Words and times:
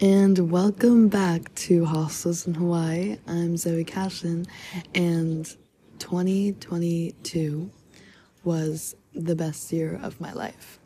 And 0.00 0.52
welcome 0.52 1.08
back 1.08 1.52
to 1.56 1.84
Hostels 1.84 2.46
in 2.46 2.54
Hawaii. 2.54 3.18
I'm 3.26 3.56
Zoe 3.56 3.82
Cashin, 3.82 4.46
and 4.94 5.44
2022 5.98 7.68
was 8.44 8.94
the 9.12 9.34
best 9.34 9.72
year 9.72 9.98
of 10.00 10.20
my 10.20 10.32
life. 10.32 10.78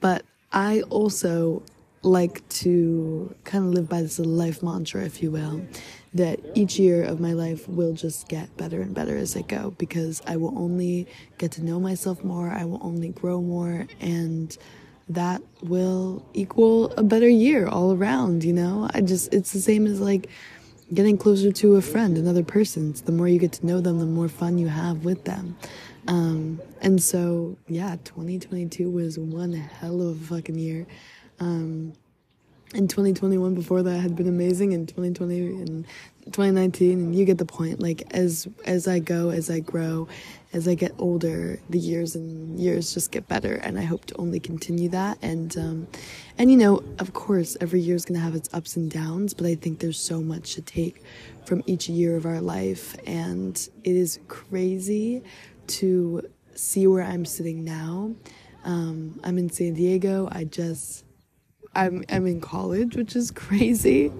But 0.00 0.24
I 0.52 0.82
also 0.82 1.64
like 2.02 2.48
to 2.48 3.34
kind 3.42 3.64
of 3.64 3.74
live 3.74 3.88
by 3.88 4.02
this 4.02 4.20
life 4.20 4.62
mantra, 4.62 5.04
if 5.04 5.20
you 5.20 5.32
will, 5.32 5.66
that 6.14 6.38
each 6.54 6.78
year 6.78 7.02
of 7.02 7.18
my 7.18 7.32
life 7.32 7.68
will 7.68 7.92
just 7.92 8.28
get 8.28 8.56
better 8.56 8.82
and 8.82 8.94
better 8.94 9.16
as 9.16 9.36
I 9.36 9.42
go 9.42 9.74
because 9.78 10.22
I 10.28 10.36
will 10.36 10.56
only 10.56 11.08
get 11.38 11.50
to 11.52 11.64
know 11.64 11.80
myself 11.80 12.22
more, 12.22 12.50
I 12.50 12.64
will 12.66 12.78
only 12.82 13.08
grow 13.08 13.42
more, 13.42 13.88
and 13.98 14.56
that 15.08 15.42
will 15.62 16.24
equal 16.34 16.92
a 16.92 17.02
better 17.02 17.28
year 17.28 17.66
all 17.66 17.94
around, 17.94 18.44
you 18.44 18.52
know? 18.52 18.88
I 18.92 19.00
just, 19.00 19.32
it's 19.32 19.52
the 19.52 19.60
same 19.60 19.86
as 19.86 20.00
like 20.00 20.28
getting 20.92 21.18
closer 21.18 21.52
to 21.52 21.76
a 21.76 21.82
friend, 21.82 22.16
another 22.16 22.42
person. 22.42 22.92
the 23.04 23.12
more 23.12 23.28
you 23.28 23.38
get 23.38 23.52
to 23.52 23.66
know 23.66 23.80
them, 23.80 23.98
the 23.98 24.06
more 24.06 24.28
fun 24.28 24.58
you 24.58 24.68
have 24.68 25.04
with 25.04 25.24
them. 25.24 25.56
Um, 26.06 26.60
and 26.80 27.02
so, 27.02 27.56
yeah, 27.68 27.96
2022 28.04 28.90
was 28.90 29.18
one 29.18 29.52
hell 29.52 30.00
of 30.00 30.22
a 30.22 30.36
fucking 30.36 30.58
year. 30.58 30.86
Um, 31.40 31.92
and 32.74 32.88
2021 32.90 33.54
before 33.54 33.82
that 33.82 33.98
had 33.98 34.14
been 34.14 34.28
amazing 34.28 34.74
and 34.74 34.86
2020 34.88 35.38
and 35.38 35.86
2019 36.26 37.00
and 37.00 37.16
you 37.16 37.24
get 37.24 37.38
the 37.38 37.46
point 37.46 37.80
like 37.80 38.02
as 38.10 38.46
as 38.66 38.86
i 38.86 38.98
go 38.98 39.30
as 39.30 39.48
i 39.48 39.58
grow 39.58 40.06
as 40.52 40.66
i 40.66 40.74
get 40.74 40.92
older 40.98 41.60
the 41.68 41.78
years 41.78 42.14
and 42.14 42.58
years 42.58 42.94
just 42.94 43.10
get 43.12 43.26
better 43.28 43.54
and 43.56 43.78
i 43.78 43.82
hope 43.82 44.04
to 44.06 44.16
only 44.16 44.40
continue 44.40 44.88
that. 44.88 45.18
And 45.22 45.56
um 45.56 45.88
and 46.38 46.50
you 46.50 46.56
know 46.56 46.82
of 46.98 47.12
course 47.12 47.56
every 47.60 47.80
year 47.80 47.96
is 47.96 48.04
going 48.04 48.18
to 48.18 48.24
have 48.24 48.34
its 48.34 48.48
ups 48.52 48.76
and 48.76 48.90
downs 48.90 49.34
but 49.34 49.46
i 49.46 49.54
think 49.54 49.80
there's 49.80 50.00
so 50.00 50.20
much 50.20 50.54
to 50.54 50.62
take 50.62 51.02
from 51.44 51.62
each 51.66 51.88
year 51.88 52.14
of 52.16 52.26
our 52.26 52.40
life. 52.42 52.94
And 53.06 53.56
it 53.82 53.96
is 53.96 54.20
crazy 54.28 55.22
to 55.68 56.22
see 56.54 56.86
where 56.86 57.02
i'm 57.02 57.24
sitting 57.24 57.64
now. 57.64 58.14
Um, 58.64 59.20
i'm 59.24 59.38
in 59.38 59.50
san 59.50 59.74
diego. 59.74 60.28
I 60.30 60.44
just 60.44 61.04
I'm 61.74 62.04
I'm 62.08 62.26
in 62.26 62.40
college, 62.40 62.96
which 62.96 63.14
is 63.16 63.30
crazy, 63.30 64.12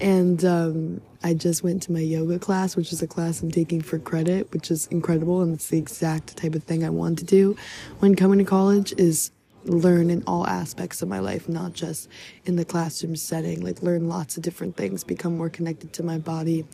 and 0.00 0.44
um, 0.44 1.00
I 1.22 1.34
just 1.34 1.62
went 1.62 1.82
to 1.84 1.92
my 1.92 2.00
yoga 2.00 2.38
class, 2.38 2.76
which 2.76 2.92
is 2.92 3.02
a 3.02 3.06
class 3.06 3.42
I'm 3.42 3.50
taking 3.50 3.80
for 3.80 3.98
credit, 3.98 4.52
which 4.52 4.70
is 4.70 4.86
incredible, 4.88 5.42
and 5.42 5.54
it's 5.54 5.68
the 5.68 5.78
exact 5.78 6.36
type 6.36 6.54
of 6.54 6.64
thing 6.64 6.84
I 6.84 6.90
want 6.90 7.18
to 7.18 7.24
do 7.24 7.56
when 8.00 8.14
coming 8.14 8.38
to 8.38 8.44
college. 8.44 8.92
Is 8.96 9.30
learn 9.64 10.10
in 10.10 10.22
all 10.26 10.46
aspects 10.46 11.02
of 11.02 11.08
my 11.08 11.18
life, 11.18 11.48
not 11.48 11.72
just 11.72 12.08
in 12.44 12.56
the 12.56 12.64
classroom 12.64 13.16
setting, 13.16 13.60
like 13.60 13.82
learn 13.82 14.08
lots 14.08 14.36
of 14.36 14.42
different 14.42 14.76
things, 14.76 15.04
become 15.04 15.36
more 15.36 15.48
connected 15.48 15.92
to 15.94 16.02
my 16.02 16.18
body 16.18 16.66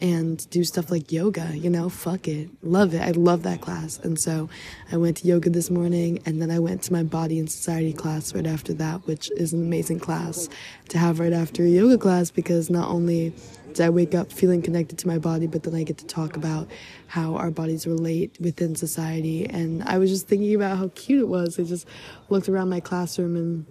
and 0.00 0.48
do 0.50 0.64
stuff 0.64 0.90
like 0.90 1.10
yoga, 1.10 1.56
you 1.56 1.70
know, 1.70 1.88
fuck 1.88 2.28
it. 2.28 2.50
Love 2.62 2.94
it. 2.94 3.00
I 3.00 3.12
love 3.12 3.42
that 3.44 3.60
class. 3.60 3.98
And 3.98 4.18
so 4.18 4.48
I 4.92 4.96
went 4.96 5.18
to 5.18 5.26
yoga 5.26 5.50
this 5.50 5.70
morning 5.70 6.20
and 6.26 6.42
then 6.42 6.50
I 6.50 6.58
went 6.58 6.82
to 6.82 6.92
my 6.92 7.02
body 7.02 7.38
and 7.38 7.50
society 7.50 7.92
class 7.92 8.34
right 8.34 8.46
after 8.46 8.74
that, 8.74 9.06
which 9.06 9.30
is 9.32 9.52
an 9.52 9.62
amazing 9.62 10.00
class 10.00 10.48
to 10.88 10.98
have 10.98 11.20
right 11.20 11.32
after 11.32 11.62
a 11.62 11.68
yoga 11.68 11.98
class 11.98 12.30
because 12.30 12.68
not 12.68 12.88
only 12.88 13.32
I 13.80 13.90
wake 13.90 14.14
up 14.14 14.32
feeling 14.32 14.62
connected 14.62 14.98
to 14.98 15.06
my 15.06 15.18
body, 15.18 15.46
but 15.46 15.62
then 15.62 15.74
I 15.74 15.82
get 15.82 15.98
to 15.98 16.06
talk 16.06 16.36
about 16.36 16.68
how 17.06 17.36
our 17.36 17.50
bodies 17.50 17.86
relate 17.86 18.36
within 18.40 18.74
society. 18.74 19.46
And 19.46 19.82
I 19.84 19.98
was 19.98 20.10
just 20.10 20.28
thinking 20.28 20.54
about 20.54 20.78
how 20.78 20.90
cute 20.94 21.20
it 21.20 21.28
was. 21.28 21.58
I 21.58 21.64
just 21.64 21.86
looked 22.28 22.48
around 22.48 22.70
my 22.70 22.80
classroom 22.80 23.36
and 23.36 23.66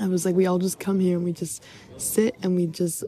I 0.00 0.08
was 0.08 0.24
like, 0.24 0.34
we 0.34 0.46
all 0.46 0.58
just 0.58 0.80
come 0.80 1.00
here 1.00 1.16
and 1.16 1.24
we 1.24 1.32
just 1.32 1.62
sit 1.98 2.36
and 2.42 2.56
we 2.56 2.66
just 2.66 3.04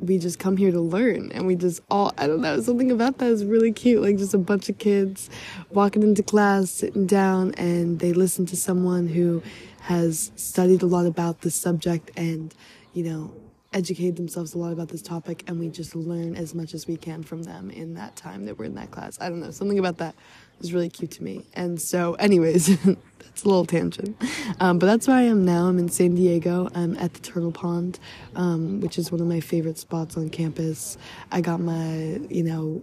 we 0.00 0.18
just 0.18 0.38
come 0.38 0.56
here 0.56 0.70
to 0.70 0.80
learn 0.80 1.30
and 1.32 1.46
we 1.46 1.54
just 1.54 1.80
all 1.90 2.12
I 2.18 2.26
don't 2.26 2.40
know 2.40 2.60
something 2.60 2.90
about 2.90 3.18
that 3.18 3.28
is 3.28 3.44
really 3.44 3.72
cute 3.72 4.02
like 4.02 4.18
just 4.18 4.34
a 4.34 4.38
bunch 4.38 4.68
of 4.68 4.76
kids 4.78 5.30
walking 5.70 6.02
into 6.02 6.22
class 6.22 6.70
sitting 6.70 7.06
down 7.06 7.54
and 7.54 8.00
they 8.00 8.12
listen 8.12 8.44
to 8.46 8.56
someone 8.56 9.08
who 9.08 9.42
has 9.82 10.32
studied 10.36 10.82
a 10.82 10.86
lot 10.86 11.06
about 11.06 11.42
the 11.42 11.50
subject 11.50 12.10
and 12.16 12.54
you 12.92 13.04
know 13.04 13.32
educate 13.74 14.16
themselves 14.16 14.54
a 14.54 14.58
lot 14.58 14.72
about 14.72 14.88
this 14.88 15.02
topic 15.02 15.44
and 15.46 15.58
we 15.58 15.68
just 15.68 15.94
learn 15.94 16.36
as 16.36 16.54
much 16.54 16.72
as 16.72 16.86
we 16.86 16.96
can 16.96 17.22
from 17.22 17.42
them 17.42 17.70
in 17.70 17.94
that 17.94 18.16
time 18.16 18.46
that 18.46 18.58
we're 18.58 18.64
in 18.64 18.74
that 18.76 18.90
class. 18.90 19.18
I 19.20 19.28
don't 19.28 19.40
know, 19.40 19.50
something 19.50 19.78
about 19.78 19.98
that 19.98 20.14
was 20.60 20.72
really 20.72 20.88
cute 20.88 21.10
to 21.10 21.24
me. 21.24 21.44
And 21.54 21.82
so, 21.82 22.14
anyways, 22.14 22.66
that's 22.84 23.42
a 23.42 23.48
little 23.48 23.66
tangent. 23.66 24.16
Um, 24.60 24.78
but 24.78 24.86
that's 24.86 25.08
where 25.08 25.16
I 25.16 25.22
am 25.22 25.44
now. 25.44 25.66
I'm 25.66 25.78
in 25.78 25.88
San 25.88 26.14
Diego. 26.14 26.70
I'm 26.74 26.96
at 26.98 27.14
the 27.14 27.20
Turtle 27.20 27.52
Pond, 27.52 27.98
um, 28.36 28.80
which 28.80 28.96
is 28.96 29.10
one 29.10 29.20
of 29.20 29.26
my 29.26 29.40
favorite 29.40 29.78
spots 29.78 30.16
on 30.16 30.30
campus. 30.30 30.96
I 31.32 31.40
got 31.40 31.60
my, 31.60 32.20
you 32.30 32.44
know, 32.44 32.82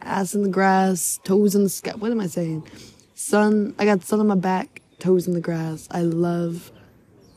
ass 0.00 0.34
in 0.34 0.42
the 0.42 0.48
grass, 0.48 1.20
toes 1.24 1.54
in 1.54 1.62
the 1.62 1.68
sky. 1.68 1.92
What 1.92 2.10
am 2.10 2.20
I 2.20 2.26
saying? 2.26 2.66
Sun, 3.14 3.74
I 3.78 3.84
got 3.84 4.02
sun 4.02 4.20
on 4.20 4.26
my 4.26 4.34
back, 4.34 4.80
toes 4.98 5.28
in 5.28 5.34
the 5.34 5.40
grass. 5.40 5.86
I 5.90 6.00
love 6.00 6.72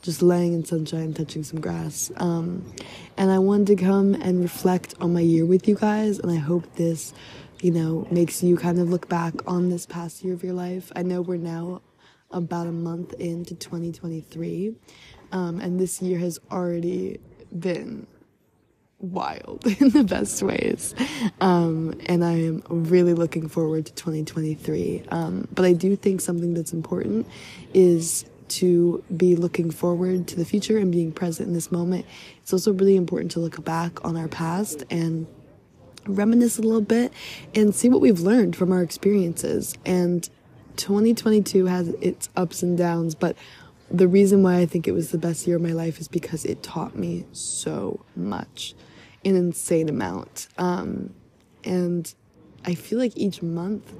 just 0.04 0.20
laying 0.20 0.52
in 0.52 0.62
sunshine, 0.66 1.14
touching 1.14 1.42
some 1.42 1.60
grass. 1.60 2.12
Um, 2.16 2.62
and 3.16 3.30
I 3.30 3.38
wanted 3.38 3.68
to 3.68 3.76
come 3.76 4.14
and 4.14 4.42
reflect 4.42 4.94
on 5.00 5.14
my 5.14 5.20
year 5.20 5.46
with 5.46 5.66
you 5.66 5.76
guys, 5.76 6.18
and 6.18 6.30
I 6.30 6.36
hope 6.36 6.76
this, 6.76 7.14
you 7.62 7.70
know, 7.70 8.06
makes 8.10 8.42
you 8.42 8.58
kind 8.58 8.78
of 8.78 8.90
look 8.90 9.08
back 9.08 9.32
on 9.46 9.70
this 9.70 9.86
past 9.86 10.22
year 10.22 10.34
of 10.34 10.44
your 10.44 10.52
life. 10.52 10.92
I 10.94 11.02
know 11.02 11.22
we're 11.22 11.38
now 11.38 11.80
about 12.30 12.66
a 12.66 12.72
month 12.72 13.14
into 13.14 13.54
2023, 13.54 14.74
um, 15.32 15.58
and 15.60 15.80
this 15.80 16.02
year 16.02 16.18
has 16.18 16.38
already 16.50 17.18
been 17.58 18.06
wild 18.98 19.66
in 19.80 19.88
the 19.88 20.04
best 20.04 20.42
ways. 20.42 20.94
Um, 21.40 21.98
and 22.04 22.22
I 22.22 22.32
am 22.32 22.62
really 22.68 23.14
looking 23.14 23.48
forward 23.48 23.86
to 23.86 23.94
2023. 23.94 25.04
Um, 25.10 25.48
but 25.54 25.64
I 25.64 25.72
do 25.72 25.96
think 25.96 26.20
something 26.20 26.52
that's 26.52 26.74
important 26.74 27.26
is 27.72 28.26
to 28.48 29.02
be 29.16 29.36
looking 29.36 29.70
forward 29.70 30.26
to 30.28 30.36
the 30.36 30.44
future 30.44 30.78
and 30.78 30.92
being 30.92 31.12
present 31.12 31.48
in 31.48 31.54
this 31.54 31.72
moment. 31.72 32.06
It's 32.42 32.52
also 32.52 32.72
really 32.72 32.96
important 32.96 33.30
to 33.32 33.40
look 33.40 33.62
back 33.64 34.04
on 34.04 34.16
our 34.16 34.28
past 34.28 34.84
and 34.90 35.26
reminisce 36.06 36.58
a 36.58 36.62
little 36.62 36.80
bit 36.80 37.12
and 37.54 37.74
see 37.74 37.88
what 37.88 38.00
we've 38.00 38.20
learned 38.20 38.56
from 38.56 38.72
our 38.72 38.82
experiences. 38.82 39.76
And 39.84 40.28
2022 40.76 41.66
has 41.66 41.88
its 42.00 42.28
ups 42.36 42.62
and 42.62 42.76
downs, 42.76 43.14
but 43.14 43.36
the 43.90 44.08
reason 44.08 44.42
why 44.42 44.58
I 44.58 44.66
think 44.66 44.88
it 44.88 44.92
was 44.92 45.10
the 45.10 45.18
best 45.18 45.46
year 45.46 45.56
of 45.56 45.62
my 45.62 45.72
life 45.72 46.00
is 46.00 46.08
because 46.08 46.44
it 46.44 46.62
taught 46.62 46.96
me 46.96 47.26
so 47.32 48.04
much, 48.16 48.74
an 49.24 49.36
insane 49.36 49.88
amount. 49.88 50.48
Um, 50.58 51.14
and 51.64 52.12
I 52.64 52.74
feel 52.74 52.98
like 52.98 53.12
each 53.16 53.42
month 53.42 53.92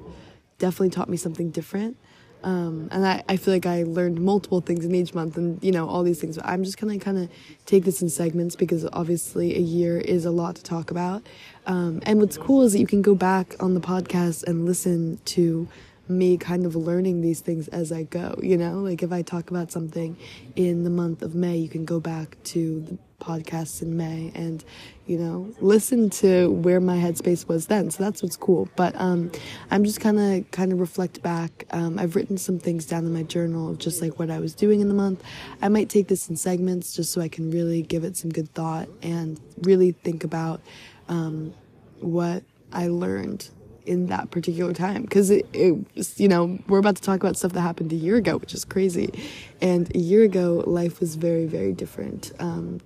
definitely 0.59 0.91
taught 0.91 1.09
me 1.09 1.17
something 1.17 1.51
different. 1.51 1.97
Um, 2.45 2.89
and 2.93 3.07
I, 3.07 3.25
I 3.27 3.37
feel 3.39 3.55
like 3.55 3.65
I 3.65 3.85
learned 3.85 4.21
multiple 4.21 4.61
things 4.61 4.85
in 4.85 4.95
each 4.95 5.15
month 5.15 5.39
and, 5.39 5.63
you 5.65 5.73
know, 5.73 5.89
all 5.89 6.03
these 6.03 6.21
things. 6.21 6.37
But 6.37 6.47
I'm 6.47 6.63
just 6.63 6.79
going 6.79 6.97
to 6.97 7.03
kind 7.03 7.17
of 7.17 7.31
take 7.65 7.85
this 7.85 8.03
in 8.03 8.11
segments 8.11 8.55
because 8.55 8.87
obviously 8.93 9.57
a 9.57 9.61
year 9.61 9.99
is 9.99 10.27
a 10.27 10.31
lot 10.31 10.57
to 10.57 10.63
talk 10.63 10.91
about. 10.91 11.23
Um, 11.67 12.01
and 12.05 12.21
what's 12.21 12.37
cool 12.37 12.63
is 12.63 12.73
that 12.73 12.81
you 12.81 12.87
can 12.87 13.01
go 13.01 13.15
back 13.15 13.57
on 13.61 13.73
the 13.73 13.81
podcast 13.81 14.45
and 14.45 14.67
listen 14.67 15.19
to 15.25 15.67
me 16.07 16.37
kind 16.37 16.67
of 16.67 16.77
learning 16.77 17.23
these 17.23 17.41
things 17.41 17.67
as 17.69 17.91
I 17.91 18.03
go, 18.03 18.39
you 18.43 18.59
know? 18.59 18.81
Like 18.81 19.03
if 19.03 19.11
I 19.11 19.23
talk 19.23 19.51
about 19.51 19.73
something 19.73 20.19
in 20.55 20.85
the 20.85 20.91
month 20.91 21.23
of 21.23 21.35
May, 21.35 21.57
you 21.57 21.71
can 21.71 21.87
go 21.87 21.99
back 21.99 22.37
to 22.45 22.81
the 22.83 22.99
podcasts 23.21 23.83
in 23.83 23.97
May 23.97 24.33
and, 24.35 24.65
you 25.07 25.19
know, 25.19 25.53
listen 25.61 26.11
to 26.11 26.51
where 26.51 26.81
my 26.81 26.97
headspace 26.97 27.47
was 27.49 27.67
then. 27.67 27.91
So 27.91 28.03
that's 28.03 28.23
what's 28.23 28.37
cool. 28.37 28.69
But 28.77 28.95
um, 28.97 29.31
I'm 29.71 29.85
just 29.85 30.01
kind 30.01 30.19
of 30.19 30.51
kind 30.51 30.73
of 30.73 30.81
reflect 30.81 31.23
back. 31.23 31.67
Um, 31.71 31.99
I've 31.99 32.17
written 32.17 32.39
some 32.39 32.59
things 32.59 32.87
down 32.87 33.05
in 33.05 33.13
my 33.13 33.23
journal 33.23 33.71
of 33.71 33.79
just 33.79 34.01
like 34.03 34.19
what 34.19 34.31
I 34.31 34.39
was 34.39 34.55
doing 34.55 34.81
in 34.81 34.89
the 34.89 34.95
month. 34.95 35.23
I 35.63 35.69
might 35.69 35.89
take 35.89 36.09
this 36.09 36.29
in 36.29 36.37
segments 36.37 36.95
just 36.95 37.13
so 37.13 37.21
I 37.21 37.29
can 37.29 37.51
really 37.51 37.83
give 37.83 38.05
it 38.05 38.17
some 38.17 38.31
good 38.31 38.53
thought 38.55 38.89
and 39.03 39.41
really 39.63 39.93
think 39.93 40.25
about 40.25 40.61
um, 41.09 41.55
what 42.01 42.43
I 42.73 42.89
learned 42.89 43.49
in 43.87 44.07
that 44.07 44.31
particular 44.31 44.73
time 44.73 45.03
because 45.03 45.31
it, 45.31 45.47
it 45.53 45.75
you 46.19 46.29
know 46.29 46.59
we're 46.69 46.79
about 46.79 46.97
to 46.97 47.03
talk 47.03 47.21
about 47.21 47.37
stuff 47.37 47.53
that 47.53 47.61
happened 47.61 47.93
a 47.93 47.97
year 47.97 48.17
ago 48.17 48.37
which 48.39 48.55
is 48.55 48.65
crazy 48.65 49.13
and 49.61 49.95
a 49.95 49.99
year 49.99 50.23
ago 50.23 50.65
life 50.67 51.01
was 51.01 51.17
very 51.17 51.47
very 51.47 51.73
different 51.73 52.33
um, 52.39 52.81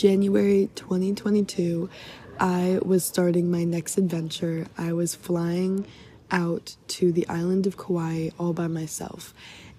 january 0.00 0.70
2022 0.76 1.90
i 2.38 2.78
was 2.80 3.04
starting 3.04 3.50
my 3.50 3.64
next 3.64 3.98
adventure 3.98 4.66
i 4.78 4.94
was 4.94 5.14
flying 5.14 5.86
out 6.30 6.74
to 6.88 7.12
the 7.12 7.28
island 7.28 7.66
of 7.66 7.76
kauai 7.76 8.30
all 8.38 8.54
by 8.54 8.66
myself 8.66 9.34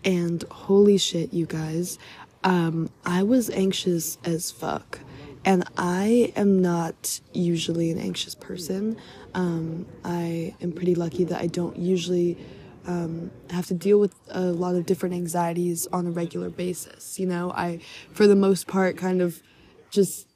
and 0.05 0.43
holy 0.51 0.95
shit 0.95 1.33
you 1.33 1.47
guys 1.47 1.97
um, 2.43 2.87
i 3.03 3.23
was 3.23 3.49
anxious 3.49 4.19
as 4.23 4.51
fuck 4.51 4.99
and 5.43 5.63
I 5.75 6.31
am 6.35 6.61
not 6.61 7.19
usually 7.33 7.89
an 7.89 7.97
anxious 7.97 8.35
person. 8.35 8.95
Um, 9.33 9.87
I 10.05 10.53
am 10.61 10.71
pretty 10.71 10.93
lucky 10.93 11.23
that 11.23 11.41
I 11.41 11.47
don't 11.47 11.75
usually 11.79 12.37
um, 12.85 13.31
have 13.49 13.65
to 13.65 13.73
deal 13.73 13.99
with 13.99 14.13
a 14.29 14.41
lot 14.41 14.75
of 14.75 14.85
different 14.85 15.15
anxieties 15.15 15.87
on 15.87 16.05
a 16.05 16.11
regular 16.11 16.51
basis. 16.51 17.19
You 17.19 17.25
know, 17.25 17.51
I, 17.53 17.79
for 18.11 18.27
the 18.27 18.35
most 18.35 18.67
part, 18.67 18.97
kind 18.97 19.19
of 19.19 19.41
just, 19.91 20.27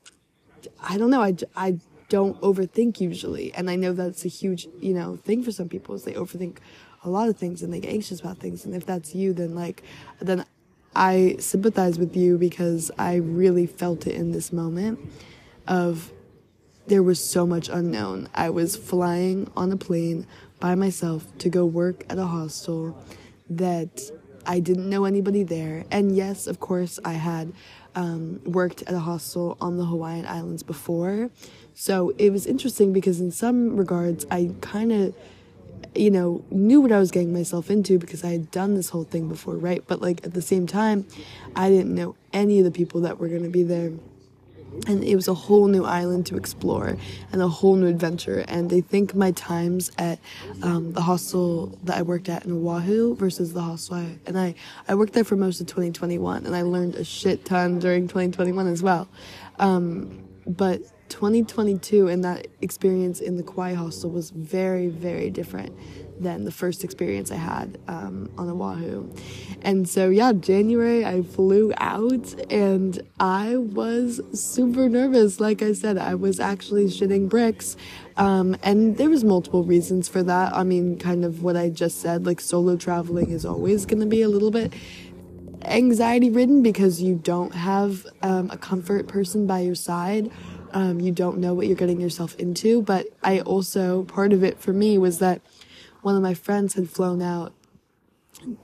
I 0.81 0.97
don't 0.97 1.09
know, 1.09 1.21
I, 1.21 1.35
I 1.55 1.79
don't 2.09 2.39
overthink 2.41 2.99
usually. 2.99 3.53
And 3.53 3.69
I 3.69 3.75
know 3.75 3.93
that's 3.93 4.25
a 4.25 4.29
huge, 4.29 4.67
you 4.79 4.93
know, 4.93 5.17
thing 5.17 5.43
for 5.43 5.51
some 5.51 5.69
people 5.69 5.95
is 5.95 6.03
they 6.03 6.13
overthink 6.13 6.57
a 7.03 7.09
lot 7.09 7.29
of 7.29 7.37
things 7.37 7.61
and 7.61 7.73
they 7.73 7.79
get 7.79 7.93
anxious 7.93 8.19
about 8.19 8.37
things. 8.37 8.65
And 8.65 8.75
if 8.75 8.85
that's 8.85 9.15
you, 9.15 9.33
then 9.33 9.55
like, 9.55 9.83
then 10.19 10.45
I 10.95 11.35
sympathize 11.39 11.99
with 11.99 12.15
you 12.15 12.37
because 12.37 12.91
I 12.97 13.15
really 13.15 13.67
felt 13.67 14.07
it 14.07 14.15
in 14.15 14.31
this 14.31 14.53
moment 14.53 14.99
of 15.67 16.11
there 16.87 17.03
was 17.03 17.23
so 17.23 17.47
much 17.47 17.69
unknown. 17.69 18.29
I 18.33 18.49
was 18.49 18.75
flying 18.75 19.51
on 19.55 19.71
a 19.71 19.77
plane 19.77 20.27
by 20.59 20.75
myself 20.75 21.25
to 21.39 21.49
go 21.49 21.65
work 21.65 22.05
at 22.09 22.17
a 22.17 22.25
hostel 22.25 22.97
that 23.49 24.01
I 24.45 24.59
didn't 24.59 24.89
know 24.89 25.05
anybody 25.05 25.43
there. 25.43 25.85
And 25.91 26.15
yes, 26.15 26.47
of 26.47 26.59
course, 26.59 26.99
I 27.03 27.13
had 27.13 27.51
um, 27.95 28.41
worked 28.45 28.83
at 28.83 28.93
a 28.93 28.99
hostel 28.99 29.57
on 29.59 29.77
the 29.77 29.85
Hawaiian 29.85 30.25
Islands 30.25 30.63
before. 30.63 31.29
So 31.73 32.13
it 32.17 32.29
was 32.31 32.45
interesting 32.45 32.93
because, 32.93 33.19
in 33.19 33.31
some 33.31 33.75
regards, 33.75 34.25
I 34.31 34.51
kind 34.61 34.91
of, 34.91 35.15
you 35.93 36.11
know, 36.11 36.43
knew 36.49 36.81
what 36.81 36.91
I 36.91 36.99
was 36.99 37.11
getting 37.11 37.33
myself 37.33 37.69
into 37.69 37.97
because 37.97 38.23
I 38.23 38.29
had 38.29 38.51
done 38.51 38.75
this 38.75 38.89
whole 38.89 39.03
thing 39.03 39.27
before, 39.27 39.55
right? 39.55 39.83
But, 39.85 40.01
like, 40.01 40.25
at 40.25 40.33
the 40.33 40.41
same 40.41 40.67
time, 40.67 41.05
I 41.55 41.69
didn't 41.69 41.93
know 41.93 42.15
any 42.31 42.59
of 42.59 42.65
the 42.65 42.71
people 42.71 43.01
that 43.01 43.19
were 43.19 43.27
going 43.27 43.43
to 43.43 43.49
be 43.49 43.63
there 43.63 43.91
and 44.87 45.03
it 45.03 45.15
was 45.15 45.27
a 45.27 45.33
whole 45.33 45.67
new 45.67 45.85
island 45.85 46.25
to 46.27 46.37
explore 46.37 46.97
and 47.31 47.41
a 47.41 47.47
whole 47.47 47.75
new 47.75 47.87
adventure. 47.87 48.45
And 48.47 48.71
I 48.71 48.81
think 48.81 49.15
my 49.15 49.31
times 49.31 49.91
at 49.97 50.19
um, 50.61 50.93
the 50.93 51.01
hostel 51.01 51.77
that 51.83 51.97
I 51.97 52.01
worked 52.01 52.29
at 52.29 52.45
in 52.45 52.51
Oahu 52.51 53.15
versus 53.15 53.53
the 53.53 53.61
hostel, 53.61 53.95
I, 53.97 54.17
and 54.25 54.37
I, 54.37 54.55
I 54.87 54.95
worked 54.95 55.13
there 55.13 55.23
for 55.23 55.35
most 55.35 55.61
of 55.61 55.67
2021, 55.67 56.45
and 56.45 56.55
I 56.55 56.61
learned 56.61 56.95
a 56.95 57.03
shit 57.03 57.45
ton 57.45 57.79
during 57.79 58.07
2021 58.07 58.67
as 58.67 58.83
well. 58.83 59.07
Um, 59.59 60.23
but 60.47 60.81
2022 61.09 62.07
and 62.07 62.23
that 62.23 62.47
experience 62.61 63.19
in 63.19 63.37
the 63.37 63.43
Kauai 63.43 63.73
hostel 63.73 64.09
was 64.09 64.31
very, 64.31 64.87
very 64.87 65.29
different 65.29 65.77
than 66.19 66.45
the 66.45 66.51
first 66.51 66.83
experience 66.83 67.31
I 67.31 67.35
had 67.35 67.77
um, 67.87 68.29
on 68.37 68.49
Oahu. 68.49 69.11
And 69.61 69.87
so, 69.87 70.09
yeah, 70.09 70.33
January 70.33 71.05
I 71.05 71.23
flew 71.23 71.73
out 71.77 72.33
and 72.51 73.01
I 73.19 73.57
was 73.57 74.21
super 74.33 74.87
nervous. 74.89 75.39
Like 75.39 75.61
I 75.61 75.73
said, 75.73 75.97
I 75.97 76.15
was 76.15 76.39
actually 76.39 76.85
shitting 76.85 77.29
bricks. 77.29 77.75
Um, 78.17 78.55
and 78.63 78.97
there 78.97 79.09
was 79.09 79.23
multiple 79.23 79.63
reasons 79.63 80.07
for 80.07 80.23
that. 80.23 80.53
I 80.53 80.63
mean, 80.63 80.97
kind 80.97 81.25
of 81.25 81.43
what 81.43 81.57
I 81.57 81.69
just 81.69 81.99
said, 81.99 82.25
like 82.25 82.39
solo 82.39 82.77
traveling 82.77 83.31
is 83.31 83.45
always 83.45 83.85
going 83.85 83.99
to 83.99 84.05
be 84.05 84.21
a 84.21 84.29
little 84.29 84.51
bit 84.51 84.73
anxiety 85.63 86.29
ridden 86.29 86.61
because 86.61 87.01
you 87.01 87.15
don't 87.15 87.53
have 87.53 88.05
um, 88.21 88.49
a 88.51 88.57
comfort 88.57 89.07
person 89.07 89.47
by 89.47 89.59
your 89.59 89.75
side. 89.75 90.31
Um, 90.71 90.99
you 90.99 91.11
don't 91.11 91.37
know 91.37 91.53
what 91.53 91.67
you're 91.67 91.75
getting 91.75 91.99
yourself 91.99 92.35
into. 92.35 92.81
But 92.81 93.07
I 93.23 93.39
also, 93.41 94.03
part 94.03 94.33
of 94.33 94.43
it 94.43 94.59
for 94.59 94.73
me 94.73 94.97
was 94.97 95.19
that 95.19 95.41
one 96.05 96.15
of 96.15 96.21
my 96.21 96.35
friends 96.35 96.75
had 96.75 96.87
flown 96.87 97.19
out 97.19 97.51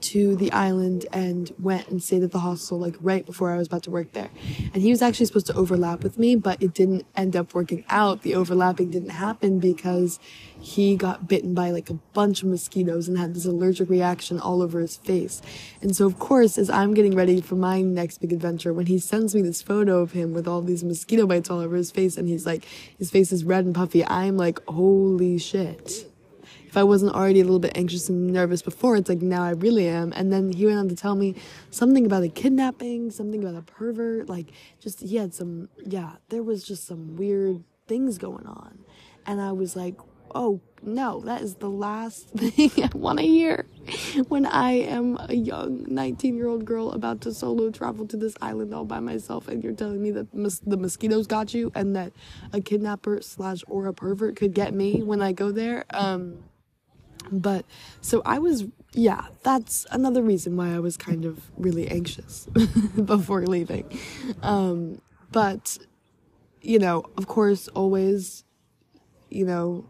to 0.00 0.36
the 0.36 0.52
island 0.52 1.06
and 1.12 1.52
went 1.58 1.88
and 1.88 2.00
stayed 2.00 2.22
at 2.22 2.30
the 2.30 2.38
hostel 2.38 2.78
like 2.78 2.94
right 3.00 3.26
before 3.26 3.50
I 3.50 3.58
was 3.58 3.66
about 3.66 3.82
to 3.82 3.90
work 3.90 4.12
there. 4.12 4.30
And 4.72 4.80
he 4.80 4.90
was 4.90 5.02
actually 5.02 5.26
supposed 5.26 5.46
to 5.46 5.54
overlap 5.54 6.04
with 6.04 6.20
me, 6.20 6.36
but 6.36 6.62
it 6.62 6.72
didn't 6.72 7.04
end 7.16 7.34
up 7.34 7.52
working 7.52 7.84
out. 7.88 8.22
The 8.22 8.36
overlapping 8.36 8.92
didn't 8.92 9.08
happen 9.08 9.58
because 9.58 10.20
he 10.60 10.94
got 10.94 11.26
bitten 11.26 11.52
by 11.52 11.72
like 11.72 11.90
a 11.90 11.94
bunch 11.94 12.44
of 12.44 12.48
mosquitoes 12.48 13.08
and 13.08 13.18
had 13.18 13.34
this 13.34 13.44
allergic 13.44 13.90
reaction 13.90 14.38
all 14.38 14.62
over 14.62 14.78
his 14.78 14.96
face. 14.96 15.42
And 15.80 15.96
so 15.96 16.06
of 16.06 16.20
course, 16.20 16.58
as 16.58 16.70
I'm 16.70 16.94
getting 16.94 17.16
ready 17.16 17.40
for 17.40 17.56
my 17.56 17.82
next 17.82 18.18
big 18.18 18.32
adventure, 18.32 18.72
when 18.72 18.86
he 18.86 19.00
sends 19.00 19.34
me 19.34 19.42
this 19.42 19.62
photo 19.62 19.98
of 19.98 20.12
him 20.12 20.32
with 20.32 20.46
all 20.46 20.62
these 20.62 20.84
mosquito 20.84 21.26
bites 21.26 21.50
all 21.50 21.58
over 21.58 21.74
his 21.74 21.90
face 21.90 22.16
and 22.16 22.28
he's 22.28 22.46
like, 22.46 22.64
his 22.98 23.10
face 23.10 23.32
is 23.32 23.42
red 23.42 23.64
and 23.64 23.74
puffy, 23.74 24.06
I'm 24.06 24.36
like, 24.36 24.64
holy 24.68 25.38
shit 25.38 26.06
if 26.72 26.78
I 26.78 26.84
wasn't 26.84 27.14
already 27.14 27.40
a 27.40 27.44
little 27.44 27.58
bit 27.58 27.72
anxious 27.74 28.08
and 28.08 28.32
nervous 28.32 28.62
before, 28.62 28.96
it's 28.96 29.10
like 29.10 29.20
now 29.20 29.42
I 29.42 29.50
really 29.50 29.86
am. 29.88 30.10
And 30.16 30.32
then 30.32 30.50
he 30.50 30.64
went 30.64 30.78
on 30.78 30.88
to 30.88 30.96
tell 30.96 31.14
me 31.14 31.34
something 31.70 32.06
about 32.06 32.22
a 32.22 32.30
kidnapping, 32.30 33.10
something 33.10 33.44
about 33.44 33.56
a 33.58 33.62
pervert. 33.62 34.30
Like, 34.30 34.52
just, 34.80 35.00
he 35.02 35.16
had 35.16 35.34
some, 35.34 35.68
yeah, 35.84 36.12
there 36.30 36.42
was 36.42 36.64
just 36.64 36.86
some 36.86 37.14
weird 37.14 37.62
things 37.88 38.16
going 38.16 38.46
on. 38.46 38.78
And 39.26 39.38
I 39.38 39.52
was 39.52 39.76
like, 39.76 39.96
oh 40.34 40.62
no, 40.82 41.20
that 41.20 41.42
is 41.42 41.56
the 41.56 41.68
last 41.68 42.30
thing 42.36 42.70
I 42.82 42.88
want 42.96 43.18
to 43.18 43.26
hear 43.26 43.66
when 44.28 44.46
I 44.46 44.72
am 44.72 45.18
a 45.28 45.34
young 45.34 45.84
19 45.88 46.34
year 46.34 46.48
old 46.48 46.64
girl 46.64 46.92
about 46.92 47.20
to 47.20 47.34
solo 47.34 47.70
travel 47.70 48.06
to 48.06 48.16
this 48.16 48.34
island 48.40 48.72
all 48.72 48.86
by 48.86 48.98
myself. 48.98 49.46
And 49.46 49.62
you're 49.62 49.74
telling 49.74 50.02
me 50.02 50.10
that 50.12 50.32
mos- 50.34 50.60
the 50.60 50.78
mosquitoes 50.78 51.26
got 51.26 51.52
you 51.52 51.70
and 51.74 51.94
that 51.96 52.14
a 52.54 52.62
kidnapper 52.62 53.20
slash 53.20 53.62
or 53.68 53.88
a 53.88 53.92
pervert 53.92 54.36
could 54.36 54.54
get 54.54 54.72
me 54.72 55.02
when 55.02 55.20
I 55.20 55.32
go 55.32 55.52
there. 55.52 55.84
Um, 55.90 56.38
but 57.30 57.64
so 58.00 58.22
I 58.24 58.38
was, 58.38 58.64
yeah, 58.92 59.26
that's 59.42 59.86
another 59.90 60.22
reason 60.22 60.56
why 60.56 60.74
I 60.74 60.78
was 60.78 60.96
kind 60.96 61.24
of 61.24 61.50
really 61.56 61.88
anxious 61.88 62.46
before 63.04 63.42
leaving. 63.46 63.98
Um, 64.42 65.00
but, 65.30 65.78
you 66.60 66.78
know, 66.78 67.04
of 67.16 67.26
course, 67.26 67.68
always, 67.68 68.44
you 69.30 69.44
know, 69.44 69.86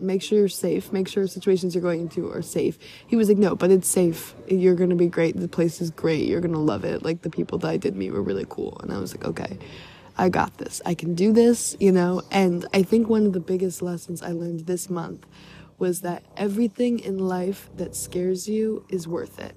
make 0.00 0.22
sure 0.22 0.38
you're 0.38 0.48
safe, 0.48 0.92
make 0.92 1.08
sure 1.08 1.26
situations 1.26 1.74
you're 1.74 1.82
going 1.82 2.00
into 2.00 2.30
are 2.32 2.42
safe. 2.42 2.78
He 3.06 3.16
was 3.16 3.28
like, 3.28 3.38
no, 3.38 3.54
but 3.54 3.70
it's 3.70 3.88
safe. 3.88 4.34
You're 4.48 4.74
going 4.74 4.90
to 4.90 4.96
be 4.96 5.08
great. 5.08 5.36
The 5.36 5.48
place 5.48 5.80
is 5.80 5.90
great. 5.90 6.26
You're 6.26 6.40
going 6.40 6.54
to 6.54 6.60
love 6.60 6.84
it. 6.84 7.02
Like 7.02 7.22
the 7.22 7.30
people 7.30 7.58
that 7.58 7.68
I 7.68 7.76
did 7.76 7.96
meet 7.96 8.12
were 8.12 8.22
really 8.22 8.46
cool. 8.48 8.78
And 8.82 8.92
I 8.92 8.98
was 8.98 9.14
like, 9.14 9.24
okay. 9.24 9.58
I 10.18 10.28
got 10.28 10.58
this. 10.58 10.82
I 10.84 10.94
can 10.94 11.14
do 11.14 11.32
this, 11.32 11.76
you 11.80 11.92
know? 11.92 12.22
And 12.30 12.66
I 12.74 12.82
think 12.82 13.08
one 13.08 13.24
of 13.24 13.32
the 13.32 13.40
biggest 13.40 13.80
lessons 13.80 14.22
I 14.22 14.32
learned 14.32 14.66
this 14.66 14.90
month 14.90 15.24
was 15.80 16.02
that 16.02 16.22
everything 16.36 17.00
in 17.00 17.18
life 17.18 17.70
that 17.76 17.96
scares 17.96 18.48
you 18.48 18.84
is 18.88 19.08
worth 19.08 19.40
it. 19.40 19.56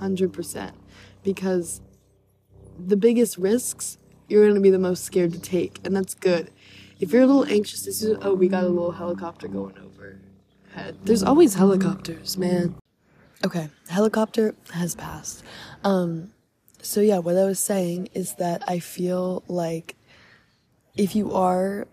100%. 0.00 0.72
Because 1.24 1.80
the 2.78 2.96
biggest 2.96 3.36
risks, 3.36 3.98
you're 4.28 4.44
going 4.44 4.54
to 4.54 4.60
be 4.60 4.70
the 4.70 4.78
most 4.78 5.02
scared 5.02 5.32
to 5.32 5.40
take, 5.40 5.80
and 5.84 5.96
that's 5.96 6.14
good. 6.14 6.50
If 7.00 7.12
you're 7.12 7.22
a 7.22 7.26
little 7.26 7.46
anxious, 7.46 7.84
this 7.84 8.02
is, 8.02 8.18
oh, 8.22 8.34
we 8.34 8.46
got 8.46 8.64
a 8.64 8.68
little 8.68 8.92
helicopter 8.92 9.48
going 9.48 9.76
over. 9.78 10.20
There's 11.02 11.22
always 11.22 11.54
helicopters, 11.54 12.36
man. 12.36 12.76
Okay, 13.44 13.68
helicopter 13.88 14.54
has 14.72 14.94
passed. 14.94 15.42
Um, 15.82 16.32
so 16.82 17.00
yeah, 17.00 17.18
what 17.18 17.36
I 17.36 17.44
was 17.44 17.58
saying 17.58 18.10
is 18.14 18.34
that 18.34 18.62
I 18.68 18.78
feel 18.78 19.42
like 19.48 19.96
if 20.96 21.16
you 21.16 21.32
are 21.34 21.86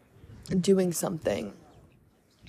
doing 0.59 0.91
something 0.91 1.53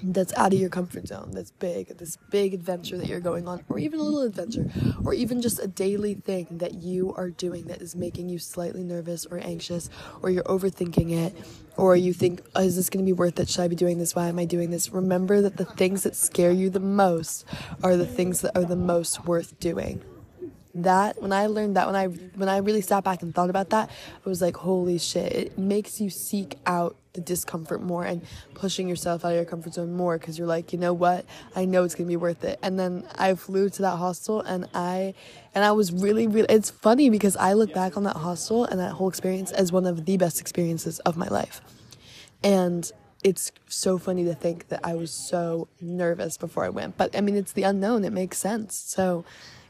that's 0.03 0.33
out 0.35 0.53
of 0.53 0.59
your 0.59 0.69
comfort 0.71 1.09
zone, 1.09 1.31
that's 1.33 1.51
big, 1.51 1.99
this 1.99 2.17
big 2.31 2.55
adventure 2.55 2.97
that 2.97 3.09
you're 3.09 3.21
going 3.21 3.49
on, 3.49 3.65
or 3.69 3.79
even 3.79 3.99
a 3.99 4.03
little 4.03 4.23
adventure, 4.23 4.71
or 5.05 5.13
even 5.13 5.43
just 5.43 5.59
a 5.59 5.67
daily 5.67 6.15
thing 6.15 6.47
that 6.51 6.75
you 6.75 7.13
are 7.15 7.31
doing 7.31 7.65
that 7.65 7.83
is 7.83 7.97
making 7.97 8.29
you 8.29 8.39
slightly 8.39 8.83
nervous 8.85 9.27
or 9.27 9.39
anxious, 9.39 9.91
or 10.23 10.31
you're 10.31 10.45
overthinking 10.45 11.11
it, 11.13 11.35
or 11.77 11.97
you 11.97 12.13
think, 12.13 12.43
oh, 12.55 12.63
is 12.63 12.77
this 12.77 12.91
going 12.91 13.05
to 13.05 13.09
be 13.09 13.13
worth 13.13 13.39
it? 13.41 13.49
Should 13.49 13.63
I 13.63 13.69
be 13.69 13.77
doing 13.77 13.99
this? 13.99 14.15
Why 14.15 14.29
am 14.29 14.39
I 14.39 14.45
doing 14.45 14.71
this? 14.71 14.91
Remember 14.91 15.41
that 15.41 15.57
the 15.57 15.65
things 15.65 16.05
that 16.05 16.15
scare 16.15 16.53
you 16.53 16.71
the 16.71 16.81
most 16.81 17.45
are 17.83 17.97
the 17.97 18.07
things 18.07 18.41
that 18.43 18.57
are 18.57 18.65
the 18.65 18.77
most 18.77 19.25
worth 19.25 19.59
doing 19.59 20.03
that 20.85 21.21
when 21.21 21.33
i 21.33 21.47
learned 21.47 21.77
that 21.77 21.87
when 21.87 21.97
i 21.97 22.07
when 22.07 22.49
i 22.49 22.59
really 22.59 22.81
sat 22.81 23.05
back 23.05 23.23
and 23.23 23.35
thought 23.35 23.51
about 23.51 23.71
that 23.71 23.91
i 24.25 24.29
was 24.29 24.41
like 24.43 24.57
holy 24.57 24.99
shit 24.99 25.33
it 25.33 25.59
makes 25.59 26.01
you 26.01 26.11
seek 26.11 26.59
out 26.67 26.97
the 27.19 27.25
discomfort 27.25 27.83
more 27.83 28.05
and 28.05 28.23
pushing 28.55 28.89
yourself 28.89 29.25
out 29.25 29.31
of 29.31 29.35
your 29.35 29.45
comfort 29.45 29.75
zone 29.75 29.93
more 29.93 30.19
because 30.19 30.39
you're 30.39 30.47
like 30.47 30.73
you 30.73 30.79
know 30.79 30.93
what? 30.93 31.25
I 31.57 31.65
know 31.65 31.83
it's 31.83 31.95
gonna 31.95 32.07
be 32.07 32.17
worth 32.17 32.45
it. 32.45 32.59
And 32.63 32.79
then 32.79 33.05
i 33.19 33.35
flew 33.35 33.69
to 33.71 33.83
that 33.83 33.97
hostel 33.97 34.41
and 34.41 34.69
i 34.73 35.15
and 35.55 35.65
i 35.65 35.73
was 35.73 35.93
really 35.93 36.27
really 36.27 36.47
it's 36.49 36.71
funny 36.71 37.11
because 37.11 37.37
i 37.37 37.53
look 37.55 37.73
back 37.75 37.97
on 37.97 38.05
that 38.05 38.17
hostel 38.17 38.65
and 38.65 38.79
that 38.79 38.93
whole 38.93 39.09
experience 39.09 39.51
as 39.51 39.73
one 39.73 39.87
of 39.87 40.05
the 40.05 40.17
best 40.17 40.41
experiences 40.41 41.01
of 41.01 41.17
my 41.17 41.29
life. 41.29 41.61
And 42.43 42.91
it's 43.25 43.51
so 43.67 43.99
funny 43.99 44.25
to 44.25 44.35
think 44.35 44.69
that 44.69 44.81
i 44.85 44.95
was 44.95 45.11
so 45.11 45.67
nervous 45.81 46.39
before 46.39 46.65
i 46.65 46.69
went 46.69 46.97
but 46.97 47.17
i 47.17 47.21
mean 47.21 47.35
it's 47.35 47.51
the 47.51 47.65
unknown 47.65 48.05
it 48.05 48.13
makes 48.13 48.39
sense. 48.39 48.77
So 48.77 49.25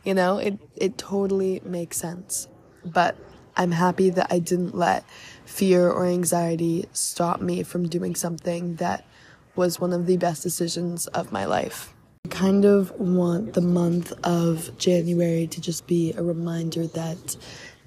you 0.09 0.15
know, 0.15 0.39
it, 0.39 0.59
it 0.75 0.97
totally 0.97 1.61
makes 1.67 1.99
sense. 1.99 2.49
But 2.83 3.15
I'm 3.59 3.73
happy 3.73 4.09
that 4.09 4.29
I 4.31 4.39
didn't 4.39 4.75
let 4.75 5.05
fear 5.45 5.91
or 5.91 6.07
anxiety 6.07 6.87
stop 6.95 7.43
me 7.43 7.63
from 7.63 7.91
doing 7.91 8.15
something 8.15 8.77
that 8.77 9.05
was 9.55 9.79
one 9.79 9.93
of 9.93 10.07
the 10.07 10.17
best 10.17 10.43
decisions 10.43 11.09
of 11.09 11.31
my 11.31 11.45
life. 11.45 11.93
I 12.25 12.31
kind 12.31 12.65
of 12.65 12.91
want 12.93 13.53
the 13.53 13.61
month 13.61 14.15
of 14.25 14.79
January 14.79 15.47
to 15.47 15.61
just 15.61 15.87
be 15.87 16.15
a 16.15 16.23
reminder 16.23 16.87
that 16.87 17.37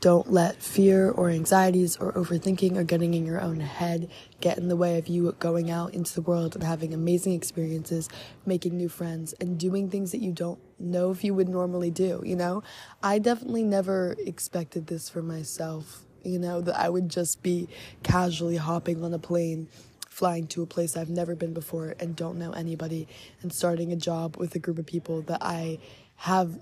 don't 0.02 0.32
let 0.32 0.62
fear 0.62 1.10
or 1.10 1.30
anxieties 1.30 1.96
or 1.98 2.12
overthinking 2.14 2.76
or 2.76 2.84
getting 2.84 3.14
in 3.14 3.26
your 3.26 3.40
own 3.40 3.60
head 3.60 4.10
get 4.42 4.58
in 4.58 4.68
the 4.68 4.76
way 4.76 4.98
of 4.98 5.08
you 5.08 5.32
going 5.40 5.72
out 5.72 5.94
into 5.94 6.14
the 6.14 6.22
world 6.22 6.56
and 6.56 6.64
having 6.64 6.94
amazing 6.94 7.34
experiences, 7.34 8.10
making 8.46 8.76
new 8.76 8.90
friends, 8.90 9.34
and 9.40 9.60
doing 9.60 9.90
things 9.90 10.12
that 10.12 10.22
you 10.22 10.32
don't 10.32 10.60
know 10.80 11.12
if 11.12 11.24
you 11.24 11.34
would 11.34 11.48
normally 11.48 11.92
do. 11.92 12.22
You 12.26 12.36
know, 12.36 12.64
I 13.02 13.20
definitely 13.20 13.64
never 13.64 14.16
expected 14.20 14.88
this 14.88 15.08
for 15.10 15.22
myself 15.22 16.04
you 16.24 16.40
know, 16.40 16.62
that 16.62 16.80
I 16.80 16.90
would 16.90 17.10
just 17.10 17.42
be 17.42 17.68
casually 18.04 18.58
hopping 18.58 19.04
on 19.04 19.14
a 19.14 19.20
plane 19.20 19.68
flying 20.10 20.46
to 20.46 20.62
a 20.62 20.66
place 20.66 20.98
I've 20.98 21.10
never 21.10 21.36
been 21.36 21.54
before 21.54 21.96
and 22.00 22.16
don't 22.16 22.38
know 22.38 22.52
anybody 22.52 23.08
and 23.42 23.52
starting 23.52 23.92
a 23.92 23.96
job 23.96 24.38
with 24.38 24.54
a 24.56 24.60
group 24.60 24.78
of 24.78 24.86
people 24.86 25.22
that 25.24 25.42
I 25.42 25.80
have 26.18 26.60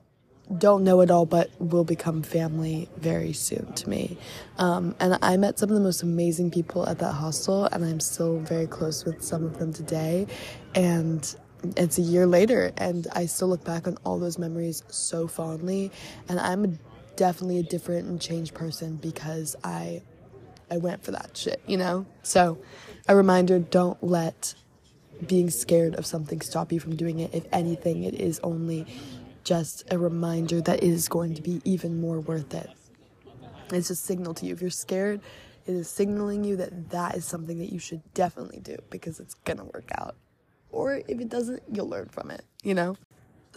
don't 0.58 0.84
know 0.84 1.02
it 1.02 1.12
all 1.12 1.26
but 1.26 1.50
will 1.60 1.84
become 1.84 2.24
family 2.24 2.90
very 2.98 3.34
soon 3.34 3.72
to 3.74 3.90
me. 3.90 4.18
Um, 4.58 4.96
and 5.00 5.18
I 5.22 5.38
met 5.38 5.60
some 5.60 5.70
of 5.70 5.76
the 5.76 5.82
most 5.82 6.02
amazing 6.02 6.52
people 6.52 6.88
at 6.88 7.00
that 7.00 7.14
hostel 7.14 7.66
and 7.66 7.86
I'm 7.86 8.00
still 8.00 8.40
very 8.40 8.68
close 8.68 9.06
with 9.06 9.24
some 9.24 9.44
of 9.44 9.60
them 9.60 9.74
today. 9.74 10.28
And 10.74 11.36
it's 11.78 11.98
a 11.98 12.02
year 12.02 12.26
later 12.26 12.72
and 12.78 13.08
I 13.14 13.26
still 13.28 13.50
look 13.50 13.64
back 13.64 13.88
on 13.88 13.98
all 14.04 14.18
those 14.18 14.40
memories 14.40 14.84
so 14.88 15.28
fondly 15.28 15.92
and 16.28 16.40
I'm 16.40 16.80
definitely 17.16 17.60
a 17.60 17.64
different 17.64 18.08
and 18.08 18.20
changed 18.20 18.54
person 18.54 18.96
because 18.96 19.56
I 19.64 20.02
I 20.72 20.78
went 20.78 21.04
for 21.04 21.12
that 21.12 21.36
shit, 21.36 21.62
you 21.66 21.78
know? 21.78 22.06
So, 22.22 22.60
a 23.08 23.16
reminder 23.16 23.60
don't 23.60 24.02
let 24.04 24.54
being 25.26 25.50
scared 25.50 25.96
of 25.96 26.06
something 26.06 26.42
stop 26.42 26.72
you 26.72 26.80
from 26.80 26.96
doing 26.96 27.20
it. 27.20 27.34
If 27.34 27.46
anything, 27.52 28.04
it 28.04 28.14
is 28.14 28.40
only 28.42 28.86
just 29.50 29.84
a 29.90 29.98
reminder 29.98 30.62
that 30.62 30.84
it 30.84 30.88
is 30.88 31.10
going 31.10 31.34
to 31.34 31.42
be 31.42 31.60
even 31.66 32.00
more 32.00 32.20
worth 32.20 32.54
it. 32.54 32.70
It's 33.74 33.90
a 33.90 33.96
signal 33.96 34.36
to 34.36 34.46
you. 34.46 34.54
If 34.54 34.62
you're 34.62 34.70
scared, 34.70 35.22
it 35.66 35.74
is 35.74 35.90
signaling 35.90 36.44
you 36.44 36.56
that 36.58 36.92
that 36.92 37.16
is 37.16 37.26
something 37.26 37.58
that 37.58 37.74
you 37.74 37.80
should 37.80 38.04
definitely 38.14 38.60
do 38.60 38.78
because 38.92 39.20
it's 39.20 39.34
gonna 39.34 39.66
work 39.66 39.90
out. 39.98 40.16
Or 40.72 41.02
if 41.08 41.20
it 41.20 41.30
doesn't, 41.30 41.64
you'll 41.74 41.90
learn 41.90 42.10
from 42.10 42.30
it, 42.30 42.46
you 42.62 42.76
know? 42.76 42.96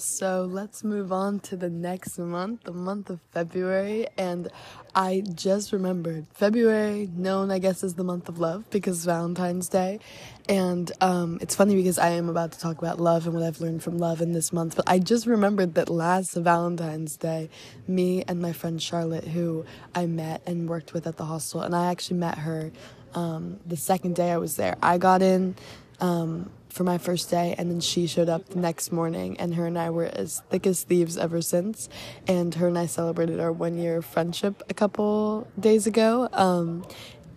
So 0.02 0.48
let's 0.50 0.82
move 0.82 1.12
on 1.12 1.38
to 1.40 1.56
the 1.56 1.70
next 1.70 2.18
month, 2.18 2.64
the 2.64 2.72
month 2.72 3.08
of 3.08 3.20
February. 3.30 4.08
And 4.18 4.48
I 4.96 5.22
just 5.32 5.72
remembered 5.72 6.26
February, 6.34 7.08
known 7.14 7.52
I 7.52 7.60
guess 7.60 7.84
as 7.84 7.94
the 7.94 8.02
month 8.02 8.28
of 8.28 8.40
love 8.40 8.68
because 8.70 9.04
Valentine's 9.04 9.68
Day. 9.68 10.00
And 10.48 10.90
um, 11.00 11.38
it's 11.40 11.54
funny 11.54 11.76
because 11.76 11.98
I 11.98 12.10
am 12.10 12.28
about 12.28 12.50
to 12.50 12.58
talk 12.58 12.78
about 12.78 13.00
love 13.00 13.26
and 13.26 13.34
what 13.34 13.44
I've 13.44 13.60
learned 13.60 13.84
from 13.84 13.98
love 13.98 14.20
in 14.20 14.32
this 14.32 14.52
month. 14.52 14.74
But 14.74 14.88
I 14.88 14.98
just 14.98 15.24
remembered 15.26 15.74
that 15.76 15.88
last 15.88 16.34
Valentine's 16.34 17.16
Day, 17.16 17.48
me 17.86 18.24
and 18.26 18.42
my 18.42 18.52
friend 18.52 18.82
Charlotte, 18.82 19.28
who 19.28 19.64
I 19.94 20.06
met 20.06 20.42
and 20.46 20.68
worked 20.68 20.92
with 20.94 21.06
at 21.06 21.16
the 21.16 21.26
hostel, 21.26 21.60
and 21.60 21.76
I 21.76 21.92
actually 21.92 22.18
met 22.18 22.38
her 22.38 22.72
um, 23.14 23.60
the 23.64 23.76
second 23.76 24.16
day 24.16 24.32
I 24.32 24.38
was 24.38 24.56
there. 24.56 24.76
I 24.82 24.98
got 24.98 25.22
in. 25.22 25.54
Um, 26.00 26.50
for 26.72 26.84
my 26.84 26.98
first 26.98 27.30
day, 27.30 27.54
and 27.58 27.70
then 27.70 27.80
she 27.80 28.06
showed 28.06 28.28
up 28.28 28.48
the 28.48 28.58
next 28.58 28.92
morning, 28.92 29.38
and 29.38 29.54
her 29.54 29.66
and 29.66 29.78
I 29.78 29.90
were 29.90 30.06
as 30.06 30.42
thick 30.50 30.66
as 30.66 30.82
thieves 30.82 31.18
ever 31.18 31.42
since. 31.42 31.88
And 32.26 32.54
her 32.54 32.68
and 32.68 32.78
I 32.78 32.86
celebrated 32.86 33.40
our 33.40 33.52
one 33.52 33.76
year 33.76 34.00
friendship 34.00 34.62
a 34.70 34.74
couple 34.74 35.46
days 35.60 35.86
ago. 35.86 36.28
Um, 36.32 36.84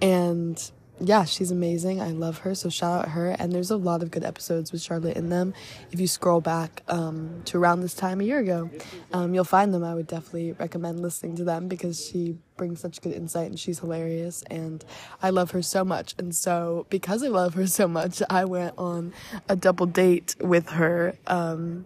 and 0.01 0.71
yeah, 0.99 1.25
she's 1.25 1.51
amazing. 1.51 2.01
I 2.01 2.11
love 2.11 2.39
her. 2.39 2.55
So 2.55 2.69
shout 2.69 3.01
out 3.05 3.09
her. 3.09 3.31
And 3.31 3.51
there's 3.51 3.71
a 3.71 3.75
lot 3.77 4.01
of 4.01 4.11
good 4.11 4.23
episodes 4.23 4.71
with 4.71 4.81
Charlotte 4.81 5.17
in 5.17 5.29
them. 5.29 5.53
If 5.91 5.99
you 5.99 6.07
scroll 6.07 6.39
back 6.39 6.83
um, 6.87 7.41
to 7.45 7.57
around 7.57 7.81
this 7.81 7.93
time 7.93 8.21
a 8.21 8.23
year 8.23 8.39
ago, 8.39 8.69
um, 9.11 9.33
you'll 9.33 9.43
find 9.43 9.73
them. 9.73 9.83
I 9.83 9.93
would 9.93 10.07
definitely 10.07 10.53
recommend 10.53 11.01
listening 11.01 11.35
to 11.37 11.43
them 11.43 11.67
because 11.67 12.05
she 12.05 12.37
brings 12.55 12.79
such 12.79 13.01
good 13.01 13.13
insight 13.13 13.49
and 13.49 13.59
she's 13.59 13.79
hilarious. 13.79 14.43
And 14.49 14.85
I 15.21 15.31
love 15.31 15.51
her 15.51 15.61
so 15.61 15.83
much. 15.83 16.15
And 16.17 16.33
so 16.33 16.85
because 16.89 17.23
I 17.23 17.27
love 17.27 17.55
her 17.55 17.67
so 17.67 17.87
much, 17.87 18.21
I 18.29 18.45
went 18.45 18.73
on 18.77 19.13
a 19.49 19.55
double 19.55 19.87
date 19.87 20.35
with 20.39 20.69
her 20.69 21.17
um, 21.27 21.85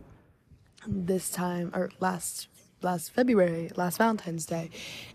this 0.88 1.32
time 1.32 1.72
or 1.74 1.90
last 2.00 2.48
last 2.82 3.12
February, 3.12 3.72
last 3.76 3.98
Valentine's 3.98 4.46
Day, 4.46 4.70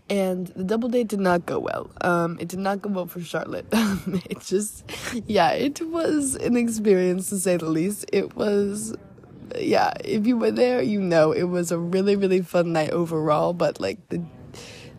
and 0.09 0.47
the 0.47 0.63
double 0.63 0.89
date 0.89 1.07
did 1.07 1.19
not 1.19 1.45
go 1.45 1.59
well. 1.59 1.89
Um, 2.01 2.37
it 2.39 2.47
did 2.47 2.59
not 2.59 2.81
go 2.81 2.89
well 2.89 3.07
for 3.07 3.21
Charlotte. 3.21 3.67
it 3.71 4.41
just, 4.41 4.89
yeah, 5.27 5.51
it 5.51 5.81
was 5.81 6.35
an 6.35 6.57
experience 6.57 7.29
to 7.29 7.39
say 7.39 7.57
the 7.57 7.69
least. 7.69 8.05
It 8.13 8.35
was, 8.35 8.95
yeah, 9.57 9.93
if 10.03 10.25
you 10.27 10.37
were 10.37 10.51
there, 10.51 10.81
you 10.81 11.01
know, 11.01 11.31
it 11.31 11.43
was 11.43 11.71
a 11.71 11.77
really, 11.77 12.15
really 12.15 12.41
fun 12.41 12.73
night 12.73 12.91
overall, 12.91 13.53
but 13.53 13.79
like 13.79 14.09
the 14.09 14.23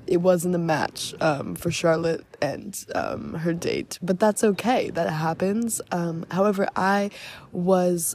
it 0.07 0.19
wasn't 0.19 0.55
a 0.55 0.59
match 0.59 1.15
um, 1.21 1.55
for 1.55 1.71
Charlotte 1.71 2.25
and 2.41 2.85
um, 2.95 3.35
her 3.35 3.53
date, 3.53 3.99
but 4.01 4.21
that's 4.21 4.45
okay. 4.45 4.91
That 4.91 5.11
happens. 5.11 5.81
Um, 5.91 6.25
however, 6.31 6.69
I 6.77 7.11
was 7.53 8.15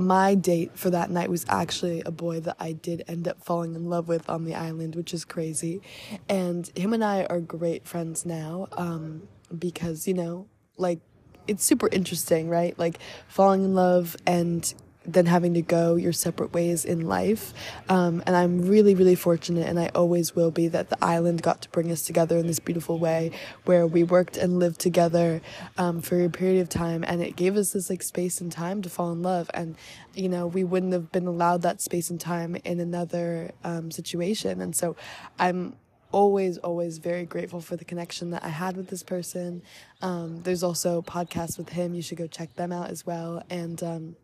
my 0.00 0.34
date 0.34 0.72
for 0.74 0.90
that 0.90 1.10
night 1.10 1.30
was 1.30 1.44
actually 1.48 2.02
a 2.04 2.10
boy 2.10 2.40
that 2.40 2.56
I 2.58 2.72
did 2.72 3.04
end 3.08 3.26
up 3.26 3.42
falling 3.42 3.74
in 3.74 3.88
love 3.88 4.08
with 4.08 4.28
on 4.28 4.44
the 4.44 4.54
island, 4.54 4.94
which 4.94 5.14
is 5.14 5.24
crazy. 5.24 5.80
And 6.28 6.70
him 6.76 6.92
and 6.92 7.04
I 7.04 7.24
are 7.24 7.40
great 7.40 7.86
friends 7.86 8.26
now 8.26 8.68
um, 8.72 9.28
because, 9.56 10.06
you 10.06 10.14
know, 10.14 10.46
like, 10.76 11.00
it's 11.46 11.64
super 11.64 11.88
interesting, 11.90 12.48
right? 12.48 12.78
Like, 12.78 12.98
falling 13.26 13.64
in 13.64 13.74
love 13.74 14.16
and 14.26 14.72
than 15.08 15.26
having 15.26 15.54
to 15.54 15.62
go 15.62 15.96
your 15.96 16.12
separate 16.12 16.52
ways 16.52 16.84
in 16.84 17.08
life. 17.08 17.54
Um, 17.88 18.22
and 18.26 18.36
I'm 18.36 18.62
really, 18.62 18.94
really 18.94 19.14
fortunate, 19.14 19.66
and 19.66 19.78
I 19.78 19.88
always 19.94 20.36
will 20.36 20.50
be, 20.50 20.68
that 20.68 20.90
the 20.90 21.02
island 21.02 21.42
got 21.42 21.62
to 21.62 21.68
bring 21.70 21.90
us 21.90 22.02
together 22.02 22.36
in 22.36 22.46
this 22.46 22.58
beautiful 22.58 22.98
way 22.98 23.30
where 23.64 23.86
we 23.86 24.02
worked 24.02 24.36
and 24.36 24.58
lived 24.58 24.80
together 24.80 25.40
um, 25.78 26.00
for 26.02 26.22
a 26.22 26.28
period 26.28 26.60
of 26.60 26.68
time. 26.68 27.04
And 27.06 27.22
it 27.22 27.36
gave 27.36 27.56
us 27.56 27.72
this 27.72 27.88
like 27.88 28.02
space 28.02 28.40
and 28.40 28.52
time 28.52 28.82
to 28.82 28.90
fall 28.90 29.12
in 29.12 29.22
love. 29.22 29.50
And, 29.54 29.76
you 30.14 30.28
know, 30.28 30.46
we 30.46 30.62
wouldn't 30.62 30.92
have 30.92 31.10
been 31.10 31.26
allowed 31.26 31.62
that 31.62 31.80
space 31.80 32.10
and 32.10 32.20
time 32.20 32.56
in 32.64 32.80
another 32.80 33.52
um, 33.64 33.90
situation. 33.90 34.60
And 34.60 34.76
so 34.76 34.94
I'm 35.38 35.76
always 36.10 36.56
always 36.58 36.98
very 36.98 37.26
grateful 37.26 37.60
for 37.60 37.76
the 37.76 37.84
connection 37.84 38.30
that 38.30 38.42
i 38.42 38.48
had 38.48 38.78
with 38.78 38.88
this 38.88 39.02
person 39.02 39.62
um, 40.00 40.40
there's 40.42 40.62
also 40.62 41.02
podcasts 41.02 41.58
with 41.58 41.68
him 41.68 41.94
you 41.94 42.00
should 42.00 42.16
go 42.16 42.26
check 42.26 42.54
them 42.54 42.72
out 42.72 42.88
as 42.88 43.04
well 43.04 43.42
and 43.50 43.82
um, 43.82 44.16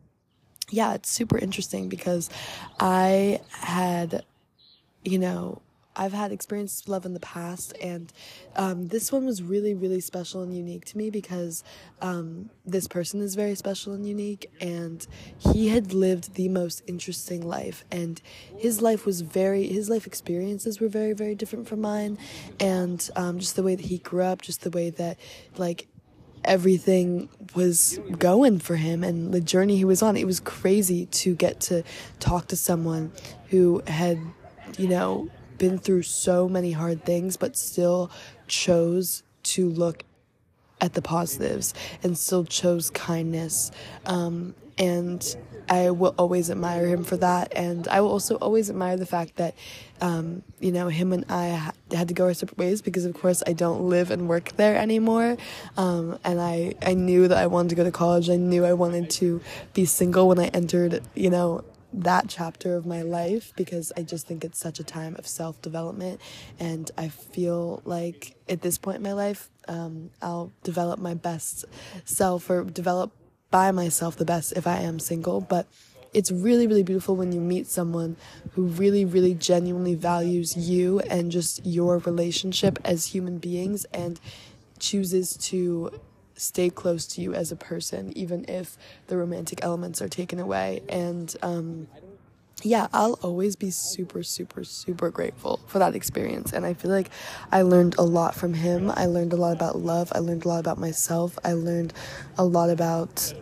yeah, 0.71 0.95
it's 0.95 1.11
super 1.11 1.39
interesting 1.39 1.89
because 1.89 2.31
I 2.81 3.41
had, 3.51 4.25
you 5.05 5.19
know, 5.19 5.61
I've 5.97 6.13
had 6.13 6.33
experiences 6.33 6.83
with 6.83 6.89
love 6.89 7.07
in 7.07 7.15
the 7.15 7.21
past, 7.21 7.73
and 7.81 8.13
um, 8.57 8.89
this 8.89 9.13
one 9.13 9.25
was 9.25 9.43
really, 9.43 9.75
really 9.75 10.01
special 10.01 10.43
and 10.43 10.57
unique 10.57 10.85
to 10.87 10.99
me 10.99 11.09
because 11.09 11.63
um, 12.01 12.51
this 12.67 12.89
person 12.89 13.21
is 13.21 13.37
very 13.37 13.55
special 13.55 13.93
and 13.93 14.07
unique, 14.07 14.51
and 14.61 15.07
he 15.39 15.69
had 15.69 15.93
lived 15.93 16.35
the 16.35 16.49
most 16.49 16.83
interesting 16.89 17.47
life, 17.47 17.85
and 17.93 18.21
his 18.57 18.83
life 18.83 19.07
was 19.07 19.21
very, 19.21 19.69
his 19.69 19.89
life 19.89 20.07
experiences 20.07 20.81
were 20.81 20.89
very, 20.89 21.13
very 21.13 21.37
different 21.37 21.69
from 21.69 21.81
mine, 21.81 22.19
and 22.59 23.09
um, 23.15 23.39
just 23.39 23.55
the 23.55 23.63
way 23.63 23.77
that 23.77 23.87
he 23.87 23.99
grew 23.99 24.23
up, 24.23 24.43
just 24.43 24.63
the 24.63 24.71
way 24.71 24.91
that, 24.91 25.17
like, 25.57 25.87
everything 26.45 27.29
was 27.55 27.99
going 28.19 28.59
for 28.59 28.77
him 28.77 29.05
and 29.05 29.33
the 29.33 29.41
journey 29.41 29.77
he 29.77 29.85
was 29.85 30.03
on. 30.03 30.17
It 30.17 30.27
was 30.27 30.41
crazy 30.41 31.07
to 31.07 31.35
get 31.35 31.61
to 31.63 31.83
talk 32.21 32.49
to 32.49 32.57
someone 32.57 33.13
who 33.49 33.83
had, 33.87 34.19
you 34.79 34.89
know, 34.89 35.29
been 35.59 35.79
through 35.79 36.03
so 36.03 36.49
many 36.49 36.73
hard 36.73 37.05
things, 37.05 37.37
but 37.37 37.57
still 37.57 38.11
chose 38.49 39.23
to 39.45 39.69
look 39.69 40.05
at 40.81 40.95
the 40.95 41.03
positives 41.03 41.73
and 42.03 42.19
still 42.19 42.45
chose 42.45 42.91
kindness. 42.91 43.71
Um, 44.07 44.55
and 44.79 45.37
I 45.69 45.91
will 45.91 46.15
always 46.19 46.51
admire 46.51 46.87
him 46.87 47.05
for 47.05 47.17
that. 47.19 47.53
And 47.57 47.89
I 47.89 48.01
will 48.01 48.11
also 48.11 48.37
always 48.37 48.69
admire 48.69 48.97
the 48.97 49.07
fact 49.07 49.37
that, 49.37 49.55
um, 50.01 50.43
you 50.61 50.73
know, 50.73 50.89
him 50.89 51.13
and 51.13 51.25
I 51.31 51.51
ha- 51.51 51.73
had 51.91 52.09
to 52.09 52.15
go 52.15 52.25
our 52.25 52.35
separate 52.35 52.59
ways 52.59 52.83
because, 52.83 53.05
of 53.05 53.15
course, 53.15 53.43
I 53.47 53.53
don't 53.53 53.89
live 53.89 54.11
and 54.11 54.29
work 54.29 54.57
there 54.57 54.77
anymore. 54.77 55.37
Um, 55.77 56.19
and 56.25 56.41
I, 56.41 56.75
I 56.83 56.95
knew 56.95 57.29
that 57.29 57.39
I 57.39 57.47
wanted 57.47 57.71
to 57.71 57.75
go 57.77 57.85
to 57.85 57.91
college. 57.91 58.29
I 58.29 58.37
knew 58.37 58.65
I 58.65 58.75
wanted 58.75 59.11
to 59.11 59.41
be 59.73 59.85
single 59.85 60.29
when 60.29 60.39
I 60.39 60.49
entered, 60.49 61.03
you 61.15 61.31
know, 61.31 61.65
that 61.97 62.29
chapter 62.29 62.75
of 62.75 62.85
my 62.85 63.03
life 63.03 63.53
because 63.57 63.93
I 63.97 64.03
just 64.03 64.27
think 64.27 64.45
it's 64.45 64.59
such 64.59 64.81
a 64.81 64.85
time 64.85 65.15
of 65.17 65.27
self 65.27 65.63
development. 65.63 66.21
And 66.59 66.91
I 66.99 67.09
feel 67.09 67.83
like 67.85 68.35
at 68.49 68.63
this 68.63 68.79
point 68.79 68.97
in 68.97 69.03
my 69.03 69.13
life, 69.13 69.49
um, 69.69 70.11
I'll 70.21 70.53
develop 70.63 70.99
my 70.99 71.15
best 71.15 71.65
self 72.05 72.51
or 72.51 72.65
develop 72.65 73.13
by 73.55 73.71
myself 73.71 74.17
the 74.17 74.25
best 74.25 74.53
if 74.57 74.67
I 74.67 74.79
am 74.79 74.99
single, 74.99 75.41
but 75.41 75.69
it's 76.13 76.33
really, 76.33 76.67
really 76.67 76.83
beautiful 76.83 77.15
when 77.15 77.31
you 77.31 77.41
meet 77.41 77.69
someone 77.69 78.17
who 78.55 78.65
really, 78.65 79.05
really 79.05 79.33
genuinely 79.33 79.95
values 79.95 80.57
you 80.57 80.99
and 81.09 81.31
just 81.31 81.65
your 81.65 81.99
relationship 81.99 82.81
as 82.85 83.07
human 83.07 83.39
beings 83.39 83.85
and 83.95 84.19
chooses 84.81 85.37
to 85.37 86.01
stay 86.35 86.69
close 86.69 87.07
to 87.07 87.21
you 87.21 87.33
as 87.33 87.53
a 87.53 87.57
person, 87.57 88.13
even 88.19 88.45
if 88.49 88.77
the 89.07 89.17
romantic 89.17 89.63
elements 89.63 90.03
are 90.03 90.09
taken 90.09 90.41
away. 90.41 90.83
And, 90.89 91.33
um, 91.41 91.87
yeah, 92.65 92.89
I'll 92.93 93.19
always 93.23 93.57
be 93.57 93.71
super, 93.71 94.23
super, 94.23 94.65
super 94.65 95.11
grateful 95.11 95.61
for 95.67 95.79
that 95.79 95.95
experience. 95.95 96.53
And 96.53 96.65
I 96.65 96.73
feel 96.75 96.91
like 96.91 97.11
I 97.53 97.63
learned 97.63 97.97
a 97.99 98.03
lot 98.03 98.35
from 98.35 98.55
him. 98.55 98.91
I 98.91 99.07
learned 99.07 99.33
a 99.33 99.37
lot 99.37 99.55
about 99.55 99.79
love. 99.79 100.11
I 100.15 100.19
learned 100.21 100.45
a 100.45 100.49
lot 100.49 100.61
about 100.61 100.79
myself. 100.79 101.39
I 101.45 101.53
learned 101.53 101.93
a 102.39 102.45
lot 102.45 102.71
about 102.71 103.35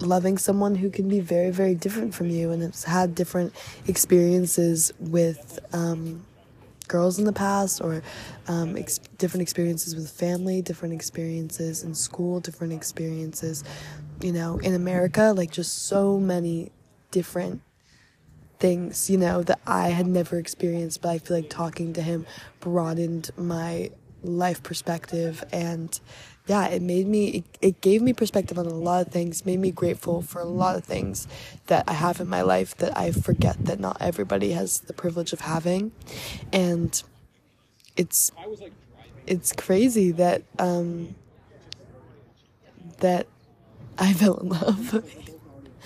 loving 0.00 0.36
someone 0.36 0.74
who 0.74 0.90
can 0.90 1.08
be 1.08 1.20
very, 1.20 1.50
very 1.50 1.74
different 1.74 2.14
from 2.14 2.28
you 2.28 2.50
and 2.50 2.62
has 2.62 2.84
had 2.84 3.14
different 3.14 3.54
experiences 3.86 4.92
with 4.98 5.60
um, 5.72 6.24
girls 6.88 7.18
in 7.18 7.26
the 7.26 7.32
past 7.32 7.80
or 7.80 8.02
um, 8.48 8.76
ex- 8.76 8.98
different 9.18 9.42
experiences 9.42 9.94
with 9.94 10.10
family, 10.10 10.60
different 10.60 10.92
experiences 10.92 11.84
in 11.84 11.94
school, 11.94 12.40
different 12.40 12.72
experiences, 12.72 13.62
you 14.20 14.32
know, 14.32 14.58
in 14.58 14.74
America, 14.74 15.32
like 15.36 15.52
just 15.52 15.86
so 15.86 16.18
many 16.18 16.72
different 17.12 17.60
things, 18.60 19.10
you 19.10 19.18
know, 19.18 19.42
that 19.42 19.58
I 19.66 19.88
had 19.88 20.06
never 20.06 20.38
experienced, 20.38 21.02
but 21.02 21.08
I 21.08 21.18
feel 21.18 21.38
like 21.38 21.50
talking 21.50 21.92
to 21.94 22.02
him 22.02 22.26
broadened 22.60 23.30
my 23.36 23.90
life 24.22 24.62
perspective 24.62 25.42
and 25.52 25.98
yeah, 26.46 26.66
it 26.66 26.82
made 26.82 27.06
me, 27.06 27.28
it, 27.28 27.44
it, 27.60 27.80
gave 27.80 28.02
me 28.02 28.12
perspective 28.12 28.58
on 28.58 28.66
a 28.66 28.74
lot 28.74 29.06
of 29.06 29.12
things, 29.12 29.46
made 29.46 29.60
me 29.60 29.70
grateful 29.70 30.20
for 30.20 30.40
a 30.40 30.44
lot 30.44 30.74
of 30.74 30.84
things 30.84 31.28
that 31.68 31.84
I 31.86 31.92
have 31.92 32.20
in 32.20 32.28
my 32.28 32.42
life 32.42 32.76
that 32.78 32.96
I 32.98 33.12
forget 33.12 33.64
that 33.66 33.78
not 33.78 33.98
everybody 34.00 34.50
has 34.52 34.80
the 34.80 34.92
privilege 34.92 35.32
of 35.32 35.42
having. 35.42 35.92
And 36.52 37.00
it's, 37.96 38.32
it's 39.28 39.52
crazy 39.52 40.10
that, 40.12 40.42
um, 40.58 41.14
that 42.98 43.28
I 43.96 44.12
fell 44.12 44.38
in 44.38 44.48
love. 44.48 45.04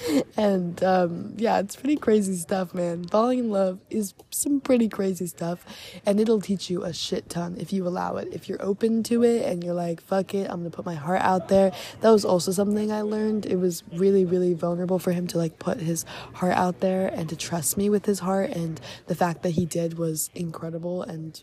and 0.37 0.83
um, 0.83 1.35
yeah, 1.37 1.59
it's 1.59 1.77
pretty 1.77 1.97
crazy 1.97 2.37
stuff, 2.37 2.75
man. 2.75 3.05
Falling 3.05 3.39
in 3.41 3.51
love 3.51 3.81
is 3.91 4.15
some 4.31 4.61
pretty 4.61 4.89
crazy 4.89 5.27
stuff, 5.27 5.65
and 6.05 6.21
it'll 6.21 6.41
teach 6.41 6.71
you 6.71 6.85
a 6.85 6.93
shit 6.93 7.29
ton 7.29 7.57
if 7.59 7.73
you 7.73 7.87
allow 7.87 8.17
it. 8.17 8.29
If 8.33 8.49
you're 8.49 8.63
open 8.63 9.03
to 9.05 9.23
it 9.23 9.45
and 9.45 9.63
you're 9.63 9.75
like, 9.75 10.01
fuck 10.01 10.35
it, 10.35 10.51
I'm 10.51 10.59
gonna 10.59 10.71
put 10.71 10.87
my 10.87 10.95
heart 10.95 11.23
out 11.23 11.49
there. 11.49 11.73
That 12.01 12.11
was 12.11 12.25
also 12.25 12.53
something 12.53 12.93
I 12.93 13.03
learned. 13.03 13.47
It 13.47 13.57
was 13.57 13.83
really, 13.93 14.25
really 14.25 14.55
vulnerable 14.55 14.99
for 14.99 15.13
him 15.13 15.27
to 15.29 15.39
like 15.39 15.59
put 15.59 15.79
his 15.79 16.05
heart 16.35 16.55
out 16.55 16.81
there 16.81 17.09
and 17.09 17.29
to 17.29 17.37
trust 17.37 17.77
me 17.77 17.89
with 17.91 18.07
his 18.07 18.21
heart, 18.21 18.51
and 18.51 18.81
the 19.07 19.15
fact 19.15 19.43
that 19.43 19.51
he 19.51 19.67
did 19.67 19.99
was 19.99 20.31
incredible. 20.35 21.03
And 21.03 21.43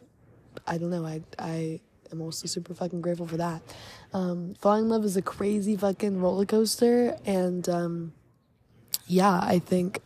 I 0.68 0.78
don't 0.78 0.90
know, 0.90 1.06
I, 1.06 1.22
I 1.40 1.82
am 2.12 2.22
also 2.22 2.48
super 2.48 2.74
fucking 2.74 3.02
grateful 3.02 3.28
for 3.28 3.38
that. 3.38 3.62
Um, 4.14 4.56
falling 4.60 4.84
in 4.84 4.90
love 4.90 5.06
is 5.06 5.16
a 5.18 5.22
crazy 5.22 5.76
fucking 5.78 6.20
roller 6.20 6.46
coaster, 6.46 7.16
and 7.26 7.68
um, 7.70 8.14
yeah, 9.12 9.40
I 9.42 9.60
think 9.60 10.00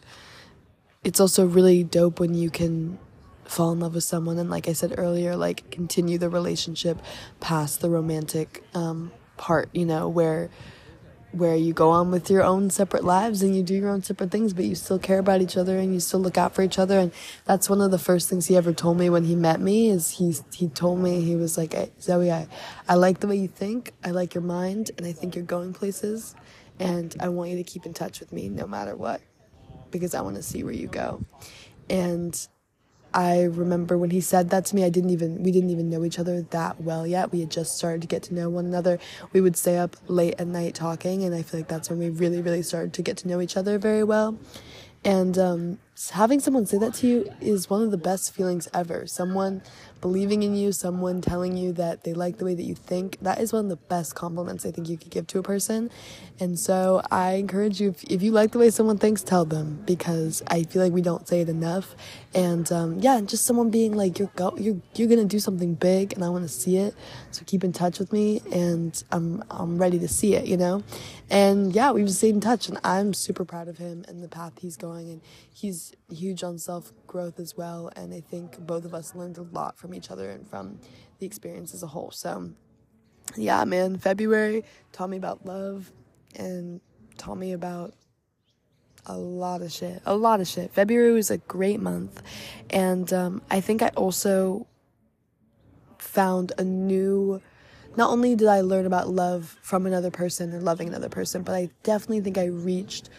it's 1.04 1.20
also 1.20 1.46
really 1.46 1.84
dope 1.84 2.20
when 2.20 2.34
you 2.34 2.50
can 2.50 2.98
fall 3.44 3.72
in 3.72 3.80
love 3.80 3.94
with 3.94 4.04
someone 4.04 4.40
and 4.40 4.50
like 4.50 4.68
I 4.68 4.74
said 4.74 4.96
earlier, 4.98 5.36
like 5.36 5.70
continue 5.70 6.18
the 6.18 6.30
relationship 6.30 7.00
past 7.40 7.82
the 7.82 7.90
romantic 7.90 8.64
um, 8.74 9.12
part, 9.38 9.70
you 9.74 9.86
know, 9.86 10.10
where 10.10 10.50
where 11.32 11.56
you 11.56 11.74
go 11.74 11.90
on 11.90 12.12
with 12.12 12.32
your 12.32 12.42
own 12.42 12.70
separate 12.70 13.04
lives 13.04 13.44
and 13.44 13.54
you 13.56 13.62
do 13.62 13.76
your 13.76 13.90
own 13.90 14.02
separate 14.02 14.32
things, 14.32 14.54
but 14.54 14.64
you 14.64 14.74
still 14.74 14.98
care 14.98 15.20
about 15.20 15.42
each 15.42 15.58
other 15.58 15.78
and 15.78 15.94
you 15.94 16.00
still 16.00 16.22
look 16.22 16.38
out 16.38 16.56
for 16.56 16.62
each 16.62 16.80
other. 16.80 16.98
And 16.98 17.12
that's 17.44 17.70
one 17.70 17.82
of 17.82 17.92
the 17.92 18.00
first 18.00 18.30
things 18.30 18.48
he 18.48 18.56
ever 18.56 18.72
told 18.72 18.98
me 18.98 19.10
when 19.10 19.26
he 19.26 19.36
met 19.36 19.60
me 19.60 19.90
is 19.90 20.12
he, 20.12 20.34
he 20.54 20.70
told 20.70 21.00
me, 21.00 21.20
he 21.20 21.36
was 21.36 21.58
like, 21.58 21.76
Zoe, 22.02 22.32
I, 22.32 22.48
I 22.88 22.96
like 22.96 23.20
the 23.20 23.28
way 23.28 23.36
you 23.36 23.50
think. 23.50 23.92
I 24.02 24.12
like 24.12 24.34
your 24.34 24.44
mind 24.44 24.92
and 24.98 25.06
I 25.06 25.12
think 25.12 25.36
you're 25.36 25.44
going 25.44 25.74
places 25.74 26.36
and 26.80 27.16
I 27.20 27.30
want 27.30 27.52
you 27.52 27.58
to 27.58 27.64
keep 27.64 27.86
in 27.86 27.94
touch 27.94 28.20
with 28.20 28.32
me 28.32 28.50
no 28.50 28.68
matter 28.68 28.96
what 28.96 29.22
because 29.92 30.14
I 30.14 30.22
want 30.22 30.36
to 30.36 30.44
see 30.44 30.64
where 30.64 30.74
you 30.74 30.88
go. 30.88 31.24
And 31.90 32.48
I 33.14 33.44
remember 33.44 33.98
when 33.98 34.10
he 34.10 34.20
said 34.20 34.50
that 34.50 34.66
to 34.66 34.76
me, 34.76 34.84
I 34.84 34.90
didn't 34.90 35.12
even, 35.12 35.42
we 35.42 35.52
didn't 35.52 35.70
even 35.70 35.90
know 35.90 36.04
each 36.04 36.20
other 36.20 36.42
that 36.42 36.82
well 36.82 37.08
yet. 37.08 37.32
We 37.32 37.40
had 37.40 37.50
just 37.50 37.78
started 37.78 38.02
to 38.02 38.08
get 38.08 38.24
to 38.24 38.34
know 38.34 38.50
one 38.50 38.66
another. 38.66 39.00
We 39.32 39.40
would 39.40 39.56
stay 39.56 39.78
up 39.78 39.96
late 40.08 40.36
at 40.38 40.48
night 40.48 40.76
talking, 40.76 41.24
and 41.24 41.34
I 41.34 41.42
feel 41.42 41.62
like 41.62 41.70
that's 41.70 41.90
when 41.90 42.00
we 42.00 42.10
really, 42.10 42.42
really 42.42 42.62
started 42.62 42.92
to 42.94 43.02
get 43.02 43.16
to 43.18 43.30
know 43.30 43.40
each 43.40 43.56
other 43.56 43.78
very 43.80 44.04
well. 44.04 44.38
And 45.06 45.38
um, 45.38 45.80
having 46.12 46.42
someone 46.42 46.66
say 46.66 46.78
that 46.80 46.96
to 46.96 47.08
you 47.08 47.32
is 47.40 47.70
one 47.70 47.84
of 47.84 47.92
the 47.92 47.98
best 47.98 48.34
feelings 48.34 48.68
ever. 48.74 49.08
Someone 49.08 49.62
believing 50.06 50.44
in 50.44 50.56
you, 50.56 50.72
someone 50.72 51.20
telling 51.20 51.58
you 51.58 51.74
that 51.74 52.04
they 52.04 52.14
like 52.14 52.38
the 52.38 52.46
way 52.46 52.54
that 52.54 52.62
you 52.62 52.76
think, 52.76 53.18
that 53.24 53.40
is 53.40 53.52
one 53.52 53.66
of 53.66 53.70
the 53.70 53.76
best 53.76 54.14
compliments 54.14 54.64
I 54.64 54.70
think 54.70 54.88
you 54.88 55.00
could 55.00 55.10
give 55.10 55.26
to 55.26 55.40
a 55.40 55.42
person. 55.42 55.90
And 56.40 56.60
so 56.60 57.02
I 57.10 57.32
encourage 57.34 57.82
you, 57.82 57.90
if, 57.90 58.04
if 58.04 58.22
you 58.22 58.32
like 58.32 58.52
the 58.52 58.60
way 58.60 58.70
someone 58.70 59.00
thinks, 59.00 59.24
tell 59.24 59.46
them 59.46 59.82
because 59.88 60.44
I 60.46 60.62
feel 60.62 60.84
like 60.84 60.94
we 60.94 61.02
don't 61.02 61.28
say 61.28 61.42
it 61.42 61.50
enough. 61.50 61.96
And 62.36 62.72
um, 62.72 63.00
yeah, 63.00 63.20
just 63.22 63.48
someone 63.48 63.72
being 63.72 63.96
like, 63.96 64.20
you're, 64.20 64.30
go- 64.36 64.56
you're, 64.58 64.80
you're 64.94 65.08
gonna 65.08 65.26
do 65.26 65.40
something 65.40 65.74
big 65.74 66.14
and 66.14 66.24
I 66.24 66.30
wanna 66.30 66.50
see 66.50 66.78
it. 66.78 66.94
So 67.32 67.42
keep 67.48 67.64
in 67.64 67.74
touch 67.74 67.98
with 67.98 68.14
me 68.14 68.44
and 68.52 69.04
I'm, 69.12 69.44
I'm 69.50 69.80
ready 69.80 69.98
to 69.98 70.08
see 70.08 70.36
it, 70.36 70.46
you 70.46 70.58
know? 70.58 70.84
And 71.32 71.74
yeah, 71.74 71.92
we've 71.92 72.12
stayed 72.12 72.36
in 72.36 72.42
touch 72.42 72.70
and 72.70 72.78
I'm 72.84 73.16
super 73.16 73.44
proud 73.44 73.68
of 73.68 73.80
him 73.80 74.06
and 74.08 74.22
the 74.22 74.28
path 74.28 74.54
he's 74.60 74.78
going. 74.78 75.10
And 75.10 75.22
he's 75.52 75.96
huge 76.12 76.44
on 76.44 76.60
self 76.60 76.94
growth 77.08 77.40
as 77.40 77.56
well. 77.56 77.92
And 77.96 78.14
I 78.14 78.22
think 78.22 78.60
both 78.60 78.86
of 78.86 78.94
us 78.94 79.16
learned 79.16 79.38
a 79.38 79.44
lot 79.44 79.78
from 79.78 79.94
each 79.94 80.12
other 80.12 80.30
and 80.30 80.48
from 80.48 80.80
the 81.20 81.26
experience 81.26 81.74
as 81.74 81.84
a 81.84 81.88
whole. 81.88 82.12
So, 82.12 82.52
yeah, 83.36 83.64
man, 83.66 83.98
February 83.98 84.64
taught 84.92 85.10
me 85.10 85.18
about 85.18 85.46
love 85.46 85.92
and 86.36 86.82
taught 87.18 87.38
me 87.38 87.54
about 87.54 87.94
a 89.06 89.18
lot 89.18 89.62
of 89.62 89.72
shit. 89.72 90.02
A 90.06 90.16
lot 90.16 90.42
of 90.42 90.48
shit. 90.48 90.72
February 90.72 91.14
was 91.14 91.30
a 91.30 91.38
great 91.38 91.80
month. 91.80 92.22
And 92.70 93.12
um, 93.14 93.42
I 93.50 93.62
think 93.62 93.82
I 93.82 93.90
also 93.90 94.68
found 95.98 96.54
a 96.58 96.64
new. 96.64 97.42
Not 97.98 98.10
only 98.10 98.36
did 98.36 98.48
I 98.48 98.62
learn 98.62 98.86
about 98.86 99.10
love 99.10 99.58
from 99.62 99.86
another 99.86 100.12
person 100.12 100.54
or 100.54 100.60
loving 100.60 100.90
another 100.90 101.10
person, 101.10 101.44
but 101.44 101.56
I 101.56 101.70
definitely 101.84 102.22
think 102.22 102.38
I 102.38 102.46
reached 102.46 103.10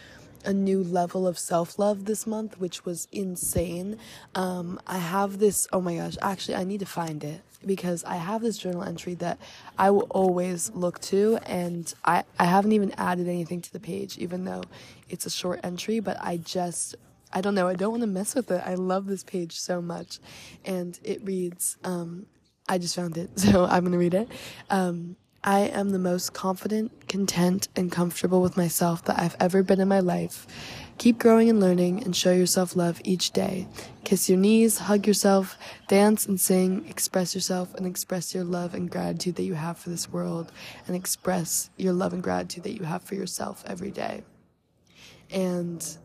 a 0.47 0.53
new 0.53 0.83
level 0.83 1.27
of 1.27 1.39
self 1.39 1.79
love 1.79 2.05
this 2.07 2.27
month, 2.27 2.59
which 2.59 2.85
was 2.85 3.09
insane. 3.13 3.99
Um, 4.35 4.81
I 4.87 4.99
have 4.99 5.39
this, 5.39 5.69
oh 5.73 5.81
my 5.81 5.97
gosh, 5.97 6.17
actually, 6.23 6.55
I 6.55 6.65
need 6.65 6.81
to 6.81 6.87
find 6.87 7.23
it 7.25 7.43
because 7.65 8.05
I 8.05 8.17
have 8.17 8.43
this 8.43 8.57
journal 8.57 8.85
entry 8.85 9.15
that 9.15 9.39
I 9.77 9.91
will 9.91 10.07
always 10.11 10.71
look 10.71 11.01
to, 11.03 11.39
and 11.45 11.93
I, 12.05 12.25
I 12.39 12.45
haven't 12.45 12.73
even 12.73 12.93
added 12.93 13.29
anything 13.29 13.61
to 13.63 13.73
the 13.73 13.81
page, 13.81 14.17
even 14.19 14.45
though 14.45 14.63
it's 15.09 15.27
a 15.27 15.31
short 15.31 15.61
entry, 15.65 16.01
but 16.01 16.17
I 16.21 16.37
just, 16.37 16.95
I 17.33 17.41
don't 17.41 17.55
know, 17.55 17.67
I 17.67 17.75
don't 17.75 17.91
want 17.91 18.03
to 18.03 18.07
mess 18.07 18.35
with 18.35 18.51
it. 18.51 18.63
I 18.65 18.75
love 18.75 19.07
this 19.07 19.25
page 19.25 19.59
so 19.59 19.83
much. 19.83 20.21
And 20.65 20.99
it 21.03 21.25
reads, 21.25 21.77
um, 21.83 22.27
I 22.69 22.79
just 22.79 22.95
found 22.95 23.17
it, 23.17 23.39
so 23.39 23.65
I'm 23.65 23.81
going 23.81 23.93
to 23.93 23.99
read 23.99 24.15
it. 24.15 24.29
Um, 24.71 25.17
I 25.49 25.61
am 25.61 25.91
the 25.91 26.01
most 26.01 26.33
confident, 26.33 27.07
content, 27.07 27.69
and 27.77 27.93
comfortable 27.93 28.43
with 28.43 28.57
myself 28.57 29.05
that 29.05 29.21
I've 29.21 29.37
ever 29.39 29.63
been 29.63 29.81
in 29.81 29.87
my 29.87 30.01
life. 30.01 30.45
Keep 30.99 31.21
growing 31.21 31.49
and 31.49 31.61
learning 31.61 32.03
and 32.03 32.17
show 32.17 32.33
yourself 32.33 32.75
love 32.75 33.01
each 33.05 33.31
day. 33.31 33.69
Kiss 34.03 34.29
your 34.29 34.39
knees, 34.39 34.79
hug 34.79 35.07
yourself, 35.07 35.57
dance 35.87 36.27
and 36.27 36.41
sing, 36.41 36.85
express 36.89 37.33
yourself 37.33 37.73
and 37.77 37.87
express 37.87 38.35
your 38.35 38.43
love 38.43 38.75
and 38.75 38.91
gratitude 38.91 39.37
that 39.37 39.45
you 39.45 39.55
have 39.55 39.79
for 39.79 39.89
this 39.89 40.11
world 40.11 40.51
and 40.89 40.97
express 40.97 41.71
your 41.77 41.93
love 41.93 42.13
and 42.13 42.25
gratitude 42.25 42.65
that 42.65 42.75
you 42.75 42.83
have 42.83 43.03
for 43.03 43.15
yourself 43.15 43.63
every 43.69 43.93
day. 43.93 44.25
And 45.31 45.97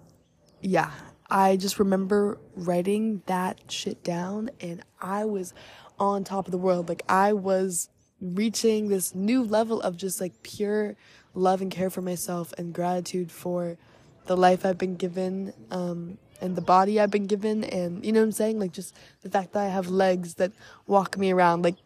yeah, 0.61 0.91
I 1.31 1.57
just 1.57 1.79
remember 1.79 2.37
writing 2.55 3.23
that 3.25 3.71
shit 3.71 4.03
down 4.03 4.51
and 4.59 4.83
I 5.01 5.25
was 5.25 5.55
on 5.97 6.25
top 6.25 6.45
of 6.45 6.51
the 6.51 6.59
world. 6.59 6.89
Like 6.89 7.01
I 7.09 7.33
was 7.33 7.89
reaching 8.21 8.87
this 8.87 9.15
new 9.15 9.43
level 9.43 9.81
of 9.81 9.97
just 9.97 10.21
like 10.21 10.43
pure 10.43 10.95
love 11.33 11.61
and 11.61 11.71
care 11.71 11.89
for 11.89 12.01
myself 12.01 12.53
and 12.57 12.73
gratitude 12.73 13.31
for 13.31 13.77
the 14.25 14.37
life 14.37 14.65
I've 14.65 14.77
been 14.77 14.95
given 14.95 15.53
um, 15.71 16.17
and 16.39 16.55
the 16.55 16.61
body 16.61 16.99
I've 16.99 17.11
been 17.11 17.27
given. 17.27 17.63
And 17.63 18.05
you 18.05 18.11
know 18.11 18.19
what 18.19 18.25
I'm 18.25 18.31
saying? 18.31 18.59
Like 18.59 18.71
just 18.71 18.95
the 19.21 19.29
fact 19.29 19.53
that 19.53 19.63
I 19.63 19.69
have 19.69 19.89
legs 19.89 20.35
that 20.35 20.51
walk 20.87 21.17
me 21.17 21.31
around, 21.31 21.63
like 21.63 21.77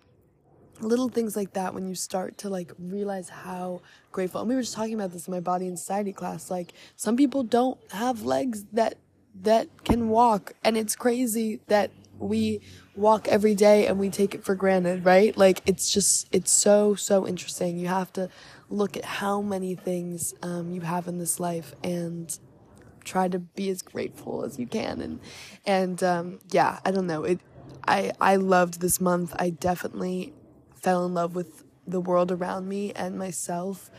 little 0.82 1.10
things 1.10 1.36
like 1.36 1.54
that 1.54 1.74
when 1.74 1.88
you 1.88 1.96
start 1.96 2.38
to 2.40 2.50
like 2.50 2.74
realize 2.78 3.30
how 3.30 3.82
grateful. 4.12 4.42
And 4.42 4.50
we 4.50 4.56
were 4.56 4.62
just 4.62 4.76
talking 4.76 4.94
about 4.94 5.12
this 5.12 5.28
in 5.28 5.34
my 5.34 5.40
body 5.40 5.68
and 5.68 5.80
society 5.80 6.12
class. 6.12 6.52
Like 6.52 6.74
some 6.96 7.16
people 7.16 7.44
don't 7.44 7.80
have 7.92 8.24
legs 8.24 8.66
that 8.74 8.98
that 9.42 9.68
can 9.84 10.08
walk 10.08 10.54
and 10.64 10.78
it's 10.78 10.96
crazy 10.96 11.60
that 11.68 11.92
we 12.20 12.62
walk 12.96 13.28
every 13.28 13.56
day 13.56 13.88
and 13.88 14.00
we 14.00 14.10
take 14.10 14.34
it 14.36 14.44
for 14.44 14.56
granted, 14.56 15.06
right? 15.06 15.36
Like 15.38 15.62
it's 15.66 15.92
just, 15.92 16.28
it's 16.32 16.52
so, 16.52 16.96
so 16.96 17.28
interesting. 17.28 17.78
You 17.78 17.88
have 17.88 18.12
to 18.14 18.30
look 18.70 18.98
at 18.98 19.06
how 19.06 19.42
many 19.42 19.76
things 19.76 20.34
um, 20.42 20.72
you 20.72 20.82
have 20.82 21.08
in 21.08 21.18
this 21.18 21.40
life 21.40 21.74
and 21.84 22.38
try 23.04 23.28
to 23.28 23.40
be 23.40 23.70
as 23.70 23.82
grateful 23.82 24.44
as 24.44 24.58
you 24.58 24.68
can. 24.68 25.02
And, 25.02 25.20
and 25.66 26.04
um, 26.04 26.40
yeah, 26.52 26.80
I 26.86 26.92
don't 26.92 27.08
know. 27.08 27.24
It, 27.24 27.40
I, 27.88 28.12
I 28.20 28.38
loved 28.38 28.82
this 28.82 29.00
month. 29.00 29.36
I 29.38 29.52
definitely 29.52 30.34
fell 30.76 31.06
in 31.06 31.14
love 31.14 31.36
with 31.36 31.64
the 31.88 32.02
world 32.02 32.32
around 32.32 32.68
me 32.68 32.92
and 32.94 33.18
myself 33.18 33.92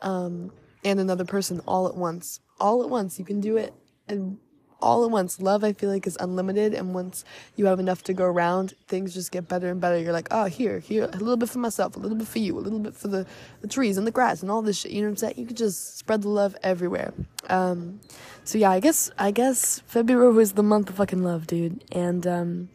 um, 0.00 0.52
and 0.84 1.00
another 1.00 1.24
person 1.24 1.60
all 1.66 1.86
at 1.88 1.96
once. 1.96 2.40
All 2.60 2.82
at 2.82 2.88
once. 2.88 3.18
You 3.18 3.24
can 3.24 3.40
do 3.40 3.56
it. 3.56 3.74
And 4.08 4.38
all 4.84 5.04
at 5.04 5.10
once. 5.10 5.40
Love, 5.40 5.64
I 5.64 5.72
feel 5.72 5.90
like, 5.90 6.06
is 6.06 6.16
unlimited. 6.20 6.74
And 6.74 6.94
once 6.94 7.24
you 7.56 7.66
have 7.66 7.80
enough 7.80 8.04
to 8.04 8.12
go 8.12 8.24
around, 8.24 8.74
things 8.86 9.14
just 9.14 9.32
get 9.32 9.48
better 9.48 9.68
and 9.68 9.80
better. 9.80 9.98
You're 9.98 10.12
like, 10.12 10.28
oh, 10.30 10.44
here, 10.44 10.78
here, 10.78 11.04
a 11.04 11.16
little 11.16 11.36
bit 11.36 11.48
for 11.48 11.58
myself, 11.58 11.96
a 11.96 11.98
little 11.98 12.16
bit 12.16 12.28
for 12.28 12.38
you, 12.38 12.56
a 12.56 12.60
little 12.60 12.78
bit 12.78 12.94
for 12.94 13.08
the, 13.08 13.26
the 13.62 13.68
trees 13.68 13.96
and 13.96 14.06
the 14.06 14.10
grass 14.12 14.42
and 14.42 14.50
all 14.50 14.62
this 14.62 14.78
shit. 14.78 14.92
You 14.92 15.00
know 15.00 15.08
what 15.08 15.12
I'm 15.12 15.16
saying? 15.16 15.34
You 15.38 15.46
could 15.46 15.56
just 15.56 15.98
spread 15.98 16.22
the 16.22 16.28
love 16.28 16.54
everywhere. 16.62 17.12
Um, 17.48 18.00
so 18.44 18.58
yeah, 18.58 18.70
I 18.70 18.80
guess, 18.80 19.10
I 19.18 19.30
guess 19.30 19.80
February 19.86 20.32
was 20.32 20.52
the 20.52 20.62
month 20.62 20.90
of 20.90 20.96
fucking 20.96 21.22
love, 21.22 21.46
dude. 21.46 21.82
And, 21.90 22.26
um, 22.26 22.68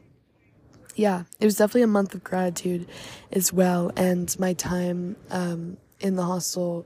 yeah, 0.96 1.24
it 1.40 1.46
was 1.46 1.56
definitely 1.56 1.84
a 1.84 1.88
month 1.88 2.14
of 2.14 2.24
gratitude 2.26 2.88
as 3.32 3.54
well. 3.54 3.92
And 3.96 4.38
my 4.38 4.54
time 4.54 5.16
um, 5.30 5.78
in 6.02 6.16
the 6.16 6.24
hostel 6.24 6.86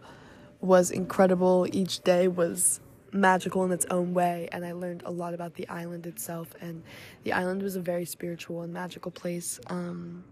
was 0.62 0.92
incredible. 0.92 1.68
Each 1.72 2.00
day 2.02 2.28
was 2.28 2.80
magical 3.14 3.64
in 3.64 3.72
its 3.72 3.86
own 3.90 4.14
way, 4.14 4.50
and 4.52 4.66
I 4.66 4.74
learned 4.74 5.04
a 5.06 5.12
lot 5.12 5.34
about 5.34 5.56
the 5.56 5.68
island 5.70 6.06
itself. 6.06 6.54
And 6.62 6.84
the 7.24 7.34
island 7.34 7.62
was 7.62 7.76
a 7.76 7.82
very 7.82 8.06
spiritual 8.06 8.62
and 8.62 8.74
magical 8.74 9.12
place. 9.12 9.60
Um, 9.68 10.24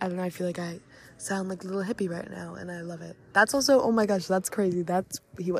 I 0.00 0.06
don't 0.06 0.16
know, 0.16 0.22
I 0.22 0.30
feel 0.30 0.46
like 0.46 0.58
I 0.58 0.78
sound 1.16 1.48
like 1.48 1.64
a 1.64 1.66
little 1.66 1.82
hippie 1.82 2.08
right 2.08 2.30
now, 2.30 2.54
and 2.54 2.70
I 2.70 2.82
love 2.82 3.02
it. 3.02 3.16
That's 3.32 3.54
also, 3.54 3.80
oh 3.80 3.90
my 3.90 4.06
gosh, 4.06 4.26
that's 4.26 4.48
crazy. 4.48 4.82
That's, 4.82 5.20
he 5.38 5.52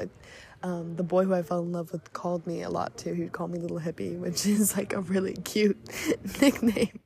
um, 0.63 0.97
the 0.97 1.03
boy 1.03 1.25
who 1.25 1.35
I 1.35 1.43
fell 1.43 1.61
in 1.61 1.73
love 1.73 1.93
with 1.93 2.13
called 2.13 2.47
me 2.47 2.63
a 2.63 2.71
lot 2.71 2.97
too. 2.97 3.15
He'd 3.15 3.33
call 3.33 3.49
me 3.49 3.59
Little 3.59 3.81
Hippie, 3.81 4.19
which 4.19 4.47
is 4.47 4.77
like 4.77 4.93
a 4.93 5.01
really 5.01 5.35
cute 5.35 5.79
nickname. 6.41 7.01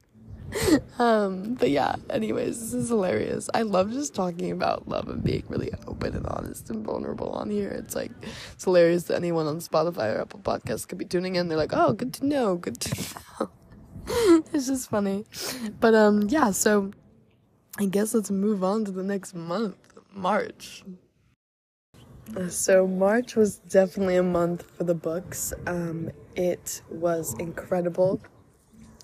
Um, 0.99 1.55
but 1.55 1.71
yeah, 1.71 1.97
anyways, 2.11 2.59
this 2.61 2.75
is 2.75 2.89
hilarious. 2.89 3.49
I 3.55 3.63
love 3.63 3.93
just 3.93 4.15
talking 4.15 4.51
about 4.51 4.89
love 4.89 5.09
and 5.09 5.23
being 5.23 5.45
really 5.49 5.73
open 5.87 6.15
and 6.15 6.27
honest 6.27 6.71
and 6.71 6.85
vulnerable 6.85 7.31
on 7.31 7.51
here. 7.51 7.69
It's 7.71 7.95
like, 7.95 8.13
it's 8.53 8.65
hilarious 8.65 9.05
that 9.05 9.17
anyone 9.17 9.47
on 9.47 9.59
Spotify 9.59 10.15
or 10.15 10.21
Apple 10.21 10.41
Podcasts 10.41 10.87
could 10.87 10.99
be 10.99 11.05
tuning 11.05 11.37
in. 11.37 11.49
They're 11.49 11.59
like, 11.59 11.73
oh, 11.73 11.93
good 11.93 12.13
to 12.15 12.27
know, 12.27 12.57
good 12.57 12.81
to 12.81 13.17
know. 13.41 13.51
it's 14.53 14.67
just 14.67 14.91
funny. 14.91 15.25
But 15.81 15.95
um, 15.95 16.29
yeah, 16.29 16.51
so 16.51 16.93
I 17.79 17.87
guess 17.87 18.15
let's 18.15 18.31
move 18.31 18.63
on 18.63 18.85
to 18.85 18.93
the 18.93 19.03
next 19.03 19.35
month, 19.35 19.77
March. 20.13 20.85
So 22.49 22.87
March 22.87 23.37
was 23.37 23.59
definitely 23.59 24.17
a 24.17 24.23
month 24.23 24.65
for 24.77 24.85
the 24.85 24.95
books. 24.95 25.53
Um, 25.67 26.11
it 26.35 26.83
was 26.91 27.35
incredible. 27.39 28.21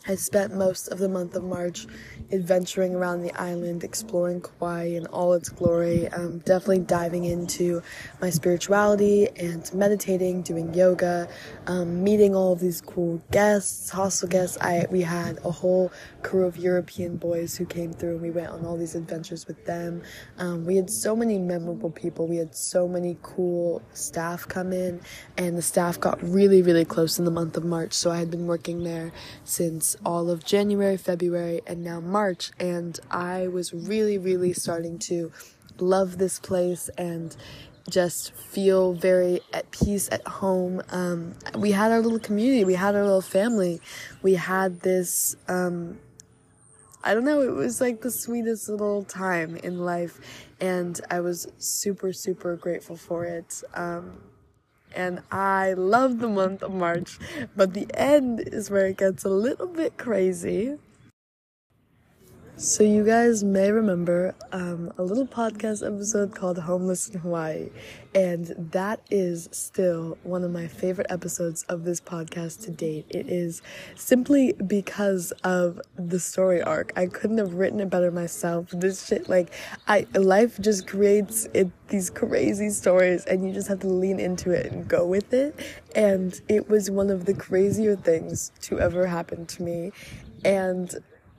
I 0.08 0.14
spent 0.14 0.54
most 0.54 0.88
of 0.88 0.98
the 0.98 1.08
month 1.08 1.36
of 1.36 1.44
March 1.44 1.86
adventuring 2.32 2.94
around 2.94 3.20
the 3.20 3.32
island, 3.38 3.84
exploring 3.84 4.40
Kauai 4.40 4.84
in 4.84 5.06
all 5.08 5.34
its 5.34 5.50
glory, 5.50 6.08
um, 6.08 6.38
definitely 6.38 6.78
diving 6.78 7.26
into 7.26 7.82
my 8.18 8.30
spirituality 8.30 9.28
and 9.36 9.70
meditating, 9.74 10.40
doing 10.40 10.72
yoga, 10.72 11.28
um, 11.66 12.02
meeting 12.02 12.34
all 12.34 12.54
of 12.54 12.60
these 12.60 12.80
cool 12.80 13.22
guests, 13.30 13.90
hostel 13.90 14.28
guests. 14.28 14.56
I 14.62 14.86
we 14.90 15.02
had 15.02 15.40
a 15.44 15.50
whole 15.50 15.92
crew 16.22 16.46
of 16.46 16.56
European 16.56 17.18
boys 17.18 17.54
who 17.54 17.66
came 17.66 17.92
through, 17.92 18.12
and 18.12 18.22
we 18.22 18.30
went 18.30 18.48
on 18.48 18.64
all 18.64 18.78
these 18.78 18.94
adventures 18.94 19.46
with 19.46 19.66
them. 19.66 20.02
Um, 20.38 20.64
we 20.64 20.76
had 20.76 20.88
so 20.88 21.14
many 21.14 21.38
memorable 21.38 21.90
people. 21.90 22.26
We 22.26 22.36
had 22.36 22.54
so 22.54 22.88
many 22.88 23.18
cool 23.22 23.82
staff 23.92 24.48
come 24.48 24.72
in, 24.72 25.02
and 25.36 25.58
the 25.58 25.62
staff 25.62 26.00
got 26.00 26.22
really, 26.22 26.62
really 26.62 26.86
close 26.86 27.18
in 27.18 27.26
the 27.26 27.30
month 27.30 27.58
of 27.58 27.64
March. 27.64 27.92
So 27.92 28.10
I 28.10 28.18
had 28.18 28.30
been 28.30 28.46
working 28.46 28.84
there 28.84 29.12
since 29.44 29.96
all 30.04 30.30
of 30.30 30.44
January, 30.44 30.96
February, 30.96 31.60
and 31.66 31.84
now 31.84 32.00
March, 32.00 32.50
and 32.58 32.98
I 33.10 33.48
was 33.48 33.72
really, 33.72 34.18
really 34.18 34.52
starting 34.52 34.98
to 35.00 35.32
love 35.78 36.18
this 36.18 36.38
place 36.38 36.88
and 36.98 37.36
just 37.88 38.32
feel 38.34 38.92
very 38.92 39.40
at 39.52 39.70
peace 39.70 40.08
at 40.12 40.26
home. 40.26 40.82
Um, 40.90 41.34
we 41.56 41.72
had 41.72 41.90
our 41.90 42.00
little 42.00 42.18
community, 42.18 42.64
we 42.64 42.74
had 42.74 42.94
our 42.94 43.02
little 43.02 43.22
family, 43.22 43.80
we 44.22 44.34
had 44.34 44.80
this. 44.80 45.36
Um, 45.48 45.98
I 47.02 47.14
don't 47.14 47.24
know, 47.24 47.40
it 47.42 47.54
was 47.54 47.80
like 47.80 48.00
the 48.00 48.10
sweetest 48.10 48.68
little 48.68 49.04
time 49.04 49.56
in 49.56 49.78
life, 49.78 50.20
and 50.60 51.00
I 51.10 51.20
was 51.20 51.46
super, 51.58 52.12
super 52.12 52.56
grateful 52.56 52.96
for 52.96 53.24
it. 53.24 53.62
Um, 53.72 54.18
and 54.94 55.22
I 55.30 55.72
love 55.74 56.18
the 56.18 56.28
month 56.28 56.62
of 56.62 56.72
March, 56.72 57.18
but 57.56 57.74
the 57.74 57.86
end 57.94 58.40
is 58.40 58.70
where 58.70 58.86
it 58.86 58.98
gets 58.98 59.24
a 59.24 59.28
little 59.28 59.66
bit 59.66 59.96
crazy. 59.98 60.78
So, 62.60 62.82
you 62.82 63.04
guys 63.04 63.44
may 63.44 63.70
remember 63.70 64.34
um, 64.50 64.92
a 64.98 65.02
little 65.04 65.28
podcast 65.28 65.86
episode 65.86 66.34
called 66.34 66.58
Homeless 66.58 67.08
in 67.08 67.20
Hawaii, 67.20 67.70
and 68.16 68.52
that 68.72 69.00
is 69.12 69.48
still 69.52 70.18
one 70.24 70.42
of 70.42 70.50
my 70.50 70.66
favorite 70.66 71.06
episodes 71.08 71.62
of 71.68 71.84
this 71.84 72.00
podcast 72.00 72.64
to 72.64 72.72
date. 72.72 73.06
It 73.10 73.28
is 73.28 73.62
simply 73.94 74.54
because 74.54 75.30
of 75.44 75.80
the 75.94 76.18
story 76.18 76.60
arc. 76.60 76.92
I 76.96 77.06
couldn't 77.06 77.38
have 77.38 77.54
written 77.54 77.78
it 77.78 77.90
better 77.90 78.10
myself. 78.10 78.70
This 78.72 79.06
shit, 79.06 79.28
like, 79.28 79.52
I 79.86 80.08
life 80.14 80.60
just 80.60 80.88
creates 80.88 81.48
it 81.54 81.70
these 81.86 82.10
crazy 82.10 82.70
stories, 82.70 83.24
and 83.26 83.46
you 83.46 83.54
just 83.54 83.68
have 83.68 83.78
to 83.80 83.88
lean 83.88 84.18
into 84.18 84.50
it 84.50 84.72
and 84.72 84.88
go 84.88 85.06
with 85.06 85.32
it. 85.32 85.54
And 85.94 86.40
it 86.48 86.68
was 86.68 86.90
one 86.90 87.10
of 87.10 87.24
the 87.24 87.34
crazier 87.34 87.94
things 87.94 88.50
to 88.62 88.80
ever 88.80 89.06
happen 89.06 89.46
to 89.46 89.62
me, 89.62 89.92
and 90.44 90.92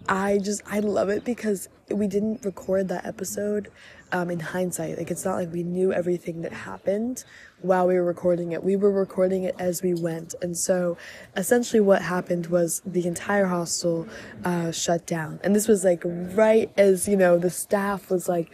I 0.10 0.40
just 0.40 0.64
I 0.66 0.80
love 0.80 1.10
it 1.10 1.24
because 1.24 1.70
we 1.90 2.08
didn't 2.08 2.44
record 2.44 2.88
that 2.90 3.06
episode 3.06 3.70
um, 4.12 4.32
in 4.32 4.40
hindsight. 4.40 4.98
Like 4.98 5.12
it's 5.12 5.24
not 5.24 5.36
like 5.36 5.54
we 5.54 5.62
knew 5.62 5.94
everything 5.94 6.42
that 6.42 6.52
happened 6.52 7.24
while 7.62 7.88
we 7.88 7.94
were 7.94 8.04
recording 8.04 8.52
it. 8.52 8.64
We 8.64 8.76
were 8.76 8.92
recording 8.92 9.44
it 9.44 9.56
as 9.60 9.84
we 9.84 9.94
went, 9.94 10.34
and 10.42 10.58
so 10.58 10.98
essentially 11.38 11.80
what 11.80 12.02
happened 12.02 12.48
was 12.48 12.82
the 12.86 13.06
entire 13.06 13.46
hostel 13.46 14.08
uh, 14.44 14.72
shut 14.72 15.06
down, 15.06 15.40
and 15.44 15.56
this 15.56 15.68
was 15.68 15.84
like 15.84 16.02
right 16.04 16.72
as 16.76 17.08
you 17.08 17.16
know 17.16 17.38
the 17.38 17.52
staff 17.52 18.10
was 18.10 18.28
like 18.28 18.52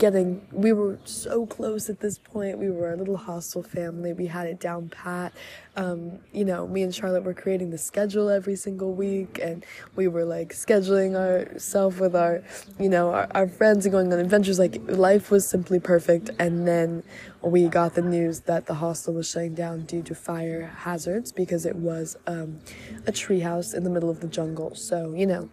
getting 0.00 0.40
we 0.50 0.72
were 0.72 0.98
so 1.04 1.46
close 1.46 1.88
at 1.88 2.00
this 2.00 2.18
point. 2.18 2.58
We 2.58 2.70
were 2.70 2.92
a 2.92 2.96
little 2.96 3.18
hostel 3.18 3.62
family. 3.62 4.12
We 4.14 4.26
had 4.26 4.46
it 4.46 4.58
down 4.58 4.88
pat. 4.88 5.32
Um, 5.76 6.18
you 6.32 6.44
know 6.44 6.66
me 6.66 6.82
and 6.82 6.92
charlotte 6.92 7.22
were 7.22 7.34
creating 7.34 7.70
the 7.70 7.78
schedule 7.78 8.28
every 8.28 8.56
single 8.56 8.92
week 8.92 9.38
and 9.40 9.64
we 9.94 10.08
were 10.08 10.24
like 10.24 10.52
scheduling 10.52 11.14
ourselves 11.14 12.00
with 12.00 12.16
our 12.16 12.42
you 12.78 12.88
know 12.88 13.10
our, 13.12 13.28
our 13.32 13.46
friends 13.46 13.84
and 13.84 13.92
going 13.92 14.12
on 14.12 14.18
adventures. 14.18 14.58
Like 14.58 14.80
life 14.88 15.30
was 15.30 15.46
simply 15.46 15.78
perfect. 15.78 16.30
And 16.38 16.66
then 16.66 17.04
we 17.42 17.68
got 17.68 17.94
the 17.94 18.02
news 18.02 18.40
that 18.40 18.66
the 18.66 18.74
hostel 18.74 19.14
was 19.14 19.30
shutting 19.30 19.54
down 19.54 19.82
due 19.84 20.02
to 20.02 20.14
fire 20.14 20.74
hazards 20.78 21.30
because 21.30 21.66
it 21.66 21.76
was 21.76 22.16
um, 22.26 22.58
a 23.06 23.12
treehouse 23.12 23.74
in 23.74 23.84
the 23.84 23.90
middle 23.90 24.10
of 24.10 24.20
the 24.20 24.28
jungle. 24.28 24.74
So 24.74 25.12
you 25.14 25.26
know 25.26 25.50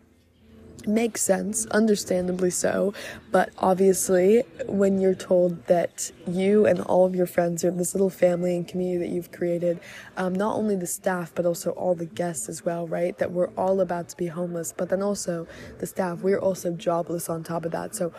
makes 0.86 1.22
sense, 1.22 1.66
understandably 1.68 2.50
so. 2.50 2.94
But 3.32 3.52
obviously, 3.58 4.44
when 4.68 5.00
you're 5.00 5.16
told 5.16 5.66
that 5.68 6.12
you 6.28 6.66
and 6.66 6.82
all 6.82 7.06
of 7.06 7.16
your 7.16 7.26
friends 7.26 7.64
are 7.64 7.72
this 7.72 7.94
little 7.94 8.10
family 8.10 8.56
and 8.56 8.68
community 8.68 9.08
that 9.08 9.14
you've 9.14 9.32
created, 9.32 9.80
um, 10.18 10.36
not 10.36 10.56
only 10.56 10.76
the 10.76 10.88
staff, 10.88 11.32
but 11.34 11.46
also 11.46 11.72
all 11.72 11.96
the 11.96 12.06
guests 12.06 12.50
as 12.50 12.66
well, 12.66 12.88
right? 12.88 13.18
That 13.18 13.32
we're 13.32 13.50
all 13.52 13.80
about 13.82 14.10
to 14.10 14.18
be 14.18 14.28
homeless, 14.28 14.74
but 14.76 14.90
then 14.90 15.02
also 15.02 15.48
the 15.80 15.88
staff, 15.88 16.22
we're 16.22 16.40
also 16.40 16.72
jobless 16.72 17.30
on 17.30 17.44
top 17.44 17.66
of 17.66 17.72
that. 17.72 17.96
So 17.96 18.14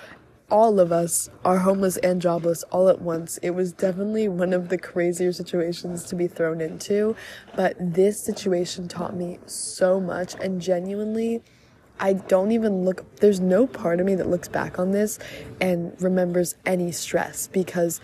all 0.50 0.80
of 0.80 0.90
us 0.92 1.28
are 1.44 1.58
homeless 1.58 1.98
and 1.98 2.22
jobless 2.22 2.62
all 2.64 2.88
at 2.88 3.02
once. 3.02 3.38
It 3.42 3.50
was 3.50 3.72
definitely 3.72 4.28
one 4.28 4.54
of 4.54 4.70
the 4.70 4.78
crazier 4.78 5.32
situations 5.32 6.04
to 6.04 6.16
be 6.16 6.26
thrown 6.26 6.60
into, 6.60 7.16
but 7.54 7.76
this 7.78 8.20
situation 8.20 8.88
taught 8.88 9.14
me 9.14 9.38
so 9.44 10.00
much 10.00 10.34
and 10.36 10.60
genuinely 10.60 11.42
I 12.00 12.14
don't 12.14 12.52
even 12.52 12.84
look, 12.84 13.16
there's 13.16 13.40
no 13.40 13.66
part 13.66 14.00
of 14.00 14.06
me 14.06 14.14
that 14.14 14.28
looks 14.28 14.48
back 14.48 14.78
on 14.78 14.92
this 14.92 15.18
and 15.60 16.00
remembers 16.00 16.54
any 16.64 16.92
stress 16.92 17.48
because 17.48 18.00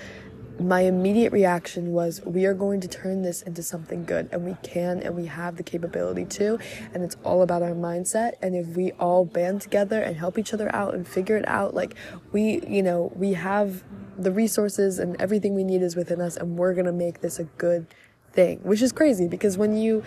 my 0.59 0.83
immediate 0.83 1.33
reaction 1.33 1.92
was 1.92 2.20
we 2.24 2.46
are 2.46 2.54
going 2.54 2.80
to 2.80 2.88
turn 2.88 3.22
this 3.22 3.42
into 3.42 3.62
something 3.62 4.04
good 4.04 4.28
and 4.30 4.44
we 4.44 4.57
can 4.62 5.00
and 5.00 5.16
we 5.16 5.26
have 5.26 5.57
the 5.57 5.62
capability 5.62 6.24
to 6.24 6.59
and 6.92 7.02
it's 7.02 7.16
all 7.24 7.42
about 7.42 7.62
our 7.62 7.72
mindset. 7.72 8.35
And 8.40 8.54
if 8.54 8.68
we 8.68 8.92
all 8.92 9.24
band 9.24 9.62
together 9.62 10.00
and 10.00 10.16
help 10.16 10.38
each 10.38 10.54
other 10.54 10.72
out 10.74 10.94
and 10.94 11.07
figure 11.07 11.37
it 11.37 11.46
out 11.48 11.74
like 11.74 11.94
we 12.33 12.64
you 12.68 12.83
know 12.83 13.12
we 13.16 13.33
have 13.33 13.83
the 14.16 14.30
resources 14.30 14.98
and 14.98 15.20
everything 15.20 15.54
we 15.54 15.64
need 15.64 15.83
is 15.83 15.96
within 15.96 16.20
us 16.20 16.37
and 16.37 16.57
we're 16.57 16.74
going 16.74 16.87
to 16.87 16.92
make 16.92 17.20
this 17.20 17.38
a 17.40 17.44
good 17.44 17.87
thing 18.33 18.61
which 18.62 18.83
is 18.83 18.92
crazy 18.92 19.26
because 19.26 19.59
when 19.59 19.76
you 19.76 20.04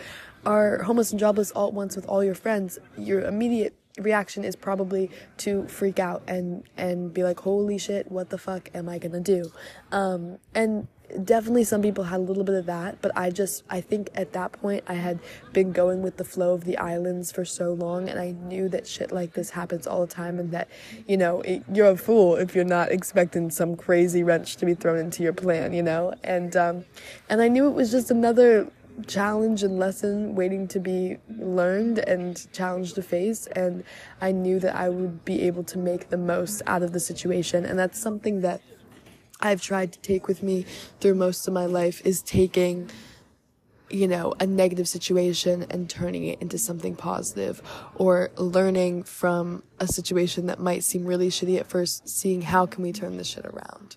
are 0.47 0.81
homeless 0.83 1.11
and 1.11 1.19
jobless 1.19 1.51
all 1.51 1.67
at 1.67 1.73
once 1.73 1.95
with 1.97 2.05
all 2.07 2.23
your 2.23 2.33
friends, 2.33 2.79
your 2.97 3.21
immediate 3.21 3.75
reaction 3.99 4.45
is 4.45 4.55
probably 4.55 5.11
to 5.37 5.67
freak 5.67 5.99
out 5.99 6.23
and 6.27 6.63
and 6.77 7.13
be 7.15 7.23
like 7.23 7.39
holy 7.39 7.79
shit 7.79 8.11
what 8.11 8.29
the 8.29 8.37
fuck 8.37 8.69
am 8.75 8.87
i 8.87 8.97
gonna 8.99 9.19
do? 9.19 9.51
Um, 9.91 10.37
and 10.53 10.87
definitely 11.23 11.63
some 11.63 11.81
people 11.81 12.03
had 12.03 12.19
a 12.19 12.23
little 12.23 12.43
bit 12.43 12.55
of 12.55 12.65
that 12.65 13.01
but 13.01 13.15
i 13.15 13.29
just 13.29 13.63
i 13.69 13.79
think 13.79 14.09
at 14.13 14.33
that 14.33 14.51
point 14.51 14.83
i 14.87 14.93
had 14.93 15.17
been 15.53 15.71
going 15.71 16.01
with 16.01 16.17
the 16.17 16.23
flow 16.25 16.53
of 16.53 16.65
the 16.65 16.77
islands 16.77 17.31
for 17.31 17.45
so 17.45 17.71
long 17.71 18.09
and 18.09 18.19
i 18.19 18.31
knew 18.31 18.67
that 18.67 18.85
shit 18.85 19.09
like 19.09 19.31
this 19.33 19.51
happens 19.51 19.87
all 19.87 20.01
the 20.01 20.13
time 20.13 20.37
and 20.37 20.51
that 20.51 20.67
you 21.07 21.15
know 21.15 21.39
it, 21.43 21.63
you're 21.73 21.87
a 21.91 21.97
fool 21.97 22.35
if 22.35 22.53
you're 22.53 22.65
not 22.65 22.91
expecting 22.91 23.49
some 23.49 23.77
crazy 23.77 24.21
wrench 24.21 24.57
to 24.57 24.65
be 24.65 24.73
thrown 24.73 24.97
into 24.97 25.23
your 25.23 25.31
plan 25.31 25.71
you 25.71 25.81
know? 25.81 26.13
And 26.25 26.55
um 26.57 26.83
and 27.29 27.41
i 27.41 27.47
knew 27.47 27.67
it 27.67 27.73
was 27.73 27.89
just 27.89 28.11
another 28.11 28.69
challenge 29.05 29.63
and 29.63 29.77
lesson 29.77 30.33
waiting 30.35 30.67
to 30.67 30.79
be 30.79 31.17
learned 31.37 31.99
and 31.99 32.51
challenge 32.51 32.93
to 32.93 33.01
face 33.01 33.47
and 33.47 33.83
I 34.21 34.31
knew 34.31 34.59
that 34.59 34.75
I 34.75 34.89
would 34.89 35.23
be 35.23 35.43
able 35.43 35.63
to 35.65 35.77
make 35.77 36.09
the 36.09 36.17
most 36.17 36.61
out 36.65 36.81
of 36.81 36.93
the 36.93 36.99
situation 36.99 37.65
and 37.65 37.77
that's 37.77 37.99
something 37.99 38.41
that 38.41 38.61
I've 39.39 39.61
tried 39.61 39.93
to 39.93 39.99
take 39.99 40.27
with 40.27 40.41
me 40.41 40.65
through 40.99 41.15
most 41.15 41.47
of 41.47 41.53
my 41.53 41.65
life 41.65 42.01
is 42.03 42.23
taking 42.23 42.89
you 43.89 44.07
know, 44.07 44.33
a 44.39 44.45
negative 44.45 44.87
situation 44.87 45.65
and 45.69 45.89
turning 45.89 46.25
it 46.25 46.41
into 46.41 46.57
something 46.57 46.95
positive 46.95 47.61
or 47.95 48.31
learning 48.35 49.03
from 49.03 49.63
a 49.79 49.87
situation 49.87 50.47
that 50.47 50.59
might 50.59 50.83
seem 50.83 51.05
really 51.05 51.29
shitty 51.29 51.57
at 51.59 51.67
first, 51.67 52.07
seeing 52.09 52.41
how 52.41 52.65
can 52.65 52.83
we 52.83 52.91
turn 52.91 53.17
this 53.17 53.27
shit 53.27 53.45
around. 53.45 53.95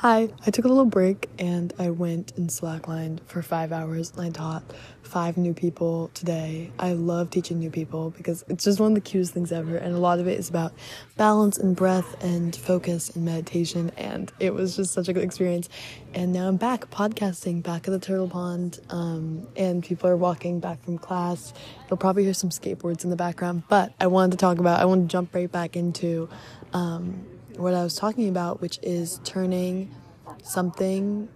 Hi, 0.00 0.28
I 0.46 0.52
took 0.52 0.64
a 0.64 0.68
little 0.68 0.84
break 0.84 1.28
and 1.40 1.72
I 1.76 1.90
went 1.90 2.32
and 2.36 2.48
slacklined 2.48 3.18
for 3.26 3.42
five 3.42 3.72
hours 3.72 4.12
and 4.12 4.20
I 4.20 4.30
taught 4.30 4.62
five 5.02 5.36
new 5.36 5.52
people 5.52 6.12
today. 6.14 6.70
I 6.78 6.92
love 6.92 7.30
teaching 7.30 7.58
new 7.58 7.70
people 7.70 8.10
because 8.10 8.44
it's 8.46 8.62
just 8.62 8.78
one 8.78 8.92
of 8.92 8.94
the 8.94 9.00
cutest 9.00 9.34
things 9.34 9.50
ever 9.50 9.76
and 9.76 9.96
a 9.96 9.98
lot 9.98 10.20
of 10.20 10.28
it 10.28 10.38
is 10.38 10.48
about 10.48 10.72
balance 11.16 11.58
and 11.58 11.74
breath 11.74 12.22
and 12.22 12.54
focus 12.54 13.10
and 13.16 13.24
meditation 13.24 13.90
and 13.96 14.32
it 14.38 14.54
was 14.54 14.76
just 14.76 14.94
such 14.94 15.08
a 15.08 15.12
good 15.12 15.24
experience. 15.24 15.68
And 16.14 16.32
now 16.32 16.46
I'm 16.46 16.58
back 16.58 16.88
podcasting 16.92 17.64
back 17.64 17.88
at 17.88 17.90
the 17.90 17.98
turtle 17.98 18.28
pond 18.28 18.78
um, 18.90 19.48
and 19.56 19.82
people 19.82 20.08
are 20.08 20.16
walking 20.16 20.60
back 20.60 20.80
from 20.84 20.98
class. 20.98 21.52
You'll 21.90 21.96
probably 21.96 22.22
hear 22.22 22.34
some 22.34 22.50
skateboards 22.50 23.02
in 23.02 23.10
the 23.10 23.16
background, 23.16 23.64
but 23.68 23.92
I 23.98 24.06
wanted 24.06 24.30
to 24.30 24.36
talk 24.36 24.58
about, 24.58 24.78
I 24.78 24.84
want 24.84 25.08
to 25.08 25.12
jump 25.12 25.34
right 25.34 25.50
back 25.50 25.74
into 25.74 26.28
um, 26.72 27.26
what 27.58 27.74
I 27.74 27.82
was 27.82 27.94
talking 27.94 28.28
about, 28.28 28.60
which 28.60 28.78
is 28.82 29.20
turning 29.24 29.94
something 30.42 31.28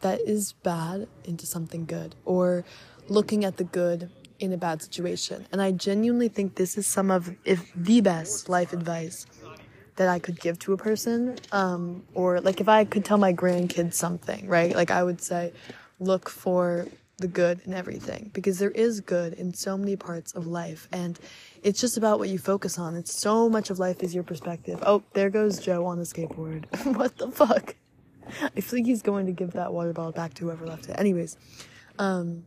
that 0.00 0.20
is 0.20 0.52
bad 0.52 1.08
into 1.24 1.46
something 1.46 1.84
good 1.84 2.14
or 2.24 2.64
looking 3.08 3.44
at 3.44 3.56
the 3.56 3.64
good 3.64 4.10
in 4.38 4.52
a 4.52 4.56
bad 4.56 4.82
situation. 4.82 5.46
And 5.52 5.60
I 5.62 5.72
genuinely 5.72 6.28
think 6.28 6.56
this 6.56 6.76
is 6.76 6.86
some 6.86 7.10
of, 7.10 7.34
if 7.44 7.72
the 7.74 8.00
best 8.00 8.48
life 8.48 8.72
advice 8.72 9.26
that 9.96 10.08
I 10.08 10.18
could 10.18 10.40
give 10.40 10.58
to 10.60 10.72
a 10.72 10.76
person. 10.76 11.38
Um, 11.52 12.04
or 12.14 12.40
like 12.40 12.60
if 12.60 12.68
I 12.68 12.84
could 12.84 13.04
tell 13.04 13.18
my 13.18 13.32
grandkids 13.32 13.94
something, 13.94 14.46
right? 14.46 14.74
Like 14.74 14.90
I 14.90 15.02
would 15.02 15.20
say, 15.20 15.52
look 15.98 16.28
for 16.28 16.86
the 17.18 17.26
good 17.26 17.60
in 17.64 17.72
everything 17.72 18.30
because 18.34 18.58
there 18.58 18.70
is 18.72 19.00
good 19.00 19.32
in 19.34 19.54
so 19.54 19.78
many 19.78 19.96
parts 19.96 20.32
of 20.32 20.46
life 20.46 20.86
and 20.92 21.18
it's 21.62 21.80
just 21.80 21.96
about 21.96 22.18
what 22.18 22.28
you 22.28 22.38
focus 22.38 22.78
on. 22.78 22.94
It's 22.94 23.18
so 23.18 23.48
much 23.48 23.70
of 23.70 23.78
life 23.78 24.02
is 24.02 24.14
your 24.14 24.24
perspective. 24.24 24.82
Oh, 24.84 25.02
there 25.14 25.30
goes 25.30 25.58
Joe 25.58 25.86
on 25.86 25.98
the 25.98 26.04
skateboard. 26.04 26.64
what 26.96 27.16
the 27.16 27.30
fuck? 27.30 27.74
I 28.42 28.60
feel 28.60 28.80
like 28.80 28.86
he's 28.86 29.02
going 29.02 29.26
to 29.26 29.32
give 29.32 29.52
that 29.52 29.72
water 29.72 29.92
bottle 29.92 30.12
back 30.12 30.34
to 30.34 30.44
whoever 30.44 30.66
left 30.66 30.88
it. 30.88 30.96
Anyways, 30.98 31.38
um, 31.98 32.44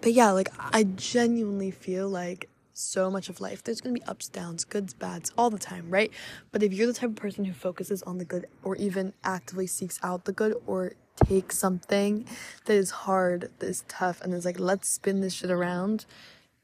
but 0.00 0.12
yeah, 0.12 0.30
like 0.30 0.48
I 0.58 0.84
genuinely 0.84 1.70
feel 1.70 2.08
like 2.08 2.48
so 2.72 3.10
much 3.10 3.30
of 3.30 3.40
life 3.40 3.62
there's 3.62 3.80
to 3.80 3.90
be 3.90 4.02
ups, 4.04 4.28
downs, 4.28 4.64
goods, 4.64 4.94
bads 4.94 5.32
all 5.36 5.50
the 5.50 5.58
time, 5.58 5.90
right? 5.90 6.10
But 6.52 6.62
if 6.62 6.72
you're 6.72 6.86
the 6.86 6.92
type 6.92 7.10
of 7.10 7.16
person 7.16 7.44
who 7.44 7.52
focuses 7.52 8.02
on 8.02 8.18
the 8.18 8.24
good 8.24 8.46
or 8.62 8.76
even 8.76 9.12
actively 9.24 9.66
seeks 9.66 9.98
out 10.02 10.24
the 10.24 10.32
good 10.32 10.54
or 10.66 10.92
take 11.16 11.52
something 11.52 12.26
that 12.64 12.74
is 12.74 12.90
hard, 12.90 13.50
that 13.58 13.66
is 13.66 13.84
tough, 13.88 14.20
and 14.20 14.34
is 14.34 14.44
like, 14.44 14.58
let's 14.58 14.88
spin 14.88 15.20
this 15.20 15.34
shit 15.34 15.50
around, 15.50 16.06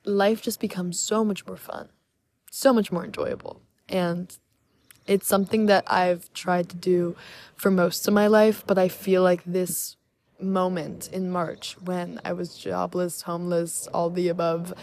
life 0.05 0.43
just 0.43 0.61
becomes 0.61 0.99
so 0.99 1.25
much 1.25 1.47
more 1.47 1.57
fun, 1.57 1.89
so 2.51 2.73
much 2.73 2.93
more 2.93 3.05
enjoyable. 3.05 3.61
And 3.89 4.37
it's 5.07 5.27
something 5.27 5.67
that 5.67 5.85
I've 5.87 6.33
tried 6.33 6.69
to 6.71 6.77
do 6.77 7.17
for 7.57 7.71
most 7.71 8.07
of 8.07 8.15
my 8.15 8.27
life, 8.27 8.65
but 8.67 8.79
I 8.79 8.89
feel 8.89 9.23
like 9.23 9.43
this 9.45 9.97
moment 10.41 11.09
in 11.13 11.31
March 11.31 11.77
when 11.85 12.21
I 12.25 12.33
was 12.33 12.57
jobless, 12.57 13.23
homeless, 13.23 13.87
all 13.89 14.11
the 14.11 14.29
above, 14.29 14.75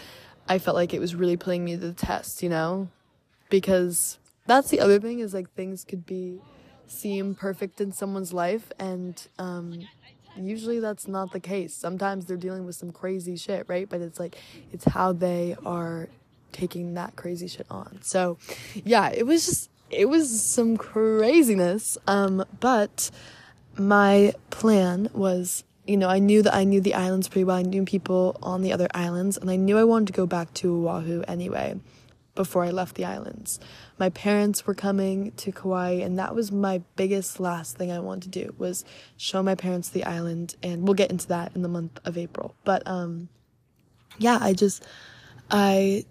I 0.48 0.58
felt 0.58 0.76
like 0.76 0.94
it 0.94 1.00
was 1.00 1.16
really 1.16 1.38
putting 1.38 1.64
me 1.64 1.74
to 1.74 1.78
the 1.78 1.94
test, 1.94 2.42
you 2.42 2.50
know? 2.50 2.90
Because 3.50 4.18
that's 4.46 4.70
the 4.70 4.80
other 4.80 5.00
thing 5.00 5.20
is 5.20 5.34
like 5.34 5.54
things 5.54 5.84
could 5.84 6.06
be 6.06 6.40
seem 6.90 7.36
perfect 7.36 7.80
in 7.80 7.92
someone's 7.92 8.34
life 8.34 8.72
and 8.80 9.28
um 9.38 9.88
usually 10.38 10.80
that's 10.80 11.08
not 11.08 11.32
the 11.32 11.40
case. 11.40 11.74
Sometimes 11.74 12.26
they're 12.26 12.38
dealing 12.38 12.66
with 12.66 12.76
some 12.76 12.92
crazy 12.92 13.36
shit, 13.36 13.66
right? 13.68 13.88
But 13.90 14.02
it's 14.02 14.20
like 14.20 14.38
it's 14.72 14.86
how 14.86 15.12
they 15.14 15.56
are 15.66 16.08
taking 16.52 16.94
that 16.96 17.16
crazy 17.16 17.48
shit 17.48 17.68
on. 17.70 18.00
So, 18.02 18.38
yeah, 18.74 19.10
it 19.10 19.26
was 19.26 19.46
just 19.46 19.70
it 19.90 20.06
was 20.06 20.42
some 20.42 20.78
craziness. 20.78 21.98
Um, 22.08 22.46
but 22.60 23.10
my 23.78 24.34
plan 24.50 25.10
was, 25.14 25.64
you 25.88 25.98
know, 25.98 26.10
I 26.10 26.20
knew 26.20 26.42
that 26.44 26.54
I 26.54 26.64
knew 26.64 26.82
the 26.82 26.94
islands 26.94 27.28
pretty 27.28 27.44
well. 27.44 27.58
I 27.58 27.64
knew 27.64 27.86
people 27.86 28.38
on 28.42 28.62
the 28.62 28.74
other 28.74 28.88
islands, 28.94 29.38
and 29.38 29.50
I 29.50 29.56
knew 29.56 29.78
I 29.78 29.84
wanted 29.84 30.08
to 30.08 30.14
go 30.14 30.26
back 30.26 30.54
to 30.56 30.90
Oahu 30.90 31.24
anyway 31.28 31.80
before 32.40 32.64
I 32.64 32.70
left 32.70 32.96
the 32.96 33.04
islands. 33.04 33.60
My 33.98 34.08
parents 34.08 34.66
were 34.66 34.74
coming 34.74 35.34
to 35.34 35.52
Kauai 35.52 35.96
and 35.96 36.18
that 36.18 36.34
was 36.34 36.54
my 36.54 36.82
biggest 36.96 37.38
last 37.38 37.76
thing 37.76 37.92
I 37.92 38.00
wanted 38.00 38.32
to 38.32 38.46
do 38.46 38.56
was 38.58 38.86
show 39.18 39.44
my 39.44 39.56
parents 39.56 39.90
the 39.90 40.06
island 40.06 40.56
and 40.64 40.84
we'll 40.84 40.94
get 40.94 41.12
into 41.12 41.28
that 41.28 41.54
in 41.54 41.64
the 41.64 41.68
month 41.68 42.00
of 42.06 42.18
April. 42.18 42.56
But 42.64 42.82
um 42.86 43.28
yeah, 44.20 44.38
I 44.40 44.54
just 44.54 44.86
I 45.52 46.06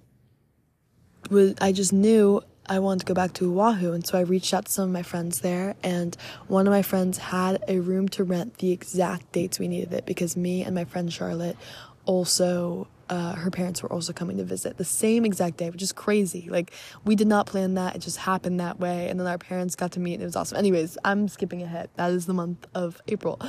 was 1.31 1.55
I 1.63 1.73
just 1.73 1.95
knew 1.95 2.43
I 2.67 2.79
wanted 2.79 3.01
to 3.01 3.07
go 3.07 3.15
back 3.15 3.33
to 3.35 3.59
Oahu, 3.59 3.95
and 3.95 4.07
so 4.07 4.19
I 4.19 4.21
reached 4.21 4.53
out 4.53 4.67
to 4.67 4.71
some 4.71 4.85
of 4.85 4.91
my 4.91 5.03
friends 5.03 5.41
there, 5.41 5.75
and 5.83 6.15
one 6.49 6.67
of 6.67 6.71
my 6.71 6.83
friends 6.83 7.17
had 7.17 7.65
a 7.67 7.79
room 7.81 8.11
to 8.11 8.25
rent 8.25 8.59
the 8.59 8.73
exact 8.73 9.33
dates 9.33 9.59
we 9.59 9.69
needed 9.69 9.95
it 9.95 10.05
because 10.05 10.37
me 10.37 10.63
and 10.63 10.75
my 10.75 10.85
friend 10.85 11.11
Charlotte 11.11 11.57
also 12.05 12.87
uh, 13.09 13.35
her 13.35 13.51
parents 13.51 13.83
were 13.83 13.93
also 13.93 14.13
coming 14.13 14.37
to 14.37 14.45
visit 14.45 14.77
the 14.77 14.85
same 14.85 15.25
exact 15.25 15.57
day, 15.57 15.71
which 15.71 15.83
is 15.83 15.93
crazy. 15.93 16.49
Like, 16.51 16.73
we 17.05 17.15
did 17.15 17.27
not 17.27 17.47
plan 17.47 17.75
that. 17.75 17.97
It 17.97 18.01
just 18.01 18.19
happened 18.19 18.61
that 18.61 18.79
way. 18.79 19.09
And 19.09 19.19
then 19.19 19.27
our 19.27 19.39
parents 19.39 19.75
got 19.75 19.93
to 19.93 20.01
meet 20.01 20.15
and 20.15 20.23
it 20.23 20.27
was 20.27 20.37
awesome. 20.37 20.59
Anyways, 20.59 20.99
I'm 21.05 21.29
skipping 21.29 21.63
ahead. 21.63 21.91
That 21.97 22.11
is 22.11 22.27
the 22.27 22.35
month 22.35 22.67
of 22.75 23.01
April. 23.09 23.41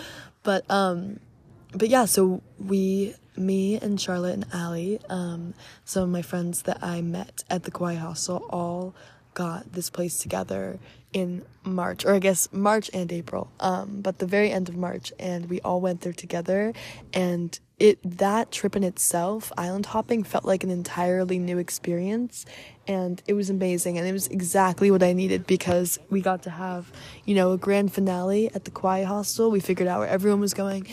But, 0.43 0.69
um, 0.69 1.19
but 1.73 1.89
yeah, 1.89 2.05
so 2.05 2.41
we, 2.57 3.15
me 3.35 3.77
and 3.77 3.99
Charlotte 3.99 4.33
and 4.33 4.45
Allie, 4.53 4.99
um, 5.09 5.53
some 5.85 6.03
of 6.03 6.09
my 6.09 6.21
friends 6.21 6.63
that 6.63 6.83
I 6.83 7.01
met 7.01 7.43
at 7.49 7.63
the 7.63 7.71
Kauai 7.71 7.95
Hostel 7.95 8.45
all 8.49 8.95
got 9.33 9.71
this 9.71 9.89
place 9.89 10.17
together 10.17 10.79
in 11.11 11.43
March, 11.63 12.05
or 12.05 12.13
I 12.13 12.19
guess 12.19 12.47
March 12.51 12.89
and 12.93 13.11
April, 13.11 13.51
um, 13.59 14.01
but 14.01 14.19
the 14.19 14.27
very 14.27 14.51
end 14.51 14.69
of 14.69 14.77
March, 14.77 15.11
and 15.19 15.49
we 15.49 15.59
all 15.61 15.81
went 15.81 16.01
there 16.01 16.13
together. 16.13 16.73
And 17.13 17.59
it 17.79 17.99
that 18.03 18.51
trip 18.51 18.75
in 18.75 18.83
itself, 18.83 19.51
island 19.57 19.87
hopping, 19.87 20.23
felt 20.23 20.45
like 20.45 20.63
an 20.63 20.69
entirely 20.69 21.39
new 21.39 21.57
experience, 21.57 22.45
and 22.87 23.21
it 23.27 23.33
was 23.33 23.49
amazing. 23.49 23.97
And 23.97 24.07
it 24.07 24.13
was 24.13 24.27
exactly 24.27 24.91
what 24.91 25.01
I 25.01 25.13
needed 25.13 25.47
because 25.47 25.97
we 26.09 26.21
got 26.21 26.43
to 26.43 26.49
have, 26.49 26.91
you 27.25 27.35
know, 27.35 27.53
a 27.53 27.57
grand 27.57 27.93
finale 27.93 28.51
at 28.53 28.65
the 28.65 28.71
Kauai 28.71 29.03
Hostel. 29.03 29.49
We 29.49 29.59
figured 29.59 29.87
out 29.87 29.99
where 29.99 30.09
everyone 30.09 30.41
was 30.41 30.53
going 30.53 30.91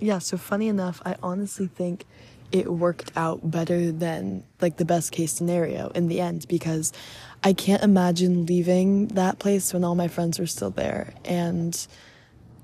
yeah, 0.00 0.18
so 0.18 0.36
funny 0.36 0.68
enough, 0.68 1.02
I 1.04 1.16
honestly 1.22 1.66
think 1.66 2.04
it 2.50 2.72
worked 2.72 3.12
out 3.14 3.50
better 3.50 3.92
than 3.92 4.42
like 4.60 4.78
the 4.78 4.84
best 4.84 5.12
case 5.12 5.32
scenario 5.32 5.88
in 5.90 6.08
the 6.08 6.20
end 6.20 6.46
because 6.48 6.92
I 7.42 7.52
can't 7.52 7.82
imagine 7.82 8.46
leaving 8.46 9.08
that 9.08 9.38
place 9.38 9.72
when 9.72 9.84
all 9.84 9.94
my 9.94 10.08
friends 10.08 10.38
were 10.38 10.46
still 10.46 10.70
there 10.70 11.14
and 11.24 11.86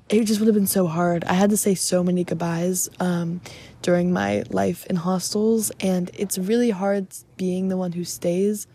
it 0.08 0.24
just 0.24 0.40
would 0.40 0.46
have 0.46 0.54
been 0.54 0.66
so 0.66 0.86
hard. 0.86 1.24
I 1.24 1.34
had 1.34 1.50
to 1.50 1.56
say 1.56 1.74
so 1.74 2.02
many 2.02 2.24
goodbyes 2.24 2.88
um, 3.00 3.40
during 3.82 4.12
my 4.12 4.42
life 4.50 4.84
in 4.86 4.96
hostels 4.96 5.70
and 5.80 6.10
it's 6.14 6.38
really 6.38 6.70
hard 6.70 7.06
being 7.36 7.68
the 7.68 7.76
one 7.76 7.92
who 7.92 8.04
stays 8.04 8.66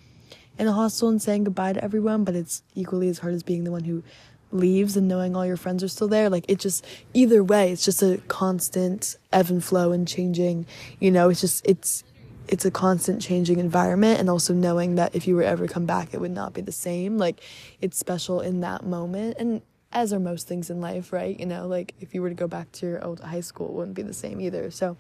in 0.58 0.68
a 0.68 0.72
hostel 0.72 1.10
and 1.10 1.22
saying 1.22 1.44
goodbye 1.44 1.74
to 1.74 1.84
everyone, 1.84 2.24
but 2.24 2.36
it's 2.36 2.64
equally 2.76 3.10
as 3.10 3.20
hard 3.20 3.34
as 3.34 3.44
being 3.44 3.64
the 3.64 3.72
one 3.72 3.84
who 3.84 4.04
leaves 4.52 4.98
and 4.98 5.08
knowing 5.08 5.36
all 5.36 5.46
your 5.46 5.58
friends 5.58 5.84
are 5.84 5.88
still 5.88 6.08
there 6.08 6.28
like 6.28 6.44
it 6.48 6.58
just 6.58 6.84
either 7.14 7.44
way 7.44 7.72
it's 7.72 7.86
just 7.86 8.02
a 8.02 8.20
constant 8.28 9.16
ebb 9.32 9.48
and 9.50 9.64
flow 9.64 9.92
and 9.92 10.08
changing 10.08 10.66
you 11.00 11.12
know 11.12 11.30
it's 11.30 11.42
just 11.42 11.64
it's 11.68 12.04
it's 12.50 12.66
a 12.66 12.72
constant 12.72 13.22
changing 13.22 13.60
environment 13.60 14.20
and 14.20 14.28
also 14.28 14.54
knowing 14.56 14.96
that 14.96 15.16
if 15.16 15.28
you 15.28 15.36
were 15.36 15.44
ever 15.44 15.68
come 15.68 15.86
back 15.86 16.14
it 16.14 16.20
would 16.20 16.32
not 16.32 16.54
be 16.54 16.62
the 16.62 16.72
same. 16.72 17.18
Like 17.18 17.42
it's 17.80 17.98
special 17.98 18.42
in 18.42 18.62
that 18.62 18.84
moment 18.84 19.38
and 19.40 19.62
as 19.92 20.12
are 20.14 20.20
most 20.20 20.48
things 20.48 20.70
in 20.70 20.82
life 20.82 21.14
right? 21.14 21.40
You 21.40 21.46
know 21.46 21.68
like 21.68 21.94
if 22.00 22.16
you 22.16 22.22
were 22.24 22.30
to 22.30 22.36
go 22.36 22.48
back 22.48 22.72
to 22.74 22.88
your 22.88 23.06
old 23.06 23.20
high 23.20 23.42
school 23.42 23.68
it 23.68 23.74
wouldn't 23.74 23.96
be 23.96 24.02
the 24.02 24.14
same 24.14 24.42
either. 24.42 24.72
So 24.72 24.98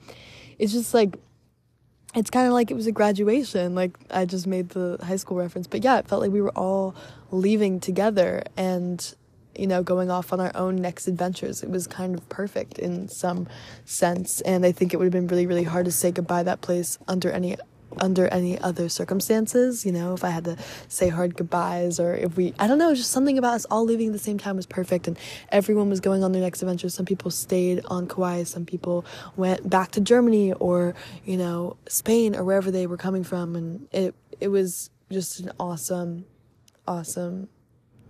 it's 0.59 0.71
just 0.71 0.93
like 0.93 1.17
it's 2.15 2.29
kind 2.29 2.47
of 2.47 2.53
like 2.53 2.69
it 2.69 2.73
was 2.73 2.87
a 2.87 2.91
graduation 2.91 3.75
like 3.75 3.95
i 4.09 4.25
just 4.25 4.47
made 4.47 4.69
the 4.69 4.97
high 5.01 5.15
school 5.15 5.37
reference. 5.37 5.65
But 5.65 5.83
yeah 5.83 5.97
it 5.97 6.07
felt 6.07 6.21
like 6.21 6.31
we 6.31 6.41
were 6.41 6.57
all 6.57 6.95
leaving 7.31 7.79
together 7.79 8.43
and 8.55 9.15
you 9.59 9.67
know, 9.67 9.83
going 9.83 10.09
off 10.09 10.31
on 10.31 10.39
our 10.39 10.51
own 10.55 10.77
next 10.77 11.07
adventures. 11.07 11.61
It 11.61 11.69
was 11.69 11.85
kind 11.85 12.15
of 12.15 12.27
perfect 12.29 12.79
in 12.79 13.09
some 13.09 13.47
sense, 13.85 14.41
and 14.41 14.65
I 14.65 14.71
think 14.71 14.93
it 14.93 14.97
would 14.97 15.05
have 15.05 15.13
been 15.13 15.27
really, 15.27 15.45
really 15.45 15.63
hard 15.63 15.85
to 15.85 15.91
say 15.91 16.11
goodbye 16.11 16.43
that 16.43 16.61
place 16.61 16.97
under 17.07 17.29
any 17.29 17.57
under 17.97 18.27
any 18.27 18.59
other 18.59 18.87
circumstances, 18.87 19.85
you 19.85 19.91
know, 19.91 20.13
if 20.13 20.23
I 20.23 20.29
had 20.29 20.45
to 20.45 20.57
say 20.87 21.09
hard 21.09 21.35
goodbyes 21.35 21.99
or 21.99 22.15
if 22.15 22.37
we, 22.37 22.53
I 22.59 22.67
don't 22.67 22.77
know, 22.77 22.93
just 22.93 23.11
something 23.11 23.37
about 23.37 23.55
us 23.55 23.65
all 23.65 23.83
leaving 23.83 24.07
at 24.07 24.13
the 24.13 24.19
same 24.19 24.37
time 24.37 24.55
was 24.55 24.65
perfect 24.65 25.07
and 25.07 25.17
everyone 25.51 25.89
was 25.89 25.99
going 25.99 26.23
on 26.23 26.31
their 26.31 26.41
next 26.41 26.61
adventure. 26.61 26.89
Some 26.89 27.05
people 27.05 27.31
stayed 27.31 27.83
on 27.85 28.07
Kauai, 28.07 28.43
some 28.43 28.65
people 28.65 29.05
went 29.35 29.69
back 29.69 29.91
to 29.91 30.01
Germany 30.01 30.53
or, 30.53 30.93
you 31.25 31.37
know, 31.37 31.77
Spain 31.87 32.35
or 32.35 32.43
wherever 32.43 32.69
they 32.69 32.85
were 32.85 32.97
coming 32.97 33.23
from. 33.23 33.55
And 33.55 33.87
it, 33.91 34.15
it 34.39 34.49
was 34.49 34.91
just 35.09 35.39
an 35.39 35.51
awesome, 35.59 36.25
awesome 36.87 37.49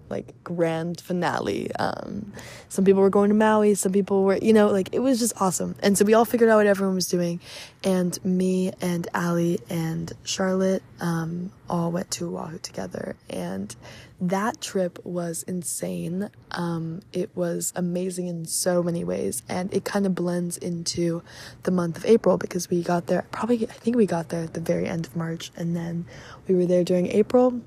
like 0.09 0.43
grand 0.43 0.99
finale. 1.01 1.71
Um, 1.75 2.33
some 2.67 2.85
people 2.85 3.01
were 3.01 3.09
going 3.09 3.29
to 3.29 3.35
Maui, 3.35 3.75
some 3.75 3.91
people 3.91 4.23
were, 4.23 4.37
you 4.37 4.53
know, 4.53 4.67
like 4.69 4.89
it 4.91 4.99
was 4.99 5.19
just 5.19 5.33
awesome. 5.41 5.75
And 5.81 5.97
so 5.97 6.05
we 6.05 6.13
all 6.13 6.25
figured 6.25 6.49
out 6.49 6.57
what 6.57 6.67
everyone 6.67 6.95
was 6.95 7.07
doing. 7.07 7.39
And 7.83 8.23
me 8.25 8.71
and 8.81 9.07
Allie 9.13 9.59
and 9.69 10.11
Charlotte 10.23 10.83
um, 10.99 11.51
all 11.69 11.91
went 11.91 12.11
to 12.11 12.37
Oahu 12.37 12.59
together. 12.59 13.15
And 13.29 13.75
that 14.21 14.59
trip 14.59 14.99
was 15.05 15.43
insane. 15.43 16.29
Um, 16.51 17.01
it 17.13 17.35
was 17.35 17.71
amazing 17.75 18.27
in 18.27 18.45
so 18.45 18.83
many 18.83 19.03
ways. 19.03 19.43
And 19.47 19.73
it 19.73 19.85
kind 19.85 20.05
of 20.05 20.13
blends 20.13 20.57
into 20.57 21.23
the 21.63 21.71
month 21.71 21.97
of 21.97 22.05
April 22.05 22.37
because 22.37 22.69
we 22.69 22.83
got 22.83 23.07
there, 23.07 23.25
probably, 23.31 23.67
I 23.69 23.73
think 23.73 23.95
we 23.95 24.05
got 24.05 24.29
there 24.29 24.43
at 24.43 24.53
the 24.53 24.61
very 24.61 24.87
end 24.87 25.05
of 25.05 25.15
March. 25.15 25.51
And 25.55 25.75
then 25.75 26.05
we 26.47 26.55
were 26.55 26.65
there 26.65 26.83
during 26.83 27.07
April. 27.07 27.61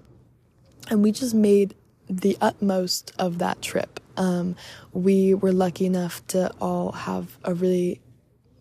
And 0.90 1.02
we 1.02 1.12
just 1.12 1.34
made 1.34 1.74
the 2.20 2.36
utmost 2.40 3.12
of 3.18 3.38
that 3.38 3.62
trip. 3.62 4.00
Um, 4.16 4.56
we 4.92 5.34
were 5.34 5.52
lucky 5.52 5.86
enough 5.86 6.26
to 6.28 6.52
all 6.60 6.92
have 6.92 7.38
a 7.44 7.54
really 7.54 8.00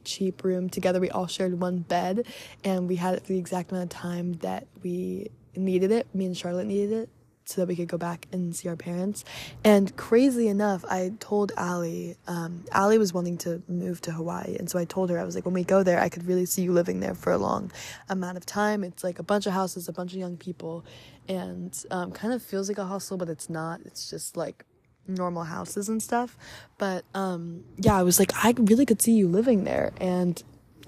cheap 0.03 0.43
room 0.43 0.69
together. 0.69 0.99
We 0.99 1.09
all 1.09 1.27
shared 1.27 1.59
one 1.59 1.79
bed 1.79 2.25
and 2.63 2.87
we 2.87 2.95
had 2.95 3.15
it 3.15 3.23
for 3.23 3.33
the 3.33 3.39
exact 3.39 3.71
amount 3.71 3.93
of 3.93 3.99
time 3.99 4.33
that 4.35 4.67
we 4.81 5.29
needed 5.55 5.91
it. 5.91 6.13
Me 6.15 6.25
and 6.25 6.35
Charlotte 6.35 6.65
needed 6.65 6.91
it 6.93 7.09
so 7.45 7.61
that 7.61 7.67
we 7.67 7.75
could 7.75 7.87
go 7.87 7.97
back 7.97 8.27
and 8.31 8.55
see 8.55 8.69
our 8.69 8.75
parents. 8.75 9.25
And 9.63 9.95
crazy 9.97 10.47
enough, 10.47 10.85
I 10.85 11.11
told 11.19 11.51
Allie, 11.57 12.15
um, 12.27 12.63
Allie 12.71 12.97
was 12.97 13.13
wanting 13.13 13.37
to 13.39 13.61
move 13.67 13.99
to 14.01 14.11
Hawaii. 14.11 14.55
And 14.57 14.69
so 14.69 14.79
I 14.79 14.85
told 14.85 15.09
her, 15.09 15.19
I 15.19 15.23
was 15.23 15.35
like, 15.35 15.45
when 15.45 15.53
we 15.53 15.63
go 15.63 15.83
there, 15.83 15.99
I 15.99 16.07
could 16.09 16.25
really 16.25 16.45
see 16.45 16.61
you 16.61 16.71
living 16.71 17.01
there 17.01 17.15
for 17.15 17.31
a 17.33 17.37
long 17.37 17.71
amount 18.09 18.37
of 18.37 18.45
time. 18.45 18.83
It's 18.83 19.03
like 19.03 19.19
a 19.19 19.23
bunch 19.23 19.45
of 19.45 19.53
houses, 19.53 19.89
a 19.89 19.93
bunch 19.93 20.13
of 20.13 20.19
young 20.19 20.37
people, 20.37 20.85
and 21.27 21.85
um, 21.91 22.11
kind 22.11 22.33
of 22.33 22.41
feels 22.41 22.67
like 22.67 22.77
a 22.77 22.85
hostel, 22.85 23.17
but 23.17 23.29
it's 23.29 23.49
not. 23.49 23.81
It's 23.85 24.09
just 24.09 24.37
like 24.37 24.65
normal 25.07 25.43
houses 25.43 25.89
and 25.89 26.01
stuff. 26.01 26.37
But 26.77 27.05
um, 27.13 27.63
yeah, 27.77 27.97
I 27.97 28.03
was 28.03 28.19
like, 28.19 28.31
I 28.35 28.53
really 28.57 28.85
could 28.85 29.01
see 29.01 29.13
you 29.13 29.27
living 29.27 29.63
there. 29.63 29.91
And 29.99 30.41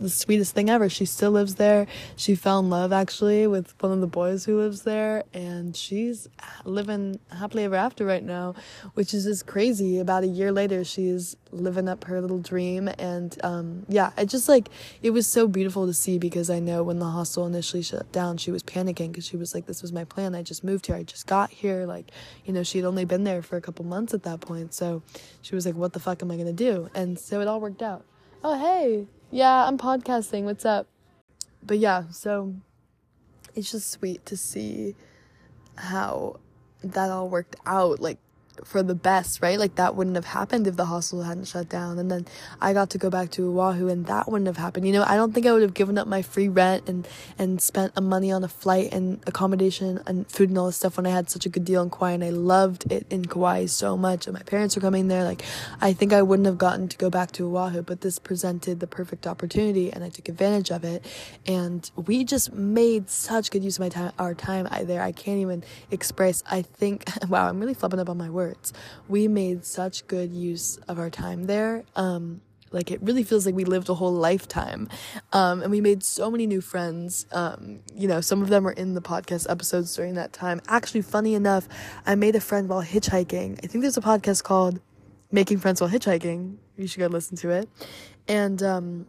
the 0.03 0.09
sweetest 0.09 0.53
thing 0.53 0.69
ever. 0.69 0.89
She 0.89 1.05
still 1.05 1.31
lives 1.31 1.55
there. 1.55 1.87
She 2.15 2.35
fell 2.35 2.59
in 2.59 2.69
love 2.69 2.93
actually 2.93 3.47
with 3.47 3.73
one 3.81 3.91
of 3.91 4.01
the 4.01 4.07
boys 4.07 4.45
who 4.45 4.57
lives 4.59 4.83
there, 4.83 5.23
and 5.33 5.75
she's 5.75 6.27
living 6.65 7.19
happily 7.31 7.63
ever 7.63 7.75
after 7.75 8.05
right 8.05 8.23
now, 8.23 8.55
which 8.93 9.13
is 9.13 9.23
just 9.23 9.47
crazy. 9.47 9.99
About 9.99 10.23
a 10.23 10.27
year 10.27 10.51
later, 10.51 10.83
she's 10.83 11.35
living 11.51 11.87
up 11.87 12.03
her 12.05 12.21
little 12.21 12.39
dream, 12.39 12.89
and 12.99 13.37
um, 13.43 13.85
yeah, 13.87 14.11
it 14.17 14.27
just 14.27 14.49
like 14.49 14.69
it 15.01 15.11
was 15.11 15.25
so 15.25 15.47
beautiful 15.47 15.87
to 15.87 15.93
see 15.93 16.17
because 16.17 16.49
I 16.49 16.59
know 16.59 16.83
when 16.83 16.99
the 16.99 17.05
hostel 17.05 17.45
initially 17.45 17.83
shut 17.83 18.11
down, 18.11 18.37
she 18.37 18.51
was 18.51 18.63
panicking 18.63 19.11
because 19.11 19.25
she 19.25 19.37
was 19.37 19.53
like, 19.55 19.65
"This 19.65 19.81
was 19.81 19.93
my 19.93 20.03
plan. 20.03 20.35
I 20.35 20.43
just 20.43 20.63
moved 20.63 20.87
here. 20.87 20.95
I 20.95 21.03
just 21.03 21.27
got 21.27 21.49
here. 21.51 21.85
Like, 21.85 22.11
you 22.45 22.53
know, 22.53 22.63
she 22.63 22.77
had 22.77 22.85
only 22.85 23.05
been 23.05 23.23
there 23.23 23.41
for 23.41 23.57
a 23.57 23.61
couple 23.61 23.85
months 23.85 24.13
at 24.13 24.23
that 24.23 24.41
point, 24.41 24.73
so 24.73 25.01
she 25.41 25.55
was 25.55 25.65
like, 25.65 25.75
"What 25.75 25.93
the 25.93 25.99
fuck 25.99 26.21
am 26.21 26.31
I 26.31 26.37
gonna 26.37 26.53
do?" 26.53 26.89
And 26.93 27.17
so 27.17 27.41
it 27.41 27.47
all 27.47 27.59
worked 27.61 27.81
out. 27.81 28.03
Oh 28.43 28.59
hey. 28.59 29.07
Yeah, 29.33 29.65
I'm 29.65 29.79
podcasting. 29.79 30.43
What's 30.43 30.63
up? 30.63 30.85
But 31.63 31.79
yeah, 31.79 32.03
so 32.11 32.53
it's 33.55 33.71
just 33.71 33.89
sweet 33.89 34.23
to 34.27 34.37
see 34.37 34.93
how 35.75 36.39
that 36.83 37.09
all 37.09 37.29
worked 37.29 37.55
out. 37.65 37.99
Like, 37.99 38.19
for 38.63 38.83
the 38.83 38.95
best, 38.95 39.41
right? 39.41 39.57
Like 39.57 39.75
that 39.75 39.95
wouldn't 39.95 40.15
have 40.15 40.25
happened 40.25 40.67
if 40.67 40.75
the 40.75 40.85
hostel 40.85 41.23
hadn't 41.23 41.47
shut 41.47 41.69
down. 41.69 41.97
And 41.97 42.11
then 42.11 42.27
I 42.61 42.73
got 42.73 42.91
to 42.91 42.97
go 42.97 43.09
back 43.09 43.31
to 43.31 43.59
Oahu 43.59 43.87
and 43.87 44.05
that 44.05 44.29
wouldn't 44.29 44.47
have 44.47 44.57
happened. 44.57 44.85
You 44.85 44.93
know, 44.93 45.03
I 45.07 45.15
don't 45.15 45.33
think 45.33 45.45
I 45.45 45.51
would 45.51 45.61
have 45.61 45.73
given 45.73 45.97
up 45.97 46.07
my 46.07 46.21
free 46.21 46.47
rent 46.47 46.87
and 46.87 47.07
and 47.37 47.61
spent 47.61 47.99
money 48.01 48.31
on 48.31 48.43
a 48.43 48.47
flight 48.47 48.93
and 48.93 49.21
accommodation 49.25 50.01
and 50.05 50.27
food 50.29 50.49
and 50.49 50.57
all 50.57 50.67
this 50.67 50.77
stuff 50.77 50.97
when 50.97 51.07
I 51.07 51.09
had 51.09 51.29
such 51.29 51.45
a 51.45 51.49
good 51.49 51.65
deal 51.65 51.81
in 51.81 51.89
Kauai 51.89 52.11
and 52.11 52.23
I 52.23 52.29
loved 52.29 52.91
it 52.91 53.07
in 53.09 53.25
Kauai 53.25 53.65
so 53.65 53.97
much 53.97 54.27
and 54.27 54.33
my 54.33 54.43
parents 54.43 54.75
were 54.75 54.81
coming 54.81 55.07
there. 55.07 55.23
Like 55.23 55.43
I 55.81 55.93
think 55.93 56.13
I 56.13 56.21
wouldn't 56.21 56.45
have 56.45 56.57
gotten 56.57 56.87
to 56.87 56.97
go 56.97 57.09
back 57.09 57.31
to 57.33 57.57
Oahu, 57.57 57.81
but 57.81 58.01
this 58.01 58.19
presented 58.19 58.79
the 58.79 58.87
perfect 58.87 59.25
opportunity 59.25 59.91
and 59.91 60.03
I 60.03 60.09
took 60.09 60.29
advantage 60.29 60.69
of 60.69 60.83
it. 60.83 61.03
And 61.47 61.89
we 61.95 62.23
just 62.23 62.53
made 62.53 63.09
such 63.09 63.49
good 63.51 63.63
use 63.63 63.77
of 63.77 63.81
my 63.81 63.89
time 63.89 64.11
our 64.19 64.35
time 64.35 64.67
there. 64.83 65.01
I 65.01 65.11
can't 65.11 65.39
even 65.39 65.63
express 65.89 66.43
I 66.49 66.61
think 66.61 67.05
wow, 67.29 67.47
I'm 67.47 67.59
really 67.59 67.73
flipping 67.73 67.99
up 67.99 68.09
on 68.09 68.17
my 68.17 68.29
words 68.29 68.42
words. 68.43 68.73
We 69.07 69.27
made 69.27 69.65
such 69.65 70.07
good 70.07 70.33
use 70.33 70.77
of 70.87 70.99
our 70.99 71.09
time 71.09 71.45
there. 71.45 71.83
Um, 71.95 72.41
like 72.71 72.91
it 72.91 73.01
really 73.01 73.23
feels 73.23 73.45
like 73.45 73.55
we 73.55 73.65
lived 73.65 73.87
a 73.89 73.93
whole 73.93 74.11
lifetime. 74.11 74.89
Um, 75.31 75.61
and 75.61 75.71
we 75.71 75.79
made 75.79 76.03
so 76.03 76.29
many 76.31 76.47
new 76.47 76.59
friends. 76.59 77.25
Um, 77.31 77.79
you 77.95 78.07
know, 78.07 78.19
some 78.19 78.41
of 78.41 78.49
them 78.49 78.63
were 78.63 78.71
in 78.71 78.95
the 78.95 79.01
podcast 79.01 79.49
episodes 79.49 79.95
during 79.95 80.15
that 80.15 80.33
time. 80.33 80.59
Actually, 80.67 81.03
funny 81.03 81.35
enough, 81.35 81.67
I 82.05 82.15
made 82.15 82.35
a 82.35 82.41
friend 82.41 82.67
while 82.67 82.83
hitchhiking. 82.83 83.59
I 83.63 83.67
think 83.67 83.83
there's 83.83 83.97
a 83.97 84.01
podcast 84.01 84.43
called 84.43 84.79
Making 85.31 85.59
Friends 85.59 85.79
While 85.81 85.91
Hitchhiking. 85.91 86.57
You 86.75 86.87
should 86.87 86.99
go 86.99 87.07
listen 87.07 87.37
to 87.37 87.51
it. 87.51 87.69
And 88.27 88.61
um, 88.63 89.05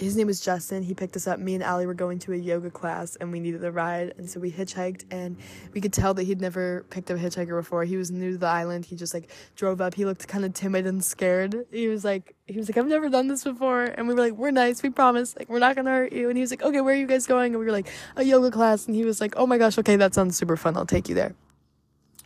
his 0.00 0.16
name 0.16 0.26
was 0.26 0.40
Justin. 0.40 0.82
He 0.82 0.94
picked 0.94 1.14
us 1.14 1.26
up. 1.26 1.38
Me 1.38 1.54
and 1.54 1.62
Allie 1.62 1.86
were 1.86 1.94
going 1.94 2.18
to 2.20 2.32
a 2.32 2.36
yoga 2.36 2.70
class 2.70 3.16
and 3.16 3.30
we 3.30 3.38
needed 3.38 3.62
a 3.62 3.70
ride. 3.70 4.14
And 4.16 4.28
so 4.28 4.40
we 4.40 4.50
hitchhiked 4.50 5.04
and 5.10 5.36
we 5.74 5.80
could 5.80 5.92
tell 5.92 6.14
that 6.14 6.22
he'd 6.22 6.40
never 6.40 6.86
picked 6.88 7.10
up 7.10 7.18
a 7.18 7.20
hitchhiker 7.20 7.58
before. 7.58 7.84
He 7.84 7.98
was 7.98 8.10
new 8.10 8.32
to 8.32 8.38
the 8.38 8.46
island. 8.46 8.86
He 8.86 8.96
just 8.96 9.12
like 9.12 9.30
drove 9.56 9.80
up. 9.80 9.94
He 9.94 10.06
looked 10.06 10.26
kind 10.26 10.44
of 10.44 10.54
timid 10.54 10.86
and 10.86 11.04
scared. 11.04 11.66
He 11.70 11.88
was 11.88 12.02
like, 12.02 12.34
he 12.46 12.56
was 12.56 12.68
like, 12.68 12.78
I've 12.78 12.86
never 12.86 13.10
done 13.10 13.28
this 13.28 13.44
before. 13.44 13.84
And 13.84 14.08
we 14.08 14.14
were 14.14 14.20
like, 14.20 14.32
we're 14.32 14.50
nice. 14.50 14.82
We 14.82 14.88
promise. 14.88 15.36
Like, 15.38 15.50
we're 15.50 15.58
not 15.58 15.74
going 15.74 15.84
to 15.84 15.90
hurt 15.90 16.12
you. 16.12 16.28
And 16.28 16.36
he 16.36 16.40
was 16.40 16.50
like, 16.50 16.62
okay, 16.62 16.80
where 16.80 16.94
are 16.94 16.98
you 16.98 17.06
guys 17.06 17.26
going? 17.26 17.52
And 17.52 17.60
we 17.60 17.66
were 17.66 17.72
like, 17.72 17.88
a 18.16 18.24
yoga 18.24 18.50
class. 18.50 18.86
And 18.86 18.96
he 18.96 19.04
was 19.04 19.20
like, 19.20 19.34
oh 19.36 19.46
my 19.46 19.58
gosh, 19.58 19.76
okay, 19.78 19.96
that 19.96 20.14
sounds 20.14 20.36
super 20.36 20.56
fun. 20.56 20.76
I'll 20.76 20.86
take 20.86 21.10
you 21.10 21.14
there. 21.14 21.34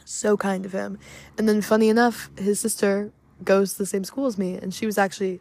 So 0.04 0.36
kind 0.36 0.64
of 0.64 0.72
him. 0.72 0.98
And 1.36 1.48
then 1.48 1.60
funny 1.60 1.88
enough, 1.88 2.30
his 2.38 2.60
sister 2.60 3.10
goes 3.42 3.72
to 3.72 3.78
the 3.78 3.86
same 3.86 4.04
school 4.04 4.26
as 4.26 4.38
me. 4.38 4.54
And 4.54 4.72
she 4.72 4.86
was 4.86 4.96
actually 4.96 5.40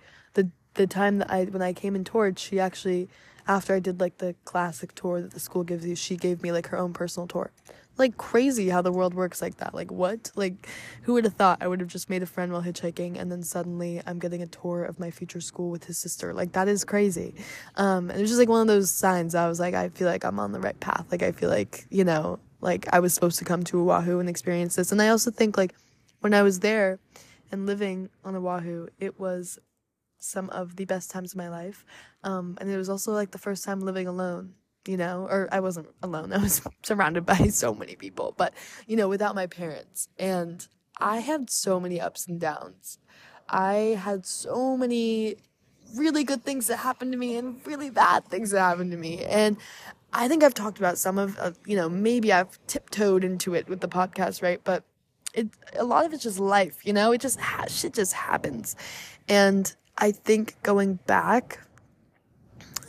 the 0.75 0.88
time 0.88 1.19
that 1.19 1.31
I 1.31 1.45
when 1.45 1.62
I 1.62 1.73
came 1.73 1.95
in 1.95 2.03
toured, 2.03 2.39
she 2.39 2.59
actually 2.59 3.09
after 3.47 3.75
I 3.75 3.79
did 3.79 3.99
like 3.99 4.17
the 4.17 4.36
classic 4.45 4.95
tour 4.95 5.21
that 5.21 5.31
the 5.31 5.39
school 5.39 5.63
gives 5.63 5.86
you, 5.86 5.95
she 5.95 6.15
gave 6.15 6.41
me 6.41 6.51
like 6.51 6.67
her 6.67 6.77
own 6.77 6.93
personal 6.93 7.27
tour. 7.27 7.51
Like 7.95 8.17
crazy 8.17 8.69
how 8.69 8.81
the 8.81 8.91
world 8.91 9.13
works 9.13 9.41
like 9.41 9.57
that. 9.57 9.75
Like 9.75 9.91
what? 9.91 10.31
Like 10.36 10.67
who 11.03 11.13
would 11.13 11.25
have 11.25 11.36
thought 11.36 11.59
I 11.62 11.67
would 11.67 11.79
have 11.79 11.89
just 11.89 12.09
made 12.09 12.23
a 12.23 12.25
friend 12.25 12.51
while 12.51 12.63
hitchhiking 12.63 13.19
and 13.19 13.31
then 13.31 13.43
suddenly 13.43 14.01
I'm 14.05 14.17
getting 14.17 14.41
a 14.41 14.47
tour 14.47 14.83
of 14.83 14.99
my 14.99 15.12
future 15.12 15.41
school 15.41 15.69
with 15.69 15.83
his 15.86 15.97
sister. 15.97 16.33
Like 16.33 16.53
that 16.53 16.67
is 16.67 16.83
crazy. 16.83 17.36
Um 17.75 18.09
and 18.09 18.17
it 18.17 18.21
was 18.21 18.31
just 18.31 18.39
like 18.39 18.49
one 18.49 18.62
of 18.62 18.67
those 18.67 18.89
signs 18.89 19.36
I 19.36 19.47
was 19.47 19.59
like 19.59 19.75
I 19.75 19.89
feel 19.89 20.07
like 20.07 20.23
I'm 20.23 20.39
on 20.39 20.53
the 20.53 20.59
right 20.59 20.79
path. 20.79 21.05
Like 21.12 21.21
I 21.21 21.31
feel 21.33 21.49
like, 21.49 21.86
you 21.89 22.03
know, 22.03 22.39
like 22.62 22.88
I 22.91 22.99
was 22.99 23.13
supposed 23.13 23.38
to 23.39 23.45
come 23.45 23.63
to 23.65 23.91
Oahu 23.91 24.19
and 24.19 24.29
experience 24.29 24.75
this. 24.75 24.91
And 24.91 25.01
I 25.01 25.09
also 25.09 25.29
think 25.29 25.57
like 25.57 25.75
when 26.21 26.33
I 26.33 26.41
was 26.41 26.62
there 26.62 26.97
and 27.51 27.67
living 27.67 28.09
on 28.23 28.36
Oahu, 28.36 28.88
it 28.99 29.19
was 29.19 29.59
some 30.23 30.49
of 30.51 30.75
the 30.77 30.86
best 30.86 31.12
times 31.12 31.33
of 31.33 31.38
my 31.38 31.49
life. 31.49 31.86
Um, 32.23 32.57
and 32.62 32.69
it 32.69 32.77
was 32.77 32.89
also 32.89 33.12
like 33.12 33.31
the 33.31 33.38
first 33.38 33.63
time 33.63 33.81
living 33.81 34.07
alone, 34.07 34.53
you 34.88 34.97
know, 34.97 35.27
or 35.29 35.49
I 35.51 35.59
wasn't 35.59 35.89
alone. 36.01 36.31
I 36.31 36.38
was 36.38 36.62
surrounded 36.83 37.25
by 37.25 37.47
so 37.47 37.73
many 37.73 37.95
people, 37.95 38.33
but 38.38 38.53
you 38.88 38.95
know, 38.95 39.09
without 39.09 39.36
my 39.36 39.47
parents. 39.47 40.07
And 40.17 40.65
I 40.97 41.17
had 41.19 41.49
so 41.49 41.79
many 41.79 41.99
ups 41.99 42.25
and 42.27 42.39
downs. 42.39 42.99
I 43.49 43.99
had 44.01 44.25
so 44.25 44.77
many 44.77 45.36
really 45.95 46.23
good 46.23 46.43
things 46.43 46.67
that 46.67 46.77
happened 46.77 47.12
to 47.12 47.17
me 47.17 47.36
and 47.36 47.65
really 47.67 47.89
bad 47.89 48.25
things 48.25 48.51
that 48.51 48.62
happened 48.62 48.91
to 48.91 48.97
me. 48.97 49.23
And 49.25 49.57
I 50.13 50.27
think 50.27 50.43
I've 50.43 50.53
talked 50.53 50.77
about 50.77 50.97
some 50.97 51.17
of, 51.17 51.38
uh, 51.38 51.51
you 51.65 51.75
know, 51.75 51.89
maybe 51.89 52.31
I've 52.31 52.57
tiptoed 52.67 53.23
into 53.23 53.53
it 53.53 53.67
with 53.67 53.81
the 53.81 53.88
podcast, 53.88 54.41
right? 54.41 54.62
But 54.63 54.83
it, 55.33 55.49
a 55.75 55.83
lot 55.83 56.05
of 56.05 56.13
it's 56.13 56.23
just 56.23 56.39
life, 56.39 56.86
you 56.86 56.93
know, 56.93 57.12
it 57.12 57.21
just, 57.21 57.39
ha- 57.39 57.65
shit 57.67 57.93
just 57.93 58.13
happens. 58.13 58.75
And 59.27 59.75
I 59.97 60.12
think 60.12 60.56
going 60.63 60.95
back, 61.08 61.65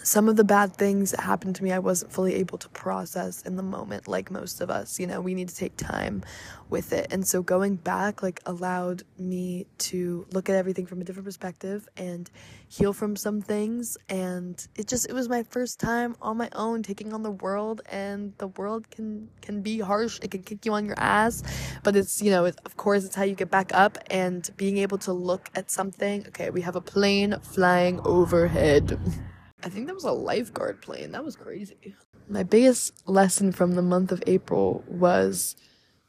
some 0.05 0.29
of 0.29 0.37
the 0.37 0.45
bad 0.45 0.77
things 0.77 1.13
that 1.13 1.21
happened 1.21 1.57
to 1.57 1.65
me, 1.65 1.73
I 1.73 1.79
wasn't 1.79 2.13
fully 2.13 2.35
able 2.35 2.59
to 2.59 2.69
process 2.69 3.41
in 3.43 3.57
the 3.57 3.63
moment, 3.63 4.07
like 4.07 4.31
most 4.31 4.61
of 4.61 4.71
us. 4.71 5.01
You 5.01 5.07
know, 5.07 5.21
we 5.21 5.33
need 5.33 5.49
to 5.49 5.57
take 5.57 5.79
time 5.79 6.23
with 6.69 6.93
it. 6.93 7.07
And 7.11 7.27
so 7.27 7.43
going 7.43 7.77
back, 7.77 8.23
like, 8.23 8.41
allowed 8.45 9.03
me 9.19 9.67
to 9.79 10.27
look 10.31 10.51
at 10.51 10.57
everything 10.57 10.85
from 10.85 11.01
a 11.01 11.05
different 11.05 11.25
perspective 11.25 11.89
and 11.97 12.31
heal 12.69 12.93
from 12.93 13.17
some 13.17 13.41
things. 13.41 13.97
And 14.11 14.55
it 14.77 14.89
just, 14.89 15.09
it 15.09 15.15
was 15.15 15.31
my 15.31 15.43
first 15.43 15.81
time 15.81 16.17
on 16.21 16.37
my 16.37 16.51
own 16.53 16.83
taking 16.83 17.15
on 17.15 17.23
the 17.23 17.31
world. 17.31 17.81
And 17.91 18.35
the 18.37 18.49
world 18.49 18.91
can, 18.91 19.31
can 19.41 19.63
be 19.63 19.79
harsh, 19.81 20.21
it 20.23 20.31
can 20.31 20.43
kick 20.43 20.67
you 20.67 20.75
on 20.75 20.85
your 20.85 20.99
ass. 20.99 21.43
But 21.83 21.97
it's, 21.97 22.21
you 22.21 22.31
know, 22.31 22.45
of 22.45 22.77
course, 22.77 23.07
it's 23.07 23.15
how 23.15 23.25
you 23.25 23.35
get 23.35 23.51
back 23.51 23.73
up 23.73 23.97
and 24.11 24.51
being 24.59 24.77
able 24.77 24.99
to 24.99 25.15
look 25.15 25.49
at 25.55 25.71
something. 25.71 26.27
Okay, 26.29 26.51
we 26.51 26.61
have 26.61 26.77
a 26.77 26.83
plane 26.83 27.37
flying 27.41 28.01
overhead. 28.05 29.01
I 29.65 29.71
think 29.71 29.87
that 29.87 29.95
was 29.95 30.05
a 30.05 30.13
lifeguard 30.13 30.83
plane. 30.83 31.13
That 31.13 31.25
was 31.25 31.37
crazy. 31.37 31.95
My 32.29 32.43
biggest 32.43 33.09
lesson 33.09 33.51
from 33.51 33.73
the 33.73 33.83
month 33.83 34.13
of 34.13 34.23
April 34.27 34.85
was 34.87 35.57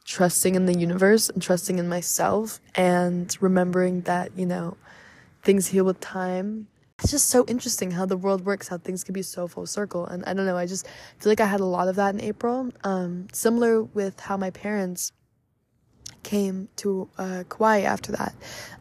trusting 0.04 0.54
in 0.54 0.66
the 0.66 0.78
universe 0.78 1.30
and 1.30 1.42
trusting 1.42 1.78
in 1.78 1.88
myself 1.88 2.60
and 2.74 3.34
remembering 3.40 4.02
that, 4.02 4.30
you 4.36 4.44
know, 4.44 4.76
things 5.42 5.68
heal 5.68 5.84
with 5.84 6.00
time. 6.00 6.68
It's 7.02 7.10
just 7.10 7.28
so 7.28 7.44
interesting 7.46 7.90
how 7.90 8.06
the 8.06 8.16
world 8.16 8.44
works, 8.44 8.68
how 8.68 8.78
things 8.78 9.02
can 9.04 9.14
be 9.14 9.22
so 9.22 9.48
full 9.48 9.66
circle. 9.66 10.06
And 10.06 10.24
I 10.26 10.34
don't 10.34 10.46
know, 10.46 10.56
I 10.56 10.66
just 10.66 10.86
feel 11.18 11.30
like 11.30 11.40
I 11.40 11.46
had 11.46 11.60
a 11.60 11.64
lot 11.64 11.88
of 11.88 11.96
that 11.96 12.14
in 12.14 12.20
April. 12.20 12.70
Um, 12.84 13.28
similar 13.32 13.82
with 13.82 14.20
how 14.20 14.36
my 14.36 14.50
parents 14.50 15.12
came 16.22 16.68
to 16.76 17.08
uh, 17.18 17.44
Kauai 17.48 17.80
after 17.80 18.12
that. 18.12 18.34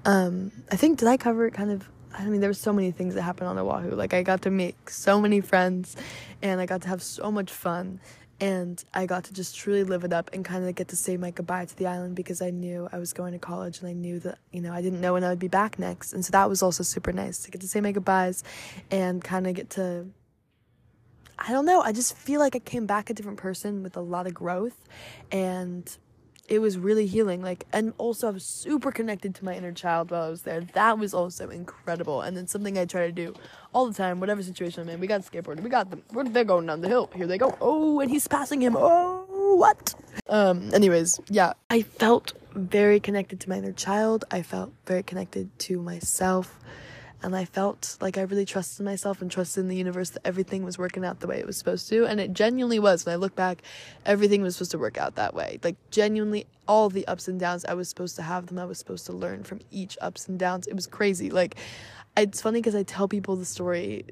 Um, 0.03 0.51
I 0.71 0.76
think 0.76 0.99
did 0.99 1.07
I 1.07 1.15
cover 1.15 1.45
it 1.45 1.53
kind 1.53 1.71
of 1.71 1.88
I 2.18 2.26
mean, 2.26 2.41
there 2.41 2.49
were 2.49 2.53
so 2.53 2.72
many 2.72 2.91
things 2.91 3.16
that 3.16 3.24
happened 3.24 3.49
on 3.49 3.57
Oahu. 3.57 3.91
Like, 3.91 4.13
I 4.13 4.24
got 4.24 4.41
to 4.43 4.49
make 4.49 4.89
so 4.89 5.20
many 5.20 5.41
friends 5.41 5.95
and 6.41 6.61
I 6.61 6.66
got 6.66 6.82
to 6.84 6.88
have 6.88 7.03
so 7.03 7.32
much 7.32 7.51
fun. 7.51 7.99
And 8.39 8.84
I 8.93 9.05
got 9.05 9.26
to 9.26 9.34
just 9.34 9.55
truly 9.55 9.84
live 9.86 10.03
it 10.03 10.11
up 10.11 10.30
and 10.34 10.43
kind 10.43 10.68
of 10.68 10.76
get 10.76 10.89
to 10.89 10.97
say 10.97 11.16
my 11.16 11.32
goodbye 11.32 11.66
to 11.66 11.78
the 11.78 11.88
island 11.88 12.16
because 12.16 12.41
I 12.41 12.49
knew 12.49 12.89
I 12.91 12.97
was 12.97 13.13
going 13.13 13.32
to 13.32 13.39
college 13.39 13.80
and 13.80 13.88
I 13.88 13.93
knew 13.93 14.20
that, 14.20 14.39
you 14.51 14.59
know, 14.59 14.74
I 14.74 14.82
didn't 14.82 14.99
know 14.99 15.13
when 15.13 15.24
I 15.24 15.30
would 15.30 15.39
be 15.39 15.47
back 15.47 15.80
next. 15.80 16.11
And 16.11 16.24
so 16.24 16.32
that 16.32 16.49
was 16.49 16.61
also 16.61 16.84
super 16.84 17.13
nice 17.13 17.39
to 17.43 17.51
get 17.51 17.61
to 17.61 17.68
say 17.68 17.80
my 17.80 17.93
goodbyes 17.93 18.43
and 18.91 19.24
kind 19.24 19.47
of 19.47 19.53
get 19.53 19.70
to 19.72 20.07
I 21.38 21.51
don't 21.51 21.66
know. 21.66 21.82
I 21.82 21.91
just 21.91 22.16
feel 22.16 22.39
like 22.39 22.55
I 22.55 22.59
came 22.59 22.86
back 22.86 23.09
a 23.09 23.13
different 23.13 23.38
person 23.38 23.84
with 23.84 23.97
a 23.97 24.01
lot 24.01 24.26
of 24.26 24.34
growth 24.34 24.88
and 25.32 25.86
it 26.47 26.59
was 26.59 26.77
really 26.77 27.07
healing 27.07 27.41
like 27.41 27.65
and 27.73 27.93
also 27.97 28.27
i 28.27 28.31
was 28.31 28.45
super 28.45 28.91
connected 28.91 29.33
to 29.33 29.43
my 29.43 29.55
inner 29.55 29.71
child 29.71 30.11
while 30.11 30.23
i 30.23 30.29
was 30.29 30.43
there. 30.43 30.61
That 30.73 30.99
was 30.99 31.13
also 31.13 31.49
incredible. 31.49 32.21
And 32.21 32.37
then 32.37 32.47
something 32.47 32.77
i 32.77 32.85
try 32.85 33.05
to 33.07 33.11
do 33.11 33.33
all 33.73 33.87
the 33.87 33.93
time 33.93 34.19
whatever 34.19 34.43
situation 34.43 34.83
i'm 34.83 34.89
in 34.89 34.99
we 34.99 35.07
got 35.07 35.21
skateboarding 35.21 35.61
we 35.61 35.69
got 35.69 35.89
them 35.89 36.03
they're 36.31 36.43
going 36.43 36.65
down 36.65 36.81
the 36.81 36.87
hill. 36.87 37.09
Here 37.15 37.27
they 37.27 37.37
go. 37.37 37.57
Oh 37.61 37.99
and 37.99 38.09
he's 38.09 38.27
passing 38.27 38.61
him. 38.61 38.75
Oh 38.77 39.55
what? 39.55 39.95
Um 40.27 40.73
anyways 40.73 41.19
yeah. 41.29 41.53
I 41.69 41.81
felt 41.81 42.33
very 42.53 42.99
connected 42.99 43.39
to 43.41 43.49
my 43.49 43.57
inner 43.57 43.73
child. 43.73 44.25
I 44.31 44.41
felt 44.41 44.71
very 44.85 45.03
connected 45.03 45.57
to 45.59 45.81
myself 45.81 46.59
and 47.24 47.36
I 47.36 47.45
felt 47.45 47.97
like 48.01 48.18
I 48.18 48.22
really 48.22 48.45
trusted 48.45 48.86
myself 48.86 49.22
and 49.22 49.32
trusted 49.32 49.63
in 49.63 49.68
the 49.68 49.76
universe 49.76 50.11
that 50.11 50.26
everything 50.26 50.63
was 50.63 50.78
working 50.78 51.03
out 51.03 51.22
the 51.22 51.28
way 51.28 51.39
it 51.39 51.47
was 51.47 51.57
supposed 51.57 51.89
to. 51.89 52.05
And 52.05 52.20
it 52.20 52.34
genuinely 52.34 52.78
was. 52.78 53.05
When 53.05 53.13
I 53.13 53.16
look 53.16 53.36
back, 53.36 53.63
everything 54.05 54.41
was 54.41 54.55
supposed 54.55 54.72
to 54.72 54.78
work 54.78 54.97
out 54.97 55.16
that 55.16 55.34
way. 55.34 55.59
Like, 55.63 55.76
genuinely, 55.89 56.45
all 56.68 56.89
the 56.89 57.07
ups 57.07 57.28
and 57.28 57.39
downs, 57.39 57.66
I 57.66 57.74
was 57.74 57.89
supposed 57.89 58.16
to 58.18 58.22
have 58.22 58.47
them. 58.47 58.59
I 58.59 58.66
was 58.66 58.78
supposed 58.78 59.05
to 59.07 59.13
learn 59.13 59.43
from 59.43 59.61
each 59.72 59.97
ups 60.01 60.28
and 60.28 60.38
downs. 60.38 60.68
It 60.68 60.76
was 60.76 60.88
crazy. 60.88 61.30
Like, 61.32 61.55
it's 62.16 62.41
funny 62.41 62.59
because 62.59 62.76
I 62.76 62.84
tell 62.84 63.07
people 63.07 63.36
the 63.36 63.45
story, 63.45 64.05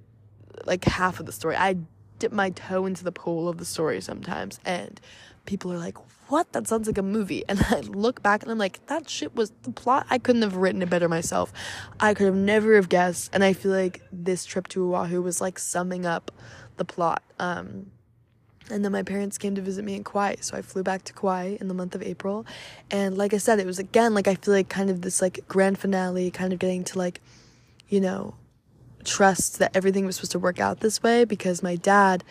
like 0.66 0.84
half 0.86 1.20
of 1.20 1.26
the 1.26 1.32
story. 1.32 1.56
I 1.56 1.78
dip 2.20 2.32
my 2.32 2.49
toe 2.51 2.86
into 2.86 3.04
the 3.04 3.12
pool 3.12 3.47
of 3.47 3.58
the 3.58 3.66
story 3.66 4.01
sometimes. 4.01 4.60
And 4.66 4.99
people 5.45 5.72
are 5.72 5.78
like, 5.78 5.97
what? 6.34 6.51
That 6.53 6.67
sounds 6.67 6.88
like 6.88 6.97
a 6.97 7.03
movie. 7.03 7.43
And 7.47 7.63
I 7.69 7.81
look 7.81 8.23
back 8.23 8.41
and 8.41 8.51
I'm 8.51 8.57
like, 8.57 8.84
that 8.88 9.07
shit 9.07 9.36
was 9.36 9.51
the 9.61 9.71
plot. 9.71 10.07
I 10.09 10.17
couldn't 10.17 10.41
have 10.41 10.55
written 10.55 10.81
it 10.81 10.89
better 10.89 11.07
myself. 11.07 11.53
I 11.99 12.15
could 12.15 12.25
have 12.25 12.36
never 12.36 12.75
have 12.75 12.89
guessed. 12.89 13.29
And 13.34 13.43
I 13.43 13.53
feel 13.53 13.71
like 13.71 14.01
this 14.11 14.43
trip 14.43 14.67
to 14.69 14.95
Oahu 14.95 15.21
was 15.21 15.39
like 15.39 15.59
summing 15.59 16.07
up 16.07 16.31
the 16.77 16.86
plot. 16.86 17.21
Um, 17.38 17.91
and 18.71 18.84
then 18.84 18.91
my 18.91 19.03
parents 19.03 19.38
came 19.38 19.53
to 19.53 19.61
visit 19.61 19.86
me 19.86 19.93
in 19.93 20.03
Kauai. 20.03 20.38
So 20.41 20.57
I 20.57 20.63
flew 20.63 20.81
back 20.81 21.03
to 21.03 21.13
Kauai 21.13 21.57
in 21.61 21.67
the 21.67 21.75
month 21.75 21.93
of 21.93 22.01
April. 22.01 22.47
And 22.89 23.15
like 23.15 23.36
I 23.36 23.38
said, 23.38 23.59
it 23.59 23.67
was 23.67 23.77
again, 23.77 24.15
like 24.15 24.27
I 24.27 24.34
feel 24.34 24.55
like 24.55 24.69
kind 24.69 24.89
of 24.89 25.03
this 25.03 25.21
like 25.21 25.47
grand 25.47 25.77
finale, 25.77 26.31
kind 26.31 26.51
of 26.51 26.57
getting 26.57 26.84
to 26.86 26.97
like, 26.97 27.21
you 27.89 28.01
know, 28.01 28.34
trust 29.03 29.59
that 29.59 29.75
everything 29.75 30.05
was 30.05 30.15
supposed 30.15 30.31
to 30.31 30.39
work 30.39 30.59
out 30.59 30.79
this 30.79 31.03
way 31.03 31.25
because 31.25 31.61
my 31.61 31.75
dad 31.75 32.23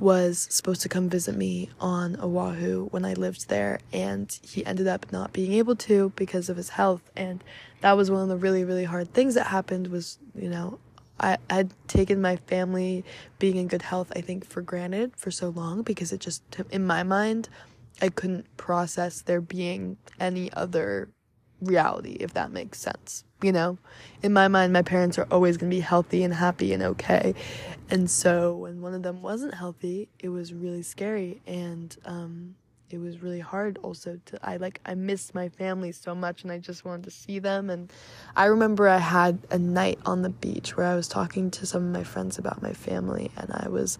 was 0.00 0.48
supposed 0.50 0.80
to 0.80 0.88
come 0.88 1.08
visit 1.08 1.36
me 1.36 1.68
on 1.78 2.18
Oahu 2.20 2.86
when 2.86 3.04
I 3.04 3.12
lived 3.12 3.48
there 3.48 3.80
and 3.92 4.36
he 4.42 4.64
ended 4.64 4.86
up 4.86 5.12
not 5.12 5.32
being 5.32 5.52
able 5.52 5.76
to 5.76 6.10
because 6.16 6.48
of 6.48 6.56
his 6.56 6.70
health 6.70 7.02
and 7.14 7.44
that 7.82 7.96
was 7.96 8.10
one 8.10 8.22
of 8.22 8.28
the 8.28 8.36
really 8.36 8.64
really 8.64 8.84
hard 8.84 9.12
things 9.12 9.34
that 9.34 9.48
happened 9.48 9.88
was 9.88 10.18
you 10.34 10.48
know 10.48 10.78
I 11.20 11.36
had 11.50 11.74
taken 11.86 12.20
my 12.22 12.36
family 12.36 13.04
being 13.38 13.56
in 13.56 13.68
good 13.68 13.82
health 13.82 14.10
I 14.16 14.22
think 14.22 14.46
for 14.46 14.62
granted 14.62 15.12
for 15.16 15.30
so 15.30 15.50
long 15.50 15.82
because 15.82 16.12
it 16.12 16.20
just 16.20 16.42
in 16.70 16.86
my 16.86 17.02
mind 17.02 17.50
I 18.00 18.08
couldn't 18.08 18.56
process 18.56 19.20
there 19.20 19.42
being 19.42 19.98
any 20.18 20.50
other 20.54 21.10
reality 21.60 22.16
if 22.20 22.32
that 22.32 22.50
makes 22.50 22.80
sense 22.80 23.24
you 23.42 23.52
know? 23.52 23.78
In 24.22 24.32
my 24.32 24.48
mind 24.48 24.72
my 24.72 24.82
parents 24.82 25.18
are 25.18 25.26
always 25.30 25.56
going 25.56 25.70
to 25.70 25.76
be 25.76 25.80
healthy 25.80 26.22
and 26.22 26.34
happy 26.34 26.72
and 26.72 26.82
okay. 26.82 27.34
And 27.90 28.10
so 28.10 28.54
when 28.54 28.80
one 28.80 28.94
of 28.94 29.02
them 29.02 29.22
wasn't 29.22 29.54
healthy 29.54 30.08
it 30.18 30.28
was 30.28 30.52
really 30.52 30.82
scary 30.82 31.40
and 31.46 31.96
um, 32.04 32.54
it 32.90 32.98
was 32.98 33.22
really 33.22 33.40
hard 33.40 33.78
also 33.82 34.18
to 34.26 34.38
i 34.46 34.56
like 34.56 34.80
i 34.84 34.94
missed 34.94 35.34
my 35.34 35.48
family 35.48 35.92
so 35.92 36.14
much 36.14 36.42
and 36.42 36.50
i 36.50 36.58
just 36.58 36.84
wanted 36.84 37.04
to 37.04 37.10
see 37.10 37.38
them. 37.38 37.70
And 37.70 37.92
i 38.36 38.46
remember 38.46 38.88
i 38.88 38.98
had 38.98 39.38
a 39.50 39.58
night 39.58 39.98
on 40.04 40.22
the 40.22 40.28
beach 40.28 40.76
where 40.76 40.86
i 40.86 40.94
was 40.94 41.08
talking 41.08 41.50
to 41.52 41.66
some 41.66 41.84
of 41.84 41.92
my 41.92 42.04
friends 42.04 42.38
about 42.38 42.62
my 42.62 42.72
family 42.72 43.30
and 43.36 43.50
i 43.52 43.68
was 43.68 43.98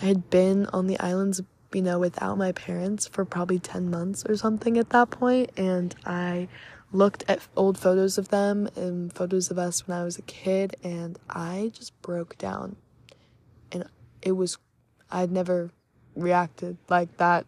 i 0.00 0.06
had 0.06 0.28
been 0.30 0.66
on 0.66 0.86
the 0.86 0.98
islands 0.98 1.40
you 1.72 1.82
know 1.82 1.98
without 1.98 2.36
my 2.36 2.52
parents 2.52 3.06
for 3.06 3.24
probably 3.24 3.58
10 3.58 3.90
months 3.90 4.24
or 4.28 4.36
something 4.36 4.76
at 4.78 4.90
that 4.90 5.10
point. 5.10 5.50
And 5.56 5.94
i 6.04 6.48
looked 6.92 7.24
at 7.28 7.40
old 7.56 7.78
photos 7.78 8.18
of 8.18 8.28
them 8.28 8.68
and 8.76 9.12
photos 9.12 9.50
of 9.50 9.58
us 9.58 9.86
when 9.86 9.96
I 9.96 10.04
was 10.04 10.18
a 10.18 10.22
kid, 10.22 10.76
and 10.82 11.18
I 11.28 11.70
just 11.74 12.00
broke 12.02 12.36
down. 12.38 12.76
And 13.72 13.84
it 14.22 14.32
was, 14.32 14.58
I'd 15.10 15.30
never 15.30 15.70
reacted 16.16 16.76
like 16.88 17.16
that 17.18 17.46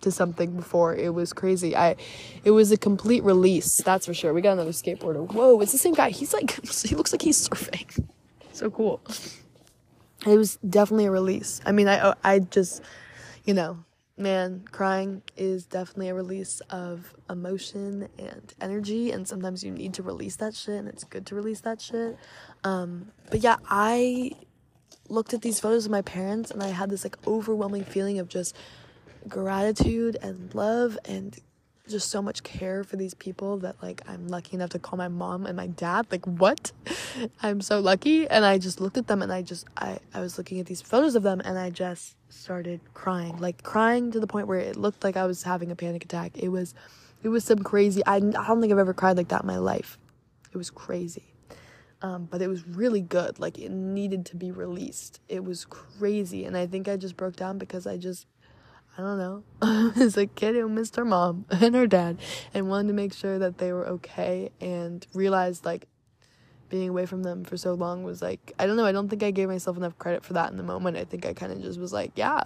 to 0.00 0.10
something 0.10 0.56
before. 0.56 0.94
It 0.94 1.14
was 1.14 1.32
crazy. 1.32 1.76
I, 1.76 1.96
it 2.44 2.50
was 2.50 2.72
a 2.72 2.76
complete 2.76 3.22
release. 3.22 3.78
That's 3.78 4.06
for 4.06 4.14
sure. 4.14 4.32
We 4.32 4.40
got 4.40 4.52
another 4.52 4.70
skateboarder. 4.70 5.32
Whoa, 5.32 5.60
it's 5.60 5.72
the 5.72 5.78
same 5.78 5.94
guy. 5.94 6.10
He's 6.10 6.32
like, 6.32 6.50
he 6.82 6.94
looks 6.94 7.12
like 7.12 7.22
he's 7.22 7.48
surfing. 7.48 8.06
so 8.52 8.70
cool. 8.70 9.00
It 10.26 10.36
was 10.36 10.56
definitely 10.68 11.06
a 11.06 11.10
release. 11.10 11.60
I 11.64 11.72
mean, 11.72 11.88
I, 11.88 12.14
I 12.22 12.40
just, 12.40 12.82
you 13.44 13.54
know, 13.54 13.84
man, 14.20 14.64
crying 14.70 15.22
is 15.36 15.66
definitely 15.66 16.10
a 16.10 16.14
release 16.14 16.60
of 16.70 17.14
emotion 17.28 18.08
and 18.18 18.54
energy, 18.60 19.10
and 19.10 19.26
sometimes 19.26 19.64
you 19.64 19.70
need 19.70 19.94
to 19.94 20.02
release 20.02 20.36
that 20.36 20.54
shit, 20.54 20.76
and 20.76 20.88
it's 20.88 21.04
good 21.04 21.26
to 21.26 21.34
release 21.34 21.60
that 21.60 21.80
shit. 21.80 22.16
Um, 22.62 23.10
but 23.30 23.40
yeah, 23.40 23.56
I 23.68 24.32
looked 25.08 25.34
at 25.34 25.42
these 25.42 25.58
photos 25.58 25.86
of 25.86 25.90
my 25.90 26.02
parents, 26.02 26.50
and 26.50 26.62
I 26.62 26.68
had 26.68 26.90
this 26.90 27.04
like 27.04 27.16
overwhelming 27.26 27.84
feeling 27.84 28.18
of 28.18 28.28
just 28.28 28.54
gratitude 29.28 30.16
and 30.22 30.54
love 30.54 30.98
and 31.04 31.38
just 31.90 32.10
so 32.10 32.22
much 32.22 32.42
care 32.42 32.84
for 32.84 32.96
these 32.96 33.14
people 33.14 33.58
that 33.58 33.76
like 33.82 34.02
I'm 34.08 34.28
lucky 34.28 34.54
enough 34.54 34.70
to 34.70 34.78
call 34.78 34.96
my 34.96 35.08
mom 35.08 35.46
and 35.46 35.56
my 35.56 35.66
dad. 35.66 36.06
Like 36.10 36.24
what? 36.24 36.72
I'm 37.42 37.60
so 37.60 37.80
lucky. 37.80 38.28
And 38.28 38.44
I 38.44 38.58
just 38.58 38.80
looked 38.80 38.96
at 38.96 39.06
them 39.06 39.22
and 39.22 39.32
I 39.32 39.42
just 39.42 39.66
I 39.76 39.98
I 40.14 40.20
was 40.20 40.38
looking 40.38 40.60
at 40.60 40.66
these 40.66 40.80
photos 40.80 41.14
of 41.14 41.22
them 41.22 41.40
and 41.44 41.58
I 41.58 41.70
just 41.70 42.16
started 42.28 42.80
crying. 42.94 43.36
Like 43.38 43.62
crying 43.62 44.10
to 44.12 44.20
the 44.20 44.26
point 44.26 44.46
where 44.46 44.60
it 44.60 44.76
looked 44.76 45.04
like 45.04 45.16
I 45.16 45.26
was 45.26 45.42
having 45.42 45.70
a 45.70 45.76
panic 45.76 46.04
attack. 46.04 46.38
It 46.38 46.48
was 46.48 46.74
it 47.22 47.28
was 47.28 47.44
some 47.44 47.58
crazy 47.58 48.04
I, 48.06 48.16
I 48.16 48.20
don't 48.20 48.60
think 48.60 48.72
I've 48.72 48.78
ever 48.78 48.94
cried 48.94 49.16
like 49.16 49.28
that 49.28 49.42
in 49.42 49.46
my 49.46 49.58
life. 49.58 49.98
It 50.52 50.56
was 50.56 50.70
crazy. 50.70 51.34
Um, 52.02 52.24
but 52.30 52.40
it 52.40 52.48
was 52.48 52.66
really 52.66 53.02
good. 53.02 53.38
Like 53.38 53.58
it 53.58 53.70
needed 53.70 54.24
to 54.26 54.36
be 54.36 54.50
released. 54.50 55.20
It 55.28 55.44
was 55.44 55.66
crazy. 55.66 56.44
And 56.44 56.56
I 56.56 56.66
think 56.66 56.88
I 56.88 56.96
just 56.96 57.16
broke 57.16 57.36
down 57.36 57.58
because 57.58 57.86
I 57.86 57.98
just 57.98 58.26
I 58.98 59.02
don't 59.02 59.18
know, 59.18 59.92
as 59.96 60.16
a 60.16 60.26
kid 60.26 60.56
who 60.56 60.68
missed 60.68 60.96
her 60.96 61.04
mom 61.04 61.46
and 61.50 61.74
her 61.74 61.86
dad 61.86 62.18
and 62.52 62.68
wanted 62.68 62.88
to 62.88 62.94
make 62.94 63.12
sure 63.12 63.38
that 63.38 63.58
they 63.58 63.72
were 63.72 63.86
okay 63.86 64.50
and 64.60 65.06
realized 65.14 65.64
like 65.64 65.86
being 66.68 66.88
away 66.88 67.06
from 67.06 67.22
them 67.22 67.44
for 67.44 67.56
so 67.56 67.74
long 67.74 68.02
was 68.02 68.22
like, 68.22 68.52
I 68.58 68.66
don't 68.66 68.76
know, 68.76 68.84
I 68.84 68.92
don't 68.92 69.08
think 69.08 69.22
I 69.22 69.30
gave 69.30 69.48
myself 69.48 69.76
enough 69.76 69.98
credit 69.98 70.24
for 70.24 70.34
that 70.34 70.50
in 70.50 70.56
the 70.56 70.62
moment. 70.62 70.96
I 70.96 71.04
think 71.04 71.26
I 71.26 71.32
kind 71.32 71.52
of 71.52 71.60
just 71.62 71.80
was 71.80 71.92
like, 71.92 72.12
yeah, 72.14 72.44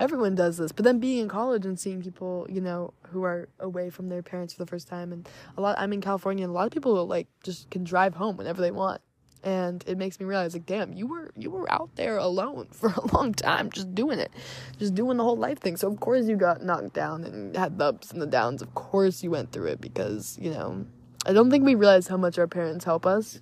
everyone 0.00 0.34
does 0.34 0.56
this. 0.56 0.72
But 0.72 0.84
then 0.84 0.98
being 0.98 1.18
in 1.18 1.28
college 1.28 1.64
and 1.64 1.78
seeing 1.78 2.02
people, 2.02 2.46
you 2.50 2.60
know, 2.60 2.92
who 3.10 3.24
are 3.24 3.48
away 3.60 3.90
from 3.90 4.08
their 4.08 4.22
parents 4.22 4.52
for 4.54 4.64
the 4.64 4.70
first 4.70 4.88
time 4.88 5.12
and 5.12 5.28
a 5.56 5.60
lot, 5.60 5.78
I'm 5.78 5.92
in 5.92 6.00
California 6.00 6.44
and 6.44 6.50
a 6.50 6.54
lot 6.54 6.66
of 6.66 6.72
people 6.72 7.06
like 7.06 7.28
just 7.42 7.70
can 7.70 7.84
drive 7.84 8.14
home 8.14 8.36
whenever 8.36 8.60
they 8.60 8.70
want 8.72 9.00
and 9.46 9.84
it 9.86 9.96
makes 9.96 10.18
me 10.18 10.26
realize 10.26 10.54
like 10.54 10.66
damn 10.66 10.92
you 10.92 11.06
were 11.06 11.30
you 11.36 11.50
were 11.50 11.72
out 11.72 11.88
there 11.94 12.18
alone 12.18 12.66
for 12.72 12.88
a 12.90 13.14
long 13.14 13.32
time 13.32 13.70
just 13.70 13.94
doing 13.94 14.18
it 14.18 14.32
just 14.78 14.94
doing 14.94 15.16
the 15.16 15.22
whole 15.22 15.36
life 15.36 15.60
thing. 15.60 15.76
So 15.76 15.88
of 15.88 16.00
course 16.00 16.26
you 16.26 16.36
got 16.36 16.62
knocked 16.62 16.92
down 16.92 17.24
and 17.24 17.56
had 17.56 17.78
the 17.78 17.86
ups 17.86 18.10
and 18.10 18.20
the 18.20 18.26
downs. 18.26 18.60
Of 18.60 18.74
course 18.74 19.22
you 19.22 19.30
went 19.30 19.52
through 19.52 19.68
it 19.68 19.80
because 19.80 20.36
you 20.38 20.50
know 20.50 20.84
i 21.24 21.32
don't 21.32 21.50
think 21.50 21.64
we 21.64 21.74
realize 21.74 22.08
how 22.08 22.16
much 22.16 22.38
our 22.38 22.48
parents 22.48 22.84
help 22.84 23.06
us 23.06 23.40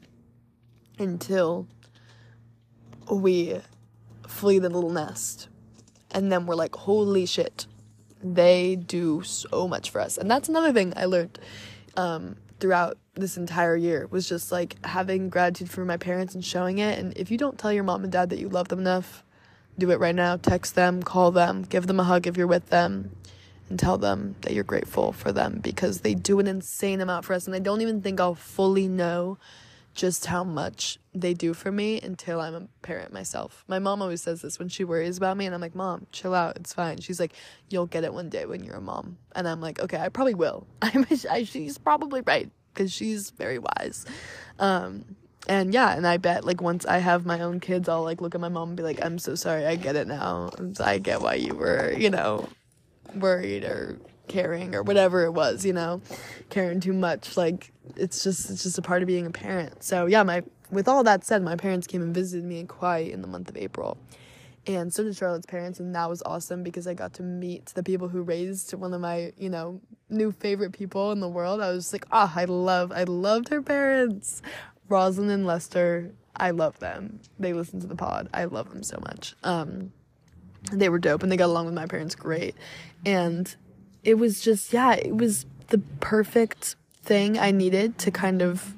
until 0.98 1.66
we 3.10 3.60
flee 4.28 4.58
the 4.58 4.68
little 4.68 4.90
nest. 4.90 5.48
And 6.10 6.30
then 6.30 6.46
we're 6.46 6.54
like 6.54 6.74
holy 6.74 7.26
shit 7.26 7.66
they 8.22 8.74
do 8.76 9.22
so 9.22 9.68
much 9.68 9.90
for 9.90 10.00
us. 10.00 10.16
And 10.16 10.30
that's 10.30 10.48
another 10.48 10.72
thing 10.72 10.92
i 10.96 11.06
learned 11.06 11.38
um, 11.96 12.36
throughout 12.60 12.98
this 13.14 13.36
entire 13.36 13.76
year 13.76 14.06
was 14.10 14.28
just 14.28 14.50
like 14.50 14.84
having 14.84 15.28
gratitude 15.28 15.70
for 15.70 15.84
my 15.84 15.96
parents 15.96 16.34
and 16.34 16.44
showing 16.44 16.78
it. 16.78 16.98
And 16.98 17.16
if 17.16 17.30
you 17.30 17.38
don't 17.38 17.58
tell 17.58 17.72
your 17.72 17.84
mom 17.84 18.02
and 18.02 18.12
dad 18.12 18.30
that 18.30 18.38
you 18.38 18.48
love 18.48 18.68
them 18.68 18.80
enough, 18.80 19.24
do 19.78 19.90
it 19.90 20.00
right 20.00 20.14
now. 20.14 20.36
Text 20.36 20.74
them, 20.74 21.02
call 21.02 21.30
them, 21.30 21.62
give 21.62 21.86
them 21.86 22.00
a 22.00 22.04
hug 22.04 22.26
if 22.26 22.36
you're 22.36 22.46
with 22.46 22.70
them, 22.70 23.14
and 23.68 23.78
tell 23.78 23.98
them 23.98 24.36
that 24.42 24.52
you're 24.52 24.64
grateful 24.64 25.12
for 25.12 25.32
them 25.32 25.58
because 25.62 26.00
they 26.00 26.14
do 26.14 26.38
an 26.38 26.46
insane 26.46 27.00
amount 27.00 27.24
for 27.24 27.34
us. 27.34 27.46
And 27.46 27.56
I 27.56 27.58
don't 27.58 27.80
even 27.80 28.02
think 28.02 28.20
I'll 28.20 28.34
fully 28.34 28.88
know 28.88 29.38
just 29.94 30.26
how 30.26 30.42
much 30.44 30.98
they 31.14 31.34
do 31.34 31.54
for 31.54 31.70
me 31.70 32.00
until 32.00 32.40
I'm 32.40 32.54
a 32.54 32.68
parent 32.82 33.12
myself. 33.12 33.64
My 33.68 33.78
mom 33.78 34.02
always 34.02 34.22
says 34.22 34.42
this 34.42 34.58
when 34.58 34.68
she 34.68 34.84
worries 34.84 35.16
about 35.16 35.36
me, 35.36 35.46
and 35.46 35.54
I'm 35.54 35.60
like, 35.60 35.74
Mom, 35.74 36.06
chill 36.12 36.34
out, 36.34 36.56
it's 36.56 36.72
fine. 36.72 37.00
She's 37.00 37.20
like, 37.20 37.32
You'll 37.68 37.86
get 37.86 38.04
it 38.04 38.12
one 38.12 38.28
day 38.28 38.44
when 38.46 38.62
you're 38.64 38.76
a 38.76 38.80
mom. 38.80 39.18
And 39.34 39.46
I'm 39.48 39.60
like, 39.60 39.80
Okay, 39.80 39.98
I 39.98 40.08
probably 40.08 40.34
will. 40.34 40.66
I'm, 40.82 41.06
she's 41.06 41.78
probably 41.78 42.20
right 42.22 42.50
because 42.72 42.92
she's 42.92 43.30
very 43.30 43.58
wise. 43.58 44.04
Um, 44.58 45.16
and 45.46 45.72
yeah, 45.74 45.94
and 45.94 46.06
I 46.06 46.16
bet 46.16 46.44
like 46.44 46.60
once 46.60 46.86
I 46.86 46.98
have 46.98 47.26
my 47.26 47.40
own 47.40 47.60
kids, 47.60 47.88
I'll 47.88 48.02
like 48.02 48.20
look 48.20 48.34
at 48.34 48.40
my 48.40 48.48
mom 48.48 48.70
and 48.70 48.76
be 48.76 48.82
like, 48.82 49.04
I'm 49.04 49.18
so 49.18 49.34
sorry, 49.34 49.66
I 49.66 49.76
get 49.76 49.94
it 49.94 50.08
now. 50.08 50.50
I 50.80 50.98
get 50.98 51.20
why 51.20 51.34
you 51.34 51.54
were, 51.54 51.92
you 51.92 52.10
know, 52.10 52.48
worried 53.14 53.64
or 53.64 53.98
caring 54.28 54.74
or 54.74 54.82
whatever 54.82 55.24
it 55.24 55.32
was, 55.32 55.64
you 55.64 55.72
know, 55.72 56.00
caring 56.50 56.80
too 56.80 56.92
much. 56.92 57.36
Like 57.36 57.72
it's 57.96 58.22
just 58.24 58.50
it's 58.50 58.62
just 58.62 58.78
a 58.78 58.82
part 58.82 59.02
of 59.02 59.06
being 59.06 59.26
a 59.26 59.30
parent. 59.30 59.82
So 59.82 60.06
yeah, 60.06 60.22
my 60.22 60.42
with 60.70 60.88
all 60.88 61.04
that 61.04 61.24
said, 61.24 61.42
my 61.42 61.56
parents 61.56 61.86
came 61.86 62.02
and 62.02 62.14
visited 62.14 62.44
me 62.44 62.60
in 62.60 62.66
Kauai 62.66 63.10
in 63.12 63.22
the 63.22 63.28
month 63.28 63.48
of 63.48 63.56
April. 63.56 63.98
And 64.66 64.92
so 64.92 65.04
did 65.04 65.14
Charlotte's 65.14 65.46
parents, 65.46 65.78
and 65.78 65.94
that 65.94 66.08
was 66.08 66.22
awesome 66.24 66.62
because 66.62 66.86
I 66.86 66.94
got 66.94 67.12
to 67.14 67.22
meet 67.22 67.66
the 67.66 67.82
people 67.82 68.08
who 68.08 68.22
raised 68.22 68.72
one 68.72 68.94
of 68.94 69.00
my, 69.00 69.32
you 69.36 69.50
know, 69.50 69.80
new 70.08 70.32
favorite 70.32 70.72
people 70.72 71.12
in 71.12 71.20
the 71.20 71.28
world. 71.28 71.60
I 71.60 71.70
was 71.70 71.92
like, 71.92 72.06
ah, 72.10 72.32
oh, 72.34 72.40
I 72.40 72.44
love, 72.46 72.90
I 72.90 73.04
loved 73.04 73.50
her 73.50 73.60
parents, 73.60 74.40
Rosalind 74.88 75.30
and 75.30 75.46
Lester. 75.46 76.12
I 76.36 76.50
love 76.50 76.78
them. 76.78 77.20
They 77.38 77.52
listen 77.52 77.80
to 77.80 77.86
the 77.86 77.94
pod. 77.94 78.28
I 78.32 78.44
love 78.44 78.70
them 78.70 78.82
so 78.82 78.98
much. 79.02 79.34
Um, 79.44 79.92
they 80.72 80.88
were 80.88 80.98
dope, 80.98 81.22
and 81.22 81.30
they 81.30 81.36
got 81.36 81.46
along 81.46 81.66
with 81.66 81.74
my 81.74 81.86
parents 81.86 82.14
great. 82.14 82.54
And 83.04 83.54
it 84.04 84.14
was 84.14 84.40
just 84.40 84.72
yeah, 84.72 84.92
it 84.94 85.16
was 85.16 85.46
the 85.68 85.78
perfect 86.00 86.76
thing 87.02 87.38
I 87.38 87.50
needed 87.50 87.98
to 87.98 88.10
kind 88.10 88.42
of 88.42 88.74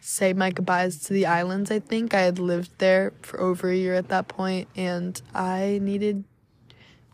say 0.00 0.32
my 0.32 0.50
goodbyes 0.50 0.98
to 1.04 1.12
the 1.12 1.26
islands. 1.26 1.70
I 1.70 1.80
think 1.80 2.14
I 2.14 2.22
had 2.22 2.38
lived 2.38 2.70
there 2.78 3.12
for 3.22 3.40
over 3.40 3.68
a 3.70 3.76
year 3.76 3.94
at 3.94 4.08
that 4.08 4.28
point, 4.28 4.68
and 4.76 5.20
I 5.34 5.80
needed 5.82 6.24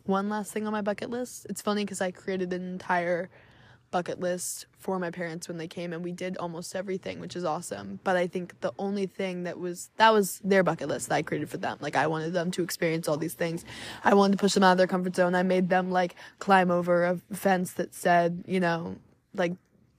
one 0.05 0.29
last 0.29 0.53
thing 0.53 0.67
on 0.67 0.73
my 0.73 0.83
bucket 0.83 1.11
list. 1.11 1.47
It's 1.49 1.63
funny 1.63 1.85
because 1.85 2.01
I 2.01 2.11
created 2.11 2.53
an 2.53 2.63
entire 2.63 3.31
bucket 3.95 4.19
list 4.19 4.67
for 4.77 4.99
my 4.99 5.09
parents 5.09 5.47
when 5.47 5.57
they 5.57 5.69
came 5.69 5.93
and 5.93 6.03
we 6.03 6.11
did 6.11 6.37
almost 6.39 6.75
everything 6.75 7.21
which 7.21 7.37
is 7.37 7.45
awesome. 7.45 8.01
But 8.03 8.17
i 8.17 8.27
think 8.27 8.61
the 8.61 8.73
only 8.77 9.07
thing 9.07 9.45
that 9.45 9.57
was 9.57 9.91
that 9.99 10.13
was 10.13 10.41
their 10.43 10.65
bucket 10.65 10.89
list 10.89 11.11
that 11.11 11.15
i 11.15 11.23
created 11.23 11.49
for 11.49 11.59
them. 11.59 11.79
Like 11.81 11.95
i 11.95 12.09
wanted 12.09 12.33
them 12.33 12.51
to 12.51 12.63
experience 12.65 13.07
all 13.07 13.17
these 13.17 13.35
things. 13.35 13.65
I 14.03 14.15
wanted 14.15 14.33
to 14.33 14.43
push 14.43 14.55
them 14.55 14.65
out 14.65 14.73
of 14.73 14.79
their 14.79 14.89
comfort 14.89 15.15
zone. 15.15 15.37
I 15.37 15.45
made 15.45 15.69
them 15.69 15.93
like 15.93 16.17
climb 16.41 16.73
over 16.73 17.05
a 17.05 17.21
fence 17.33 17.75
that 17.75 17.95
said 17.95 18.43
you 18.49 18.59
know 18.59 18.97
like 19.33 19.53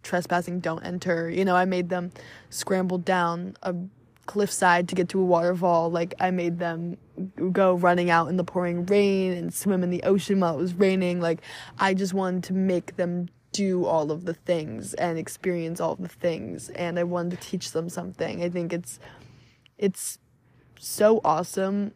trespassing 0.03 0.59
don't 0.59 0.83
enter. 0.83 1.29
You 1.29 1.45
know 1.45 1.55
i 1.55 1.63
made 1.63 1.87
them 1.87 2.11
scramble 2.49 2.97
down 2.97 3.55
a 3.63 3.73
cliffside 4.25 4.89
to 4.89 4.95
get 4.95 5.07
to 5.07 5.21
a 5.21 5.25
waterfall. 5.25 5.89
Like 5.89 6.15
i 6.19 6.31
made 6.31 6.59
them 6.59 6.97
go 7.53 7.75
running 7.75 8.09
out 8.09 8.27
in 8.27 8.35
the 8.35 8.43
pouring 8.43 8.85
rain 8.87 9.31
and 9.31 9.53
swim 9.53 9.83
in 9.83 9.89
the 9.89 10.03
ocean 10.03 10.41
while 10.41 10.55
it 10.55 10.61
was 10.61 10.73
raining. 10.73 11.21
Like 11.21 11.39
i 11.79 11.93
just 11.93 12.13
wanted 12.13 12.43
to 12.49 12.53
make 12.53 12.97
them 12.97 13.29
do 13.55 13.85
all 13.85 14.11
of 14.11 14.25
the 14.25 14.33
things 14.33 14.93
and 14.95 15.17
experience 15.17 15.79
all 15.79 15.95
the 15.95 16.09
things 16.09 16.69
and 16.71 16.99
I 16.99 17.03
wanted 17.03 17.39
to 17.39 17.47
teach 17.47 17.71
them 17.71 17.87
something. 17.87 18.43
I 18.43 18.49
think 18.49 18.73
it's 18.73 18.99
it's 19.77 20.19
so 20.77 21.21
awesome 21.23 21.93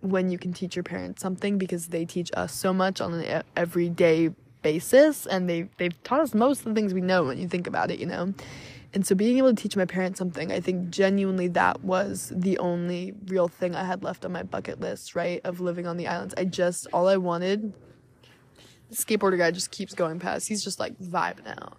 when 0.00 0.30
you 0.30 0.38
can 0.38 0.52
teach 0.52 0.74
your 0.74 0.82
parents 0.82 1.22
something 1.22 1.58
because 1.58 1.88
they 1.88 2.04
teach 2.04 2.30
us 2.34 2.52
so 2.52 2.72
much 2.72 3.00
on 3.00 3.14
an 3.14 3.42
everyday 3.56 4.30
basis 4.62 5.26
and 5.26 5.48
they 5.48 5.68
they've 5.76 6.02
taught 6.02 6.20
us 6.20 6.34
most 6.34 6.60
of 6.60 6.64
the 6.66 6.74
things 6.74 6.92
we 6.92 7.00
know 7.00 7.22
when 7.22 7.38
you 7.38 7.48
think 7.48 7.68
about 7.68 7.90
it, 7.90 8.00
you 8.00 8.06
know. 8.06 8.34
And 8.92 9.06
so 9.06 9.14
being 9.14 9.38
able 9.38 9.50
to 9.50 9.62
teach 9.62 9.76
my 9.76 9.84
parents 9.84 10.18
something, 10.18 10.50
I 10.50 10.58
think 10.58 10.90
genuinely 10.90 11.48
that 11.48 11.84
was 11.84 12.32
the 12.34 12.58
only 12.58 13.14
real 13.26 13.46
thing 13.46 13.74
I 13.74 13.84
had 13.84 14.02
left 14.02 14.24
on 14.24 14.32
my 14.32 14.42
bucket 14.42 14.80
list, 14.80 15.14
right? 15.14 15.40
Of 15.44 15.60
living 15.60 15.86
on 15.86 15.98
the 15.98 16.08
islands. 16.08 16.34
I 16.36 16.44
just 16.44 16.88
all 16.92 17.06
I 17.06 17.16
wanted 17.16 17.72
skateboarder 18.92 19.38
guy 19.38 19.50
just 19.50 19.70
keeps 19.70 19.94
going 19.94 20.18
past. 20.18 20.48
He's 20.48 20.64
just 20.64 20.80
like 20.80 20.98
vibing 20.98 21.48
out. 21.48 21.76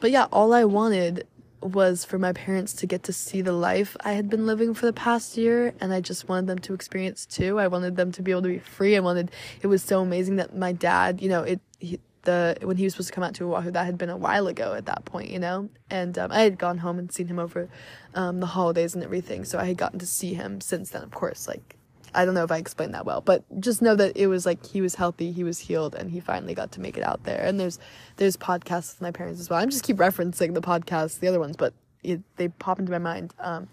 But 0.00 0.10
yeah, 0.10 0.26
all 0.32 0.52
I 0.52 0.64
wanted 0.64 1.26
was 1.60 2.04
for 2.04 2.18
my 2.18 2.32
parents 2.32 2.72
to 2.72 2.86
get 2.86 3.02
to 3.02 3.12
see 3.12 3.42
the 3.42 3.52
life 3.52 3.96
I 4.00 4.12
had 4.12 4.30
been 4.30 4.46
living 4.46 4.74
for 4.74 4.86
the 4.86 4.92
past 4.92 5.36
year 5.36 5.74
and 5.80 5.92
I 5.92 6.00
just 6.00 6.28
wanted 6.28 6.46
them 6.46 6.58
to 6.60 6.74
experience 6.74 7.26
too. 7.26 7.58
I 7.58 7.66
wanted 7.66 7.96
them 7.96 8.12
to 8.12 8.22
be 8.22 8.30
able 8.30 8.42
to 8.42 8.48
be 8.48 8.58
free. 8.58 8.96
I 8.96 9.00
wanted 9.00 9.30
it 9.60 9.66
was 9.66 9.82
so 9.82 10.00
amazing 10.00 10.36
that 10.36 10.56
my 10.56 10.72
dad, 10.72 11.20
you 11.20 11.28
know, 11.28 11.42
it 11.42 11.60
he, 11.80 11.98
the 12.22 12.56
when 12.62 12.76
he 12.76 12.84
was 12.84 12.92
supposed 12.92 13.08
to 13.08 13.14
come 13.14 13.24
out 13.24 13.34
to 13.34 13.52
Oahu, 13.52 13.70
that 13.70 13.86
had 13.86 13.98
been 13.98 14.10
a 14.10 14.16
while 14.16 14.46
ago 14.46 14.74
at 14.74 14.86
that 14.86 15.04
point, 15.04 15.30
you 15.30 15.38
know. 15.38 15.68
And 15.90 16.18
um, 16.18 16.30
I 16.30 16.42
had 16.42 16.58
gone 16.58 16.78
home 16.78 16.98
and 16.98 17.10
seen 17.10 17.26
him 17.26 17.38
over 17.38 17.68
um, 18.14 18.40
the 18.40 18.46
holidays 18.46 18.94
and 18.94 19.02
everything, 19.02 19.44
so 19.44 19.58
I 19.58 19.64
had 19.64 19.76
gotten 19.76 19.98
to 19.98 20.06
see 20.06 20.34
him 20.34 20.60
since 20.60 20.90
then. 20.90 21.02
Of 21.02 21.10
course, 21.10 21.48
like 21.48 21.77
I 22.18 22.24
don't 22.24 22.34
know 22.34 22.42
if 22.42 22.50
I 22.50 22.56
explained 22.56 22.94
that 22.94 23.06
well, 23.06 23.20
but 23.20 23.44
just 23.60 23.80
know 23.80 23.94
that 23.94 24.16
it 24.16 24.26
was 24.26 24.44
like 24.44 24.66
he 24.66 24.80
was 24.80 24.96
healthy, 24.96 25.30
he 25.30 25.44
was 25.44 25.60
healed, 25.60 25.94
and 25.94 26.10
he 26.10 26.18
finally 26.18 26.52
got 26.52 26.72
to 26.72 26.80
make 26.80 26.96
it 26.96 27.04
out 27.04 27.22
there. 27.22 27.40
And 27.40 27.60
there's 27.60 27.78
there's 28.16 28.36
podcasts 28.36 28.94
with 28.94 29.02
my 29.02 29.12
parents 29.12 29.40
as 29.40 29.48
well. 29.48 29.60
I'm 29.60 29.70
just 29.70 29.84
keep 29.84 29.98
referencing 29.98 30.52
the 30.52 30.60
podcasts, 30.60 31.20
the 31.20 31.28
other 31.28 31.38
ones, 31.38 31.56
but 31.56 31.74
it, 32.02 32.20
they 32.34 32.48
pop 32.48 32.80
into 32.80 32.90
my 32.90 32.98
mind. 32.98 33.34
Um, 33.38 33.68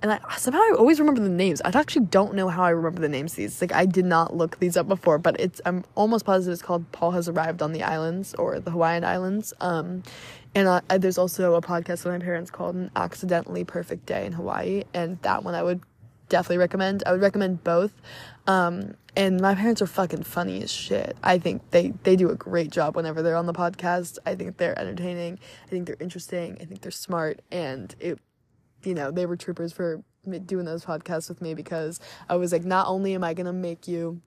and 0.00 0.10
I 0.10 0.20
somehow 0.38 0.60
I 0.60 0.74
always 0.78 1.00
remember 1.00 1.20
the 1.20 1.28
names. 1.28 1.60
I 1.66 1.68
actually 1.68 2.06
don't 2.06 2.34
know 2.34 2.48
how 2.48 2.62
I 2.62 2.70
remember 2.70 3.02
the 3.02 3.10
names 3.10 3.34
these. 3.34 3.60
Like 3.60 3.74
I 3.74 3.84
did 3.84 4.06
not 4.06 4.34
look 4.34 4.58
these 4.58 4.78
up 4.78 4.88
before, 4.88 5.18
but 5.18 5.38
it's 5.38 5.60
I'm 5.66 5.84
almost 5.94 6.24
positive 6.24 6.54
it's 6.54 6.62
called 6.62 6.90
Paul 6.92 7.10
has 7.10 7.28
arrived 7.28 7.60
on 7.60 7.72
the 7.72 7.82
islands 7.82 8.32
or 8.34 8.58
the 8.58 8.70
Hawaiian 8.70 9.04
Islands. 9.04 9.52
Um, 9.60 10.02
and 10.54 10.66
uh, 10.66 10.80
there's 10.98 11.18
also 11.18 11.54
a 11.56 11.60
podcast 11.60 12.04
with 12.04 12.14
my 12.14 12.18
parents 12.18 12.50
called 12.50 12.74
An 12.74 12.90
Accidentally 12.96 13.64
Perfect 13.64 14.06
Day 14.06 14.24
in 14.24 14.32
Hawaii, 14.32 14.84
and 14.92 15.20
that 15.22 15.44
one 15.44 15.54
I 15.54 15.62
would 15.62 15.82
definitely 16.32 16.58
recommend. 16.58 17.02
I 17.04 17.12
would 17.12 17.20
recommend 17.20 17.62
both. 17.62 17.92
Um, 18.46 18.94
and 19.14 19.38
my 19.38 19.54
parents 19.54 19.82
are 19.82 19.86
fucking 19.86 20.22
funny 20.22 20.62
as 20.62 20.72
shit. 20.72 21.14
I 21.22 21.38
think 21.38 21.70
they 21.70 21.92
they 22.02 22.16
do 22.16 22.30
a 22.30 22.34
great 22.34 22.70
job 22.70 22.96
whenever 22.96 23.22
they're 23.22 23.36
on 23.36 23.46
the 23.46 23.52
podcast. 23.52 24.18
I 24.24 24.34
think 24.34 24.56
they're 24.56 24.76
entertaining. 24.78 25.38
I 25.66 25.68
think 25.68 25.86
they're 25.86 25.96
interesting. 26.00 26.56
I 26.60 26.64
think 26.64 26.80
they're 26.80 26.90
smart. 26.90 27.42
And 27.52 27.94
it, 28.00 28.18
you 28.82 28.94
know, 28.94 29.10
they 29.10 29.26
were 29.26 29.36
troopers 29.36 29.72
for 29.72 30.02
doing 30.46 30.64
those 30.64 30.86
podcasts 30.86 31.28
with 31.28 31.42
me 31.42 31.52
because 31.52 32.00
I 32.28 32.36
was 32.36 32.50
like, 32.50 32.64
not 32.64 32.88
only 32.88 33.14
am 33.14 33.22
I 33.22 33.34
gonna 33.34 33.52
make 33.52 33.86
you 33.86 34.22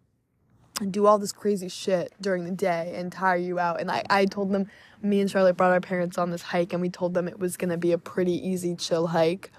do 0.92 1.08
all 1.08 1.18
this 1.18 1.32
crazy 1.32 1.70
shit 1.70 2.14
during 2.22 2.44
the 2.44 2.52
day 2.52 2.94
and 2.96 3.12
tire 3.12 3.38
you 3.38 3.58
out. 3.58 3.82
And 3.82 3.90
I, 3.90 4.04
I 4.10 4.26
told 4.26 4.52
them, 4.52 4.70
me 5.02 5.22
and 5.22 5.32
Charlotte 5.32 5.56
brought 5.56 5.72
our 5.72 5.80
parents 5.80 6.18
on 6.18 6.32
this 6.32 6.42
hike 6.42 6.74
and 6.74 6.82
we 6.82 6.90
told 6.90 7.14
them 7.16 7.28
it 7.28 7.40
was 7.40 7.58
gonna 7.58 7.78
be 7.78 7.92
a 7.92 7.98
pretty 7.98 8.34
easy, 8.48 8.76
chill 8.76 9.08
hike 9.08 9.52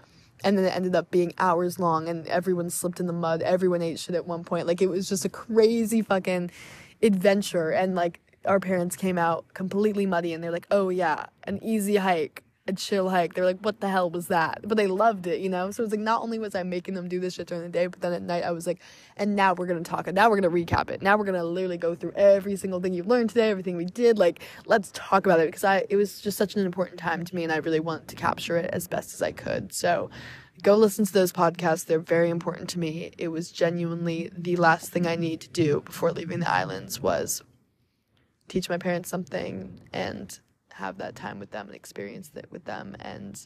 and 0.45 0.57
then 0.57 0.65
it 0.65 0.75
ended 0.75 0.95
up 0.95 1.11
being 1.11 1.33
hours 1.39 1.79
long 1.79 2.09
and 2.09 2.27
everyone 2.29 2.71
slipped 2.71 3.01
in 3.01 3.07
the 3.07 3.13
mud. 3.13 3.43
Everyone 3.43 3.83
ate 3.83 3.99
shit 3.99 4.15
at 4.15 4.27
one 4.27 4.45
point. 4.45 4.67
Like 4.67 4.83
it 4.83 4.89
was 4.89 5.09
just 5.09 5.25
a 5.25 5.29
crazy 5.29 6.03
fucking 6.03 6.51
adventure. 7.03 7.71
And 7.71 7.95
like 7.95 8.21
our 8.47 8.61
parents 8.61 8.97
came 8.97 9.19
out 9.19 9.45
completely 9.55 10.07
muddy 10.07 10.33
and 10.33 10.43
they're 10.43 10.51
like 10.53 10.67
oh 10.71 10.89
yeah 10.89 11.27
an 11.45 11.59
easy 11.63 11.97
hike 11.97 12.43
a 12.69 12.73
chill 12.73 13.09
hike. 13.11 13.35
They're 13.35 13.45
like, 13.45 13.61
what 13.61 13.81
the 13.81 13.89
hell 13.89 14.11
was 14.11 14.29
that? 14.29 14.61
But 14.65 14.77
they 14.77 14.87
loved 14.87 15.27
it, 15.27 15.41
you 15.41 15.49
know? 15.49 15.71
So 15.71 15.83
it's 15.83 15.93
like, 15.93 16.01
not 16.01 16.23
only 16.23 16.39
was 16.39 16.55
I 16.55 16.63
making 16.63 16.95
them 16.95 17.09
do 17.09 17.21
this 17.21 17.35
shit 17.35 17.47
during 17.47 17.63
the 17.63 17.69
day, 17.69 17.87
but 17.87 18.01
then 18.01 18.13
at 18.13 18.23
night 18.23 18.45
I 18.45 18.51
was 18.51 18.67
like, 18.67 18.81
and 19.17 19.37
now 19.37 19.55
we're 19.55 19.67
gonna 19.67 19.83
talk, 19.83 20.07
and 20.07 20.15
now 20.15 20.29
we're 20.29 20.41
gonna 20.41 20.55
recap 20.55 20.91
it. 20.91 21.03
Now 21.03 21.17
we're 21.17 21.25
gonna 21.25 21.45
literally 21.45 21.79
go 21.79 21.95
through 21.95 22.13
every 22.13 22.57
single 22.57 22.81
thing 22.81 22.93
you've 22.93 23.07
learned 23.07 23.31
today, 23.31 23.51
everything 23.51 23.77
we 23.77 23.85
did. 23.85 24.19
Like, 24.19 24.43
let's 24.67 24.91
talk 24.95 25.27
about 25.27 25.41
it 25.41 25.47
because 25.47 25.65
I, 25.65 25.85
it 25.89 25.97
was 25.97 26.21
just 26.21 26.37
such 26.37 26.57
an 26.57 26.67
important 26.67 26.99
time 26.99 27.25
to 27.25 27.35
me, 27.35 27.45
and 27.45 27.53
I 27.53 27.57
really 27.57 27.81
want 27.81 28.09
to 28.09 28.17
capture 28.17 28.57
it 28.57 28.71
as 28.73 28.89
best 28.89 29.15
as 29.15 29.23
I 29.23 29.33
could. 29.33 29.73
So, 29.73 30.11
go 30.63 30.75
listen 30.75 31.05
to 31.05 31.13
those 31.13 31.33
podcasts. 31.33 31.85
They're 31.85 31.99
very 31.99 32.31
important 32.31 32.69
to 32.71 32.79
me. 32.79 33.13
It 33.19 33.29
was 33.29 33.53
genuinely 33.53 34.31
the 34.37 34.57
last 34.57 34.91
thing 34.91 35.07
I 35.07 35.17
need 35.17 35.41
to 35.43 35.49
do 35.49 35.83
before 35.83 36.13
leaving 36.13 36.41
the 36.41 36.51
islands 36.51 37.01
was 37.01 37.43
teach 38.49 38.69
my 38.69 38.79
parents 38.79 39.09
something 39.09 39.81
and 39.93 40.39
have 40.77 40.99
that 40.99 41.15
time 41.15 41.39
with 41.39 41.51
them 41.51 41.67
and 41.67 41.75
experience 41.75 42.31
it 42.35 42.47
with 42.51 42.65
them. 42.65 42.97
And 43.01 43.45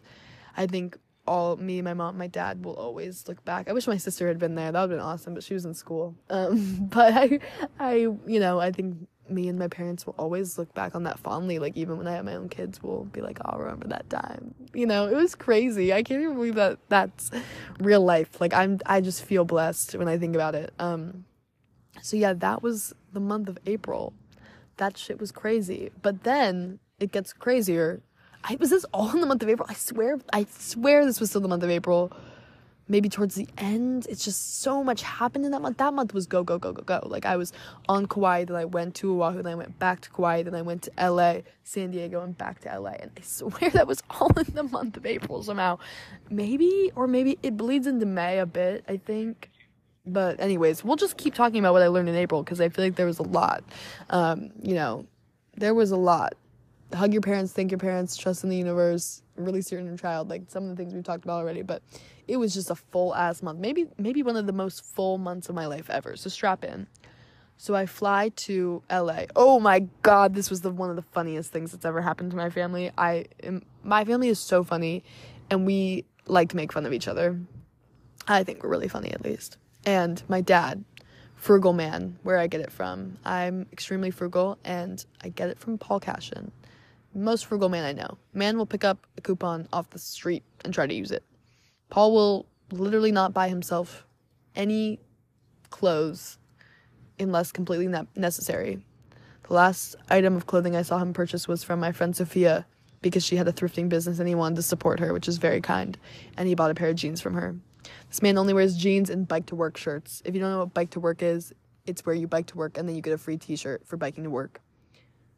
I 0.56 0.66
think 0.66 0.98
all 1.26 1.56
me, 1.56 1.80
my 1.82 1.94
mom, 1.94 2.18
my 2.18 2.26
dad 2.26 2.64
will 2.64 2.74
always 2.74 3.28
look 3.28 3.44
back. 3.44 3.68
I 3.68 3.72
wish 3.72 3.86
my 3.86 3.96
sister 3.96 4.26
had 4.28 4.38
been 4.38 4.54
there. 4.54 4.72
That 4.72 4.80
would 4.80 4.90
have 4.90 4.98
been 4.98 5.06
awesome, 5.06 5.34
but 5.34 5.44
she 5.44 5.54
was 5.54 5.64
in 5.64 5.74
school. 5.74 6.16
Um, 6.28 6.76
but 6.90 7.14
I, 7.14 7.38
I, 7.78 7.94
you 8.26 8.40
know, 8.40 8.60
I 8.60 8.72
think 8.72 8.96
me 9.28 9.48
and 9.48 9.58
my 9.58 9.68
parents 9.68 10.06
will 10.06 10.16
always 10.18 10.58
look 10.58 10.74
back 10.74 10.94
on 10.94 11.04
that 11.04 11.18
fondly. 11.20 11.58
Like 11.60 11.76
even 11.76 11.98
when 11.98 12.08
I 12.08 12.14
have 12.14 12.24
my 12.24 12.34
own 12.34 12.48
kids, 12.48 12.82
we'll 12.82 13.04
be 13.04 13.20
like, 13.20 13.38
"I'll 13.44 13.60
remember 13.60 13.86
that 13.88 14.10
time." 14.10 14.54
You 14.74 14.86
know, 14.86 15.06
it 15.06 15.14
was 15.14 15.36
crazy. 15.36 15.92
I 15.92 16.02
can't 16.02 16.20
even 16.20 16.34
believe 16.34 16.56
that 16.56 16.78
that's 16.88 17.30
real 17.78 18.02
life. 18.02 18.40
Like 18.40 18.52
I'm, 18.52 18.80
I 18.86 19.00
just 19.00 19.24
feel 19.24 19.44
blessed 19.44 19.94
when 19.94 20.08
I 20.08 20.18
think 20.18 20.34
about 20.34 20.56
it. 20.56 20.74
Um, 20.80 21.24
so 22.02 22.16
yeah, 22.16 22.32
that 22.32 22.62
was 22.62 22.92
the 23.12 23.20
month 23.20 23.48
of 23.48 23.58
April. 23.66 24.12
That 24.78 24.98
shit 24.98 25.20
was 25.20 25.30
crazy. 25.30 25.90
But 26.02 26.24
then 26.24 26.80
it 27.00 27.12
gets 27.12 27.32
crazier. 27.32 28.02
I 28.44 28.56
was 28.60 28.70
this 28.70 28.84
all 28.92 29.10
in 29.12 29.20
the 29.20 29.26
month 29.26 29.42
of 29.42 29.48
April. 29.48 29.66
I 29.68 29.74
swear, 29.74 30.18
I 30.32 30.46
swear 30.50 31.04
this 31.04 31.20
was 31.20 31.30
still 31.30 31.40
the 31.40 31.48
month 31.48 31.62
of 31.62 31.70
April. 31.70 32.12
maybe 32.88 33.08
towards 33.08 33.36
the 33.36 33.46
end. 33.56 34.06
It's 34.10 34.24
just 34.24 34.60
so 34.62 34.82
much 34.82 35.02
happened 35.02 35.44
in 35.44 35.52
that 35.52 35.62
month. 35.62 35.76
That 35.78 35.94
month 35.94 36.12
was 36.12 36.26
go, 36.26 36.42
go, 36.42 36.58
go, 36.58 36.72
go, 36.72 36.82
go. 36.82 37.06
Like 37.06 37.24
I 37.24 37.36
was 37.36 37.52
on 37.88 38.06
Kauai, 38.06 38.44
then 38.44 38.56
I 38.56 38.64
went 38.64 38.96
to 38.96 39.22
Oahu, 39.22 39.42
then 39.42 39.52
I 39.52 39.54
went 39.54 39.78
back 39.78 40.00
to 40.00 40.10
Kauai, 40.10 40.42
then 40.42 40.56
I 40.56 40.62
went 40.62 40.82
to 40.82 41.10
LA, 41.10 41.42
San 41.62 41.92
Diego, 41.92 42.20
and 42.22 42.36
back 42.36 42.60
to 42.62 42.80
LA. 42.80 42.90
And 43.00 43.12
I 43.16 43.20
swear 43.22 43.70
that 43.74 43.86
was 43.86 44.02
all 44.10 44.32
in 44.38 44.54
the 44.54 44.64
month 44.64 44.96
of 44.96 45.06
April 45.06 45.42
somehow. 45.42 45.78
Maybe, 46.30 46.90
or 46.96 47.06
maybe 47.06 47.38
it 47.42 47.56
bleeds 47.56 47.86
into 47.86 48.06
May 48.06 48.38
a 48.40 48.46
bit, 48.46 48.84
I 48.88 48.96
think. 48.96 49.50
But, 50.04 50.40
anyways, 50.40 50.82
we'll 50.82 50.96
just 50.96 51.16
keep 51.16 51.34
talking 51.34 51.60
about 51.60 51.74
what 51.74 51.82
I 51.82 51.88
learned 51.88 52.08
in 52.08 52.16
April 52.16 52.42
because 52.42 52.60
I 52.60 52.70
feel 52.70 52.84
like 52.84 52.96
there 52.96 53.06
was 53.06 53.20
a 53.20 53.22
lot. 53.22 53.62
Um, 54.08 54.50
you 54.60 54.74
know, 54.74 55.06
there 55.56 55.74
was 55.74 55.92
a 55.92 55.96
lot. 55.96 56.34
Hug 56.92 57.12
your 57.12 57.22
parents, 57.22 57.52
thank 57.52 57.70
your 57.70 57.78
parents, 57.78 58.16
trust 58.16 58.42
in 58.42 58.50
the 58.50 58.56
universe, 58.56 59.22
release 59.36 59.70
your 59.70 59.80
inner 59.80 59.96
child. 59.96 60.28
Like 60.28 60.42
some 60.48 60.64
of 60.64 60.70
the 60.70 60.76
things 60.76 60.92
we've 60.92 61.04
talked 61.04 61.24
about 61.24 61.38
already, 61.38 61.62
but 61.62 61.82
it 62.26 62.36
was 62.36 62.52
just 62.54 62.70
a 62.70 62.74
full 62.74 63.14
ass 63.14 63.42
month. 63.42 63.58
Maybe 63.60 63.86
maybe 63.98 64.22
one 64.22 64.36
of 64.36 64.46
the 64.46 64.52
most 64.52 64.84
full 64.84 65.18
months 65.18 65.48
of 65.48 65.54
my 65.54 65.66
life 65.66 65.88
ever. 65.90 66.16
So 66.16 66.30
strap 66.30 66.64
in. 66.64 66.86
So 67.56 67.74
I 67.74 67.84
fly 67.84 68.30
to 68.36 68.82
LA. 68.90 69.24
Oh 69.36 69.60
my 69.60 69.80
god, 70.00 70.34
this 70.34 70.48
was 70.48 70.62
the 70.62 70.70
one 70.70 70.88
of 70.88 70.96
the 70.96 71.02
funniest 71.02 71.52
things 71.52 71.72
that's 71.72 71.84
ever 71.84 72.00
happened 72.00 72.30
to 72.30 72.36
my 72.36 72.48
family. 72.48 72.90
I 72.96 73.26
am, 73.42 73.64
my 73.84 74.04
family 74.04 74.28
is 74.28 74.38
so 74.38 74.64
funny 74.64 75.04
and 75.50 75.66
we 75.66 76.06
like 76.26 76.48
to 76.50 76.56
make 76.56 76.72
fun 76.72 76.86
of 76.86 76.92
each 76.94 77.06
other. 77.06 77.38
I 78.26 78.44
think 78.44 78.62
we're 78.62 78.70
really 78.70 78.88
funny 78.88 79.12
at 79.12 79.22
least. 79.22 79.58
And 79.84 80.22
my 80.28 80.40
dad, 80.40 80.84
frugal 81.34 81.72
man, 81.72 82.18
where 82.22 82.38
I 82.38 82.46
get 82.46 82.60
it 82.60 82.72
from. 82.72 83.18
I'm 83.24 83.66
extremely 83.72 84.10
frugal 84.10 84.58
and 84.64 85.04
I 85.22 85.28
get 85.28 85.50
it 85.50 85.58
from 85.58 85.76
Paul 85.78 86.00
Cashin. 86.00 86.52
Most 87.14 87.46
frugal 87.46 87.68
man 87.68 87.84
I 87.84 87.92
know. 87.92 88.18
Man 88.32 88.56
will 88.56 88.66
pick 88.66 88.84
up 88.84 89.06
a 89.18 89.20
coupon 89.20 89.68
off 89.72 89.90
the 89.90 89.98
street 89.98 90.44
and 90.64 90.72
try 90.72 90.86
to 90.86 90.94
use 90.94 91.10
it. 91.10 91.24
Paul 91.88 92.14
will 92.14 92.46
literally 92.70 93.10
not 93.10 93.34
buy 93.34 93.48
himself 93.48 94.06
any 94.54 95.00
clothes 95.70 96.38
unless 97.18 97.50
completely 97.52 97.88
ne- 97.88 98.06
necessary. 98.14 98.84
The 99.48 99.54
last 99.54 99.96
item 100.08 100.36
of 100.36 100.46
clothing 100.46 100.76
I 100.76 100.82
saw 100.82 100.98
him 100.98 101.12
purchase 101.12 101.48
was 101.48 101.64
from 101.64 101.80
my 101.80 101.90
friend 101.90 102.14
Sophia 102.14 102.66
because 103.02 103.24
she 103.24 103.36
had 103.36 103.48
a 103.48 103.52
thrifting 103.52 103.88
business 103.88 104.20
and 104.20 104.28
he 104.28 104.34
wanted 104.34 104.56
to 104.56 104.62
support 104.62 105.00
her, 105.00 105.12
which 105.12 105.26
is 105.26 105.38
very 105.38 105.60
kind. 105.60 105.98
And 106.36 106.46
he 106.46 106.54
bought 106.54 106.70
a 106.70 106.74
pair 106.74 106.90
of 106.90 106.96
jeans 106.96 107.20
from 107.20 107.34
her. 107.34 107.56
This 108.08 108.22
man 108.22 108.38
only 108.38 108.54
wears 108.54 108.76
jeans 108.76 109.10
and 109.10 109.26
bike 109.26 109.46
to 109.46 109.56
work 109.56 109.76
shirts. 109.76 110.22
If 110.24 110.34
you 110.34 110.40
don't 110.40 110.50
know 110.50 110.58
what 110.60 110.74
bike 110.74 110.90
to 110.90 111.00
work 111.00 111.22
is, 111.22 111.52
it's 111.86 112.04
where 112.06 112.14
you 112.14 112.28
bike 112.28 112.46
to 112.46 112.56
work 112.56 112.78
and 112.78 112.88
then 112.88 112.94
you 112.94 113.02
get 113.02 113.12
a 113.12 113.18
free 113.18 113.36
t 113.36 113.56
shirt 113.56 113.86
for 113.86 113.96
biking 113.96 114.24
to 114.24 114.30
work. 114.30 114.60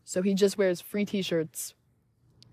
So 0.05 0.23
he 0.23 0.35
just 0.35 0.59
wears 0.59 0.81
free 0.81 1.05
t 1.05 1.23
shirts 1.23 1.75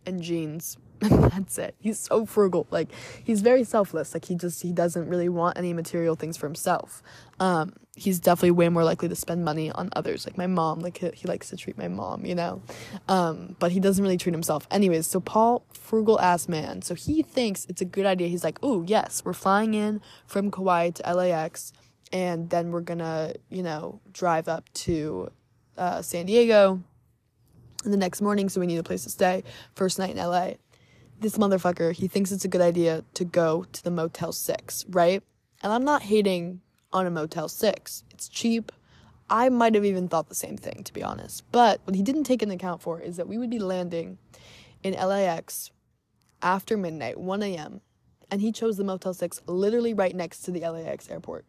and 0.05 0.21
jeans 0.21 0.77
And 1.01 1.31
that's 1.31 1.57
it. 1.57 1.75
He's 1.79 1.97
so 1.97 2.25
frugal. 2.25 2.67
Like 2.71 2.89
he's 3.23 3.39
very 3.41 3.63
selfless. 3.63 4.13
Like 4.13 4.25
he 4.25 4.35
just 4.35 4.61
he 4.61 4.73
doesn't 4.73 5.07
really 5.07 5.29
want 5.29 5.57
any 5.57 5.71
material 5.71 6.15
things 6.15 6.35
for 6.35 6.45
himself. 6.45 7.01
Um, 7.39 7.73
he's 7.95 8.19
definitely 8.19 8.51
way 8.51 8.67
more 8.67 8.83
likely 8.83 9.07
to 9.07 9.15
spend 9.15 9.45
money 9.45 9.71
on 9.71 9.89
others. 9.95 10.25
Like 10.25 10.37
my 10.37 10.47
mom. 10.47 10.81
Like 10.81 10.97
he, 10.97 11.09
he 11.13 11.27
likes 11.27 11.49
to 11.51 11.57
treat 11.57 11.77
my 11.77 11.87
mom. 11.87 12.25
You 12.25 12.35
know, 12.35 12.61
um, 13.07 13.55
but 13.59 13.71
he 13.71 13.79
doesn't 13.79 14.03
really 14.03 14.17
treat 14.17 14.33
himself. 14.33 14.67
Anyways, 14.71 15.07
so 15.07 15.21
Paul, 15.21 15.63
frugal 15.71 16.19
ass 16.19 16.49
man. 16.49 16.81
So 16.81 16.95
he 16.95 17.21
thinks 17.21 17.65
it's 17.69 17.81
a 17.81 17.85
good 17.85 18.05
idea. 18.05 18.27
He's 18.27 18.43
like, 18.43 18.59
oh 18.61 18.83
yes, 18.85 19.21
we're 19.23 19.31
flying 19.31 19.75
in 19.75 20.01
from 20.27 20.51
Kauai 20.51 20.89
to 20.89 21.13
LAX, 21.13 21.71
and 22.11 22.49
then 22.49 22.71
we're 22.71 22.81
gonna 22.81 23.35
you 23.49 23.63
know 23.63 24.01
drive 24.11 24.49
up 24.49 24.67
to 24.73 25.31
uh, 25.77 26.01
San 26.01 26.25
Diego. 26.25 26.83
The 27.83 27.97
next 27.97 28.21
morning, 28.21 28.49
so 28.49 28.59
we 28.59 28.67
need 28.67 28.77
a 28.77 28.83
place 28.83 29.03
to 29.03 29.09
stay. 29.09 29.43
First 29.73 29.99
night 29.99 30.11
in 30.11 30.17
LA 30.17 30.53
this 31.19 31.37
motherfucker, 31.37 31.91
he 31.91 32.07
thinks 32.07 32.31
it's 32.31 32.45
a 32.45 32.49
good 32.49 32.61
idea 32.61 33.03
to 33.13 33.25
go 33.25 33.65
to 33.73 33.83
the 33.83 33.91
Motel 33.91 34.31
6, 34.31 34.85
right? 34.89 35.21
And 35.61 35.73
I'm 35.73 35.83
not 35.83 36.03
hating 36.03 36.61
on 36.93 37.05
a 37.05 37.11
Motel 37.11 37.49
6. 37.49 38.03
It's 38.11 38.29
cheap. 38.29 38.71
I 39.29 39.49
might 39.49 39.75
have 39.75 39.85
even 39.85 40.07
thought 40.07 40.29
the 40.29 40.35
same 40.35 40.57
thing, 40.57 40.83
to 40.83 40.93
be 40.93 41.03
honest. 41.03 41.43
But 41.51 41.81
what 41.83 41.95
he 41.95 42.01
didn't 42.01 42.23
take 42.23 42.41
into 42.41 42.55
account 42.55 42.81
for 42.81 42.99
is 42.99 43.17
that 43.17 43.27
we 43.27 43.37
would 43.37 43.49
be 43.49 43.59
landing 43.59 44.17
in 44.81 44.93
LAX 44.93 45.71
after 46.41 46.77
midnight, 46.77 47.19
1 47.19 47.43
a.m., 47.43 47.81
and 48.31 48.41
he 48.41 48.51
chose 48.51 48.77
the 48.77 48.83
Motel 48.83 49.13
6 49.13 49.41
literally 49.47 49.93
right 49.93 50.15
next 50.15 50.41
to 50.41 50.51
the 50.51 50.61
LAX 50.61 51.09
airport. 51.09 51.45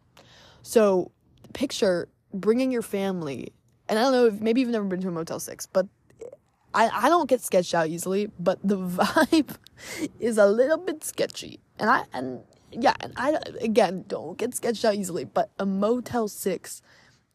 So 0.62 1.12
picture 1.53 2.09
bringing 2.35 2.72
your 2.72 2.83
family, 2.83 3.53
and 3.89 3.99
I 3.99 4.03
don't 4.03 4.12
know 4.12 4.26
if 4.26 4.41
maybe 4.41 4.61
you've 4.61 4.70
never 4.70 4.85
been 4.85 5.01
to 5.03 5.09
a 5.09 5.12
Motel 5.12 5.41
6, 5.41 5.66
but 5.66 5.87
I, 6.74 6.88
I 6.88 7.08
don't 7.08 7.28
get 7.28 7.40
sketched 7.40 7.74
out 7.74 7.88
easily, 7.88 8.30
but 8.38 8.58
the 8.62 8.76
vibe 8.78 9.56
is 10.18 10.38
a 10.38 10.46
little 10.46 10.78
bit 10.78 11.04
sketchy. 11.04 11.60
And 11.78 11.90
I 11.90 12.04
and 12.12 12.40
yeah, 12.70 12.94
and 13.00 13.12
I 13.16 13.38
again 13.60 14.04
don't 14.06 14.38
get 14.38 14.54
sketched 14.54 14.84
out 14.84 14.94
easily, 14.94 15.24
but 15.24 15.50
a 15.58 15.66
Motel 15.66 16.28
6 16.28 16.82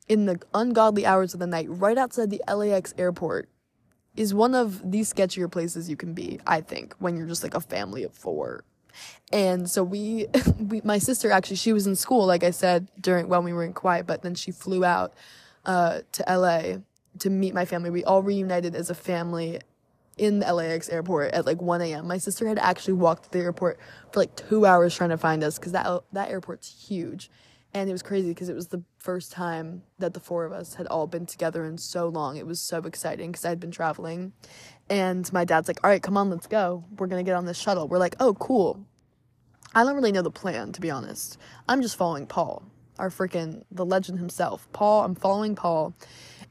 in 0.08 0.26
the 0.26 0.40
ungodly 0.54 1.06
hours 1.06 1.34
of 1.34 1.40
the 1.40 1.48
night 1.48 1.68
right 1.70 1.98
outside 1.98 2.30
the 2.30 2.42
LAX 2.48 2.94
airport 2.98 3.50
is 4.16 4.34
one 4.34 4.56
of 4.56 4.92
the 4.92 5.02
sketchier 5.02 5.52
places 5.52 5.90
you 5.90 5.98
can 5.98 6.14
be, 6.14 6.40
I 6.48 6.62
think, 6.62 6.96
when 7.00 7.18
you're 7.18 7.28
just 7.28 7.44
like 7.44 7.54
a 7.54 7.60
family 7.60 8.04
of 8.04 8.14
4. 8.14 8.64
And 9.34 9.70
so 9.70 9.84
we, 9.84 10.28
we 10.60 10.80
my 10.84 11.00
sister 11.00 11.32
actually 11.32 11.58
she 11.58 11.74
was 11.74 11.86
in 11.86 11.96
school 11.96 12.26
like 12.26 12.44
I 12.44 12.52
said 12.52 12.88
during 13.02 13.28
when 13.28 13.44
we 13.44 13.52
were 13.52 13.64
in 13.64 13.74
Kauai, 13.74 14.04
but 14.04 14.22
then 14.22 14.36
she 14.36 14.52
flew 14.52 14.86
out 14.86 15.14
uh 15.66 16.02
to 16.12 16.24
LA 16.30 16.78
to 17.20 17.30
meet 17.30 17.54
my 17.54 17.66
family. 17.66 17.90
We 17.90 18.04
all 18.04 18.22
reunited 18.22 18.76
as 18.76 18.90
a 18.90 18.96
family 18.96 19.60
in 20.18 20.40
the 20.40 20.54
LAX 20.54 20.90
airport 20.90 21.34
at 21.34 21.46
like 21.46 21.62
1 21.62 21.82
a.m. 21.82 22.08
My 22.08 22.18
sister 22.18 22.48
had 22.48 22.58
actually 22.60 22.94
walked 22.94 23.24
to 23.26 23.32
the 23.32 23.40
airport 23.40 23.80
for 24.12 24.20
like 24.20 24.36
two 24.36 24.66
hours 24.66 24.96
trying 24.96 25.10
to 25.10 25.18
find 25.18 25.44
us 25.44 25.60
because 25.60 25.74
that 25.74 26.04
that 26.14 26.30
airport's 26.30 26.88
huge, 26.88 27.30
and 27.74 27.90
it 27.90 27.94
was 27.94 28.02
crazy 28.02 28.30
because 28.30 28.50
it 28.50 28.56
was 28.56 28.68
the 28.68 28.84
first 28.98 29.32
time 29.32 29.84
that 30.00 30.14
the 30.14 30.20
four 30.20 30.46
of 30.46 30.54
us 30.54 30.76
had 30.76 30.88
all 30.88 31.08
been 31.08 31.26
together 31.26 31.66
in 31.66 31.78
so 31.78 32.08
long. 32.08 32.38
It 32.38 32.48
was 32.48 32.60
so 32.60 32.80
exciting 32.80 33.32
because 33.32 33.46
I'd 33.46 33.60
been 33.60 33.72
traveling, 33.72 34.34
and 34.90 35.32
my 35.34 35.44
dad's 35.44 35.68
like, 35.68 35.84
"All 35.84 35.90
right, 35.90 36.02
come 36.02 36.18
on, 36.18 36.30
let's 36.30 36.48
go. 36.48 36.86
We're 36.98 37.08
gonna 37.08 37.24
get 37.24 37.36
on 37.36 37.46
this 37.46 37.58
shuttle." 37.58 37.88
We're 37.88 37.98
like, 37.98 38.16
"Oh, 38.20 38.34
cool." 38.36 38.86
I 39.74 39.84
don't 39.84 39.96
really 39.96 40.14
know 40.14 40.22
the 40.22 40.32
plan 40.32 40.72
to 40.72 40.80
be 40.80 40.90
honest. 40.90 41.38
I'm 41.68 41.82
just 41.82 41.98
following 41.98 42.28
Paul, 42.28 42.64
our 42.98 43.10
freaking 43.10 43.64
the 43.70 43.86
legend 43.86 44.20
himself. 44.20 44.70
Paul, 44.72 45.04
I'm 45.04 45.16
following 45.16 45.56
Paul, 45.56 45.94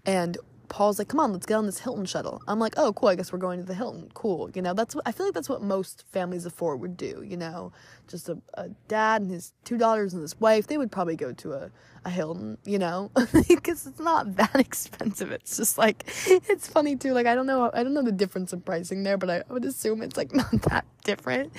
and 0.05 0.37
Paul's 0.75 0.99
like, 0.99 1.07
come 1.07 1.21
on, 1.21 1.33
let's 1.33 1.47
get 1.47 1.55
on 1.55 1.67
this 1.67 1.79
Hilton 1.79 2.05
shuttle. 2.05 2.43
I'm 2.49 2.59
like, 2.59 2.75
oh, 2.77 2.93
cool. 2.95 3.09
I 3.09 3.15
guess 3.15 3.33
we're 3.33 3.39
going 3.39 3.61
to 3.61 3.65
the 3.65 3.75
Hilton. 3.75 4.11
Cool. 4.13 4.51
You 4.57 4.61
know, 4.61 4.75
that's 4.75 4.93
what 4.93 5.07
I 5.07 5.13
feel 5.13 5.27
like 5.27 5.33
that's 5.33 5.49
what 5.49 5.63
most 5.63 6.05
families 6.11 6.47
of 6.47 6.53
four 6.53 6.75
would 6.75 6.97
do. 6.97 7.23
You 7.25 7.37
know, 7.37 7.71
just 8.09 8.29
a, 8.29 8.39
a 8.55 8.71
dad 8.89 9.23
and 9.23 9.31
his 9.31 9.53
two 9.63 9.79
daughters 9.79 10.15
and 10.15 10.21
his 10.21 10.41
wife. 10.41 10.67
They 10.67 10.77
would 10.77 10.91
probably 10.91 11.15
go 11.15 11.33
to 11.33 11.53
a, 11.53 11.71
a 12.05 12.11
Hilton, 12.11 12.59
you 12.65 12.81
know, 12.81 13.13
because 13.49 13.87
it's 13.87 14.01
not 14.01 14.35
that 14.35 14.57
expensive. 14.57 15.31
It's 15.31 15.57
just 15.57 15.79
like, 15.79 16.03
it's 16.27 16.67
funny 16.67 16.97
too. 16.97 17.13
Like, 17.13 17.29
I 17.29 17.37
don't 17.37 17.47
know, 17.47 17.71
I 17.73 17.85
don't 17.85 17.95
know 17.95 18.03
the 18.03 18.11
difference 18.11 18.53
in 18.53 18.61
pricing 18.63 19.05
there, 19.05 19.17
but 19.17 19.31
I 19.31 19.45
would 19.51 19.65
assume 19.65 20.03
it's 20.03 20.17
like 20.17 20.35
not 20.35 20.51
that 20.63 20.87
different. 21.05 21.53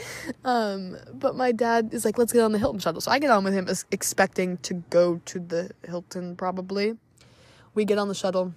Um, 0.44 0.98
but 1.14 1.38
my 1.38 1.54
dad 1.54 1.94
is 1.94 2.04
like, 2.04 2.18
let's 2.18 2.34
get 2.34 2.42
on 2.42 2.52
the 2.52 2.60
Hilton 2.60 2.82
shuttle. 2.82 3.00
So 3.00 3.12
I 3.12 3.20
get 3.20 3.32
on 3.32 3.46
with 3.46 3.54
him 3.54 3.70
expecting 3.92 4.58
to 4.58 4.74
go 4.90 5.22
to 5.24 5.40
the 5.40 5.72
Hilton 5.88 6.36
probably. 6.36 6.98
We 7.76 7.86
get 7.86 7.98
on 7.98 8.10
the 8.10 8.16
shuttle 8.16 8.54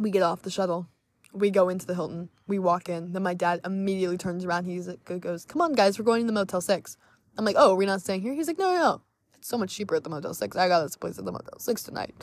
we 0.00 0.10
get 0.10 0.22
off 0.22 0.42
the 0.42 0.50
shuttle. 0.50 0.88
We 1.32 1.50
go 1.50 1.68
into 1.68 1.86
the 1.86 1.94
Hilton. 1.94 2.28
We 2.46 2.58
walk 2.58 2.88
in. 2.88 3.12
Then 3.12 3.22
my 3.22 3.34
dad 3.34 3.60
immediately 3.64 4.18
turns 4.18 4.44
around. 4.44 4.66
He 4.66 4.78
goes, 5.18 5.44
Come 5.46 5.62
on, 5.62 5.72
guys, 5.72 5.98
we're 5.98 6.04
going 6.04 6.22
to 6.22 6.26
the 6.26 6.32
Motel 6.32 6.60
6. 6.60 6.96
I'm 7.38 7.44
like, 7.44 7.56
Oh, 7.58 7.74
we're 7.74 7.86
not 7.86 8.02
staying 8.02 8.20
here? 8.22 8.34
He's 8.34 8.46
like, 8.46 8.58
No, 8.58 8.74
no. 8.74 9.02
It's 9.34 9.48
so 9.48 9.58
much 9.58 9.74
cheaper 9.74 9.96
at 9.96 10.04
the 10.04 10.10
Motel 10.10 10.34
6. 10.34 10.56
I 10.56 10.68
got 10.68 10.82
us 10.82 10.94
a 10.94 10.98
place 10.98 11.18
at 11.18 11.24
the 11.24 11.32
Motel 11.32 11.58
6 11.58 11.82
tonight. 11.82 12.14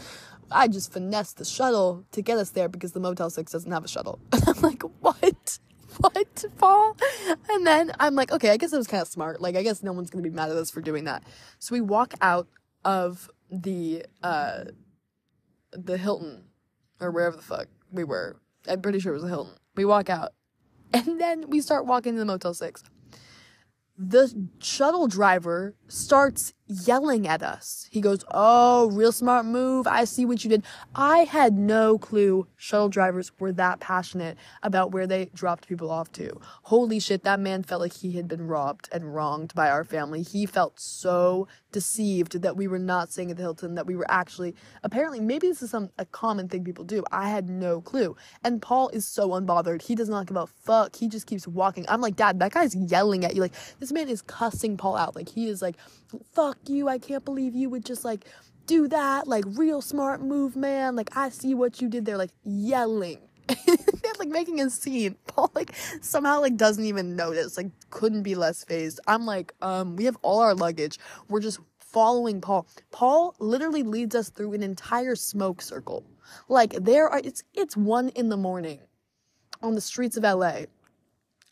I 0.51 0.67
just 0.67 0.93
finessed 0.93 1.37
the 1.37 1.45
shuttle 1.45 2.05
to 2.11 2.21
get 2.21 2.37
us 2.37 2.51
there 2.51 2.69
because 2.69 2.93
the 2.93 2.99
Motel 2.99 3.29
6 3.29 3.51
doesn't 3.51 3.71
have 3.71 3.83
a 3.83 3.87
shuttle. 3.87 4.19
I'm 4.31 4.61
like, 4.61 4.83
What? 5.01 5.59
What, 5.97 6.45
Paul? 6.59 6.95
And 7.49 7.65
then 7.65 7.91
I'm 7.99 8.13
like, 8.13 8.31
Okay, 8.31 8.51
I 8.51 8.57
guess 8.57 8.73
it 8.73 8.77
was 8.77 8.87
kind 8.87 9.01
of 9.01 9.07
smart. 9.07 9.41
Like, 9.41 9.55
I 9.55 9.63
guess 9.63 9.81
no 9.81 9.91
one's 9.91 10.11
going 10.11 10.23
to 10.23 10.29
be 10.29 10.35
mad 10.35 10.51
at 10.51 10.57
us 10.57 10.69
for 10.69 10.81
doing 10.81 11.05
that. 11.05 11.23
So 11.57 11.73
we 11.73 11.81
walk 11.81 12.13
out 12.21 12.47
of 12.85 13.29
the, 13.49 14.05
uh, 14.21 14.65
the 15.71 15.97
Hilton 15.97 16.48
or 16.99 17.11
wherever 17.11 17.35
the 17.35 17.41
fuck 17.41 17.67
we 17.91 18.03
were. 18.03 18.37
I'm 18.67 18.81
pretty 18.81 18.99
sure 18.99 19.13
it 19.13 19.15
was 19.15 19.23
a 19.23 19.29
Hilton. 19.29 19.53
We 19.75 19.85
walk 19.85 20.09
out, 20.09 20.33
and 20.93 21.19
then 21.19 21.49
we 21.49 21.61
start 21.61 21.85
walking 21.85 22.13
to 22.13 22.19
the 22.19 22.25
Motel 22.25 22.53
6. 22.53 22.83
The 23.97 24.47
shuttle 24.59 25.07
driver 25.07 25.75
starts 25.89 26.53
yelling 26.69 27.27
at 27.27 27.41
us. 27.41 27.87
He 27.91 27.99
goes, 27.99 28.23
Oh, 28.31 28.91
real 28.91 29.11
smart 29.11 29.45
move. 29.45 29.87
I 29.87 30.03
see 30.03 30.23
what 30.25 30.43
you 30.43 30.49
did. 30.49 30.63
I 30.95 31.19
had 31.19 31.57
no 31.57 31.97
clue 31.97 32.47
shuttle 32.55 32.89
drivers 32.89 33.31
were 33.39 33.51
that 33.53 33.79
passionate 33.79 34.37
about 34.61 34.91
where 34.91 35.07
they 35.07 35.29
dropped 35.33 35.67
people 35.67 35.89
off 35.89 36.11
to. 36.13 36.39
Holy 36.63 36.99
shit, 36.99 37.23
that 37.23 37.39
man 37.39 37.63
felt 37.63 37.81
like 37.81 37.93
he 37.93 38.13
had 38.13 38.27
been 38.27 38.47
robbed 38.47 38.87
and 38.91 39.15
wronged 39.15 39.53
by 39.55 39.69
our 39.69 39.83
family. 39.83 40.21
He 40.21 40.45
felt 40.45 40.79
so 40.79 41.47
deceived 41.71 42.41
that 42.41 42.55
we 42.55 42.67
were 42.67 42.79
not 42.79 43.11
staying 43.11 43.31
at 43.31 43.37
the 43.37 43.43
Hilton, 43.43 43.75
that 43.75 43.85
we 43.87 43.95
were 43.95 44.09
actually, 44.09 44.55
apparently, 44.83 45.19
maybe 45.19 45.47
this 45.47 45.61
is 45.61 45.71
some 45.71 45.89
a 45.97 46.05
common 46.05 46.47
thing 46.47 46.63
people 46.63 46.83
do. 46.83 47.03
I 47.11 47.29
had 47.29 47.49
no 47.49 47.81
clue. 47.81 48.15
And 48.43 48.61
Paul 48.61 48.89
is 48.89 49.07
so 49.07 49.29
unbothered. 49.29 49.81
He 49.81 49.95
does 49.95 50.09
not 50.09 50.27
give 50.27 50.37
a 50.37 50.47
fuck. 50.47 50.95
He 50.95 51.07
just 51.07 51.25
keeps 51.25 51.47
walking. 51.47 51.85
I'm 51.89 52.01
like, 52.01 52.15
Dad, 52.15 52.39
that 52.39 52.51
guy's 52.51 52.75
yelling 52.75 53.25
at 53.25 53.35
you. 53.35 53.41
Like, 53.41 53.55
this 53.79 53.91
man 53.91 54.09
is 54.09 54.21
cussing 54.21 54.77
Paul 54.77 54.95
out. 54.95 55.15
Like, 55.15 55.29
he 55.29 55.47
is 55.47 55.61
like, 55.61 55.75
fuck 56.33 56.57
you. 56.67 56.87
I 56.87 56.97
can't 56.97 57.25
believe 57.25 57.55
you 57.55 57.69
would 57.69 57.85
just 57.85 58.05
like 58.05 58.25
do 58.65 58.87
that. 58.87 59.27
Like, 59.27 59.45
real 59.47 59.81
smart 59.81 60.21
move, 60.21 60.55
man. 60.55 60.95
Like, 60.95 61.15
I 61.17 61.29
see 61.29 61.53
what 61.53 61.81
you 61.81 61.89
did 61.89 62.05
there. 62.05 62.17
Like, 62.17 62.31
yelling. 62.43 63.19
like 64.19 64.29
making 64.29 64.61
a 64.61 64.69
scene. 64.69 65.15
Paul 65.27 65.51
like 65.55 65.73
somehow 66.01 66.41
like 66.41 66.57
doesn't 66.57 66.85
even 66.85 67.15
notice. 67.15 67.57
Like 67.57 67.71
couldn't 67.89 68.23
be 68.23 68.35
less 68.35 68.63
fazed. 68.63 68.99
I'm 69.07 69.25
like, 69.25 69.53
um, 69.61 69.95
we 69.95 70.05
have 70.05 70.17
all 70.21 70.39
our 70.39 70.53
luggage. 70.53 70.99
We're 71.29 71.39
just 71.39 71.59
following 71.79 72.41
Paul. 72.41 72.67
Paul 72.91 73.35
literally 73.39 73.83
leads 73.83 74.13
us 74.15 74.29
through 74.29 74.53
an 74.53 74.63
entire 74.63 75.15
smoke 75.15 75.61
circle. 75.61 76.03
Like 76.47 76.73
there 76.73 77.07
are 77.09 77.21
it's 77.23 77.43
it's 77.53 77.75
one 77.75 78.09
in 78.09 78.29
the 78.29 78.37
morning 78.37 78.79
on 79.61 79.75
the 79.75 79.81
streets 79.81 80.17
of 80.17 80.23
LA. 80.23 80.65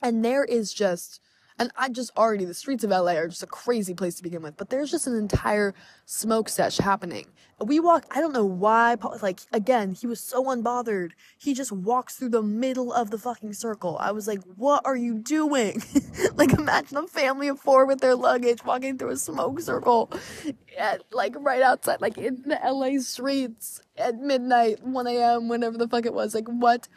And 0.02 0.24
there 0.24 0.44
is 0.44 0.74
just 0.74 1.22
and 1.60 1.72
I 1.76 1.90
just 1.90 2.12
already, 2.16 2.46
the 2.46 2.54
streets 2.54 2.84
of 2.84 2.92
LA 2.92 3.14
are 3.14 3.28
just 3.28 3.44
a 3.44 3.48
crazy 3.48 3.94
place 3.94 4.16
to 4.16 4.24
begin 4.24 4.42
with, 4.42 4.58
but 4.58 4.70
there's 4.70 4.92
just 4.92 5.08
an 5.08 5.16
entire 5.16 5.74
smoke 6.06 6.50
sesh 6.50 6.78
happening. 6.78 7.28
We 7.60 7.80
walk, 7.80 8.06
I 8.12 8.22
don't 8.22 8.34
know 8.34 8.46
why, 8.46 8.96
like, 9.24 9.40
again, 9.52 9.94
he 9.94 10.06
was 10.06 10.20
so 10.20 10.44
unbothered. 10.46 11.12
He 11.40 11.56
just 11.56 11.72
walks 11.72 12.16
through 12.16 12.30
the 12.30 12.44
middle 12.44 12.94
of 12.94 13.10
the 13.10 13.18
fucking 13.18 13.54
circle. 13.54 13.98
I 14.00 14.12
was 14.12 14.28
like, 14.28 14.42
what 14.56 14.84
are 14.86 14.96
you 14.96 15.18
doing? 15.18 15.82
like, 16.36 16.54
imagine 16.54 16.98
a 16.98 17.08
family 17.08 17.48
of 17.48 17.60
four 17.60 17.88
with 17.88 18.00
their 18.00 18.14
luggage 18.14 18.64
walking 18.64 19.00
through 19.00 19.10
a 19.10 19.18
smoke 19.18 19.60
circle, 19.60 20.12
at, 20.78 21.04
like, 21.12 21.34
right 21.40 21.64
outside, 21.64 22.00
like, 22.00 22.20
in 22.20 22.44
the 22.46 22.60
LA 22.64 23.00
streets 23.00 23.82
at 23.98 24.20
midnight, 24.20 24.84
1 24.84 25.08
a.m., 25.08 25.50
whenever 25.50 25.80
the 25.80 25.88
fuck 25.88 26.06
it 26.06 26.14
was. 26.14 26.36
Like, 26.36 26.48
what? 26.48 26.88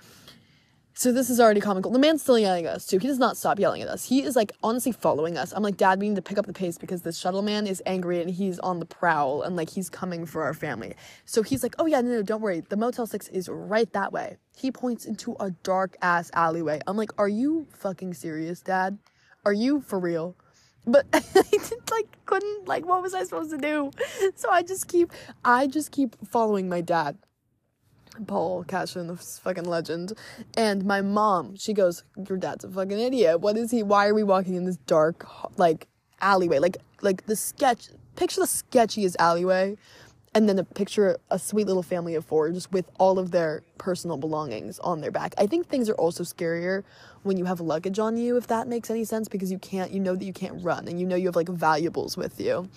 So 1.01 1.13
this 1.13 1.31
is 1.31 1.41
already 1.41 1.63
comical. 1.63 1.91
The 1.91 1.99
man's 1.99 2.21
still 2.21 2.39
yelling 2.39 2.67
at 2.67 2.75
us 2.75 2.85
too. 2.85 2.99
He 2.99 3.07
does 3.07 3.19
not 3.19 3.39
stop 3.39 3.59
yelling 3.59 3.81
at 3.81 3.89
us. 3.89 4.05
He 4.05 4.23
is 4.23 4.37
like 4.37 4.53
honestly 4.63 4.93
following 4.93 5.39
us. 5.39 5.51
I'm 5.57 5.63
like, 5.63 5.79
Dad, 5.79 5.99
we 5.99 6.11
need 6.11 6.17
to 6.17 6.21
pick 6.21 6.37
up 6.37 6.45
the 6.45 6.53
pace 6.53 6.77
because 6.77 7.01
this 7.01 7.17
shuttle 7.17 7.41
man 7.41 7.67
is 7.67 7.83
angry 7.87 8.21
and 8.21 8.29
he's 8.29 8.59
on 8.59 8.81
the 8.81 8.85
prowl 8.85 9.41
and 9.41 9.57
like 9.57 9.71
he's 9.71 9.89
coming 9.89 10.27
for 10.27 10.45
our 10.45 10.53
family. 10.53 10.95
So 11.25 11.43
he's 11.43 11.63
like, 11.63 11.75
Oh 11.79 11.87
yeah, 11.87 12.03
no, 12.03 12.11
no, 12.11 12.23
don't 12.23 12.43
worry. 12.43 12.61
The 12.69 12.77
Motel 12.77 13.07
6 13.07 13.29
is 13.29 13.49
right 13.49 13.91
that 13.95 14.13
way. 14.13 14.37
He 14.59 14.71
points 14.71 15.07
into 15.07 15.37
a 15.41 15.53
dark 15.63 15.97
ass 16.03 16.31
alleyway. 16.35 16.81
I'm 16.87 16.99
like, 16.99 17.13
Are 17.17 17.31
you 17.31 17.67
fucking 17.71 18.13
serious, 18.13 18.61
Dad? 18.61 18.99
Are 19.47 19.55
you 19.55 19.81
for 19.81 19.99
real? 19.99 20.37
But 20.87 21.07
I 21.15 21.21
just 21.51 21.91
like 21.91 22.15
couldn't 22.27 22.69
like 22.69 22.85
what 22.85 23.01
was 23.01 23.15
I 23.15 23.25
supposed 23.25 23.53
to 23.53 23.57
do? 23.57 23.91
So 24.35 24.51
I 24.51 24.63
just 24.63 24.87
keep 24.87 25.13
I 25.47 25.67
just 25.67 25.93
keep 25.93 26.15
following 26.29 26.69
my 26.69 26.83
dad 26.83 27.17
Paul 28.27 28.65
Cashin, 28.65 29.07
the 29.07 29.17
fucking 29.17 29.65
legend. 29.65 30.13
And 30.57 30.85
my 30.85 31.01
mom, 31.01 31.57
she 31.57 31.73
goes, 31.73 32.05
Your 32.29 32.39
dad's 32.39 32.65
a 32.65 32.69
fucking 32.69 32.99
idiot. 32.99 33.41
What 33.41 33.57
is 33.57 33.71
he? 33.71 33.83
Why 33.83 34.09
are 34.09 34.15
we 34.15 34.23
walking 34.23 34.55
in 34.55 34.65
this 34.65 34.77
dark, 34.79 35.27
like, 35.59 35.89
alleyway? 36.21 36.59
Like, 36.59 36.79
like 37.03 37.27
the 37.27 37.37
sketch, 37.37 37.89
picture 38.17 38.41
the 38.41 38.47
sketchiest 38.47 39.17
alleyway 39.19 39.77
and 40.35 40.49
then 40.49 40.59
a 40.59 40.65
picture 40.65 41.19
a 41.31 41.39
sweet 41.39 41.67
little 41.67 41.83
family 41.83 42.15
of 42.15 42.25
four 42.25 42.51
just 42.51 42.71
with 42.73 42.89
all 42.99 43.19
of 43.19 43.31
their 43.31 43.63
personal 43.79 44.17
belongings 44.17 44.79
on 44.81 45.01
their 45.01 45.11
back 45.11 45.35
i 45.39 45.47
think 45.47 45.67
things 45.67 45.89
are 45.89 45.95
also 45.95 46.23
scarier 46.23 46.83
when 47.23 47.37
you 47.37 47.45
have 47.45 47.61
luggage 47.61 47.99
on 47.99 48.17
you 48.17 48.37
if 48.37 48.47
that 48.47 48.67
makes 48.67 48.91
any 48.91 49.05
sense 49.05 49.29
because 49.29 49.51
you 49.53 49.59
can't 49.59 49.91
you 49.91 50.01
know 50.01 50.15
that 50.17 50.25
you 50.25 50.33
can't 50.33 50.63
run 50.63 50.89
and 50.89 51.01
you 51.01 51.07
know 51.07 51.17
you 51.17 51.27
have 51.27 51.37
like 51.37 51.49
valuables 51.49 52.17
with 52.17 52.41
you 52.41 52.69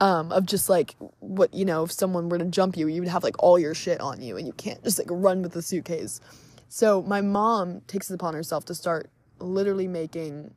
um 0.00 0.32
of 0.32 0.46
just 0.46 0.68
like 0.68 0.94
what 1.18 1.52
you 1.52 1.64
know 1.64 1.84
if 1.84 1.92
someone 1.92 2.28
were 2.28 2.38
to 2.38 2.44
jump 2.46 2.76
you 2.76 2.88
you 2.88 3.00
would 3.00 3.10
have 3.10 3.22
like 3.22 3.40
all 3.42 3.58
your 3.58 3.74
shit 3.74 4.00
on 4.00 4.22
you 4.22 4.36
and 4.36 4.46
you 4.46 4.52
can't 4.54 4.82
just 4.84 4.98
like 4.98 5.08
run 5.10 5.42
with 5.42 5.52
the 5.52 5.62
suitcase 5.62 6.20
so 6.68 7.02
my 7.02 7.20
mom 7.20 7.80
takes 7.88 8.10
it 8.10 8.14
upon 8.14 8.34
herself 8.34 8.64
to 8.66 8.74
start 8.74 9.10
literally 9.40 9.88
making 9.88 10.54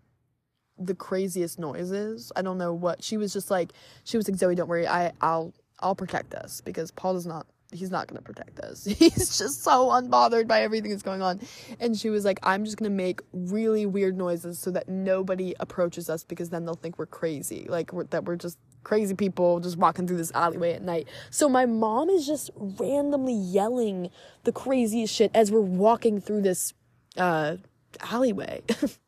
the 0.77 0.95
craziest 0.95 1.59
noises. 1.59 2.31
I 2.35 2.41
don't 2.41 2.57
know 2.57 2.73
what 2.73 3.03
she 3.03 3.17
was 3.17 3.33
just 3.33 3.51
like 3.51 3.73
she 4.03 4.17
was 4.17 4.27
like 4.27 4.37
Zoe 4.37 4.55
don't 4.55 4.67
worry 4.67 4.87
I 4.87 5.11
I'll 5.21 5.53
I'll 5.79 5.95
protect 5.95 6.33
us 6.33 6.61
because 6.61 6.91
Paul 6.91 7.13
does 7.13 7.25
not 7.25 7.45
he's 7.73 7.91
not 7.91 8.07
going 8.07 8.17
to 8.17 8.23
protect 8.23 8.59
us. 8.59 8.85
He's 8.99 9.37
just 9.37 9.63
so 9.63 9.89
unbothered 9.89 10.47
by 10.47 10.61
everything 10.61 10.91
that's 10.91 11.03
going 11.03 11.21
on. 11.21 11.39
And 11.79 11.97
she 11.97 12.09
was 12.09 12.25
like, 12.25 12.39
I'm 12.43 12.65
just 12.65 12.77
going 12.77 12.89
to 12.89 12.95
make 12.95 13.21
really 13.33 13.85
weird 13.85 14.17
noises 14.17 14.59
so 14.59 14.71
that 14.71 14.87
nobody 14.87 15.53
approaches 15.59 16.09
us 16.09 16.23
because 16.23 16.49
then 16.49 16.65
they'll 16.65 16.75
think 16.75 16.97
we're 16.97 17.05
crazy. 17.05 17.65
Like 17.67 17.93
we're, 17.93 18.05
that 18.05 18.25
we're 18.25 18.35
just 18.35 18.57
crazy 18.83 19.15
people 19.15 19.59
just 19.59 19.77
walking 19.77 20.07
through 20.07 20.17
this 20.17 20.31
alleyway 20.33 20.73
at 20.73 20.81
night. 20.81 21.07
So 21.29 21.49
my 21.49 21.65
mom 21.65 22.09
is 22.09 22.27
just 22.27 22.51
randomly 22.55 23.33
yelling 23.33 24.09
the 24.43 24.51
craziest 24.51 25.13
shit 25.13 25.31
as 25.33 25.51
we're 25.51 25.61
walking 25.61 26.19
through 26.21 26.41
this 26.41 26.73
uh 27.17 27.57
alleyway. 28.01 28.61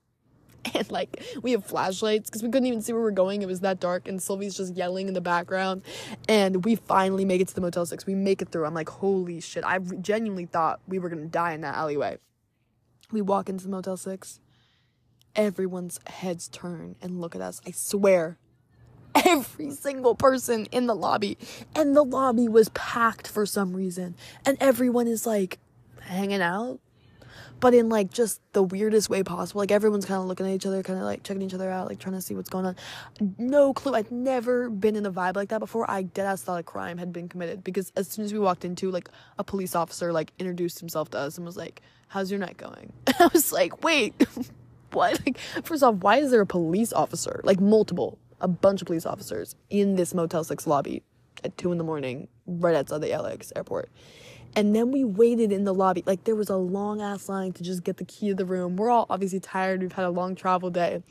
and 0.74 0.90
like 0.92 1.24
we 1.42 1.52
have 1.52 1.66
flashlights 1.66 2.30
because 2.30 2.44
we 2.44 2.50
couldn't 2.50 2.68
even 2.68 2.82
see 2.82 2.94
where 2.94 3.02
we're 3.02 3.12
going. 3.12 3.42
It 3.42 3.48
was 3.48 3.62
that 3.62 3.80
dark, 3.80 4.08
and 4.08 4.22
Sylvie's 4.22 4.56
just 4.56 4.76
yelling 4.76 5.08
in 5.08 5.14
the 5.14 5.22
background. 5.22 5.84
And 6.28 6.64
we 6.66 6.76
finally 6.76 7.26
make 7.26 7.42
it 7.42 7.48
to 7.50 7.56
the 7.56 7.62
Motel 7.62 7.86
6. 7.86 8.06
We 8.06 8.16
make 8.16 8.42
it 8.42 8.50
through. 8.50 8.66
I'm 8.66 8.74
like, 8.74 8.90
holy 8.90 9.40
shit. 9.42 9.64
I 9.64 9.80
genuinely 9.80 10.46
thought 10.46 10.80
we 10.88 11.00
were 11.00 11.10
gonna 11.10 11.26
die 11.26 11.54
in 11.54 11.62
that 11.62 11.76
alleyway. 11.76 12.18
We 13.12 13.22
walk 13.22 13.50
into 13.50 13.66
the 13.66 13.70
Motel 13.70 13.98
6. 13.98 14.40
Everyone's 15.36 16.00
heads 16.08 16.48
turn 16.48 16.96
and 17.02 17.20
look 17.20 17.36
at 17.36 17.42
us. 17.42 17.62
I 17.68 17.72
swear. 17.72 18.38
Every 19.26 19.72
single 19.72 20.16
person 20.16 20.66
in 20.72 20.88
the 20.88 20.96
lobby. 20.96 21.38
And 21.76 21.96
the 21.96 22.04
lobby 22.04 22.48
was 22.48 22.70
packed 22.70 23.28
for 23.28 23.46
some 23.46 23.74
reason. 23.74 24.16
And 24.46 24.58
everyone 24.60 25.08
is 25.08 25.26
like 25.26 25.60
hanging 26.02 26.42
out 26.42 26.80
but 27.60 27.74
in 27.74 27.90
like 27.90 28.12
just 28.12 28.42
the 28.54 28.64
weirdest 28.64 29.10
way 29.10 29.24
possible. 29.24 29.60
Like 29.60 29.72
everyone's 29.72 30.06
kind 30.06 30.22
of 30.22 30.28
looking 30.28 30.46
at 30.46 30.54
each 30.54 30.66
other, 30.66 30.84
kind 30.84 31.00
of 31.00 31.06
like 31.06 31.24
checking 31.24 31.42
each 31.42 31.54
other 31.54 31.70
out, 31.70 31.88
like 31.88 32.00
trying 32.00 32.16
to 32.16 32.22
see 32.22 32.36
what's 32.36 32.50
going 32.50 32.66
on. 32.66 32.76
No 33.38 33.74
clue. 33.74 33.96
I'd 33.96 34.12
never 34.12 34.70
been 34.70 34.96
in 34.96 35.06
a 35.06 35.12
vibe 35.12 35.36
like 35.36 35.50
that 35.50 35.60
before. 35.60 35.90
I 35.90 36.04
deadass 36.04 36.44
thought 36.44 36.60
a 36.60 36.64
crime 36.64 36.98
had 36.98 37.14
been 37.14 37.30
committed 37.30 37.64
because 37.64 37.92
as 37.96 38.08
soon 38.08 38.26
as 38.26 38.34
we 38.34 38.40
walked 38.40 38.66
into, 38.66 38.92
like 38.92 39.10
a 39.38 39.44
police 39.44 39.76
officer 39.76 40.12
like 40.12 40.32
introduced 40.40 40.80
himself 40.80 41.10
to 41.12 41.18
us 41.18 41.38
and 41.38 41.46
was 41.46 41.58
like, 41.58 41.82
"How's 42.08 42.30
your 42.32 42.40
night 42.40 42.58
going?" 42.58 42.92
And 43.08 43.16
I 43.20 43.28
was 43.28 43.52
like, 43.52 43.84
"Wait, 43.84 44.14
what? 44.92 45.20
Like, 45.26 45.38
first 45.64 45.84
off, 45.84 45.96
why 45.96 46.18
is 46.18 46.32
there 46.32 46.42
a 46.42 46.46
police 46.46 46.92
officer? 46.94 47.42
Like 47.44 47.60
multiple, 47.60 48.18
a 48.42 48.48
bunch 48.48 48.82
of 48.82 48.88
police 48.88 49.06
officers 49.06 49.56
in 49.70 49.96
this 49.96 50.14
Motel 50.14 50.44
Six 50.44 50.68
lobby 50.68 51.04
at 51.44 51.58
two 51.58 51.72
in 51.72 51.78
the 51.78 51.84
morning, 51.84 52.28
right 52.46 52.76
outside 52.76 53.02
the 53.02 53.16
LAX 53.18 53.54
airport?" 53.56 53.90
And 54.56 54.76
then 54.76 54.92
we 54.92 55.04
waited 55.04 55.52
in 55.52 55.66
the 55.66 55.74
lobby. 55.74 56.04
Like 56.06 56.24
there 56.24 56.36
was 56.36 56.50
a 56.50 56.56
long 56.56 57.02
ass 57.02 57.28
line 57.28 57.52
to 57.54 57.64
just 57.64 57.84
get 57.84 57.98
the 57.98 58.06
key 58.06 58.30
to 58.30 58.36
the 58.36 58.46
room. 58.46 58.78
We're 58.78 58.90
all 58.90 59.06
obviously 59.10 59.40
tired. 59.40 59.82
We've 59.82 59.92
had 59.92 60.06
a 60.06 60.10
long 60.10 60.36
travel 60.36 60.70
day. 60.70 61.04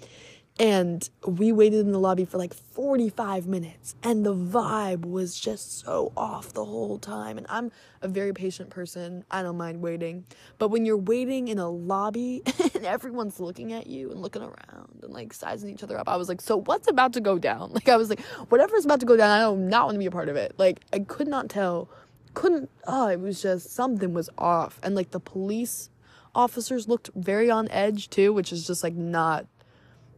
And 0.58 1.08
we 1.26 1.50
waited 1.50 1.80
in 1.80 1.90
the 1.90 1.98
lobby 1.98 2.24
for 2.24 2.38
like 2.38 2.54
45 2.54 3.48
minutes. 3.48 3.96
And 4.04 4.24
the 4.24 4.34
vibe 4.34 5.04
was 5.04 5.38
just 5.38 5.80
so 5.80 6.12
off 6.16 6.52
the 6.52 6.64
whole 6.64 6.96
time. 6.96 7.36
And 7.38 7.46
I'm 7.50 7.72
a 8.02 8.08
very 8.08 8.32
patient 8.32 8.70
person. 8.70 9.24
I 9.32 9.42
don't 9.42 9.56
mind 9.56 9.82
waiting. 9.82 10.24
But 10.58 10.68
when 10.68 10.86
you're 10.86 10.96
waiting 10.96 11.48
in 11.48 11.58
a 11.58 11.68
lobby 11.68 12.42
and 12.74 12.86
everyone's 12.86 13.40
looking 13.40 13.72
at 13.72 13.88
you 13.88 14.12
and 14.12 14.22
looking 14.22 14.42
around 14.42 15.00
and 15.02 15.12
like 15.12 15.32
sizing 15.32 15.70
each 15.70 15.82
other 15.82 15.98
up, 15.98 16.08
I 16.08 16.16
was 16.16 16.28
like, 16.28 16.40
so 16.40 16.58
what's 16.58 16.88
about 16.88 17.12
to 17.14 17.20
go 17.20 17.38
down? 17.38 17.72
Like, 17.74 17.88
I 17.88 17.96
was 17.96 18.08
like, 18.08 18.20
whatever's 18.50 18.84
about 18.84 19.00
to 19.00 19.06
go 19.06 19.16
down, 19.16 19.30
I 19.30 19.50
do 19.50 19.56
not 19.56 19.86
want 19.86 19.96
to 19.96 19.98
be 19.98 20.06
a 20.06 20.10
part 20.10 20.28
of 20.28 20.36
it. 20.36 20.54
Like, 20.56 20.80
I 20.92 21.00
could 21.00 21.26
not 21.26 21.48
tell 21.48 21.88
couldn't 22.34 22.70
oh 22.86 23.08
it 23.08 23.20
was 23.20 23.40
just 23.40 23.70
something 23.70 24.12
was 24.12 24.30
off. 24.36 24.78
And 24.82 24.94
like 24.94 25.10
the 25.10 25.20
police 25.20 25.90
officers 26.34 26.88
looked 26.88 27.10
very 27.14 27.50
on 27.50 27.68
edge 27.70 28.10
too 28.10 28.32
which 28.32 28.52
is 28.52 28.66
just 28.66 28.82
like 28.82 28.94
not 28.94 29.46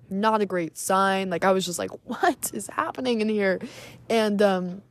not 0.08 0.40
a 0.40 0.46
great 0.46 0.76
sign. 0.76 1.30
Like 1.30 1.44
i 1.44 1.52
was 1.52 1.64
just 1.66 1.78
like 1.78 1.90
what 2.04 2.50
is 2.54 2.68
happening 2.68 3.20
in 3.20 3.28
here? 3.28 3.60
And 4.10 4.40
um 4.42 4.82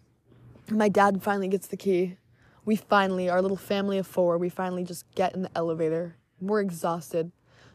my 0.69 0.89
dad 0.89 1.21
finally 1.21 1.47
gets 1.47 1.67
the 1.67 1.77
key. 1.77 2.17
We 2.65 2.75
finally 2.75 3.29
our 3.29 3.41
little 3.41 3.57
family 3.57 3.97
of 3.97 4.07
four 4.07 4.37
we 4.37 4.49
finally 4.49 4.83
just 4.83 5.09
get 5.15 5.35
in 5.35 5.43
the 5.43 5.51
elevator. 5.55 6.15
We're 6.39 6.61
exhausted. 6.61 7.31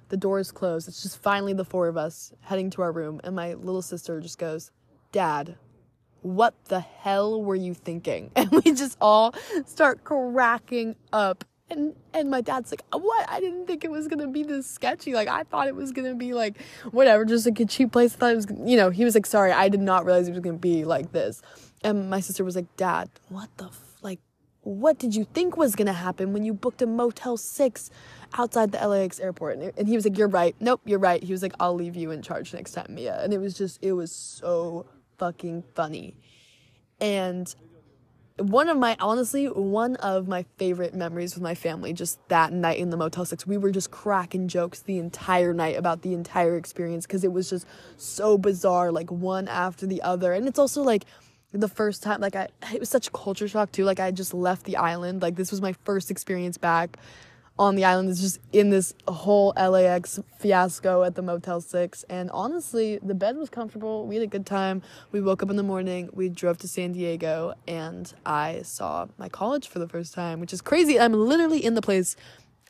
The 0.09 0.17
door 0.17 0.41
is 0.41 0.51
closed. 0.51 0.89
It's 0.89 1.03
just 1.03 1.23
finally 1.23 1.53
the 1.53 1.65
four 1.65 1.87
of 1.87 1.97
us 1.97 2.33
heading 2.41 2.69
to 2.71 2.83
our 2.83 2.91
room. 2.91 3.21
And 3.23 3.37
my 3.37 3.55
little 3.55 3.83
sister 3.83 4.21
just 4.21 4.39
goes 4.39 4.73
dad 5.13 5.57
what 6.23 6.55
the 6.67 6.81
hell 6.81 7.43
were 7.43 7.57
you 7.57 7.75
thinking? 7.75 8.31
And 8.37 8.51
we 8.51 8.73
just 8.73 8.97
all 9.01 9.35
start 9.67 10.05
cracking 10.05 10.97
up. 11.13 11.45
And 11.71 11.95
and 12.13 12.31
my 12.31 12.41
dad's 12.41 12.73
like, 12.73 12.83
what? 12.93 13.31
I 13.31 13.39
didn't 13.39 13.67
think 13.67 13.85
it 13.85 13.91
was 13.91 14.09
gonna 14.09 14.27
be 14.27 14.43
this 14.43 14.67
sketchy. 14.67 15.15
Like 15.15 15.29
I 15.29 15.45
thought 15.45 15.69
it 15.69 15.77
was 15.77 15.93
gonna 15.93 16.17
be 16.17 16.35
like 16.35 16.61
whatever, 16.91 17.25
just 17.25 17.47
like 17.47 17.61
a 17.61 17.65
cheap 17.65 17.93
place. 17.93 18.15
I 18.15 18.19
thought 18.19 18.33
it 18.33 18.37
was, 18.37 18.47
you 18.65 18.77
know. 18.77 18.91
He 18.91 19.05
was 19.05 19.15
like, 19.15 19.27
sorry, 19.27 19.53
I 19.53 19.69
did 19.69 19.81
not 19.81 20.05
realize 20.05 20.27
it 20.27 20.33
was 20.33 20.41
gonna 20.41 20.59
be 20.59 20.85
like 20.85 21.13
this. 21.13 21.43
And 21.85 22.11
my 22.11 22.21
sister 22.21 22.45
was 22.45 22.57
like, 22.57 22.77
Dad, 22.77 23.09
what 23.29 23.49
the 23.57 23.67
f- 23.67 23.99
like, 24.03 24.19
what 24.63 24.99
did 24.99 25.15
you 25.15 25.25
think 25.33 25.57
was 25.57 25.77
gonna 25.77 25.93
happen 25.93 26.33
when 26.33 26.45
you 26.45 26.53
booked 26.55 26.83
a 26.83 26.87
Motel 26.87 27.37
Six 27.37 27.89
outside 28.37 28.73
the 28.73 28.87
LAX 28.87 29.21
airport? 29.21 29.59
And 29.59 29.87
he 29.87 29.95
was 29.95 30.05
like, 30.05 30.19
You're 30.19 30.29
right. 30.29 30.57
Nope, 30.59 30.81
you're 30.85 30.99
right. 30.99 31.23
He 31.23 31.33
was 31.33 31.43
like, 31.43 31.55
I'll 31.61 31.75
leave 31.75 31.95
you 31.95 32.11
in 32.11 32.21
charge 32.21 32.53
next 32.53 32.73
time, 32.73 32.87
Mia. 32.91 33.23
And 33.23 33.33
it 33.33 33.39
was 33.39 33.55
just, 33.55 33.79
it 33.81 33.93
was 33.93 34.11
so 34.11 34.87
fucking 35.21 35.63
funny. 35.75 36.17
And 37.01 37.55
one 38.39 38.71
of 38.71 38.77
my 38.79 38.97
honestly 39.01 39.47
one 39.47 39.97
of 39.97 40.27
my 40.27 40.47
favorite 40.57 40.95
memories 40.95 41.35
with 41.35 41.43
my 41.43 41.55
family 41.55 41.93
just 41.93 42.19
that 42.29 42.55
night 42.55 42.79
in 42.79 42.89
the 42.89 42.97
motel 42.97 43.27
6 43.27 43.47
we 43.47 43.59
were 43.59 43.71
just 43.71 43.91
cracking 43.91 44.49
jokes 44.49 44.81
the 44.81 44.97
entire 44.97 45.53
night 45.53 45.77
about 45.77 46.01
the 46.01 46.15
entire 46.15 46.57
experience 46.57 47.07
because 47.07 47.23
it 47.23 47.33
was 47.33 47.51
just 47.51 47.67
so 47.99 48.39
bizarre 48.39 48.91
like 48.91 49.11
one 49.11 49.47
after 49.47 49.87
the 49.87 50.01
other. 50.01 50.33
And 50.33 50.49
it's 50.49 50.59
also 50.59 50.83
like 50.83 51.05
the 51.53 51.69
first 51.69 52.03
time 52.03 52.21
like 52.21 52.35
i 52.35 52.49
it 52.73 52.81
was 52.81 52.89
such 52.89 53.13
culture 53.13 53.47
shock 53.47 53.73
too. 53.73 53.85
Like 53.85 54.01
i 54.01 54.11
just 54.11 54.33
left 54.33 54.65
the 54.65 54.77
island. 54.77 55.21
Like 55.21 55.37
this 55.37 55.51
was 55.51 55.61
my 55.61 55.75
first 55.85 56.11
experience 56.11 56.57
back 56.57 56.97
on 57.61 57.75
the 57.75 57.85
island 57.85 58.09
is 58.09 58.23
just 58.23 58.41
in 58.53 58.71
this 58.71 58.95
whole 59.07 59.53
LAX 59.55 60.19
fiasco 60.39 61.03
at 61.03 61.15
the 61.15 61.21
Motel 61.21 61.61
6. 61.61 62.05
And 62.09 62.31
honestly, 62.31 62.99
the 63.03 63.15
bed 63.15 63.37
was 63.37 63.51
comfortable. 63.51 64.07
We 64.07 64.15
had 64.15 64.25
a 64.25 64.27
good 64.27 64.47
time. 64.47 64.81
We 65.13 65.21
woke 65.21 65.43
up 65.43 65.51
in 65.51 65.57
the 65.57 65.63
morning. 65.63 66.09
We 66.15 66.31
drove 66.31 66.57
to 66.59 66.69
San 66.69 66.93
Diego 66.93 67.53
and 67.69 68.13
I 68.25 68.63
saw 68.63 69.09
my 69.19 69.29
college 69.29 69.69
for 69.69 69.79
the 69.79 69.87
first 69.87 70.15
time, 70.15 70.41
which 70.41 70.55
is 70.55 70.63
crazy. 70.63 70.99
I'm 70.99 71.13
literally 71.13 71.63
in 71.63 71.75
the 71.75 71.83
place. 71.83 72.17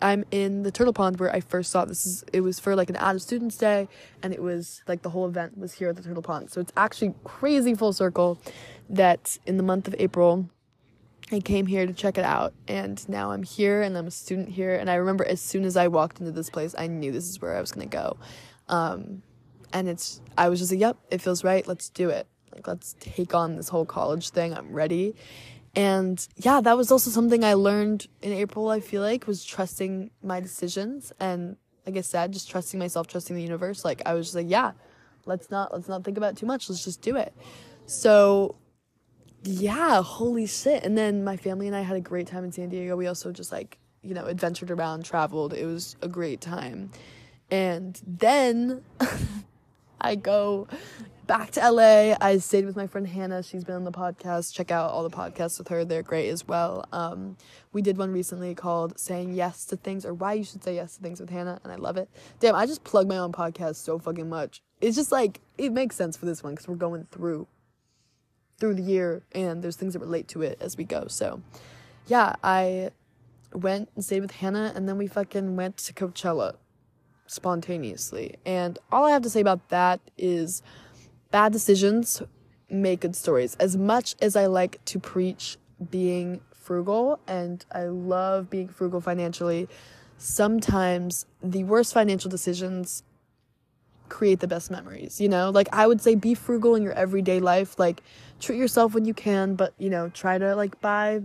I'm 0.02 0.24
in 0.32 0.64
the 0.64 0.72
Turtle 0.72 0.92
Pond 0.92 1.20
where 1.20 1.32
I 1.32 1.38
first 1.38 1.70
saw 1.70 1.84
this 1.84 2.04
is 2.04 2.24
it 2.32 2.40
was 2.40 2.58
for 2.58 2.74
like 2.74 2.90
an 2.90 2.96
out 2.96 3.14
of 3.14 3.22
students 3.22 3.56
day 3.56 3.86
and 4.24 4.32
it 4.32 4.42
was 4.42 4.82
like 4.88 5.02
the 5.02 5.10
whole 5.10 5.28
event 5.28 5.56
was 5.56 5.74
here 5.74 5.90
at 5.90 5.96
the 5.96 6.02
Turtle 6.02 6.22
Pond. 6.22 6.50
So 6.50 6.60
it's 6.60 6.72
actually 6.76 7.14
crazy 7.22 7.74
full 7.74 7.92
circle 7.92 8.40
that 8.88 9.38
in 9.46 9.56
the 9.56 9.62
month 9.62 9.86
of 9.86 9.94
April 10.00 10.48
I 11.32 11.40
came 11.40 11.66
here 11.66 11.86
to 11.86 11.92
check 11.92 12.18
it 12.18 12.24
out, 12.24 12.54
and 12.66 13.08
now 13.08 13.30
I'm 13.30 13.44
here 13.44 13.82
and 13.82 13.96
I'm 13.96 14.08
a 14.08 14.10
student 14.10 14.48
here. 14.48 14.74
And 14.74 14.90
I 14.90 14.94
remember 14.94 15.24
as 15.24 15.40
soon 15.40 15.64
as 15.64 15.76
I 15.76 15.88
walked 15.88 16.18
into 16.18 16.32
this 16.32 16.50
place, 16.50 16.74
I 16.76 16.88
knew 16.88 17.12
this 17.12 17.28
is 17.28 17.40
where 17.40 17.56
I 17.56 17.60
was 17.60 17.70
gonna 17.70 17.86
go. 17.86 18.16
Um, 18.68 19.22
and 19.72 19.88
it's, 19.88 20.20
I 20.36 20.48
was 20.48 20.58
just 20.58 20.72
like, 20.72 20.80
yep, 20.80 20.96
it 21.10 21.20
feels 21.20 21.44
right. 21.44 21.66
Let's 21.66 21.88
do 21.88 22.08
it. 22.10 22.26
Like, 22.52 22.66
let's 22.66 22.96
take 22.98 23.34
on 23.34 23.54
this 23.54 23.68
whole 23.68 23.84
college 23.84 24.30
thing. 24.30 24.54
I'm 24.54 24.72
ready. 24.72 25.14
And 25.76 26.26
yeah, 26.36 26.60
that 26.60 26.76
was 26.76 26.90
also 26.90 27.10
something 27.10 27.44
I 27.44 27.54
learned 27.54 28.08
in 28.22 28.32
April, 28.32 28.68
I 28.68 28.80
feel 28.80 29.02
like, 29.02 29.28
was 29.28 29.44
trusting 29.44 30.10
my 30.22 30.40
decisions. 30.40 31.12
And 31.20 31.56
like 31.86 31.96
I 31.96 32.00
said, 32.00 32.32
just 32.32 32.50
trusting 32.50 32.80
myself, 32.80 33.06
trusting 33.06 33.36
the 33.36 33.42
universe. 33.42 33.84
Like, 33.84 34.02
I 34.04 34.14
was 34.14 34.26
just 34.26 34.34
like, 34.34 34.50
yeah, 34.50 34.72
let's 35.26 35.48
not, 35.48 35.72
let's 35.72 35.88
not 35.88 36.02
think 36.02 36.18
about 36.18 36.36
too 36.36 36.46
much. 36.46 36.68
Let's 36.68 36.84
just 36.84 37.02
do 37.02 37.14
it. 37.14 37.32
So 37.86 38.56
yeah, 39.42 40.02
holy 40.02 40.46
shit. 40.46 40.84
And 40.84 40.96
then 40.96 41.24
my 41.24 41.36
family 41.36 41.66
and 41.66 41.76
I 41.76 41.82
had 41.82 41.96
a 41.96 42.00
great 42.00 42.26
time 42.26 42.44
in 42.44 42.52
San 42.52 42.68
Diego. 42.68 42.96
We 42.96 43.06
also 43.06 43.32
just 43.32 43.52
like, 43.52 43.78
you 44.02 44.14
know, 44.14 44.26
adventured 44.26 44.70
around, 44.70 45.04
traveled. 45.04 45.54
It 45.54 45.64
was 45.64 45.96
a 46.02 46.08
great 46.08 46.40
time. 46.40 46.90
And 47.50 48.00
then 48.06 48.82
I 50.00 50.14
go 50.14 50.68
back 51.26 51.52
to 51.52 51.70
LA. 51.70 52.16
I 52.20 52.38
stayed 52.38 52.66
with 52.66 52.76
my 52.76 52.86
friend 52.86 53.06
Hannah. 53.06 53.42
She's 53.42 53.64
been 53.64 53.76
on 53.76 53.84
the 53.84 53.92
podcast. 53.92 54.52
Check 54.52 54.70
out 54.70 54.90
all 54.90 55.08
the 55.08 55.16
podcasts 55.16 55.58
with 55.58 55.68
her. 55.68 55.84
They're 55.84 56.02
great 56.02 56.28
as 56.28 56.46
well. 56.46 56.84
Um, 56.92 57.36
we 57.72 57.82
did 57.82 57.96
one 57.98 58.12
recently 58.12 58.54
called 58.54 58.98
Saying 58.98 59.34
Yes 59.34 59.64
to 59.66 59.76
Things 59.76 60.04
or 60.04 60.12
Why 60.12 60.34
You 60.34 60.44
Should 60.44 60.64
Say 60.64 60.74
Yes 60.74 60.96
to 60.96 61.02
Things 61.02 61.20
with 61.20 61.30
Hannah, 61.30 61.60
and 61.62 61.72
I 61.72 61.76
love 61.76 61.96
it. 61.96 62.08
Damn, 62.40 62.56
I 62.56 62.66
just 62.66 62.82
plug 62.82 63.08
my 63.08 63.18
own 63.18 63.32
podcast 63.32 63.76
so 63.76 63.98
fucking 63.98 64.28
much. 64.28 64.60
It's 64.80 64.96
just 64.96 65.12
like, 65.12 65.40
it 65.56 65.72
makes 65.72 65.94
sense 65.94 66.16
for 66.16 66.26
this 66.26 66.42
one 66.42 66.54
because 66.54 66.66
we're 66.66 66.74
going 66.74 67.06
through 67.12 67.46
through 68.60 68.74
the 68.74 68.82
year 68.82 69.22
and 69.32 69.62
there's 69.62 69.76
things 69.76 69.94
that 69.94 70.00
relate 70.00 70.28
to 70.28 70.42
it 70.42 70.58
as 70.60 70.76
we 70.76 70.84
go. 70.84 71.06
So, 71.08 71.42
yeah, 72.06 72.36
I 72.44 72.90
went 73.52 73.88
and 73.96 74.04
stayed 74.04 74.20
with 74.20 74.32
Hannah 74.32 74.72
and 74.76 74.88
then 74.88 74.98
we 74.98 75.06
fucking 75.06 75.56
went 75.56 75.78
to 75.78 75.92
Coachella 75.92 76.56
spontaneously. 77.26 78.36
And 78.44 78.78
all 78.92 79.04
I 79.04 79.10
have 79.10 79.22
to 79.22 79.30
say 79.30 79.40
about 79.40 79.70
that 79.70 80.00
is 80.16 80.62
bad 81.30 81.52
decisions 81.52 82.22
make 82.68 83.00
good 83.00 83.16
stories. 83.16 83.56
As 83.56 83.76
much 83.76 84.14
as 84.20 84.36
I 84.36 84.46
like 84.46 84.84
to 84.86 84.98
preach 84.98 85.56
being 85.90 86.40
frugal 86.52 87.18
and 87.26 87.64
I 87.72 87.84
love 87.84 88.50
being 88.50 88.68
frugal 88.68 89.00
financially, 89.00 89.68
sometimes 90.18 91.26
the 91.42 91.64
worst 91.64 91.92
financial 91.92 92.30
decisions 92.30 93.02
create 94.10 94.40
the 94.40 94.48
best 94.48 94.70
memories, 94.70 95.20
you 95.20 95.28
know? 95.28 95.50
Like 95.50 95.68
I 95.72 95.86
would 95.86 96.00
say 96.00 96.14
be 96.14 96.34
frugal 96.34 96.74
in 96.74 96.82
your 96.82 96.92
everyday 96.92 97.40
life, 97.40 97.78
like 97.78 98.02
treat 98.40 98.58
yourself 98.58 98.94
when 98.94 99.04
you 99.04 99.14
can, 99.14 99.54
but 99.54 99.72
you 99.78 99.88
know, 99.90 100.08
try 100.10 100.38
to 100.38 100.54
like 100.54 100.80
buy 100.80 101.22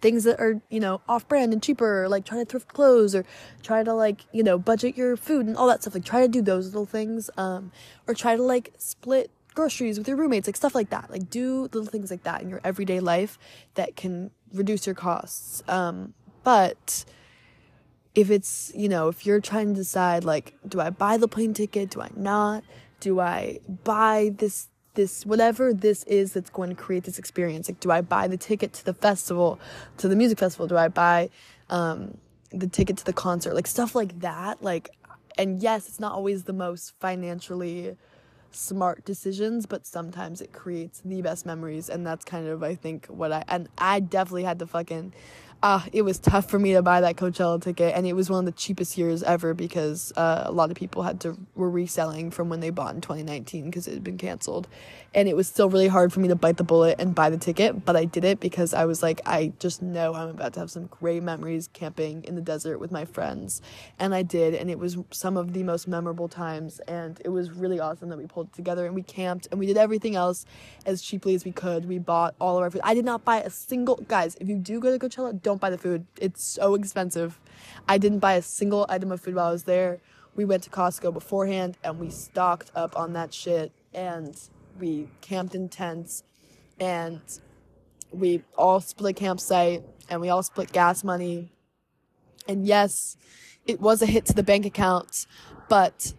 things 0.00 0.24
that 0.24 0.40
are, 0.40 0.60
you 0.70 0.80
know, 0.80 1.00
off 1.08 1.28
brand 1.28 1.52
and 1.52 1.62
cheaper, 1.62 2.08
like 2.08 2.24
try 2.24 2.38
to 2.38 2.44
thrift 2.44 2.68
clothes 2.68 3.14
or 3.14 3.24
try 3.62 3.82
to 3.82 3.92
like, 3.92 4.22
you 4.32 4.42
know, 4.42 4.58
budget 4.58 4.96
your 4.96 5.16
food 5.16 5.46
and 5.46 5.56
all 5.56 5.66
that 5.66 5.82
stuff. 5.82 5.94
Like 5.94 6.04
try 6.04 6.22
to 6.22 6.28
do 6.28 6.42
those 6.42 6.66
little 6.66 6.86
things. 6.86 7.30
Um, 7.36 7.72
or 8.06 8.14
try 8.14 8.36
to 8.36 8.42
like 8.42 8.72
split 8.78 9.30
groceries 9.54 9.98
with 9.98 10.06
your 10.06 10.16
roommates, 10.16 10.46
like 10.46 10.56
stuff 10.56 10.74
like 10.74 10.90
that. 10.90 11.10
Like 11.10 11.30
do 11.30 11.62
little 11.62 11.86
things 11.86 12.10
like 12.10 12.24
that 12.24 12.42
in 12.42 12.48
your 12.50 12.60
everyday 12.64 13.00
life 13.00 13.38
that 13.74 13.96
can 13.96 14.30
reduce 14.52 14.86
your 14.86 14.94
costs. 14.94 15.62
Um, 15.68 16.14
but 16.44 17.04
if 18.16 18.30
it's, 18.30 18.72
you 18.74 18.88
know, 18.88 19.08
if 19.08 19.26
you're 19.26 19.40
trying 19.40 19.68
to 19.68 19.74
decide 19.74 20.24
like, 20.24 20.54
do 20.66 20.80
I 20.80 20.90
buy 20.90 21.18
the 21.18 21.28
plane 21.28 21.54
ticket? 21.54 21.90
Do 21.90 22.00
I 22.00 22.08
not? 22.16 22.64
Do 22.98 23.20
I 23.20 23.60
buy 23.84 24.32
this 24.34 24.68
this 24.94 25.26
whatever 25.26 25.74
this 25.74 26.02
is 26.04 26.32
that's 26.32 26.48
going 26.48 26.70
to 26.70 26.74
create 26.74 27.04
this 27.04 27.18
experience? 27.18 27.68
Like, 27.68 27.78
do 27.78 27.90
I 27.90 28.00
buy 28.00 28.26
the 28.26 28.38
ticket 28.38 28.72
to 28.72 28.84
the 28.84 28.94
festival, 28.94 29.60
to 29.98 30.08
the 30.08 30.16
music 30.16 30.38
festival? 30.38 30.66
Do 30.66 30.78
I 30.78 30.88
buy 30.88 31.28
um, 31.68 32.16
the 32.50 32.66
ticket 32.66 32.96
to 32.96 33.04
the 33.04 33.12
concert? 33.12 33.54
Like 33.54 33.66
stuff 33.66 33.94
like 33.94 34.20
that. 34.20 34.62
Like, 34.62 34.88
and 35.36 35.62
yes, 35.62 35.86
it's 35.86 36.00
not 36.00 36.12
always 36.12 36.44
the 36.44 36.54
most 36.54 36.94
financially 36.98 37.96
smart 38.50 39.04
decisions, 39.04 39.66
but 39.66 39.86
sometimes 39.86 40.40
it 40.40 40.54
creates 40.54 41.02
the 41.04 41.20
best 41.20 41.44
memories, 41.44 41.90
and 41.90 42.06
that's 42.06 42.24
kind 42.24 42.48
of 42.48 42.62
I 42.62 42.74
think 42.74 43.06
what 43.06 43.30
I 43.30 43.44
and 43.46 43.68
I 43.76 44.00
definitely 44.00 44.44
had 44.44 44.58
to 44.60 44.66
fucking 44.66 45.12
uh, 45.62 45.82
it 45.92 46.02
was 46.02 46.18
tough 46.18 46.50
for 46.50 46.58
me 46.58 46.74
to 46.74 46.82
buy 46.82 47.00
that 47.00 47.16
Coachella 47.16 47.60
ticket, 47.60 47.94
and 47.94 48.06
it 48.06 48.12
was 48.12 48.28
one 48.28 48.40
of 48.40 48.44
the 48.44 48.58
cheapest 48.58 48.98
years 48.98 49.22
ever 49.22 49.54
because 49.54 50.12
uh, 50.16 50.44
a 50.46 50.52
lot 50.52 50.70
of 50.70 50.76
people 50.76 51.02
had 51.02 51.20
to 51.20 51.36
were 51.54 51.70
reselling 51.70 52.30
from 52.30 52.48
when 52.48 52.60
they 52.60 52.70
bought 52.70 52.94
in 52.94 53.00
2019 53.00 53.64
because 53.66 53.88
it 53.88 53.94
had 53.94 54.04
been 54.04 54.18
canceled, 54.18 54.68
and 55.16 55.28
it 55.28 55.34
was 55.34 55.48
still 55.48 55.70
really 55.70 55.88
hard 55.88 56.12
for 56.12 56.20
me 56.20 56.28
to 56.28 56.36
bite 56.36 56.58
the 56.58 56.64
bullet 56.64 57.00
and 57.00 57.14
buy 57.14 57.30
the 57.30 57.38
ticket, 57.38 57.86
but 57.86 57.96
I 57.96 58.04
did 58.04 58.22
it 58.22 58.38
because 58.38 58.74
I 58.74 58.84
was 58.84 59.02
like, 59.02 59.22
I 59.24 59.54
just 59.58 59.80
know 59.80 60.14
I'm 60.14 60.28
about 60.28 60.52
to 60.52 60.60
have 60.60 60.70
some 60.70 60.86
great 60.86 61.22
memories 61.22 61.70
camping 61.72 62.22
in 62.24 62.34
the 62.34 62.42
desert 62.42 62.78
with 62.78 62.92
my 62.92 63.06
friends, 63.06 63.62
and 63.98 64.14
I 64.14 64.22
did, 64.22 64.54
and 64.54 64.70
it 64.70 64.78
was 64.78 64.98
some 65.10 65.38
of 65.38 65.54
the 65.54 65.62
most 65.62 65.88
memorable 65.88 66.28
times, 66.28 66.80
and 66.80 67.18
it 67.24 67.30
was 67.30 67.50
really 67.50 67.80
awesome 67.80 68.10
that 68.10 68.18
we 68.18 68.26
pulled 68.26 68.48
it 68.48 68.52
together 68.52 68.84
and 68.84 68.94
we 68.94 69.02
camped 69.02 69.48
and 69.50 69.58
we 69.58 69.66
did 69.66 69.78
everything 69.78 70.16
else 70.16 70.44
as 70.84 71.00
cheaply 71.00 71.34
as 71.34 71.44
we 71.44 71.52
could. 71.52 71.86
We 71.86 71.98
bought 71.98 72.34
all 72.38 72.58
of 72.58 72.62
our 72.62 72.70
food. 72.70 72.82
I 72.84 72.92
did 72.92 73.06
not 73.06 73.24
buy 73.24 73.40
a 73.40 73.48
single 73.48 73.96
guys. 74.08 74.36
If 74.40 74.48
you 74.48 74.56
do 74.56 74.80
go 74.80 74.96
to 74.96 74.98
Coachella 74.98 75.40
don't 75.42 75.60
buy 75.60 75.70
the 75.70 75.78
food. 75.78 76.06
It's 76.20 76.44
so 76.44 76.74
expensive. 76.74 77.40
I 77.88 77.98
didn't 77.98 78.18
buy 78.18 78.34
a 78.34 78.42
single 78.42 78.86
item 78.88 79.12
of 79.12 79.20
food 79.20 79.34
while 79.34 79.48
I 79.48 79.52
was 79.52 79.64
there. 79.64 80.00
We 80.34 80.44
went 80.44 80.62
to 80.64 80.70
Costco 80.70 81.14
beforehand 81.14 81.78
and 81.82 81.98
we 81.98 82.10
stocked 82.10 82.70
up 82.74 82.96
on 82.98 83.14
that 83.14 83.32
shit 83.32 83.72
and 83.94 84.38
we 84.78 85.08
camped 85.20 85.54
in 85.54 85.68
tents 85.68 86.22
and 86.78 87.20
we 88.10 88.42
all 88.56 88.80
split 88.80 89.16
campsite 89.16 89.82
and 90.08 90.20
we 90.20 90.28
all 90.28 90.42
split 90.42 90.72
gas 90.72 91.02
money. 91.02 91.50
And 92.48 92.66
yes, 92.66 93.16
it 93.66 93.80
was 93.80 94.02
a 94.02 94.06
hit 94.06 94.24
to 94.26 94.32
the 94.32 94.42
bank 94.42 94.64
account, 94.64 95.26
but 95.68 96.14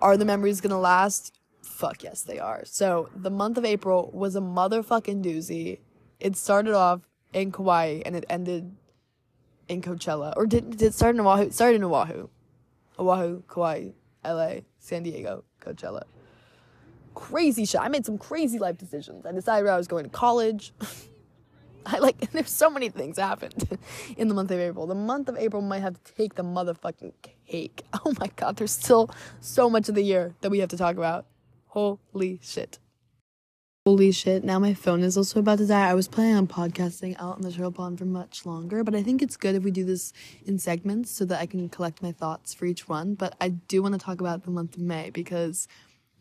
are 0.00 0.16
the 0.16 0.24
memories 0.24 0.60
gonna 0.60 0.80
last? 0.80 1.38
Fuck 1.62 2.02
yes, 2.02 2.22
they 2.22 2.38
are. 2.38 2.62
So 2.64 3.10
the 3.14 3.30
month 3.30 3.58
of 3.58 3.64
April 3.64 4.10
was 4.14 4.36
a 4.36 4.40
motherfucking 4.40 5.22
doozy. 5.22 5.80
It 6.18 6.36
started 6.36 6.74
off 6.74 7.02
in 7.32 7.52
Kauai 7.52 8.00
and 8.06 8.16
it 8.16 8.24
ended 8.30 8.74
in 9.68 9.82
Coachella. 9.82 10.32
Or 10.36 10.46
did, 10.46 10.70
did 10.70 10.82
it 10.82 10.94
start 10.94 11.14
in 11.14 11.20
Oahu? 11.20 11.42
It 11.42 11.54
started 11.54 11.76
in 11.76 11.84
Oahu. 11.84 12.28
Oahu, 12.98 13.42
Kauai, 13.42 13.90
LA, 14.24 14.60
San 14.78 15.02
Diego, 15.02 15.44
Coachella. 15.60 16.04
Crazy 17.16 17.64
shit. 17.64 17.80
I 17.80 17.88
made 17.88 18.04
some 18.04 18.18
crazy 18.18 18.58
life 18.58 18.76
decisions. 18.76 19.24
I 19.24 19.32
decided 19.32 19.68
I 19.68 19.76
was 19.78 19.88
going 19.88 20.04
to 20.04 20.10
college. 20.10 20.74
I 21.86 21.98
like, 21.98 22.30
there's 22.32 22.50
so 22.50 22.68
many 22.68 22.90
things 22.90 23.18
happened 23.18 23.78
in 24.18 24.28
the 24.28 24.34
month 24.34 24.50
of 24.50 24.60
April. 24.60 24.86
The 24.86 24.94
month 24.94 25.30
of 25.30 25.36
April 25.38 25.62
might 25.62 25.80
have 25.80 25.94
to 25.94 26.14
take 26.14 26.34
the 26.34 26.44
motherfucking 26.44 27.14
cake. 27.46 27.82
Oh 28.04 28.12
my 28.20 28.30
god, 28.36 28.56
there's 28.56 28.72
still 28.72 29.08
so 29.40 29.70
much 29.70 29.88
of 29.88 29.94
the 29.94 30.02
year 30.02 30.34
that 30.42 30.50
we 30.50 30.58
have 30.58 30.68
to 30.68 30.76
talk 30.76 30.96
about. 30.96 31.24
Holy 31.68 32.38
shit. 32.42 32.78
Holy 33.86 34.12
shit, 34.12 34.44
now 34.44 34.58
my 34.58 34.74
phone 34.74 35.02
is 35.02 35.16
also 35.16 35.40
about 35.40 35.58
to 35.58 35.66
die. 35.66 35.88
I 35.88 35.94
was 35.94 36.08
planning 36.08 36.34
on 36.34 36.48
podcasting 36.48 37.16
out 37.18 37.36
in 37.36 37.42
the 37.42 37.52
turtle 37.52 37.70
pond 37.70 37.98
for 37.98 38.04
much 38.04 38.44
longer, 38.44 38.84
but 38.84 38.94
I 38.94 39.02
think 39.02 39.22
it's 39.22 39.36
good 39.36 39.54
if 39.54 39.62
we 39.62 39.70
do 39.70 39.84
this 39.84 40.12
in 40.44 40.58
segments 40.58 41.12
so 41.12 41.24
that 41.24 41.40
I 41.40 41.46
can 41.46 41.68
collect 41.68 42.02
my 42.02 42.10
thoughts 42.12 42.52
for 42.52 42.66
each 42.66 42.88
one. 42.88 43.14
But 43.14 43.36
I 43.40 43.50
do 43.50 43.82
want 43.82 43.94
to 43.94 44.00
talk 44.00 44.20
about 44.20 44.42
the 44.42 44.50
month 44.50 44.76
of 44.76 44.82
May 44.82 45.10
because 45.10 45.68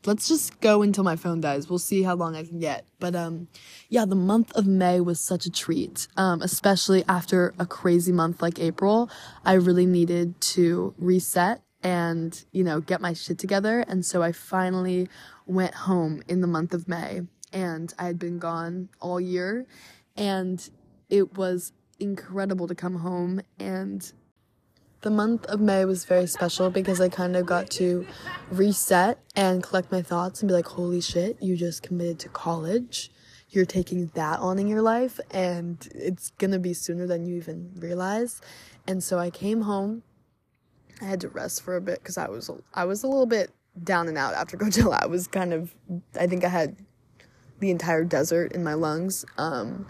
let's 0.06 0.28
just 0.28 0.60
go 0.62 0.82
until 0.82 1.04
my 1.04 1.16
phone 1.16 1.42
dies. 1.42 1.70
We'll 1.70 1.80
see 1.80 2.04
how 2.04 2.16
long 2.16 2.36
I 2.36 2.44
can 2.44 2.60
get. 2.60 2.86
But 3.00 3.16
um 3.16 3.48
yeah, 3.90 4.06
the 4.06 4.16
month 4.16 4.52
of 4.54 4.66
May 4.66 5.00
was 5.00 5.20
such 5.20 5.46
a 5.46 5.52
treat. 5.52 6.08
Um 6.18 6.42
especially 6.42 7.04
after 7.08 7.54
a 7.60 7.66
crazy 7.66 8.12
month 8.12 8.42
like 8.42 8.60
April. 8.60 9.10
I 9.44 9.54
really 9.54 9.86
needed 9.86 10.40
to 10.42 10.94
reset 10.98 11.62
and, 11.84 12.44
you 12.52 12.64
know, 12.64 12.82
get 12.82 13.00
my 13.00 13.14
shit 13.14 13.38
together. 13.38 13.82
And 13.88 14.06
so 14.06 14.24
I 14.24 14.32
finally 14.32 15.08
went 15.46 15.76
home 15.76 16.24
in 16.28 16.42
the 16.42 16.48
month 16.48 16.74
of 16.74 16.88
May 16.88 17.22
and 17.54 17.94
I 18.00 18.06
had 18.06 18.20
been 18.20 18.40
gone 18.40 18.90
all 19.00 19.22
year 19.22 19.66
and 20.16 20.68
it 21.10 21.38
was 21.38 21.74
incredible 22.00 22.68
to 22.68 22.76
come 22.76 22.96
home 22.96 23.42
and 23.60 24.12
the 25.06 25.12
month 25.12 25.46
of 25.46 25.62
May 25.62 25.86
was 25.86 26.04
very 26.04 26.26
special 26.26 26.72
because 26.72 27.00
I 27.00 27.10
kind 27.10 27.36
of 27.36 27.46
got 27.46 27.70
to 27.72 28.08
reset 28.50 29.20
and 29.36 29.62
collect 29.62 29.92
my 29.92 30.02
thoughts 30.02 30.42
and 30.42 30.48
be 30.50 30.54
like, 30.56 30.66
holy 30.66 31.00
shit, 31.00 31.38
you 31.44 31.56
just 31.56 31.84
committed 31.84 32.18
to 32.22 32.30
college. 32.30 33.12
You're 33.50 33.66
taking 33.66 34.08
that 34.16 34.40
on 34.40 34.58
in 34.58 34.68
your 34.68 34.82
life, 34.82 35.20
and 35.30 35.88
it's 35.94 36.32
gonna 36.40 36.58
be 36.58 36.74
sooner 36.74 37.06
than 37.06 37.24
you 37.24 37.36
even 37.36 37.72
realize. 37.76 38.42
And 38.88 39.04
so 39.04 39.20
I 39.20 39.30
came 39.30 39.62
home. 39.62 40.02
I 41.00 41.06
had 41.06 41.22
to 41.22 41.30
rest 41.30 41.62
for 41.62 41.76
a 41.76 41.82
bit 41.82 42.00
because 42.00 42.18
I 42.18 42.28
was 42.28 42.50
I 42.74 42.86
was 42.86 43.04
a 43.04 43.08
little 43.08 43.28
bit 43.28 43.52
down 43.84 44.08
and 44.08 44.18
out 44.18 44.34
after 44.34 44.58
Coachella. 44.62 45.04
I 45.04 45.06
was 45.06 45.28
kind 45.28 45.54
of 45.54 45.76
I 46.20 46.26
think 46.26 46.44
I 46.44 46.50
had 46.50 46.78
the 47.60 47.70
entire 47.70 48.04
desert 48.04 48.54
in 48.54 48.64
my 48.64 48.74
lungs. 48.74 49.24
Um, 49.38 49.86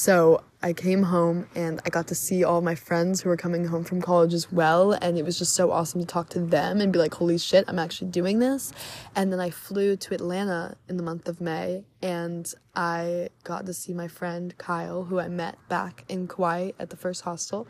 so 0.00 0.42
I 0.62 0.72
came 0.72 1.02
home 1.02 1.46
and 1.54 1.78
I 1.84 1.90
got 1.90 2.08
to 2.08 2.14
see 2.14 2.42
all 2.42 2.62
my 2.62 2.74
friends 2.74 3.20
who 3.20 3.28
were 3.28 3.36
coming 3.36 3.66
home 3.66 3.84
from 3.84 4.00
college 4.00 4.32
as 4.32 4.50
well. 4.50 4.92
And 4.92 5.18
it 5.18 5.26
was 5.26 5.38
just 5.38 5.52
so 5.52 5.70
awesome 5.70 6.00
to 6.00 6.06
talk 6.06 6.30
to 6.30 6.40
them 6.40 6.80
and 6.80 6.90
be 6.90 6.98
like, 6.98 7.12
holy 7.12 7.36
shit, 7.36 7.66
I'm 7.68 7.78
actually 7.78 8.10
doing 8.10 8.38
this. 8.38 8.72
And 9.14 9.30
then 9.30 9.40
I 9.40 9.50
flew 9.50 9.96
to 9.96 10.14
Atlanta 10.14 10.78
in 10.88 10.96
the 10.96 11.02
month 11.02 11.28
of 11.28 11.38
May 11.38 11.84
and 12.00 12.50
I 12.74 13.28
got 13.44 13.66
to 13.66 13.74
see 13.74 13.92
my 13.92 14.08
friend 14.08 14.56
Kyle, 14.56 15.04
who 15.04 15.20
I 15.20 15.28
met 15.28 15.58
back 15.68 16.06
in 16.08 16.26
Kauai 16.26 16.70
at 16.78 16.88
the 16.88 16.96
first 16.96 17.20
hostel. 17.20 17.68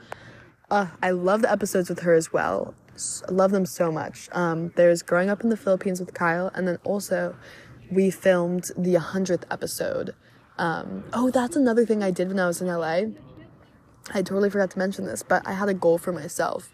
Uh, 0.71 0.87
I 1.03 1.11
love 1.11 1.43
the 1.43 1.51
episodes 1.51 1.89
with 1.89 1.99
her 2.03 2.15
as 2.15 2.33
well. 2.33 2.77
I 3.29 3.33
love 3.33 3.51
them 3.51 3.67
so 3.67 3.91
much. 3.91 4.29
Um, 4.31 4.71
there's 4.77 5.03
growing 5.03 5.31
up 5.31 5.43
in 5.43 5.51
the 5.51 5.57
Philippines 5.57 5.99
with 5.99 6.15
Kyle, 6.15 6.53
and 6.55 6.69
then 6.69 6.79
also 6.85 7.35
we 7.91 8.09
filmed 8.09 8.71
the 8.77 8.95
100th 8.95 9.43
episode. 9.51 10.15
Um, 10.61 11.05
oh, 11.15 11.31
that's 11.31 11.57
another 11.57 11.87
thing 11.87 12.03
I 12.03 12.11
did 12.11 12.29
when 12.29 12.39
I 12.39 12.47
was 12.47 12.61
in 12.61 12.69
LA. 12.69 13.05
I 14.13 14.23
totally 14.23 14.51
forgot 14.51 14.71
to 14.73 14.79
mention 14.79 15.07
this, 15.07 15.23
but 15.23 15.47
I 15.47 15.55
had 15.55 15.71
a 15.71 15.75
goal 15.75 15.97
for 15.97 16.13
myself 16.13 16.71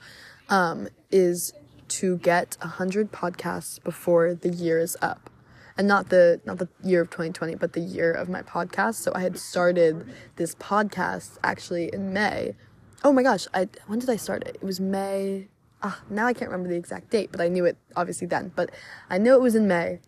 um, 0.48 0.88
is 1.12 1.52
to 1.88 2.18
get 2.18 2.56
100 2.60 3.12
podcasts 3.12 3.82
before 3.82 4.34
the 4.34 4.48
year 4.48 4.80
is 4.80 4.96
up. 5.00 5.30
And 5.78 5.86
not 5.86 6.08
the 6.08 6.40
not 6.44 6.58
the 6.58 6.68
year 6.82 7.02
of 7.02 7.10
2020, 7.10 7.54
but 7.54 7.74
the 7.74 7.80
year 7.80 8.10
of 8.10 8.28
my 8.28 8.42
podcast. 8.42 8.94
So 8.94 9.12
I 9.14 9.20
had 9.20 9.38
started 9.38 10.10
this 10.36 10.54
podcast 10.54 11.36
actually 11.44 11.92
in 11.92 12.12
May. 12.14 12.56
Oh 13.04 13.12
my 13.12 13.22
gosh, 13.22 13.46
I 13.52 13.68
when 13.86 13.98
did 13.98 14.08
I 14.08 14.16
start 14.16 14.42
it? 14.48 14.56
It 14.56 14.64
was 14.64 14.80
May. 14.80 15.48
Ah, 15.82 16.00
now 16.08 16.26
I 16.26 16.32
can't 16.32 16.50
remember 16.50 16.70
the 16.70 16.76
exact 16.76 17.10
date, 17.10 17.30
but 17.30 17.42
I 17.42 17.48
knew 17.48 17.66
it 17.66 17.76
obviously 17.94 18.26
then. 18.26 18.52
But 18.56 18.70
I 19.10 19.18
know 19.18 19.34
it 19.34 19.42
was 19.42 19.54
in 19.54 19.68
May. 19.68 20.00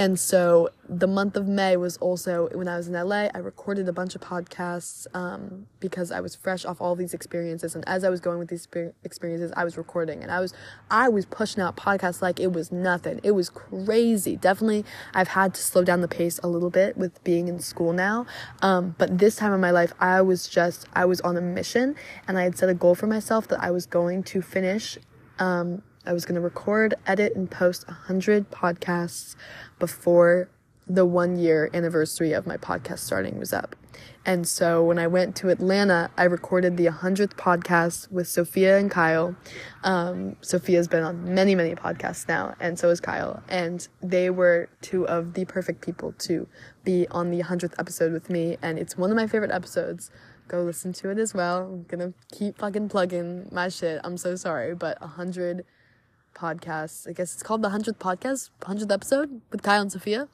And 0.00 0.18
so 0.18 0.70
the 0.88 1.06
month 1.06 1.36
of 1.36 1.46
May 1.46 1.76
was 1.76 1.98
also 1.98 2.48
when 2.54 2.68
I 2.68 2.78
was 2.78 2.88
in 2.88 2.94
LA, 2.94 3.28
I 3.34 3.38
recorded 3.40 3.86
a 3.86 3.92
bunch 3.92 4.14
of 4.14 4.22
podcasts 4.22 5.06
um, 5.12 5.66
because 5.78 6.10
I 6.10 6.20
was 6.20 6.34
fresh 6.34 6.64
off 6.64 6.80
all 6.80 6.96
these 6.96 7.12
experiences. 7.12 7.74
And 7.74 7.86
as 7.86 8.02
I 8.02 8.08
was 8.08 8.18
going 8.18 8.38
with 8.38 8.48
these 8.48 8.66
experiences, 9.04 9.52
I 9.58 9.62
was 9.62 9.76
recording 9.76 10.22
and 10.22 10.32
I 10.32 10.40
was, 10.40 10.54
I 10.90 11.10
was 11.10 11.26
pushing 11.26 11.62
out 11.62 11.76
podcasts 11.76 12.22
like 12.22 12.40
it 12.40 12.50
was 12.50 12.72
nothing. 12.72 13.20
It 13.22 13.32
was 13.32 13.50
crazy. 13.50 14.36
Definitely, 14.36 14.86
I've 15.12 15.28
had 15.28 15.52
to 15.52 15.60
slow 15.60 15.84
down 15.84 16.00
the 16.00 16.08
pace 16.08 16.40
a 16.42 16.48
little 16.48 16.70
bit 16.70 16.96
with 16.96 17.22
being 17.22 17.48
in 17.48 17.58
school 17.58 17.92
now. 17.92 18.24
Um, 18.62 18.94
but 18.96 19.18
this 19.18 19.36
time 19.36 19.52
in 19.52 19.60
my 19.60 19.70
life, 19.70 19.92
I 20.00 20.22
was 20.22 20.48
just, 20.48 20.86
I 20.94 21.04
was 21.04 21.20
on 21.20 21.36
a 21.36 21.42
mission 21.42 21.94
and 22.26 22.38
I 22.38 22.44
had 22.44 22.56
set 22.56 22.70
a 22.70 22.74
goal 22.74 22.94
for 22.94 23.06
myself 23.06 23.48
that 23.48 23.62
I 23.62 23.70
was 23.70 23.84
going 23.84 24.22
to 24.22 24.40
finish 24.40 24.96
um, 25.38 25.82
I 26.10 26.12
was 26.12 26.24
going 26.24 26.34
to 26.34 26.40
record, 26.40 26.96
edit, 27.06 27.36
and 27.36 27.48
post 27.48 27.86
100 27.86 28.50
podcasts 28.50 29.36
before 29.78 30.50
the 30.88 31.06
one 31.06 31.38
year 31.38 31.70
anniversary 31.72 32.32
of 32.32 32.48
my 32.48 32.56
podcast 32.56 32.98
starting 32.98 33.38
was 33.38 33.52
up. 33.52 33.76
And 34.26 34.44
so 34.48 34.82
when 34.82 34.98
I 34.98 35.06
went 35.06 35.36
to 35.36 35.50
Atlanta, 35.50 36.10
I 36.18 36.24
recorded 36.24 36.76
the 36.76 36.86
100th 36.86 37.34
podcast 37.34 38.10
with 38.10 38.26
Sophia 38.26 38.76
and 38.76 38.90
Kyle. 38.90 39.36
Um, 39.84 40.34
Sophia's 40.40 40.88
been 40.88 41.04
on 41.04 41.32
many, 41.32 41.54
many 41.54 41.76
podcasts 41.76 42.26
now, 42.26 42.56
and 42.58 42.76
so 42.76 42.88
is 42.88 42.98
Kyle. 42.98 43.40
And 43.48 43.86
they 44.02 44.30
were 44.30 44.68
two 44.82 45.06
of 45.06 45.34
the 45.34 45.44
perfect 45.44 45.80
people 45.80 46.12
to 46.18 46.48
be 46.82 47.06
on 47.12 47.30
the 47.30 47.40
100th 47.40 47.74
episode 47.78 48.12
with 48.12 48.28
me. 48.28 48.56
And 48.60 48.80
it's 48.80 48.98
one 48.98 49.10
of 49.10 49.16
my 49.16 49.28
favorite 49.28 49.52
episodes. 49.52 50.10
Go 50.48 50.64
listen 50.64 50.92
to 50.94 51.10
it 51.10 51.18
as 51.18 51.34
well. 51.34 51.62
I'm 51.62 51.84
gonna 51.84 52.14
keep 52.32 52.58
fucking 52.58 52.88
plugging 52.88 53.48
my 53.52 53.68
shit. 53.68 54.00
I'm 54.02 54.16
so 54.16 54.34
sorry, 54.34 54.74
but 54.74 55.00
100 55.00 55.64
podcast. 56.40 57.08
I 57.08 57.12
guess 57.12 57.34
it's 57.34 57.42
called 57.42 57.62
the 57.62 57.70
hundredth 57.70 57.98
podcast, 57.98 58.50
hundredth 58.64 58.90
episode 58.90 59.40
with 59.50 59.62
Kyle 59.62 59.82
and 59.82 59.92
Sophia, 59.92 60.28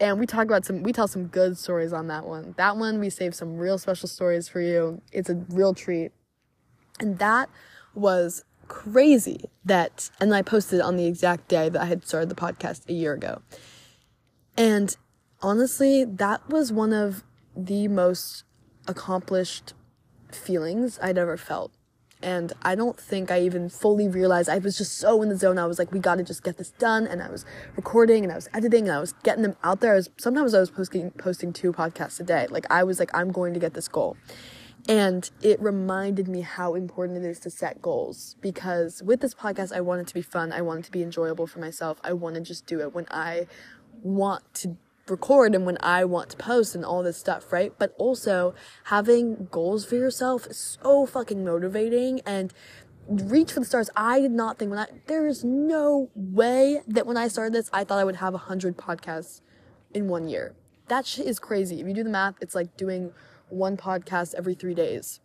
and 0.00 0.18
we 0.18 0.26
talk 0.26 0.44
about 0.44 0.64
some. 0.64 0.82
We 0.82 0.92
tell 0.92 1.08
some 1.08 1.26
good 1.26 1.58
stories 1.58 1.92
on 1.92 2.06
that 2.06 2.26
one. 2.26 2.54
That 2.56 2.76
one 2.76 2.98
we 2.98 3.10
save 3.10 3.34
some 3.34 3.56
real 3.56 3.78
special 3.78 4.08
stories 4.08 4.48
for 4.48 4.60
you. 4.60 5.02
It's 5.12 5.28
a 5.28 5.34
real 5.50 5.74
treat, 5.74 6.12
and 6.98 7.18
that 7.18 7.50
was 7.94 8.44
crazy. 8.68 9.44
That 9.64 10.10
and 10.20 10.34
I 10.34 10.42
posted 10.42 10.80
on 10.80 10.96
the 10.96 11.06
exact 11.06 11.48
day 11.48 11.68
that 11.68 11.80
I 11.80 11.86
had 11.86 12.06
started 12.06 12.28
the 12.28 12.34
podcast 12.34 12.88
a 12.88 12.92
year 12.92 13.12
ago, 13.12 13.42
and 14.56 14.96
honestly, 15.42 16.04
that 16.04 16.48
was 16.48 16.72
one 16.72 16.92
of 16.92 17.22
the 17.54 17.88
most 17.88 18.44
accomplished 18.88 19.74
feelings 20.32 20.98
I'd 21.02 21.18
ever 21.18 21.36
felt 21.36 21.72
and 22.22 22.52
I 22.62 22.74
don't 22.74 22.98
think 22.98 23.30
I 23.30 23.40
even 23.40 23.68
fully 23.68 24.08
realized 24.08 24.48
I 24.48 24.58
was 24.58 24.76
just 24.76 24.98
so 24.98 25.22
in 25.22 25.28
the 25.28 25.36
zone. 25.36 25.58
I 25.58 25.66
was 25.66 25.78
like, 25.78 25.90
we 25.90 25.98
got 25.98 26.16
to 26.16 26.22
just 26.22 26.42
get 26.42 26.58
this 26.58 26.70
done. 26.72 27.06
And 27.06 27.22
I 27.22 27.30
was 27.30 27.44
recording 27.76 28.24
and 28.24 28.32
I 28.32 28.36
was 28.36 28.48
editing 28.52 28.88
and 28.88 28.96
I 28.96 29.00
was 29.00 29.14
getting 29.22 29.42
them 29.42 29.56
out 29.62 29.80
there. 29.80 29.92
I 29.92 29.96
was, 29.96 30.10
sometimes 30.18 30.52
I 30.54 30.60
was 30.60 30.70
posting, 30.70 31.10
posting 31.12 31.52
two 31.52 31.72
podcasts 31.72 32.20
a 32.20 32.24
day. 32.24 32.46
Like 32.50 32.66
I 32.70 32.84
was 32.84 32.98
like, 32.98 33.10
I'm 33.14 33.32
going 33.32 33.54
to 33.54 33.60
get 33.60 33.74
this 33.74 33.88
goal. 33.88 34.16
And 34.88 35.30
it 35.42 35.60
reminded 35.60 36.26
me 36.28 36.40
how 36.40 36.74
important 36.74 37.24
it 37.24 37.28
is 37.28 37.38
to 37.40 37.50
set 37.50 37.80
goals 37.80 38.36
because 38.40 39.02
with 39.02 39.20
this 39.20 39.34
podcast, 39.34 39.74
I 39.74 39.80
want 39.80 40.00
it 40.00 40.06
to 40.08 40.14
be 40.14 40.22
fun. 40.22 40.52
I 40.52 40.62
want 40.62 40.80
it 40.80 40.84
to 40.86 40.90
be 40.90 41.02
enjoyable 41.02 41.46
for 41.46 41.58
myself. 41.58 41.98
I 42.02 42.12
want 42.12 42.34
to 42.36 42.40
just 42.40 42.66
do 42.66 42.80
it 42.80 42.94
when 42.94 43.06
I 43.10 43.46
want 44.02 44.42
to 44.54 44.76
record 45.10 45.54
and 45.54 45.66
when 45.66 45.78
I 45.80 46.04
want 46.04 46.30
to 46.30 46.36
post 46.36 46.74
and 46.74 46.84
all 46.84 47.02
this 47.02 47.16
stuff, 47.16 47.52
right? 47.52 47.72
But 47.78 47.94
also 47.98 48.54
having 48.84 49.48
goals 49.50 49.84
for 49.84 49.96
yourself 49.96 50.46
is 50.46 50.78
so 50.82 51.06
fucking 51.06 51.44
motivating 51.44 52.20
and 52.26 52.52
reach 53.08 53.52
for 53.52 53.60
the 53.60 53.66
stars. 53.66 53.90
I 53.96 54.20
did 54.20 54.30
not 54.30 54.58
think 54.58 54.70
when 54.70 54.78
I, 54.78 54.86
there 55.06 55.26
is 55.26 55.42
no 55.44 56.10
way 56.14 56.80
that 56.86 57.06
when 57.06 57.16
I 57.16 57.28
started 57.28 57.52
this, 57.52 57.68
I 57.72 57.84
thought 57.84 57.98
I 57.98 58.04
would 58.04 58.16
have 58.16 58.34
a 58.34 58.38
hundred 58.38 58.76
podcasts 58.76 59.40
in 59.92 60.08
one 60.08 60.28
year. 60.28 60.54
That 60.88 61.06
shit 61.06 61.26
is 61.26 61.38
crazy. 61.38 61.80
If 61.80 61.86
you 61.86 61.94
do 61.94 62.04
the 62.04 62.10
math, 62.10 62.34
it's 62.40 62.54
like 62.54 62.76
doing 62.76 63.12
one 63.48 63.76
podcast 63.76 64.34
every 64.34 64.54
three 64.54 64.74
days, 64.74 65.20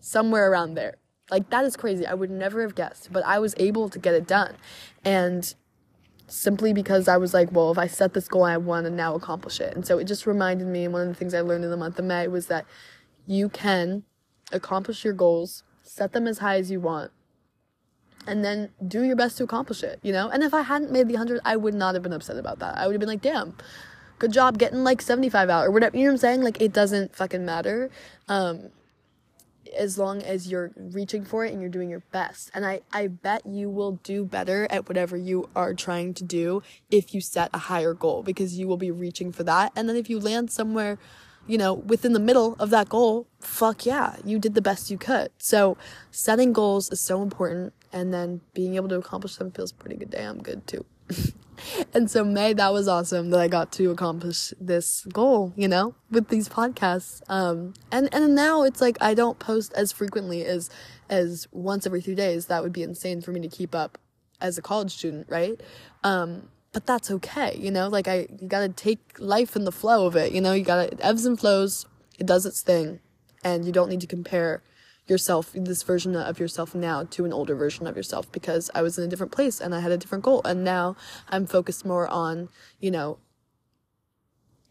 somewhere 0.00 0.50
around 0.50 0.74
there. 0.74 0.96
Like 1.30 1.50
that 1.50 1.64
is 1.64 1.76
crazy. 1.76 2.06
I 2.06 2.14
would 2.14 2.30
never 2.30 2.62
have 2.62 2.74
guessed, 2.74 3.12
but 3.12 3.24
I 3.24 3.38
was 3.38 3.54
able 3.56 3.88
to 3.88 3.98
get 3.98 4.14
it 4.14 4.26
done. 4.26 4.56
And 5.04 5.54
simply 6.30 6.72
because 6.72 7.08
I 7.08 7.16
was 7.16 7.34
like, 7.34 7.52
well, 7.52 7.70
if 7.70 7.78
I 7.78 7.86
set 7.86 8.14
this 8.14 8.28
goal, 8.28 8.44
I 8.44 8.56
want 8.56 8.86
to 8.86 8.90
now 8.90 9.14
accomplish 9.14 9.60
it. 9.60 9.74
And 9.74 9.86
so 9.86 9.98
it 9.98 10.04
just 10.04 10.26
reminded 10.26 10.66
me, 10.66 10.84
and 10.84 10.92
one 10.92 11.02
of 11.02 11.08
the 11.08 11.14
things 11.14 11.34
I 11.34 11.40
learned 11.40 11.64
in 11.64 11.70
the 11.70 11.76
month 11.76 11.98
of 11.98 12.04
May 12.04 12.28
was 12.28 12.46
that 12.46 12.64
you 13.26 13.48
can 13.48 14.04
accomplish 14.52 15.04
your 15.04 15.14
goals, 15.14 15.62
set 15.82 16.12
them 16.12 16.26
as 16.26 16.38
high 16.38 16.56
as 16.56 16.70
you 16.70 16.80
want, 16.80 17.10
and 18.26 18.44
then 18.44 18.70
do 18.86 19.02
your 19.02 19.16
best 19.16 19.38
to 19.38 19.44
accomplish 19.44 19.82
it, 19.82 19.98
you 20.02 20.12
know? 20.12 20.28
And 20.28 20.42
if 20.42 20.54
I 20.54 20.62
hadn't 20.62 20.92
made 20.92 21.08
the 21.08 21.14
100, 21.14 21.40
I 21.44 21.56
would 21.56 21.74
not 21.74 21.94
have 21.94 22.02
been 22.02 22.12
upset 22.12 22.36
about 22.36 22.58
that. 22.60 22.76
I 22.76 22.86
would 22.86 22.94
have 22.94 23.00
been 23.00 23.08
like, 23.08 23.22
damn, 23.22 23.56
good 24.18 24.32
job 24.32 24.58
getting 24.58 24.84
like 24.84 25.02
75 25.02 25.48
out 25.48 25.66
or 25.66 25.70
whatever. 25.70 25.96
You 25.96 26.04
know 26.04 26.10
what 26.10 26.14
I'm 26.14 26.18
saying? 26.18 26.42
Like, 26.42 26.60
it 26.60 26.72
doesn't 26.72 27.16
fucking 27.16 27.44
matter. 27.44 27.90
Um, 28.28 28.70
as 29.76 29.98
long 29.98 30.22
as 30.22 30.48
you're 30.48 30.72
reaching 30.76 31.24
for 31.24 31.44
it 31.44 31.52
and 31.52 31.60
you're 31.60 31.70
doing 31.70 31.90
your 31.90 32.02
best. 32.12 32.50
And 32.54 32.64
I, 32.64 32.80
I 32.92 33.06
bet 33.08 33.46
you 33.46 33.68
will 33.68 33.92
do 34.02 34.24
better 34.24 34.66
at 34.70 34.88
whatever 34.88 35.16
you 35.16 35.48
are 35.54 35.74
trying 35.74 36.14
to 36.14 36.24
do 36.24 36.62
if 36.90 37.14
you 37.14 37.20
set 37.20 37.50
a 37.52 37.58
higher 37.58 37.94
goal 37.94 38.22
because 38.22 38.58
you 38.58 38.66
will 38.66 38.76
be 38.76 38.90
reaching 38.90 39.32
for 39.32 39.44
that. 39.44 39.72
And 39.76 39.88
then 39.88 39.96
if 39.96 40.10
you 40.10 40.18
land 40.20 40.50
somewhere, 40.50 40.98
you 41.46 41.58
know, 41.58 41.74
within 41.74 42.12
the 42.12 42.20
middle 42.20 42.56
of 42.58 42.70
that 42.70 42.88
goal, 42.88 43.26
fuck 43.40 43.86
yeah, 43.86 44.16
you 44.24 44.38
did 44.38 44.54
the 44.54 44.62
best 44.62 44.90
you 44.90 44.98
could. 44.98 45.30
So 45.38 45.76
setting 46.10 46.52
goals 46.52 46.90
is 46.90 47.00
so 47.00 47.22
important. 47.22 47.72
And 47.92 48.14
then 48.14 48.40
being 48.54 48.76
able 48.76 48.88
to 48.90 48.96
accomplish 48.96 49.36
them 49.36 49.50
feels 49.50 49.72
pretty 49.72 49.96
good 49.96 50.10
damn 50.10 50.42
good 50.42 50.66
too. 50.66 50.84
and 51.94 52.10
so 52.10 52.24
May, 52.24 52.52
that 52.52 52.72
was 52.72 52.88
awesome 52.88 53.30
that 53.30 53.40
I 53.40 53.48
got 53.48 53.72
to 53.72 53.90
accomplish 53.90 54.52
this 54.60 55.04
goal, 55.12 55.52
you 55.56 55.68
know, 55.68 55.94
with 56.10 56.28
these 56.28 56.48
podcasts. 56.48 57.22
Um, 57.28 57.74
and, 57.92 58.12
and 58.14 58.34
now 58.34 58.62
it's 58.62 58.80
like 58.80 58.96
I 59.00 59.14
don't 59.14 59.38
post 59.38 59.72
as 59.74 59.92
frequently 59.92 60.44
as, 60.44 60.70
as 61.08 61.48
once 61.52 61.86
every 61.86 62.00
three 62.00 62.14
days. 62.14 62.46
That 62.46 62.62
would 62.62 62.72
be 62.72 62.82
insane 62.82 63.20
for 63.20 63.32
me 63.32 63.40
to 63.40 63.48
keep 63.48 63.74
up 63.74 63.98
as 64.40 64.58
a 64.58 64.62
college 64.62 64.92
student, 64.92 65.26
right? 65.28 65.60
Um, 66.02 66.48
but 66.72 66.86
that's 66.86 67.10
okay, 67.10 67.56
you 67.58 67.70
know, 67.70 67.88
like 67.88 68.06
I, 68.06 68.28
you 68.40 68.46
gotta 68.46 68.68
take 68.68 69.00
life 69.18 69.56
in 69.56 69.64
the 69.64 69.72
flow 69.72 70.06
of 70.06 70.14
it, 70.16 70.32
you 70.32 70.40
know, 70.40 70.52
you 70.52 70.62
gotta, 70.64 70.92
it 70.92 71.00
ebbs 71.02 71.26
and 71.26 71.38
flows, 71.38 71.84
it 72.18 72.26
does 72.26 72.46
its 72.46 72.62
thing, 72.62 73.00
and 73.42 73.64
you 73.64 73.72
don't 73.72 73.88
need 73.88 74.00
to 74.02 74.06
compare 74.06 74.62
yourself, 75.10 75.52
this 75.52 75.82
version 75.82 76.16
of 76.16 76.38
yourself 76.38 76.74
now 76.74 77.04
to 77.04 77.24
an 77.24 77.32
older 77.32 77.54
version 77.54 77.86
of 77.86 77.96
yourself 77.96 78.30
because 78.32 78.70
I 78.74 78.82
was 78.82 78.96
in 78.96 79.04
a 79.04 79.08
different 79.08 79.32
place 79.32 79.60
and 79.60 79.74
I 79.74 79.80
had 79.80 79.92
a 79.92 79.98
different 79.98 80.24
goal. 80.24 80.40
And 80.44 80.64
now 80.64 80.96
I'm 81.28 81.46
focused 81.46 81.84
more 81.84 82.08
on, 82.08 82.48
you 82.78 82.90
know, 82.90 83.18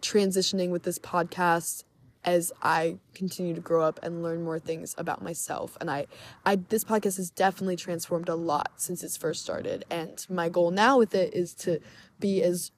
transitioning 0.01 0.69
with 0.69 0.83
this 0.83 0.97
podcast 0.97 1.83
as 2.25 2.51
I 2.61 2.97
continue 3.13 3.53
to 3.53 3.61
grow 3.61 3.83
up 3.83 3.99
and 4.03 4.21
learn 4.21 4.43
more 4.43 4.59
things 4.59 4.93
about 4.97 5.21
myself. 5.21 5.77
And 5.79 5.89
I, 5.89 6.07
I, 6.45 6.57
this 6.57 6.83
podcast 6.83 7.17
has 7.17 7.29
definitely 7.29 7.75
transformed 7.75 8.27
a 8.27 8.35
lot 8.35 8.71
since 8.75 9.03
it's 9.03 9.15
first 9.15 9.41
started. 9.41 9.85
And 9.89 10.25
my 10.29 10.49
goal 10.49 10.71
now 10.71 10.97
with 10.97 11.15
it 11.15 11.33
is 11.33 11.53
to 11.55 11.79
be 12.19 12.41
as 12.43 12.71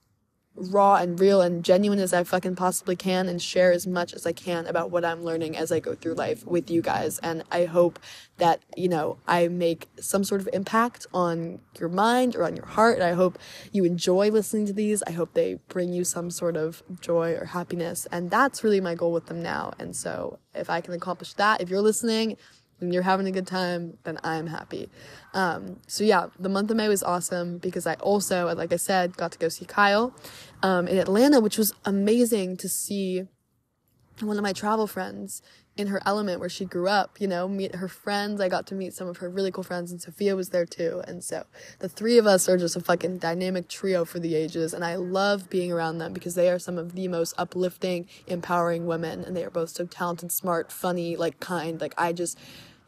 raw 0.55 0.95
and 0.95 1.19
real 1.19 1.41
and 1.41 1.63
genuine 1.63 1.99
as 1.99 2.13
I 2.13 2.23
fucking 2.23 2.55
possibly 2.55 2.95
can 2.95 3.29
and 3.29 3.41
share 3.41 3.71
as 3.71 3.87
much 3.87 4.13
as 4.13 4.25
I 4.25 4.33
can 4.33 4.67
about 4.67 4.91
what 4.91 5.05
I'm 5.05 5.23
learning 5.23 5.55
as 5.55 5.71
I 5.71 5.79
go 5.79 5.95
through 5.95 6.15
life 6.15 6.45
with 6.45 6.69
you 6.69 6.81
guys. 6.81 7.19
And 7.19 7.43
I 7.51 7.65
hope 7.65 7.99
that, 8.37 8.61
you 8.75 8.89
know, 8.89 9.17
I 9.27 9.47
make 9.47 9.87
some 9.99 10.23
sort 10.23 10.41
of 10.41 10.49
impact 10.51 11.07
on 11.13 11.59
your 11.79 11.89
mind 11.89 12.35
or 12.35 12.43
on 12.43 12.55
your 12.55 12.65
heart. 12.65 12.95
And 12.95 13.03
I 13.03 13.13
hope 13.13 13.39
you 13.71 13.85
enjoy 13.85 14.29
listening 14.29 14.65
to 14.67 14.73
these. 14.73 15.01
I 15.03 15.11
hope 15.11 15.33
they 15.33 15.59
bring 15.69 15.93
you 15.93 16.03
some 16.03 16.29
sort 16.29 16.57
of 16.57 16.83
joy 16.99 17.33
or 17.33 17.45
happiness. 17.45 18.07
And 18.11 18.29
that's 18.29 18.63
really 18.63 18.81
my 18.81 18.95
goal 18.95 19.13
with 19.13 19.27
them 19.27 19.41
now. 19.41 19.71
And 19.79 19.95
so 19.95 20.39
if 20.53 20.69
I 20.69 20.81
can 20.81 20.93
accomplish 20.93 21.33
that, 21.33 21.61
if 21.61 21.69
you're 21.69 21.81
listening, 21.81 22.37
and 22.81 22.93
you're 22.93 23.03
having 23.03 23.27
a 23.27 23.31
good 23.31 23.47
time, 23.47 23.97
then 24.03 24.19
I'm 24.23 24.47
happy. 24.47 24.89
Um, 25.33 25.79
so 25.87 26.03
yeah, 26.03 26.27
the 26.39 26.49
month 26.49 26.71
of 26.71 26.77
May 26.77 26.87
was 26.87 27.03
awesome 27.03 27.57
because 27.57 27.87
I 27.87 27.93
also, 27.95 28.53
like 28.55 28.73
I 28.73 28.77
said, 28.77 29.15
got 29.15 29.31
to 29.33 29.39
go 29.39 29.49
see 29.49 29.65
Kyle 29.65 30.13
um, 30.63 30.87
in 30.87 30.97
Atlanta, 30.97 31.39
which 31.39 31.57
was 31.57 31.73
amazing 31.85 32.57
to 32.57 32.67
see 32.67 33.27
one 34.19 34.37
of 34.37 34.43
my 34.43 34.53
travel 34.53 34.87
friends 34.87 35.41
in 35.77 35.87
her 35.87 36.01
element 36.05 36.39
where 36.39 36.49
she 36.49 36.65
grew 36.65 36.87
up, 36.87 37.19
you 37.19 37.27
know, 37.27 37.47
meet 37.47 37.75
her 37.75 37.87
friends. 37.87 38.41
I 38.41 38.49
got 38.49 38.67
to 38.67 38.75
meet 38.75 38.93
some 38.93 39.07
of 39.07 39.17
her 39.17 39.29
really 39.29 39.51
cool 39.51 39.63
friends 39.63 39.91
and 39.91 40.01
Sophia 40.01 40.35
was 40.35 40.49
there 40.49 40.65
too. 40.65 41.01
And 41.07 41.23
so 41.23 41.45
the 41.79 41.87
three 41.87 42.17
of 42.17 42.27
us 42.27 42.49
are 42.49 42.57
just 42.57 42.75
a 42.75 42.81
fucking 42.81 43.19
dynamic 43.19 43.69
trio 43.69 44.03
for 44.03 44.19
the 44.19 44.35
ages. 44.35 44.73
And 44.73 44.83
I 44.83 44.95
love 44.95 45.49
being 45.49 45.71
around 45.71 45.99
them 45.99 46.11
because 46.11 46.35
they 46.35 46.49
are 46.49 46.59
some 46.59 46.77
of 46.77 46.93
the 46.93 47.07
most 47.07 47.33
uplifting, 47.37 48.07
empowering 48.27 48.85
women. 48.85 49.23
And 49.23 49.35
they 49.35 49.45
are 49.45 49.49
both 49.49 49.69
so 49.69 49.85
talented, 49.85 50.31
smart, 50.31 50.71
funny, 50.71 51.15
like 51.15 51.39
kind. 51.39 51.79
Like 51.79 51.93
I 51.97 52.11
just, 52.11 52.37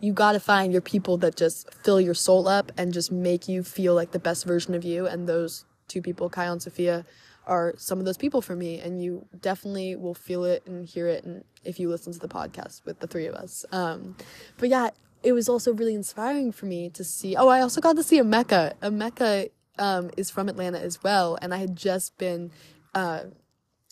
you 0.03 0.11
got 0.11 0.33
to 0.33 0.39
find 0.39 0.73
your 0.73 0.81
people 0.81 1.15
that 1.15 1.37
just 1.37 1.73
fill 1.75 2.01
your 2.01 2.13
soul 2.13 2.49
up 2.49 2.73
and 2.77 2.91
just 2.91 3.09
make 3.09 3.47
you 3.47 3.63
feel 3.63 3.95
like 3.95 4.11
the 4.11 4.19
best 4.19 4.43
version 4.43 4.75
of 4.75 4.83
you. 4.83 5.07
And 5.07 5.29
those 5.29 5.63
two 5.87 6.01
people, 6.01 6.29
Kyle 6.29 6.51
and 6.51 6.61
Sophia, 6.61 7.05
are 7.47 7.73
some 7.77 7.99
of 7.99 8.05
those 8.05 8.17
people 8.17 8.41
for 8.41 8.53
me. 8.53 8.81
And 8.81 9.01
you 9.01 9.25
definitely 9.39 9.95
will 9.95 10.13
feel 10.13 10.43
it 10.43 10.67
and 10.67 10.85
hear 10.85 11.07
it. 11.07 11.23
And 11.23 11.45
if 11.63 11.79
you 11.79 11.87
listen 11.87 12.11
to 12.11 12.19
the 12.19 12.27
podcast 12.27 12.83
with 12.83 12.99
the 12.99 13.07
three 13.07 13.27
of 13.27 13.35
us. 13.35 13.65
Um, 13.71 14.17
but 14.57 14.67
yeah, 14.67 14.89
it 15.23 15.31
was 15.31 15.47
also 15.47 15.73
really 15.73 15.95
inspiring 15.95 16.51
for 16.51 16.65
me 16.65 16.89
to 16.89 17.03
see. 17.05 17.37
Oh, 17.37 17.47
I 17.47 17.61
also 17.61 17.79
got 17.79 17.95
to 17.95 18.03
see 18.03 18.19
Emeka. 18.19 18.73
Emeka 18.81 19.51
um, 19.79 20.11
is 20.17 20.29
from 20.29 20.49
Atlanta 20.49 20.79
as 20.81 21.01
well. 21.01 21.37
And 21.41 21.53
I 21.53 21.59
had 21.59 21.77
just 21.77 22.17
been 22.17 22.51
uh, 22.93 23.21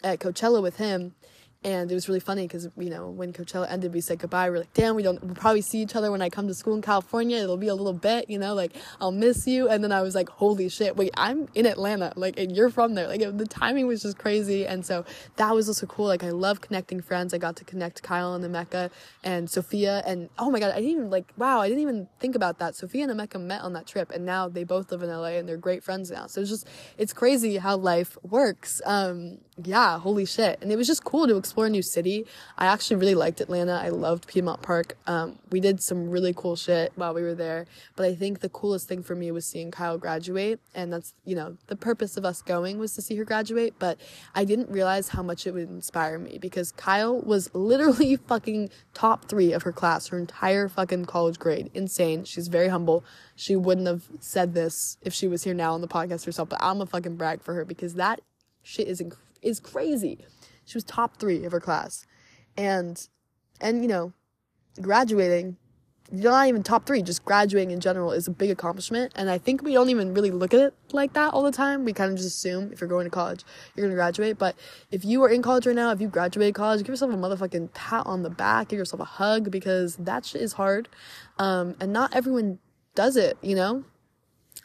at 0.03 0.20
Coachella 0.20 0.62
with 0.62 0.76
him 0.76 1.16
and 1.64 1.91
it 1.91 1.93
was 1.93 2.07
really 2.07 2.20
funny 2.20 2.47
because 2.47 2.70
you 2.76 2.89
know 2.89 3.09
when 3.09 3.34
Coachella 3.34 3.70
ended, 3.70 3.93
we 3.93 4.01
said 4.01 4.18
goodbye. 4.18 4.49
We 4.49 4.55
are 4.55 4.59
like, 4.62 4.74
damn, 4.74 4.95
we 4.95 5.03
don't. 5.03 5.24
We'll 5.24 5.36
probably 5.36 5.62
see 5.62 5.80
each 5.80 5.95
other 5.95 6.09
when 6.09 6.22
I 6.22 6.30
come 6.30 6.47
to 6.47 6.55
school 6.55 6.74
in 6.74 6.82
California. 6.82 7.38
It'll 7.38 7.55
be 7.55 7.68
a 7.68 7.76
little 7.76 7.93
bit, 7.93 8.30
you 8.30 8.39
know, 8.39 8.55
like 8.55 8.72
I'll 8.99 9.12
miss 9.12 9.45
you. 9.45 9.70
And 9.70 9.84
then 9.84 9.91
I 9.91 10.01
was 10.01 10.16
like, 10.16 10.28
holy 10.30 10.70
shit, 10.70 10.97
wait, 10.97 11.12
I'm 11.18 11.47
in 11.53 11.68
Atlanta, 11.68 12.14
like, 12.16 12.39
and 12.39 12.55
you're 12.55 12.72
from 12.72 12.95
there. 12.95 13.07
Like 13.07 13.22
the 13.38 13.45
timing 13.45 13.86
was 13.86 14.01
just 14.01 14.18
crazy, 14.18 14.66
and 14.66 14.84
so 14.84 15.05
that 15.36 15.53
was 15.53 15.68
also 15.68 15.86
cool. 15.86 16.07
Like 16.07 16.24
I 16.24 16.32
love 16.32 16.62
connecting 16.62 16.99
friends. 16.99 17.32
I 17.32 17.38
got 17.38 17.55
to 17.57 17.64
connect 17.64 18.01
Kyle 18.01 18.34
and 18.34 18.43
Emeka 18.43 18.89
and 19.24 19.47
Sophia, 19.47 20.01
and 20.03 20.30
oh 20.39 20.49
my 20.49 20.59
god, 20.59 20.72
I 20.72 20.78
didn't 20.78 20.91
even 20.91 21.09
like, 21.12 21.32
wow, 21.38 21.62
I 21.62 21.70
didn't 21.70 21.84
even 21.84 22.07
think 22.20 22.36
about 22.36 22.57
that. 22.57 22.76
Sophia 22.76 23.07
and 23.07 23.20
Emeka 23.20 23.39
met 23.39 23.62
on 23.62 23.74
that 23.74 23.86
trip, 23.86 24.09
and 24.09 24.26
now 24.26 24.47
they 24.47 24.64
both 24.64 24.91
live 24.91 25.03
in 25.03 25.09
LA 25.09 25.38
and 25.38 25.47
they're 25.47 25.57
great 25.57 25.84
friends 25.84 26.09
now. 26.09 26.26
So 26.26 26.41
it's 26.41 26.49
just, 26.49 26.68
it's 26.97 27.14
crazy 27.14 27.57
how 27.57 27.78
life 27.78 28.18
works. 28.24 28.82
Um, 28.84 29.38
yeah, 29.64 29.99
holy 29.99 30.26
shit. 30.26 30.59
And 30.62 30.72
it 30.72 30.76
was 30.76 30.88
just 30.88 31.03
cool 31.03 31.28
to 31.28 31.38
explore 31.38 31.51
a 31.60 31.70
new 31.70 31.82
city. 31.82 32.26
I 32.58 32.66
actually 32.66 32.97
really 32.97 33.16
liked 33.16 33.41
Atlanta. 33.41 33.74
I 33.74 33.89
loved 33.89 34.28
Piedmont 34.28 34.62
Park. 34.62 34.97
Um, 35.08 35.38
we 35.52 35.60
did 35.60 35.82
some 35.82 36.10
really 36.10 36.34
cool 36.36 36.56
shit 36.56 36.91
while 36.95 37.14
we 37.14 37.22
were 37.22 37.36
there. 37.36 37.66
But 37.95 38.06
I 38.06 38.16
think 38.16 38.39
the 38.39 38.49
coolest 38.49 38.88
thing 38.88 39.04
for 39.04 39.16
me 39.16 39.32
was 39.32 39.45
seeing 39.45 39.72
Kyle 39.72 39.97
graduate. 39.97 40.60
And 40.74 40.91
that's, 40.91 41.14
you 41.26 41.36
know, 41.36 41.58
the 41.68 41.76
purpose 41.76 42.18
of 42.18 42.26
us 42.26 42.41
going 42.41 42.80
was 42.80 42.93
to 42.95 43.02
see 43.02 43.16
her 43.18 43.26
graduate. 43.26 43.76
But 43.80 43.99
I 44.34 44.45
didn't 44.45 44.70
realize 44.70 45.10
how 45.10 45.24
much 45.24 45.45
it 45.45 45.54
would 45.54 45.70
inspire 45.70 46.18
me 46.18 46.38
because 46.39 46.72
Kyle 46.72 47.20
was 47.20 47.49
literally 47.54 48.16
fucking 48.16 48.70
top 48.93 49.26
three 49.26 49.52
of 49.54 49.64
her 49.64 49.72
class, 49.72 50.08
her 50.08 50.18
entire 50.18 50.70
fucking 50.70 51.06
college 51.06 51.39
grade. 51.39 51.70
Insane. 51.74 52.24
She's 52.24 52.47
very 52.47 52.70
humble. 52.70 53.04
She 53.36 53.56
wouldn't 53.56 53.88
have 53.88 54.04
said 54.20 54.54
this 54.54 54.97
if 55.02 55.14
she 55.14 55.28
was 55.28 55.43
here 55.43 55.54
now 55.54 55.74
on 55.74 55.82
the 55.82 55.88
podcast 55.88 56.26
herself, 56.26 56.49
but 56.49 56.60
I'm 56.62 56.82
a 56.82 56.86
fucking 56.86 57.16
brag 57.16 57.41
for 57.41 57.54
her 57.56 57.66
because 57.66 57.95
that 57.95 58.22
shit 58.64 58.88
is 58.88 59.02
is 59.41 59.60
crazy. 59.60 60.20
She 60.66 60.78
was 60.78 60.84
top 60.84 61.18
three 61.18 61.43
of 61.45 61.51
her 61.51 61.59
class. 61.59 62.05
And, 62.57 63.07
and, 63.59 63.82
you 63.82 63.88
know, 63.88 64.14
graduating, 64.82 65.57
you're 66.12 66.32
not 66.32 66.47
even 66.47 66.62
top 66.62 66.86
three, 66.86 67.01
just 67.01 67.24
graduating 67.24 67.72
in 67.72 67.80
general 67.80 68.12
is 68.12 68.28
a 68.28 68.32
big 68.32 68.49
accomplishment. 68.49 69.14
And 69.16 69.30
I 69.30 69.38
think 69.38 69.64
we 69.64 69.74
don't 69.74 69.89
even 69.89 70.14
really 70.14 70.32
look 70.32 70.53
at 70.53 70.59
it 70.59 70.74
like 70.91 71.14
that 71.14 71.34
all 71.34 71.43
the 71.43 71.51
time. 71.51 71.86
We 71.86 71.93
kind 71.93 72.12
of 72.12 72.18
just 72.18 72.28
assume 72.28 72.74
if 72.74 72.82
you're 72.82 72.89
going 72.89 73.05
to 73.05 73.09
college, 73.09 73.43
you're 73.76 73.86
going 73.86 73.91
to 73.91 73.95
graduate. 73.95 74.38
But 74.38 74.55
if 74.91 75.05
you 75.05 75.24
are 75.24 75.30
in 75.30 75.41
college 75.41 75.66
right 75.66 75.76
now, 75.76 75.91
if 75.91 76.01
you 76.01 76.07
graduated 76.07 76.53
college, 76.53 76.80
give 76.80 76.89
yourself 76.89 77.14
a 77.14 77.18
motherfucking 77.18 77.74
pat 77.74 78.05
on 78.05 78.24
the 78.24 78.30
back, 78.30 78.70
give 78.70 78.78
yourself 78.78 78.99
a 78.99 79.05
hug 79.05 79.51
because 79.51 79.95
that 79.95 80.26
shit 80.26 80.41
is 80.41 80.53
hard. 80.53 80.89
Um, 81.39 81.76
and 81.80 81.93
not 81.93 82.14
everyone 82.14 82.59
does 82.93 83.16
it, 83.16 83.38
you 83.41 83.55
know? 83.55 83.86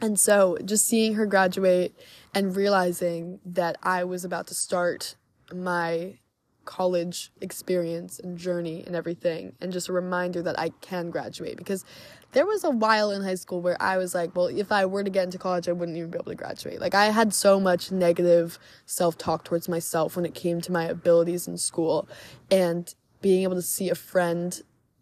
And 0.01 0.19
so 0.19 0.59
just 0.65 0.87
seeing 0.87 1.15
her 1.15 1.27
graduate 1.27 1.95
and 2.35 2.57
realizing 2.57 3.39
that 3.47 3.79
I 3.83 4.03
was 4.05 4.25
about 4.25 4.49
to 4.49 4.55
start 4.55 5.15
my 5.53 6.19
college 6.67 7.31
experience 7.41 8.19
and 8.19 8.37
journey 8.37 8.83
and 8.87 8.95
everything 8.95 9.53
and 9.61 9.73
just 9.73 9.89
a 9.89 9.93
reminder 9.93 10.43
that 10.43 10.59
I 10.59 10.71
can 10.81 11.11
graduate 11.11 11.57
because 11.57 11.85
there 12.33 12.45
was 12.45 12.65
a 12.65 12.71
while 12.71 13.11
in 13.13 13.23
high 13.23 13.37
school 13.37 13.63
where 13.63 13.81
I 13.81 13.97
was 13.97 14.15
like, 14.15 14.37
well, 14.37 14.49
if 14.49 14.71
I 14.71 14.85
were 14.85 15.05
to 15.05 15.09
get 15.09 15.25
into 15.25 15.39
college, 15.39 15.69
I 15.69 15.73
wouldn't 15.73 15.97
even 15.97 16.11
be 16.11 16.19
able 16.19 16.33
to 16.33 16.35
graduate. 16.35 16.81
Like 16.81 16.95
I 16.95 17.07
had 17.07 17.33
so 17.33 17.59
much 17.59 17.91
negative 17.91 18.59
self-talk 18.85 19.45
towards 19.45 19.69
myself 19.69 20.17
when 20.17 20.27
it 20.27 20.35
came 20.35 20.61
to 20.61 20.73
my 20.73 20.85
abilities 20.85 21.49
in 21.49 21.57
school 21.57 22.09
and 22.51 22.95
being 23.23 23.45
able 23.45 23.55
to 23.55 23.63
see 23.63 23.89
a 23.89 23.95
friend 23.95 24.61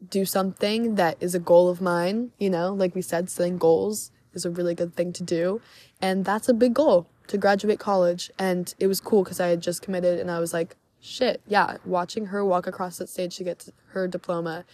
do 0.09 0.25
something 0.25 0.95
that 0.97 1.17
is 1.19 1.35
a 1.35 1.41
goal 1.41 1.69
of 1.71 1.81
mine, 1.81 2.31
you 2.39 2.51
know, 2.51 2.73
like 2.73 2.95
we 2.95 3.03
said, 3.03 3.31
setting 3.31 3.57
goals 3.57 4.13
is 4.35 4.45
a 4.45 4.51
really 4.51 4.75
good 4.75 4.95
thing 4.95 5.13
to 5.15 5.23
do. 5.23 5.61
And 6.01 6.25
that's 6.25 6.49
a 6.49 6.55
big 6.55 6.75
goal 6.75 7.09
to 7.27 7.39
graduate 7.39 7.79
college 7.79 8.31
and 8.39 8.75
it 8.79 8.87
was 8.87 9.01
cool 9.01 9.25
because 9.25 9.41
I 9.41 9.49
had 9.49 9.61
just 9.61 9.83
committed 9.83 10.19
and 10.21 10.31
I 10.31 10.39
was 10.39 10.53
like, 10.53 10.77
shit, 11.01 11.43
yeah, 11.47 11.77
watching 11.85 12.27
her 12.27 12.45
walk 12.45 12.67
across 12.67 12.99
that 12.99 13.09
stage 13.09 13.37
to 13.37 13.45
get 13.45 13.69
her 13.89 14.09
diploma, 14.09 14.65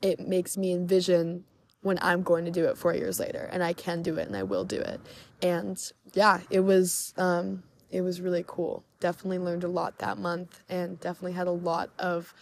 it 0.00 0.20
makes 0.20 0.56
me 0.56 0.72
envision 0.72 1.44
when 1.82 1.98
I'm 2.00 2.22
going 2.22 2.44
to 2.44 2.50
do 2.50 2.64
it 2.66 2.78
four 2.78 2.94
years 2.94 3.18
later 3.18 3.48
and 3.52 3.62
I 3.62 3.72
can 3.72 4.02
do 4.02 4.16
it 4.16 4.26
and 4.26 4.36
I 4.36 4.42
will 4.44 4.64
do 4.64 4.78
it. 4.78 5.00
And 5.42 5.78
yeah, 6.14 6.40
it 6.50 6.60
was, 6.60 7.12
um, 7.16 7.64
it 7.90 8.00
was 8.00 8.20
really 8.20 8.44
cool. 8.46 8.84
Definitely 9.00 9.38
learned 9.38 9.64
a 9.64 9.68
lot 9.68 9.98
that 9.98 10.18
month 10.18 10.62
and 10.68 10.98
definitely 11.00 11.32
had 11.32 11.46
a 11.46 11.52
lot 11.52 11.90
of 11.98 12.32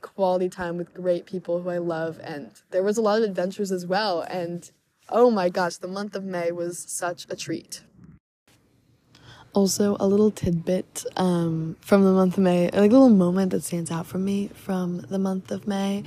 quality 0.00 0.48
time 0.48 0.76
with 0.76 0.94
great 0.94 1.26
people 1.26 1.62
who 1.62 1.70
I 1.70 1.78
love. 1.78 2.20
And 2.22 2.50
there 2.70 2.82
was 2.82 2.96
a 2.96 3.02
lot 3.02 3.18
of 3.18 3.24
adventures 3.24 3.70
as 3.70 3.86
well. 3.86 4.22
And 4.22 4.70
oh 5.08 5.30
my 5.30 5.48
gosh, 5.48 5.76
the 5.76 5.88
month 5.88 6.16
of 6.16 6.24
May 6.24 6.52
was 6.52 6.78
such 6.78 7.26
a 7.28 7.36
treat. 7.36 7.82
Also, 9.56 9.96
a 10.00 10.06
little 10.06 10.30
tidbit 10.30 11.06
um, 11.16 11.76
from 11.80 12.04
the 12.04 12.12
month 12.12 12.36
of 12.36 12.44
May, 12.44 12.64
like 12.66 12.90
a 12.90 12.94
little 12.94 13.08
moment 13.08 13.52
that 13.52 13.64
stands 13.64 13.90
out 13.90 14.06
for 14.06 14.18
me 14.18 14.48
from 14.48 14.98
the 15.08 15.18
month 15.18 15.50
of 15.50 15.66
May. 15.66 16.04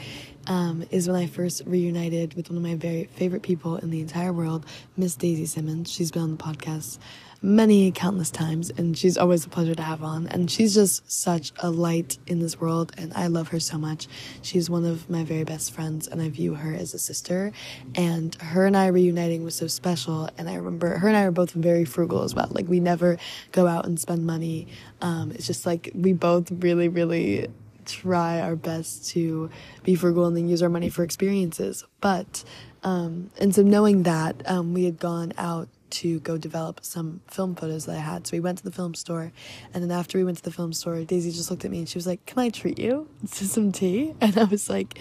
um, 0.47 0.85
is 0.91 1.07
when 1.07 1.15
I 1.15 1.27
first 1.27 1.63
reunited 1.65 2.35
with 2.35 2.49
one 2.49 2.57
of 2.57 2.63
my 2.63 2.75
very 2.75 3.05
favorite 3.05 3.43
people 3.43 3.77
in 3.77 3.91
the 3.91 4.01
entire 4.01 4.33
world, 4.33 4.65
Miss 4.97 5.15
Daisy 5.15 5.45
Simmons. 5.47 5.91
She's 5.91 6.11
been 6.11 6.23
on 6.23 6.31
the 6.37 6.43
podcast 6.43 6.99
many 7.41 7.91
countless 7.91 8.29
times 8.31 8.69
and 8.71 8.97
she's 8.97 9.17
always 9.17 9.45
a 9.45 9.49
pleasure 9.49 9.73
to 9.73 9.81
have 9.81 10.03
on 10.03 10.27
and 10.27 10.51
she's 10.51 10.73
just 10.73 11.09
such 11.09 11.53
a 11.59 11.69
light 11.69 12.17
in 12.27 12.39
this 12.39 12.59
world 12.59 12.91
and 12.97 13.13
I 13.13 13.27
love 13.27 13.49
her 13.49 13.59
so 13.59 13.77
much. 13.77 14.07
She's 14.41 14.69
one 14.69 14.85
of 14.85 15.09
my 15.09 15.23
very 15.23 15.45
best 15.45 15.71
friends 15.71 16.07
and 16.07 16.21
I 16.21 16.29
view 16.29 16.55
her 16.55 16.73
as 16.73 16.93
a 16.93 16.99
sister 16.99 17.53
and 17.95 18.35
her 18.35 18.65
and 18.65 18.75
I 18.75 18.87
reuniting 18.87 19.43
was 19.43 19.55
so 19.55 19.67
special 19.67 20.29
and 20.37 20.49
I 20.49 20.55
remember 20.55 20.97
her 20.97 21.07
and 21.07 21.15
I 21.15 21.23
are 21.23 21.31
both 21.31 21.51
very 21.51 21.85
frugal 21.85 22.23
as 22.23 22.35
well. 22.35 22.49
Like 22.51 22.67
we 22.67 22.81
never 22.81 23.17
go 23.53 23.67
out 23.67 23.85
and 23.85 23.97
spend 23.99 24.25
money. 24.25 24.67
Um, 25.01 25.31
it's 25.31 25.47
just 25.47 25.65
like 25.65 25.91
we 25.93 26.11
both 26.11 26.51
really 26.51 26.89
really 26.89 27.47
try 27.85 28.39
our 28.39 28.55
best 28.55 29.09
to 29.09 29.49
be 29.83 29.95
frugal 29.95 30.25
and 30.25 30.37
then 30.37 30.47
use 30.47 30.61
our 30.61 30.69
money 30.69 30.89
for 30.89 31.03
experiences. 31.03 31.85
But 32.01 32.43
um, 32.83 33.31
and 33.39 33.53
so 33.53 33.61
knowing 33.61 34.03
that 34.03 34.41
um, 34.49 34.73
we 34.73 34.85
had 34.85 34.99
gone 34.99 35.33
out 35.37 35.67
to 35.91 36.19
go 36.21 36.37
develop 36.37 36.83
some 36.83 37.21
film 37.27 37.55
photos 37.55 37.85
that 37.85 37.95
I 37.95 37.99
had. 37.99 38.27
So 38.27 38.37
we 38.37 38.39
went 38.39 38.57
to 38.59 38.63
the 38.63 38.71
film 38.71 38.93
store, 38.93 39.31
and 39.73 39.83
then 39.83 39.91
after 39.91 40.17
we 40.17 40.23
went 40.23 40.37
to 40.37 40.43
the 40.43 40.51
film 40.51 40.73
store, 40.73 41.03
Daisy 41.03 41.31
just 41.31 41.49
looked 41.49 41.65
at 41.65 41.71
me 41.71 41.79
and 41.79 41.89
she 41.89 41.97
was 41.97 42.07
like, 42.07 42.25
"Can 42.25 42.39
I 42.39 42.49
treat 42.49 42.79
you 42.79 43.07
to 43.31 43.47
some 43.47 43.71
tea?" 43.71 44.13
And 44.21 44.37
I 44.37 44.43
was 44.43 44.69
like, 44.69 44.99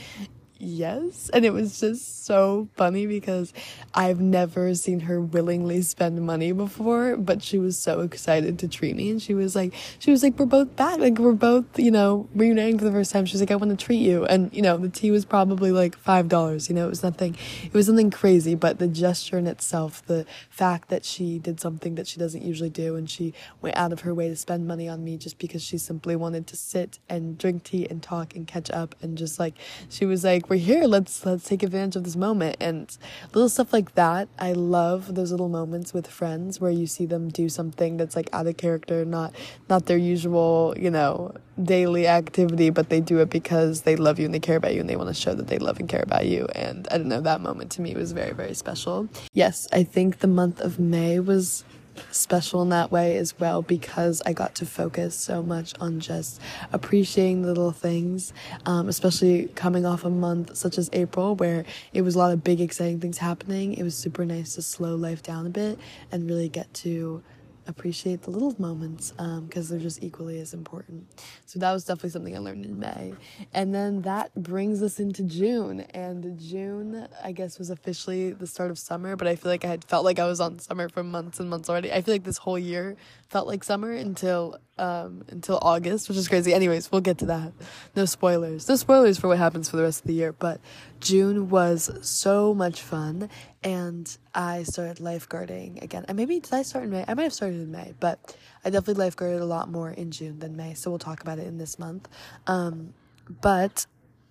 yes. 0.59 1.30
And 1.32 1.44
it 1.44 1.52
was 1.52 1.80
just 1.80 2.26
so 2.26 2.68
funny 2.76 3.06
because 3.06 3.52
I've 3.94 4.20
never 4.20 4.74
seen 4.74 5.01
her 5.01 5.20
willingly 5.20 5.82
spend 5.82 6.20
money 6.24 6.52
before, 6.52 7.16
but 7.16 7.43
she 7.43 7.59
was 7.59 7.78
so 7.78 8.01
excited 8.01 8.59
to 8.59 8.68
treat 8.68 8.97
me. 8.97 9.10
And 9.10 9.22
she 9.22 9.35
was 9.35 9.55
like, 9.55 9.74
she 9.98 10.10
was 10.10 10.22
like, 10.22 10.39
we're 10.39 10.47
both 10.47 10.74
back. 10.76 10.98
Like, 10.98 11.18
we're 11.18 11.32
both, 11.32 11.78
you 11.78 11.90
know, 11.90 12.28
reuniting 12.35 12.78
for 12.78 12.85
the 12.85 12.93
first 12.93 13.12
time. 13.12 13.24
She 13.24 13.35
was 13.35 13.40
like, 13.40 13.51
I 13.51 13.56
want 13.56 13.78
to 13.78 13.85
treat 13.85 14.01
you. 14.01 14.24
And, 14.24 14.52
you 14.52 14.62
know, 14.62 14.76
the 14.76 14.89
tea 14.89 15.10
was 15.10 15.24
probably 15.24 15.70
like 15.70 16.02
$5. 16.02 16.68
You 16.68 16.74
know, 16.74 16.86
it 16.86 16.90
was 16.90 17.02
nothing, 17.02 17.36
it 17.64 17.72
was 17.74 17.86
something 17.86 18.10
crazy, 18.10 18.55
but 18.55 18.78
the 18.78 18.89
gesture 18.89 19.39
in 19.39 19.47
itself, 19.47 20.05
the 20.06 20.26
fact 20.51 20.89
that 20.89 21.05
she 21.05 21.39
did 21.39 21.60
something 21.60 21.94
that 21.94 22.06
she 22.06 22.18
doesn't 22.18 22.43
usually 22.43 22.70
do 22.70 22.97
and 22.97 23.09
she 23.09 23.32
went 23.60 23.76
out 23.76 23.93
of 23.93 24.01
her 24.01 24.12
way 24.12 24.28
to 24.28 24.36
spend 24.36 24.66
money 24.66 24.89
on 24.89 25.05
me 25.05 25.16
just 25.16 25.39
because 25.39 25.62
she 25.62 25.78
simply 25.78 26.16
wanted 26.16 26.47
to 26.48 26.56
sit 26.56 26.98
and 27.09 27.39
drink 27.39 27.64
tea 27.64 27.86
and 27.89 28.02
talk 28.02 28.35
and 28.35 28.47
catch 28.47 28.70
up 28.70 28.94
and 29.01 29.16
just 29.16 29.39
like, 29.39 29.55
she 29.89 30.05
was 30.05 30.24
like, 30.24 30.48
we're 30.49 30.57
here 30.57 30.85
let's 30.85 31.25
let's 31.27 31.45
take 31.45 31.62
advantage 31.62 31.97
of 31.97 32.05
this 32.05 32.16
moment. 32.16 32.57
And 32.61 32.97
little 33.35 33.49
stuff 33.49 33.73
like 33.73 33.95
that 33.95 34.29
i 34.39 34.53
love 34.53 35.15
those 35.15 35.31
little 35.31 35.49
moments 35.49 35.93
with 35.93 36.07
friends 36.07 36.61
where 36.61 36.70
you 36.70 36.87
see 36.87 37.07
them 37.07 37.29
do 37.29 37.49
something 37.49 37.97
that's 37.97 38.16
like 38.16 38.29
out 38.33 38.47
of 38.47 38.57
character 38.57 39.05
not 39.05 39.35
not 39.69 39.87
their 39.87 39.99
usual 39.99 40.75
you 40.77 40.91
know 40.91 41.35
daily 41.62 42.07
activity 42.07 42.70
but 42.70 42.89
they 42.89 43.01
do 43.01 43.19
it 43.19 43.31
because 43.31 43.83
they 43.83 43.97
love 43.97 44.19
you 44.19 44.25
and 44.25 44.35
they 44.35 44.41
care 44.41 44.57
about 44.57 44.75
you 44.75 44.81
and 44.81 44.89
they 44.89 44.97
want 44.97 45.09
to 45.09 45.15
show 45.15 45.35
that 45.35 45.49
they 45.49 45.59
love 45.59 45.79
and 45.79 45.89
care 45.89 46.03
about 46.03 46.27
you. 46.27 46.47
And 46.55 46.89
i 46.91 46.99
don't 46.99 47.09
know 47.09 47.20
that 47.20 47.41
moment 47.41 47.70
to 47.73 47.83
me 47.83 47.95
was 47.95 48.12
very 48.12 48.33
very 48.33 48.55
special. 48.55 49.09
Yes 49.33 49.69
i 49.73 49.83
think 49.83 50.19
the 50.19 50.29
month 50.29 50.61
of 50.61 50.79
may 50.79 51.20
was 51.20 51.65
special 52.11 52.62
in 52.62 52.69
that 52.70 52.91
way 52.91 53.16
as 53.16 53.39
well 53.39 53.62
because 53.62 54.23
I 54.25 54.33
got 54.33 54.55
to 54.57 54.66
focus 54.66 55.15
so 55.15 55.43
much 55.43 55.75
on 55.81 56.01
just 56.01 56.41
appreciating 56.73 57.43
the 57.43 57.49
little 57.49 57.73
things, 57.73 58.33
um, 58.66 58.89
especially 58.89 59.49
coming 59.55 59.87
off 59.87 60.05
a 60.05 60.11
month 60.11 60.57
such 60.57 60.79
as 60.79 60.91
April 60.93 61.35
where 61.35 61.65
it 61.93 62.03
was 62.03 62.15
a 62.15 62.19
lot 62.19 62.33
of 62.33 62.45
big 62.45 62.61
exciting 62.61 63.01
things 63.01 63.19
happening. 63.19 63.75
It 63.75 63.83
was 63.83 63.97
super 63.97 64.25
nice 64.25 64.55
to 64.55 64.62
slow 64.62 64.95
life 64.95 65.23
down 65.23 65.47
a 65.47 65.51
bit 65.51 65.79
and 66.11 66.29
really 66.29 66.49
get 66.49 66.73
to 66.75 67.23
appreciate 67.69 68.23
the 68.23 68.31
little 68.31 68.55
moments 68.59 69.12
because 69.12 69.70
um, 69.70 69.77
they're 69.77 69.78
just 69.78 70.03
equally 70.03 70.40
as 70.40 70.55
important. 70.55 71.07
So 71.47 71.59
that 71.59 71.73
was 71.73 71.85
definitely 71.85 72.11
something 72.11 72.35
I 72.35 72.39
learned 72.39 72.65
in 72.65 72.78
May. 72.78 73.15
And 73.53 73.74
then 73.74 74.03
that 74.03 74.35
brings 74.35 74.82
us 74.82 74.99
into 74.99 75.23
June. 75.23 75.81
And 75.93 76.39
June, 76.39 77.07
I 77.23 77.32
guess, 77.32 77.59
was 77.59 77.70
officially 77.70 78.32
the 78.32 78.47
start 78.47 78.70
of 78.70 78.78
summer, 78.78 79.15
but 79.16 79.28
I 79.28 79.36
feel 79.36 79.51
like 79.53 79.65
I 79.65 79.69
had 79.69 79.85
felt 79.85 80.05
like 80.05 80.19
I 80.19 80.27
was 80.27 80.40
on 80.40 80.59
summer 80.59 80.89
for 80.89 81.05
months 81.05 81.39
and 81.39 81.49
months 81.51 81.69
already. 81.69 81.93
I 81.93 82.01
feel 82.01 82.15
like 82.15 82.24
this 82.24 82.39
whole 82.39 82.59
year 82.59 82.97
felt 83.28 83.47
like 83.47 83.62
summer 83.62 83.93
until 83.93 84.59
um, 84.78 85.24
until 85.28 85.59
August, 85.61 86.09
which 86.09 86.16
is 86.16 86.28
crazy. 86.28 86.55
Anyways, 86.55 86.90
we'll 86.90 87.01
get 87.01 87.19
to 87.19 87.27
that. 87.27 87.53
No 87.97 88.05
spoilers. 88.05 88.69
No 88.69 88.77
spoilers 88.77 89.19
for 89.19 89.28
what 89.28 89.39
happens 89.39 89.69
for 89.69 89.77
the 89.77 89.82
rest 89.82 90.03
of 90.03 90.07
the 90.07 90.15
year. 90.15 90.32
But 90.32 90.61
June 91.01 91.49
was 91.49 91.91
so 92.03 92.55
much 92.55 92.83
fun, 92.83 93.29
and 93.62 94.16
I 94.35 94.62
started 94.65 94.99
lifeguarding 94.99 95.83
again. 95.83 96.05
And 96.09 96.16
maybe 96.16 96.41
did 96.41 96.53
I 96.53 96.62
start 96.62 96.85
in 96.85 96.91
May? 96.91 97.05
I 97.07 97.15
might 97.15 97.25
have 97.25 97.33
started 97.33 97.61
in 97.61 97.70
May, 97.70 97.95
but 98.01 98.37
I 98.65 98.70
definitely 98.70 99.05
lifeguarded 99.05 99.41
a 99.41 99.45
lot 99.45 99.70
more 99.70 99.91
in 99.91 100.11
June 100.11 100.39
than 100.39 100.57
May. 100.57 100.75
So 100.75 100.91
we'll 100.91 100.99
talk 100.99 101.20
about 101.20 101.39
it 101.39 101.47
in 101.47 101.59
this 101.59 101.79
month. 101.79 102.09
Um, 102.47 102.95
but 103.41 103.87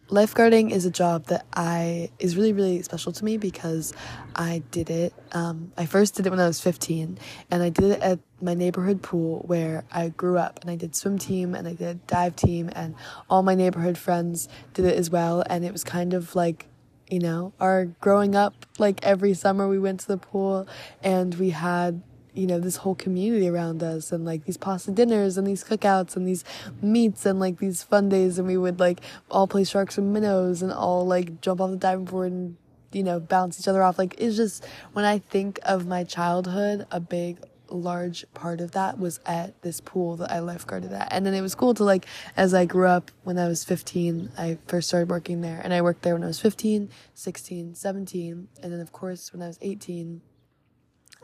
lifeguarding 0.09 0.71
is 0.71 0.85
a 0.85 0.91
job 0.91 1.25
that 1.25 1.45
I 1.53 2.09
is 2.19 2.35
really 2.35 2.53
really 2.53 2.81
special 2.81 3.11
to 3.11 3.25
me 3.25 3.37
because 3.37 3.93
I 4.35 4.63
did 4.71 4.89
it. 4.89 5.13
Um, 5.31 5.71
I 5.77 5.85
first 5.85 6.15
did 6.15 6.25
it 6.25 6.29
when 6.29 6.39
I 6.39 6.47
was 6.47 6.59
15, 6.59 7.17
and 7.51 7.63
I 7.63 7.69
did 7.69 7.85
it 7.85 8.01
at 8.01 8.19
my 8.41 8.53
neighborhood 8.53 9.01
pool 9.01 9.43
where 9.47 9.83
I 9.91 10.09
grew 10.09 10.37
up. 10.37 10.59
And 10.61 10.69
I 10.69 10.75
did 10.75 10.95
swim 10.95 11.17
team 11.17 11.55
and 11.55 11.67
I 11.67 11.73
did 11.73 12.05
dive 12.07 12.35
team, 12.35 12.69
and 12.73 12.95
all 13.29 13.43
my 13.43 13.55
neighborhood 13.55 13.97
friends 13.97 14.47
did 14.73 14.85
it 14.85 14.97
as 14.97 15.09
well. 15.09 15.43
And 15.49 15.65
it 15.65 15.71
was 15.71 15.83
kind 15.83 16.13
of 16.13 16.35
like 16.35 16.67
you 17.09 17.19
know 17.19 17.53
our 17.59 17.85
growing 17.85 18.35
up 18.35 18.65
like 18.79 18.99
every 19.03 19.33
summer 19.33 19.67
we 19.67 19.79
went 19.79 19.99
to 20.01 20.07
the 20.07 20.17
pool 20.17 20.67
and 21.01 21.35
we 21.35 21.51
had 21.51 22.01
you 22.37 22.47
know 22.47 22.59
this 22.59 22.77
whole 22.77 22.95
community 22.95 23.49
around 23.49 23.81
us 23.81 24.11
and 24.11 24.23
like 24.23 24.45
these 24.45 24.57
pasta 24.57 24.91
dinners 24.91 25.37
and 25.37 25.47
these 25.47 25.63
cookouts 25.63 26.15
and 26.15 26.27
these 26.27 26.43
meets 26.81 27.25
and 27.25 27.39
like 27.39 27.57
these 27.57 27.83
fun 27.83 28.09
days. 28.09 28.37
And 28.37 28.47
we 28.47 28.57
would 28.57 28.79
like 28.79 29.01
all 29.31 29.47
play 29.47 29.63
sharks 29.63 29.97
and 29.97 30.13
minnows 30.13 30.61
and 30.61 30.71
all 30.71 31.05
like 31.05 31.41
jump 31.41 31.59
off 31.59 31.71
the 31.71 31.77
diving 31.77 32.05
board 32.05 32.31
and 32.31 32.57
you 32.91 33.03
know 33.03 33.19
bounce 33.19 33.59
each 33.59 33.67
other 33.67 33.81
off. 33.81 33.97
Like 33.97 34.15
it's 34.17 34.37
just 34.37 34.65
when 34.93 35.03
i 35.05 35.17
think 35.17 35.59
of 35.63 35.87
my 35.87 36.03
childhood 36.03 36.85
a 36.91 36.99
big 36.99 37.37
large 37.69 38.25
part 38.33 38.61
of 38.61 38.71
that 38.71 38.97
was 38.97 39.19
at 39.25 39.61
this 39.61 39.81
pool 39.81 40.15
that 40.17 40.31
I 40.31 40.39
lifeguarded 40.39 40.93
at. 40.93 41.09
And 41.11 41.25
then 41.25 41.33
it 41.33 41.41
was 41.41 41.55
cool 41.55 41.73
to 41.73 41.83
like 41.83 42.05
as 42.37 42.53
I 42.53 42.65
grew 42.65 42.87
up 42.87 43.11
when 43.23 43.37
I 43.37 43.47
was 43.47 43.65
15, 43.65 44.31
I 44.37 44.57
first 44.67 44.87
started 44.87 45.09
working 45.09 45.41
there. 45.41 45.59
And 45.61 45.73
I 45.73 45.81
worked 45.81 46.03
there 46.03 46.13
when 46.13 46.23
I 46.23 46.27
was 46.27 46.39
15, 46.39 46.89
16, 47.13 47.75
17, 47.75 48.47
and 48.63 48.71
then 48.71 48.79
of 48.79 48.91
course 48.91 49.33
when 49.33 49.41
I 49.41 49.47
was 49.47 49.59
18, 49.61 50.21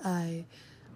I 0.04 0.46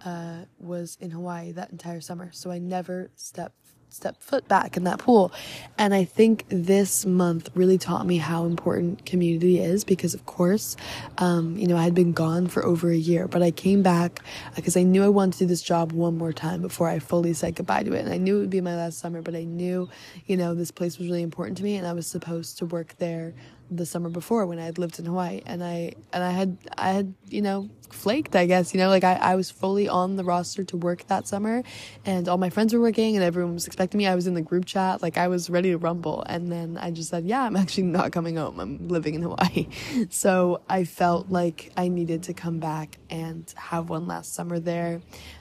uh, 0.04 0.44
was 0.58 0.96
in 1.00 1.10
Hawaii 1.10 1.52
that 1.52 1.70
entire 1.70 2.00
summer. 2.00 2.30
So 2.32 2.50
I 2.50 2.58
never 2.58 3.10
stepped 3.16 3.54
step 3.90 4.22
foot 4.22 4.46
back 4.48 4.76
in 4.76 4.84
that 4.84 4.98
pool. 4.98 5.32
And 5.76 5.94
I 5.94 6.04
think 6.04 6.44
this 6.48 7.06
month 7.06 7.50
really 7.54 7.78
taught 7.78 8.06
me 8.06 8.18
how 8.18 8.44
important 8.44 9.04
community 9.06 9.58
is 9.60 9.84
because, 9.84 10.14
of 10.14 10.26
course, 10.26 10.76
um, 11.18 11.56
you 11.56 11.66
know, 11.66 11.76
I 11.76 11.82
had 11.82 11.94
been 11.94 12.12
gone 12.12 12.48
for 12.48 12.64
over 12.64 12.90
a 12.90 12.96
year, 12.96 13.26
but 13.26 13.42
I 13.42 13.50
came 13.50 13.82
back 13.82 14.20
because 14.54 14.76
I 14.76 14.82
knew 14.82 15.04
I 15.04 15.08
wanted 15.08 15.34
to 15.34 15.38
do 15.40 15.46
this 15.46 15.62
job 15.62 15.92
one 15.92 16.18
more 16.18 16.32
time 16.32 16.62
before 16.62 16.88
I 16.88 16.98
fully 16.98 17.32
said 17.32 17.54
goodbye 17.54 17.82
to 17.84 17.92
it. 17.92 18.04
And 18.04 18.12
I 18.12 18.18
knew 18.18 18.36
it 18.36 18.40
would 18.40 18.50
be 18.50 18.60
my 18.60 18.76
last 18.76 18.98
summer, 18.98 19.22
but 19.22 19.34
I 19.34 19.44
knew, 19.44 19.88
you 20.26 20.36
know, 20.36 20.54
this 20.54 20.70
place 20.70 20.98
was 20.98 21.08
really 21.08 21.22
important 21.22 21.56
to 21.58 21.64
me 21.64 21.76
and 21.76 21.86
I 21.86 21.92
was 21.92 22.06
supposed 22.06 22.58
to 22.58 22.66
work 22.66 22.94
there 22.98 23.34
the 23.70 23.86
summer 23.86 24.08
before 24.08 24.46
when 24.46 24.58
I 24.58 24.64
had 24.64 24.78
lived 24.78 24.98
in 24.98 25.04
Hawaii 25.04 25.42
and 25.44 25.62
I 25.62 25.92
and 26.12 26.24
I 26.24 26.30
had 26.30 26.56
I 26.76 26.90
had 26.90 27.14
you 27.28 27.42
know 27.42 27.68
flaked 27.90 28.36
I 28.36 28.46
guess 28.46 28.74
you 28.74 28.80
know 28.80 28.88
like 28.88 29.04
I, 29.04 29.14
I 29.14 29.34
was 29.34 29.50
fully 29.50 29.88
on 29.88 30.16
the 30.16 30.24
roster 30.24 30.64
to 30.64 30.76
work 30.76 31.06
that 31.08 31.26
summer 31.26 31.62
and 32.04 32.28
all 32.28 32.38
my 32.38 32.50
friends 32.50 32.72
were 32.72 32.80
working 32.80 33.16
and 33.16 33.24
everyone 33.24 33.54
was 33.54 33.66
expecting 33.66 33.98
me. 33.98 34.06
I 34.06 34.14
was 34.14 34.26
in 34.26 34.34
the 34.34 34.42
group 34.42 34.64
chat 34.64 35.02
like 35.02 35.16
I 35.16 35.28
was 35.28 35.50
ready 35.50 35.70
to 35.70 35.78
rumble 35.78 36.22
and 36.26 36.50
then 36.50 36.78
I 36.78 36.90
just 36.90 37.10
said 37.10 37.24
yeah 37.24 37.42
I'm 37.42 37.56
actually 37.62 37.84
not 37.84 38.12
coming 38.12 38.36
home. 38.36 38.60
I'm 38.60 38.88
living 38.88 39.14
in 39.14 39.22
Hawaii. 39.22 39.68
So 40.10 40.62
I 40.68 40.84
felt 40.84 41.30
like 41.30 41.70
I 41.76 41.88
needed 41.88 42.22
to 42.24 42.34
come 42.34 42.58
back 42.58 42.98
and 43.10 43.52
have 43.56 43.88
one 43.88 44.06
last 44.06 44.34
summer 44.34 44.58
there 44.58 45.00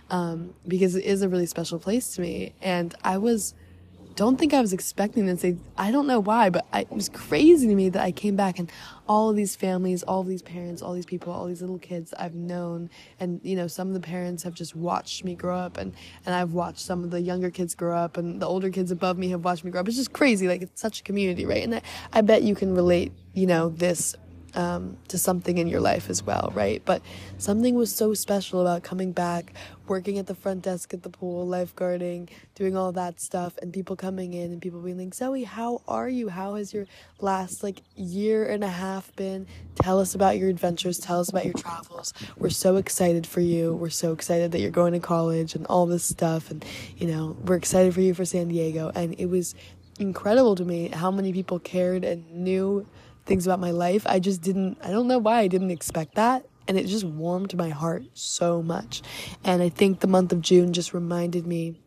um, 0.09 0.53
because 0.67 0.95
it 0.95 1.05
is 1.05 1.21
a 1.21 1.29
really 1.29 1.45
special 1.45 1.79
place 1.79 2.15
to 2.15 2.21
me 2.21 2.53
and 2.61 2.93
I 3.03 3.17
was 3.17 3.53
don't 4.17 4.37
think 4.37 4.51
I 4.51 4.61
was 4.61 4.73
expecting 4.73 5.27
to 5.27 5.37
say, 5.37 5.57
I 5.77 5.91
don't 5.91 6.07
know 6.07 6.19
why, 6.19 6.49
but 6.49 6.65
I, 6.73 6.81
it 6.81 6.91
was 6.91 7.07
crazy 7.07 7.67
to 7.67 7.75
me 7.75 7.89
that 7.89 8.01
I 8.01 8.11
came 8.11 8.35
back 8.35 8.57
and 8.57 8.69
all 9.07 9.29
of 9.29 9.35
these 9.35 9.55
families, 9.55 10.01
all 10.01 10.21
of 10.21 10.27
these 10.27 10.41
parents, 10.41 10.81
all 10.81 10.93
these 10.93 11.05
people, 11.05 11.31
all 11.31 11.45
these 11.45 11.61
little 11.61 11.77
kids 11.77 12.15
I've 12.17 12.33
known. 12.33 12.89
And, 13.19 13.39
you 13.43 13.55
know, 13.55 13.67
some 13.67 13.87
of 13.89 13.93
the 13.93 13.99
parents 13.99 14.41
have 14.41 14.55
just 14.55 14.75
watched 14.75 15.23
me 15.23 15.35
grow 15.35 15.55
up 15.55 15.77
and, 15.77 15.93
and 16.25 16.33
I've 16.33 16.53
watched 16.53 16.79
some 16.79 17.03
of 17.03 17.11
the 17.11 17.21
younger 17.21 17.51
kids 17.51 17.75
grow 17.75 17.95
up 17.95 18.17
and 18.17 18.41
the 18.41 18.47
older 18.47 18.71
kids 18.71 18.89
above 18.89 19.19
me 19.19 19.29
have 19.29 19.45
watched 19.45 19.63
me 19.63 19.69
grow 19.69 19.81
up. 19.81 19.87
It's 19.87 19.97
just 19.97 20.13
crazy. 20.13 20.47
Like 20.47 20.63
it's 20.63 20.81
such 20.81 21.01
a 21.01 21.03
community, 21.03 21.45
right? 21.45 21.63
And 21.63 21.75
I, 21.75 21.81
I 22.11 22.21
bet 22.21 22.41
you 22.41 22.55
can 22.55 22.73
relate, 22.73 23.11
you 23.35 23.45
know, 23.45 23.69
this 23.69 24.15
um, 24.55 24.97
to 25.07 25.17
something 25.17 25.57
in 25.57 25.67
your 25.67 25.81
life 25.81 26.09
as 26.09 26.23
well, 26.23 26.51
right? 26.55 26.81
But 26.85 27.01
something 27.37 27.75
was 27.75 27.93
so 27.93 28.13
special 28.13 28.61
about 28.61 28.83
coming 28.83 29.11
back, 29.11 29.53
working 29.87 30.17
at 30.17 30.27
the 30.27 30.35
front 30.35 30.63
desk 30.63 30.93
at 30.93 31.03
the 31.03 31.09
pool, 31.09 31.47
lifeguarding, 31.47 32.29
doing 32.55 32.75
all 32.75 32.91
that 32.93 33.19
stuff, 33.19 33.57
and 33.61 33.73
people 33.73 33.95
coming 33.95 34.33
in 34.33 34.51
and 34.51 34.61
people 34.61 34.79
being 34.81 34.97
like, 34.97 35.13
Zoe, 35.13 35.43
how 35.43 35.81
are 35.87 36.09
you? 36.09 36.29
How 36.29 36.55
has 36.55 36.73
your 36.73 36.87
last 37.19 37.63
like 37.63 37.81
year 37.95 38.45
and 38.45 38.63
a 38.63 38.69
half 38.69 39.15
been? 39.15 39.47
Tell 39.75 39.99
us 39.99 40.15
about 40.15 40.37
your 40.37 40.49
adventures, 40.49 40.97
tell 40.97 41.19
us 41.19 41.29
about 41.29 41.45
your 41.45 41.53
travels. 41.53 42.13
We're 42.37 42.49
so 42.49 42.77
excited 42.77 43.27
for 43.27 43.41
you. 43.41 43.73
We're 43.75 43.89
so 43.89 44.11
excited 44.11 44.51
that 44.51 44.59
you're 44.59 44.71
going 44.71 44.93
to 44.93 44.99
college 44.99 45.55
and 45.55 45.65
all 45.67 45.85
this 45.85 46.03
stuff. 46.03 46.49
And, 46.51 46.65
you 46.97 47.07
know, 47.07 47.37
we're 47.45 47.55
excited 47.55 47.93
for 47.93 48.01
you 48.01 48.13
for 48.13 48.25
San 48.25 48.47
Diego. 48.47 48.91
And 48.95 49.15
it 49.19 49.27
was 49.27 49.55
incredible 49.99 50.55
to 50.55 50.63
me 50.65 50.89
how 50.89 51.11
many 51.11 51.33
people 51.33 51.59
cared 51.59 52.03
and 52.03 52.29
knew 52.31 52.85
things 53.27 53.45
about 53.45 53.59
my 53.59 53.71
life. 53.71 54.03
I 54.07 54.19
just 54.19 54.41
didn't, 54.41 54.77
I 54.83 54.89
don't 54.89 55.07
know 55.07 55.19
why 55.19 55.39
I 55.39 55.47
didn't 55.47 55.71
expect 55.71 56.15
that. 56.15 56.45
And 56.67 56.77
it 56.77 56.87
just 56.87 57.05
warmed 57.05 57.55
my 57.55 57.69
heart 57.69 58.03
so 58.13 58.61
much. 58.61 59.01
And 59.43 59.61
I 59.61 59.69
think 59.69 59.99
the 59.99 60.07
month 60.07 60.33
of 60.33 60.41
June 60.41 60.73
just 60.73 60.93
reminded 60.93 61.47
me 61.47 61.79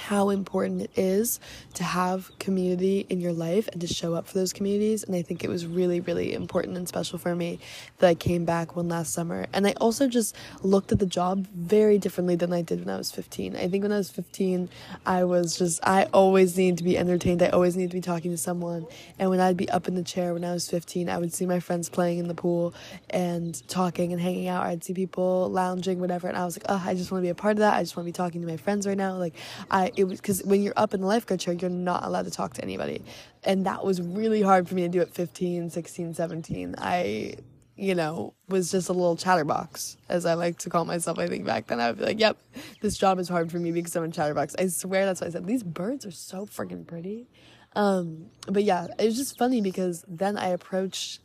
how 0.00 0.30
important 0.30 0.82
it 0.82 0.90
is 0.96 1.40
to 1.74 1.84
have 1.84 2.30
community 2.38 3.06
in 3.08 3.20
your 3.20 3.32
life 3.32 3.68
and 3.68 3.80
to 3.80 3.86
show 3.86 4.14
up 4.14 4.26
for 4.26 4.34
those 4.34 4.52
communities. 4.52 5.04
And 5.04 5.14
I 5.14 5.22
think 5.22 5.44
it 5.44 5.50
was 5.50 5.66
really, 5.66 6.00
really 6.00 6.32
important 6.32 6.76
and 6.76 6.88
special 6.88 7.18
for 7.18 7.36
me 7.36 7.58
that 7.98 8.08
I 8.08 8.14
came 8.14 8.44
back 8.44 8.74
one 8.74 8.88
last 8.88 9.12
summer. 9.12 9.46
And 9.52 9.66
I 9.66 9.72
also 9.80 10.08
just 10.08 10.34
looked 10.62 10.90
at 10.90 10.98
the 10.98 11.06
job 11.06 11.46
very 11.48 11.98
differently 11.98 12.34
than 12.34 12.52
I 12.52 12.62
did 12.62 12.80
when 12.80 12.94
I 12.94 12.96
was 12.96 13.12
15. 13.12 13.56
I 13.56 13.68
think 13.68 13.82
when 13.82 13.92
I 13.92 13.98
was 13.98 14.10
15, 14.10 14.68
I 15.06 15.24
was 15.24 15.56
just, 15.56 15.80
I 15.86 16.04
always 16.12 16.56
need 16.56 16.78
to 16.78 16.84
be 16.84 16.96
entertained. 16.96 17.42
I 17.42 17.48
always 17.48 17.76
need 17.76 17.90
to 17.90 17.96
be 17.96 18.00
talking 18.00 18.30
to 18.30 18.38
someone. 18.38 18.86
And 19.18 19.30
when 19.30 19.40
I'd 19.40 19.56
be 19.56 19.68
up 19.68 19.86
in 19.86 19.94
the 19.94 20.02
chair 20.02 20.32
when 20.32 20.44
I 20.44 20.52
was 20.52 20.68
15, 20.68 21.08
I 21.08 21.18
would 21.18 21.34
see 21.34 21.46
my 21.46 21.60
friends 21.60 21.88
playing 21.88 22.18
in 22.18 22.28
the 22.28 22.34
pool 22.34 22.74
and 23.10 23.60
talking 23.68 24.12
and 24.12 24.20
hanging 24.20 24.48
out. 24.48 24.64
I'd 24.64 24.82
see 24.82 24.94
people 24.94 25.50
lounging, 25.50 26.00
whatever. 26.00 26.26
And 26.28 26.36
I 26.36 26.44
was 26.44 26.56
like, 26.56 26.66
oh, 26.68 26.82
I 26.84 26.94
just 26.94 27.12
want 27.12 27.22
to 27.22 27.26
be 27.26 27.30
a 27.30 27.34
part 27.34 27.52
of 27.52 27.58
that. 27.58 27.74
I 27.74 27.82
just 27.82 27.96
want 27.96 28.06
to 28.06 28.08
be 28.08 28.16
talking 28.16 28.40
to 28.40 28.46
my 28.46 28.56
friends 28.56 28.86
right 28.86 28.96
now. 28.96 29.14
Like, 29.14 29.34
I, 29.70 29.89
It 29.96 30.04
was 30.04 30.20
because 30.20 30.42
when 30.44 30.62
you're 30.62 30.74
up 30.76 30.94
in 30.94 31.00
the 31.00 31.06
lifeguard 31.06 31.40
chair, 31.40 31.54
you're 31.54 31.70
not 31.70 32.04
allowed 32.04 32.24
to 32.24 32.30
talk 32.30 32.54
to 32.54 32.62
anybody. 32.62 33.02
And 33.44 33.66
that 33.66 33.84
was 33.84 34.00
really 34.00 34.42
hard 34.42 34.68
for 34.68 34.74
me 34.74 34.82
to 34.82 34.88
do 34.88 35.00
at 35.00 35.14
15, 35.14 35.70
16, 35.70 36.14
17. 36.14 36.74
I, 36.78 37.34
you 37.76 37.94
know, 37.94 38.34
was 38.48 38.70
just 38.70 38.88
a 38.88 38.92
little 38.92 39.16
chatterbox, 39.16 39.96
as 40.08 40.26
I 40.26 40.34
like 40.34 40.58
to 40.58 40.70
call 40.70 40.84
myself. 40.84 41.18
I 41.18 41.26
think 41.26 41.44
back 41.44 41.66
then 41.68 41.80
I 41.80 41.88
would 41.88 41.98
be 41.98 42.04
like, 42.04 42.20
yep, 42.20 42.38
this 42.80 42.96
job 42.96 43.18
is 43.18 43.28
hard 43.28 43.50
for 43.50 43.58
me 43.58 43.72
because 43.72 43.96
I'm 43.96 44.04
a 44.04 44.08
chatterbox. 44.08 44.54
I 44.58 44.66
swear 44.66 45.06
that's 45.06 45.20
what 45.20 45.28
I 45.28 45.30
said. 45.30 45.46
These 45.46 45.62
birds 45.62 46.04
are 46.04 46.10
so 46.10 46.46
freaking 46.46 46.86
pretty. 46.86 47.28
Um, 47.74 48.26
but 48.46 48.64
yeah, 48.64 48.88
it 48.98 49.04
was 49.04 49.16
just 49.16 49.38
funny 49.38 49.60
because 49.60 50.04
then 50.08 50.36
I 50.36 50.48
approached 50.48 51.20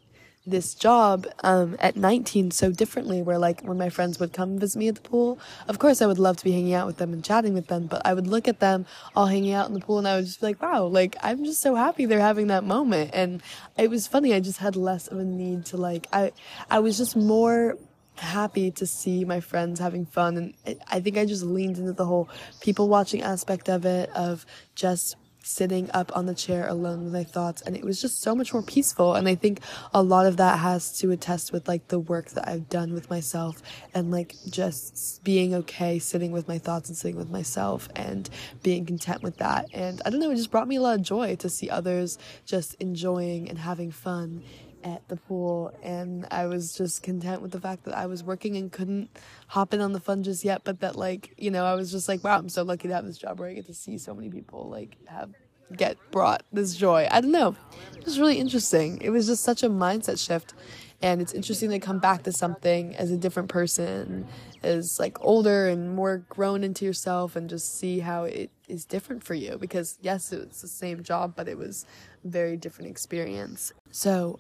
this 0.48 0.76
job 0.76 1.26
um, 1.44 1.76
at 1.80 1.96
19 1.96 2.52
so 2.52 2.72
differently 2.72 3.22
where 3.22 3.40
like 3.40 3.62
when 3.62 3.78
my 3.78 3.90
friends 3.90 4.20
would 4.20 4.32
come 4.32 4.60
visit 4.60 4.78
me 4.78 4.88
at 4.88 4.96
the 4.96 5.02
pool 5.02 5.40
of 5.68 5.80
course 5.80 6.02
i 6.02 6.06
would 6.06 6.20
love 6.20 6.38
to 6.38 6.44
be 6.44 6.52
hanging 6.52 6.74
out 6.74 6.86
with 6.86 6.98
them 6.98 7.14
and 7.14 7.24
chatting 7.24 7.54
with 7.54 7.68
them 7.68 7.88
but 7.88 8.02
i 8.06 8.14
would 8.14 8.28
look 8.28 8.48
at 8.48 8.60
them 8.60 8.86
all 9.16 9.26
hanging 9.26 9.54
out 9.54 9.68
in 9.68 9.74
the 9.74 9.80
pool 9.80 9.98
and 9.98 10.08
i 10.08 10.16
would 10.16 10.26
just 10.26 10.40
be 10.42 10.48
like 10.48 10.62
wow 10.62 10.86
like 10.86 11.16
i'm 11.24 11.44
just 11.44 11.62
so 11.62 11.76
happy 11.76 12.06
they're 12.06 12.20
having 12.20 12.48
that 12.48 12.64
moment. 12.64 13.12
And 13.14 13.42
it 13.78 13.90
was 13.90 14.08
funny 14.08 14.34
i 14.34 14.40
just 14.40 14.60
had 14.60 14.76
less 14.76 15.08
of 15.08 15.18
a 15.18 15.24
need 15.24 15.66
to 15.68 15.78
like 15.78 16.08
i 16.14 16.32
i 16.70 16.80
was 16.80 16.98
just 16.98 17.16
more 17.16 17.78
happy 18.18 18.72
to 18.72 18.86
see 18.86 19.26
my 19.26 19.42
friends 19.42 19.80
having 19.80 20.06
fun 20.06 20.38
and 20.38 20.80
i 20.88 21.00
think 21.02 21.18
i 21.18 21.26
just 21.26 21.44
leaned 21.44 21.78
into 21.78 21.92
the 21.92 22.06
whole 22.06 22.30
people 22.62 22.88
watching 22.88 23.22
aspect 23.22 23.68
of 23.68 23.86
it 23.86 24.10
of 24.16 24.46
just 24.74 25.18
sitting 25.46 25.90
up 25.94 26.12
on 26.16 26.26
the 26.26 26.34
chair 26.34 26.68
alone 26.68 27.04
with 27.04 27.14
my 27.14 27.24
thoughts 27.24 27.62
and 27.62 27.78
it 27.78 27.84
was 27.84 28.02
just 28.02 28.20
so 28.22 28.34
much 28.34 28.52
more 28.52 28.64
peaceful 28.64 29.14
and 29.14 29.28
i 29.28 29.36
think 29.36 29.60
a 29.94 30.02
lot 30.02 30.26
of 30.26 30.38
that 30.38 30.58
has 30.58 30.98
to 30.98 31.12
attest 31.12 31.54
with 31.54 31.68
like 31.68 31.88
the 31.90 32.00
work 32.00 32.30
that 32.32 32.48
i've 32.48 32.68
done 32.68 32.94
with 32.94 33.10
myself 33.12 33.62
and 33.94 34.10
like 34.12 34.36
just 34.50 35.24
being 35.24 35.54
okay 35.54 36.00
sitting 36.00 36.32
with 36.32 36.48
my 36.48 36.58
thoughts 36.58 36.90
and 36.90 36.98
sitting 36.98 37.16
with 37.16 37.30
myself 37.30 37.88
and 37.96 38.30
being 38.64 38.86
content 38.86 39.22
with 39.22 39.38
that. 39.38 39.68
And 39.74 40.02
i 40.06 40.10
don't 40.10 40.20
know 40.20 40.32
it 40.32 40.36
just 40.36 40.52
brought 40.52 40.68
me 40.68 40.78
a 40.78 40.82
lot 40.82 40.96
of 40.96 41.04
joy 41.04 41.36
to 41.36 41.50
see 41.50 41.70
others 41.70 42.18
just 42.46 42.74
enjoying 42.76 43.48
and 43.48 43.60
having 43.60 43.92
fun 43.92 44.42
at 44.86 45.06
the 45.08 45.18
pool 45.18 45.74
and 45.82 46.28
I 46.30 46.46
was 46.46 46.78
just 46.78 47.02
content 47.02 47.42
with 47.42 47.52
the 47.52 47.60
fact 47.60 47.86
that 47.86 47.98
I 47.98 48.06
was 48.06 48.24
working 48.24 48.56
and 48.56 48.72
couldn't 48.72 49.10
hop 49.48 49.74
in 49.74 49.82
on 49.82 49.94
the 49.94 50.00
fun 50.00 50.22
just 50.22 50.46
yet 50.46 50.62
but 50.64 50.80
that 50.82 50.96
like 50.96 51.34
you 51.38 51.50
know 51.50 51.66
I 51.66 51.74
was 51.74 51.92
just 51.92 52.08
like 52.08 52.24
wow 52.24 52.38
I'm 52.38 52.50
so 52.50 52.62
lucky 52.62 52.88
to 52.88 52.94
have 52.94 53.06
this 53.06 53.18
job 53.18 53.40
where 53.40 53.50
I 53.50 53.54
get 53.54 53.66
to 53.66 53.74
see 53.74 53.98
so 53.98 54.14
many 54.14 54.30
people 54.30 54.70
like 54.70 54.96
have 55.08 55.32
get 55.76 55.98
brought 56.12 56.44
this 56.54 56.76
joy. 56.76 57.08
I 57.10 57.22
don't 57.22 57.32
know. 57.32 57.56
It 57.98 58.06
was 58.06 58.20
really 58.20 58.38
interesting. 58.38 59.02
It 59.02 59.10
was 59.10 59.26
just 59.26 59.44
such 59.44 59.64
a 59.64 59.70
mindset 59.70 60.24
shift 60.24 60.54
and 61.02 61.22
it's 61.22 61.34
interesting 61.34 61.72
to 61.72 61.80
come 61.80 62.00
back 62.00 62.24
to 62.24 62.32
something 62.32 62.96
as 62.96 63.12
a 63.12 63.18
different 63.18 63.50
person 63.50 64.28
as 64.64 65.00
like 65.00 65.18
older 65.22 65.68
and 65.68 65.96
more 65.96 66.20
grown 66.30 66.64
into 66.64 66.86
yourself 66.86 67.36
and 67.36 67.50
just 67.50 67.78
see 67.78 68.00
how 68.00 68.24
it 68.24 68.52
is 68.68 68.86
different 68.86 69.24
for 69.24 69.34
you 69.34 69.58
because 69.60 69.98
yes 70.02 70.32
it's 70.32 70.62
the 70.62 70.68
same 70.68 71.04
job 71.04 71.34
but 71.36 71.48
it 71.48 71.58
was 71.58 71.86
a 72.24 72.28
very 72.28 72.56
different 72.56 72.92
experience. 72.92 73.74
So 73.90 74.40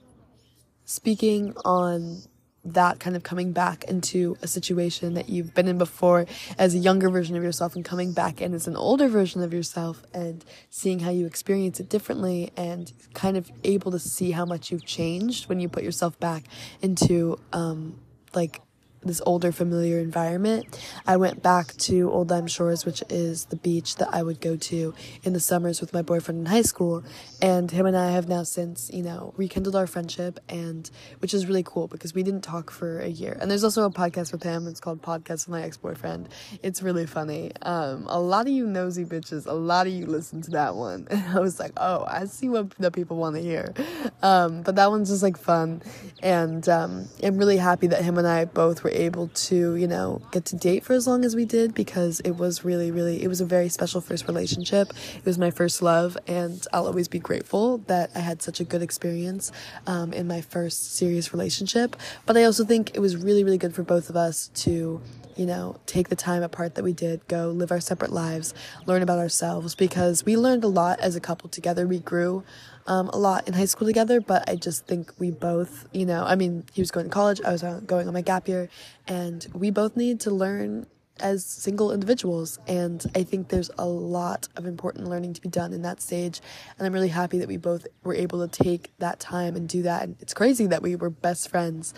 speaking 0.85 1.53
on 1.65 2.21
that 2.65 2.99
kind 2.99 3.15
of 3.15 3.23
coming 3.23 3.51
back 3.51 3.83
into 3.83 4.37
a 4.41 4.47
situation 4.47 5.13
that 5.13 5.29
you've 5.29 5.53
been 5.53 5.67
in 5.67 5.77
before 5.77 6.25
as 6.57 6.73
a 6.73 6.77
younger 6.77 7.09
version 7.09 7.35
of 7.35 7.43
yourself 7.43 7.75
and 7.75 7.85
coming 7.85 8.11
back 8.11 8.41
in 8.41 8.53
as 8.53 8.67
an 8.67 8.75
older 8.75 9.07
version 9.07 9.43
of 9.43 9.53
yourself 9.53 10.03
and 10.13 10.43
seeing 10.71 10.99
how 10.99 11.11
you 11.11 11.27
experience 11.27 11.79
it 11.79 11.87
differently 11.89 12.51
and 12.57 12.91
kind 13.13 13.37
of 13.37 13.51
able 13.63 13.91
to 13.91 13.99
see 13.99 14.31
how 14.31 14.45
much 14.45 14.71
you've 14.71 14.85
changed 14.85 15.47
when 15.47 15.59
you 15.59 15.69
put 15.69 15.83
yourself 15.83 16.19
back 16.19 16.45
into 16.81 17.39
um, 17.53 17.99
like 18.33 18.61
this 19.07 19.21
older 19.25 19.51
familiar 19.51 19.99
environment. 19.99 20.79
I 21.05 21.17
went 21.17 21.41
back 21.41 21.75
to 21.77 22.11
Old 22.11 22.29
Lyme 22.29 22.47
Shores, 22.47 22.85
which 22.85 23.03
is 23.09 23.45
the 23.45 23.55
beach 23.55 23.97
that 23.97 24.09
I 24.13 24.23
would 24.23 24.41
go 24.41 24.55
to 24.55 24.93
in 25.23 25.33
the 25.33 25.39
summers 25.39 25.81
with 25.81 25.93
my 25.93 26.01
boyfriend 26.01 26.39
in 26.41 26.45
high 26.47 26.61
school. 26.61 27.03
And 27.41 27.69
him 27.69 27.85
and 27.85 27.95
I 27.95 28.11
have 28.11 28.27
now 28.27 28.43
since, 28.43 28.89
you 28.93 29.03
know, 29.03 29.33
rekindled 29.37 29.75
our 29.75 29.87
friendship 29.87 30.39
and 30.49 30.89
which 31.19 31.33
is 31.33 31.45
really 31.45 31.63
cool 31.63 31.87
because 31.87 32.13
we 32.13 32.23
didn't 32.23 32.41
talk 32.41 32.71
for 32.71 32.99
a 32.99 33.07
year. 33.07 33.37
And 33.39 33.49
there's 33.49 33.63
also 33.63 33.85
a 33.85 33.91
podcast 33.91 34.31
with 34.31 34.43
him. 34.43 34.67
It's 34.67 34.79
called 34.79 35.01
Podcast 35.01 35.47
with 35.47 35.49
My 35.49 35.63
Ex-Boyfriend. 35.63 36.29
It's 36.63 36.81
really 36.81 37.05
funny. 37.05 37.51
Um, 37.61 38.05
a 38.07 38.19
lot 38.19 38.47
of 38.47 38.53
you 38.53 38.65
nosy 38.65 39.05
bitches, 39.05 39.45
a 39.45 39.53
lot 39.53 39.87
of 39.87 39.93
you 39.93 40.05
listen 40.05 40.41
to 40.43 40.51
that 40.51 40.75
one. 40.75 41.07
And 41.15 41.37
I 41.37 41.39
was 41.39 41.61
like, 41.61 41.71
oh, 41.77 42.03
I 42.05 42.25
see 42.25 42.49
what 42.49 42.71
the 42.71 42.91
people 42.91 43.15
want 43.15 43.37
to 43.37 43.41
hear. 43.41 43.73
Um, 44.21 44.63
but 44.63 44.75
that 44.75 44.89
one's 44.89 45.09
just 45.09 45.23
like 45.23 45.37
fun. 45.37 45.81
And 46.21 46.67
um, 46.67 47.07
I'm 47.23 47.37
really 47.37 47.57
happy 47.57 47.87
that 47.87 48.03
him 48.03 48.17
and 48.17 48.27
I 48.27 48.45
both 48.45 48.83
were 48.83 48.91
able 48.95 49.27
to, 49.27 49.75
you 49.75 49.87
know, 49.87 50.21
get 50.31 50.45
to 50.45 50.55
date 50.55 50.83
for 50.83 50.93
as 50.93 51.07
long 51.07 51.25
as 51.25 51.35
we 51.35 51.45
did 51.45 51.73
because 51.73 52.19
it 52.21 52.31
was 52.31 52.63
really, 52.63 52.91
really, 52.91 53.23
it 53.23 53.27
was 53.27 53.41
a 53.41 53.45
very 53.45 53.69
special 53.69 54.01
first 54.01 54.27
relationship. 54.27 54.91
It 55.15 55.25
was 55.25 55.37
my 55.37 55.51
first 55.51 55.81
love, 55.81 56.17
and 56.27 56.65
I'll 56.73 56.87
always 56.87 57.07
be 57.07 57.19
grateful 57.19 57.79
that 57.87 58.11
I 58.15 58.19
had 58.19 58.41
such 58.41 58.59
a 58.59 58.63
good 58.63 58.81
experience 58.81 59.51
um, 59.87 60.13
in 60.13 60.27
my 60.27 60.41
first 60.41 60.95
serious 60.95 61.33
relationship. 61.33 61.95
But 62.25 62.37
I 62.37 62.43
also 62.43 62.65
think 62.65 62.95
it 62.95 62.99
was 62.99 63.17
really, 63.17 63.43
really 63.43 63.57
good 63.57 63.75
for 63.75 63.83
both 63.83 64.09
of 64.09 64.15
us 64.15 64.49
to 64.55 65.01
you 65.35 65.45
know, 65.45 65.75
take 65.85 66.07
the 66.09 66.15
time 66.15 66.43
apart 66.43 66.75
that 66.75 66.83
we 66.83 66.93
did, 66.93 67.27
go 67.27 67.49
live 67.49 67.71
our 67.71 67.81
separate 67.81 68.11
lives, 68.11 68.53
learn 68.85 69.01
about 69.01 69.19
ourselves 69.19 69.75
because 69.75 70.23
we 70.25 70.37
learned 70.37 70.63
a 70.63 70.67
lot 70.67 70.99
as 71.01 71.15
a 71.15 71.19
couple 71.19 71.49
together. 71.49 71.85
We 71.85 71.99
grew 71.99 72.43
um, 72.87 73.09
a 73.09 73.17
lot 73.17 73.47
in 73.47 73.53
high 73.53 73.65
school 73.65 73.87
together, 73.87 74.21
but 74.21 74.47
I 74.49 74.55
just 74.55 74.85
think 74.85 75.11
we 75.17 75.31
both, 75.31 75.87
you 75.91 76.05
know, 76.05 76.23
I 76.23 76.35
mean, 76.35 76.65
he 76.73 76.81
was 76.81 76.91
going 76.91 77.07
to 77.07 77.11
college, 77.11 77.41
I 77.45 77.51
was 77.51 77.63
going 77.85 78.07
on 78.07 78.13
my 78.13 78.21
gap 78.21 78.47
year, 78.47 78.69
and 79.07 79.45
we 79.53 79.71
both 79.71 79.97
need 79.97 80.19
to 80.21 80.31
learn 80.31 80.87
as 81.19 81.45
single 81.45 81.91
individuals. 81.91 82.59
And 82.67 83.03
I 83.15 83.23
think 83.23 83.47
there's 83.47 83.71
a 83.77 83.85
lot 83.85 84.47
of 84.55 84.65
important 84.65 85.07
learning 85.07 85.33
to 85.33 85.41
be 85.41 85.49
done 85.49 85.73
in 85.73 85.81
that 85.83 86.01
stage. 86.01 86.41
And 86.77 86.85
I'm 86.85 86.93
really 86.93 87.09
happy 87.09 87.37
that 87.39 87.47
we 87.47 87.57
both 87.57 87.87
were 88.03 88.13
able 88.13 88.45
to 88.47 88.63
take 88.63 88.91
that 88.99 89.19
time 89.19 89.55
and 89.55 89.67
do 89.67 89.81
that. 89.83 90.03
And 90.03 90.17
it's 90.19 90.33
crazy 90.33 90.67
that 90.67 90.81
we 90.81 90.95
were 90.95 91.09
best 91.09 91.49
friends 91.49 91.93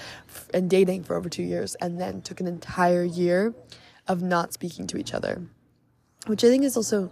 and 0.53 0.69
dating 0.69 1.03
for 1.03 1.15
over 1.15 1.29
two 1.29 1.43
years 1.43 1.75
and 1.75 1.99
then 1.99 2.21
took 2.21 2.39
an 2.39 2.47
entire 2.47 3.03
year 3.03 3.53
of 4.07 4.21
not 4.21 4.53
speaking 4.53 4.87
to 4.87 4.97
each 4.97 5.13
other, 5.13 5.41
which 6.27 6.43
I 6.43 6.47
think 6.47 6.63
is 6.63 6.77
also 6.77 7.11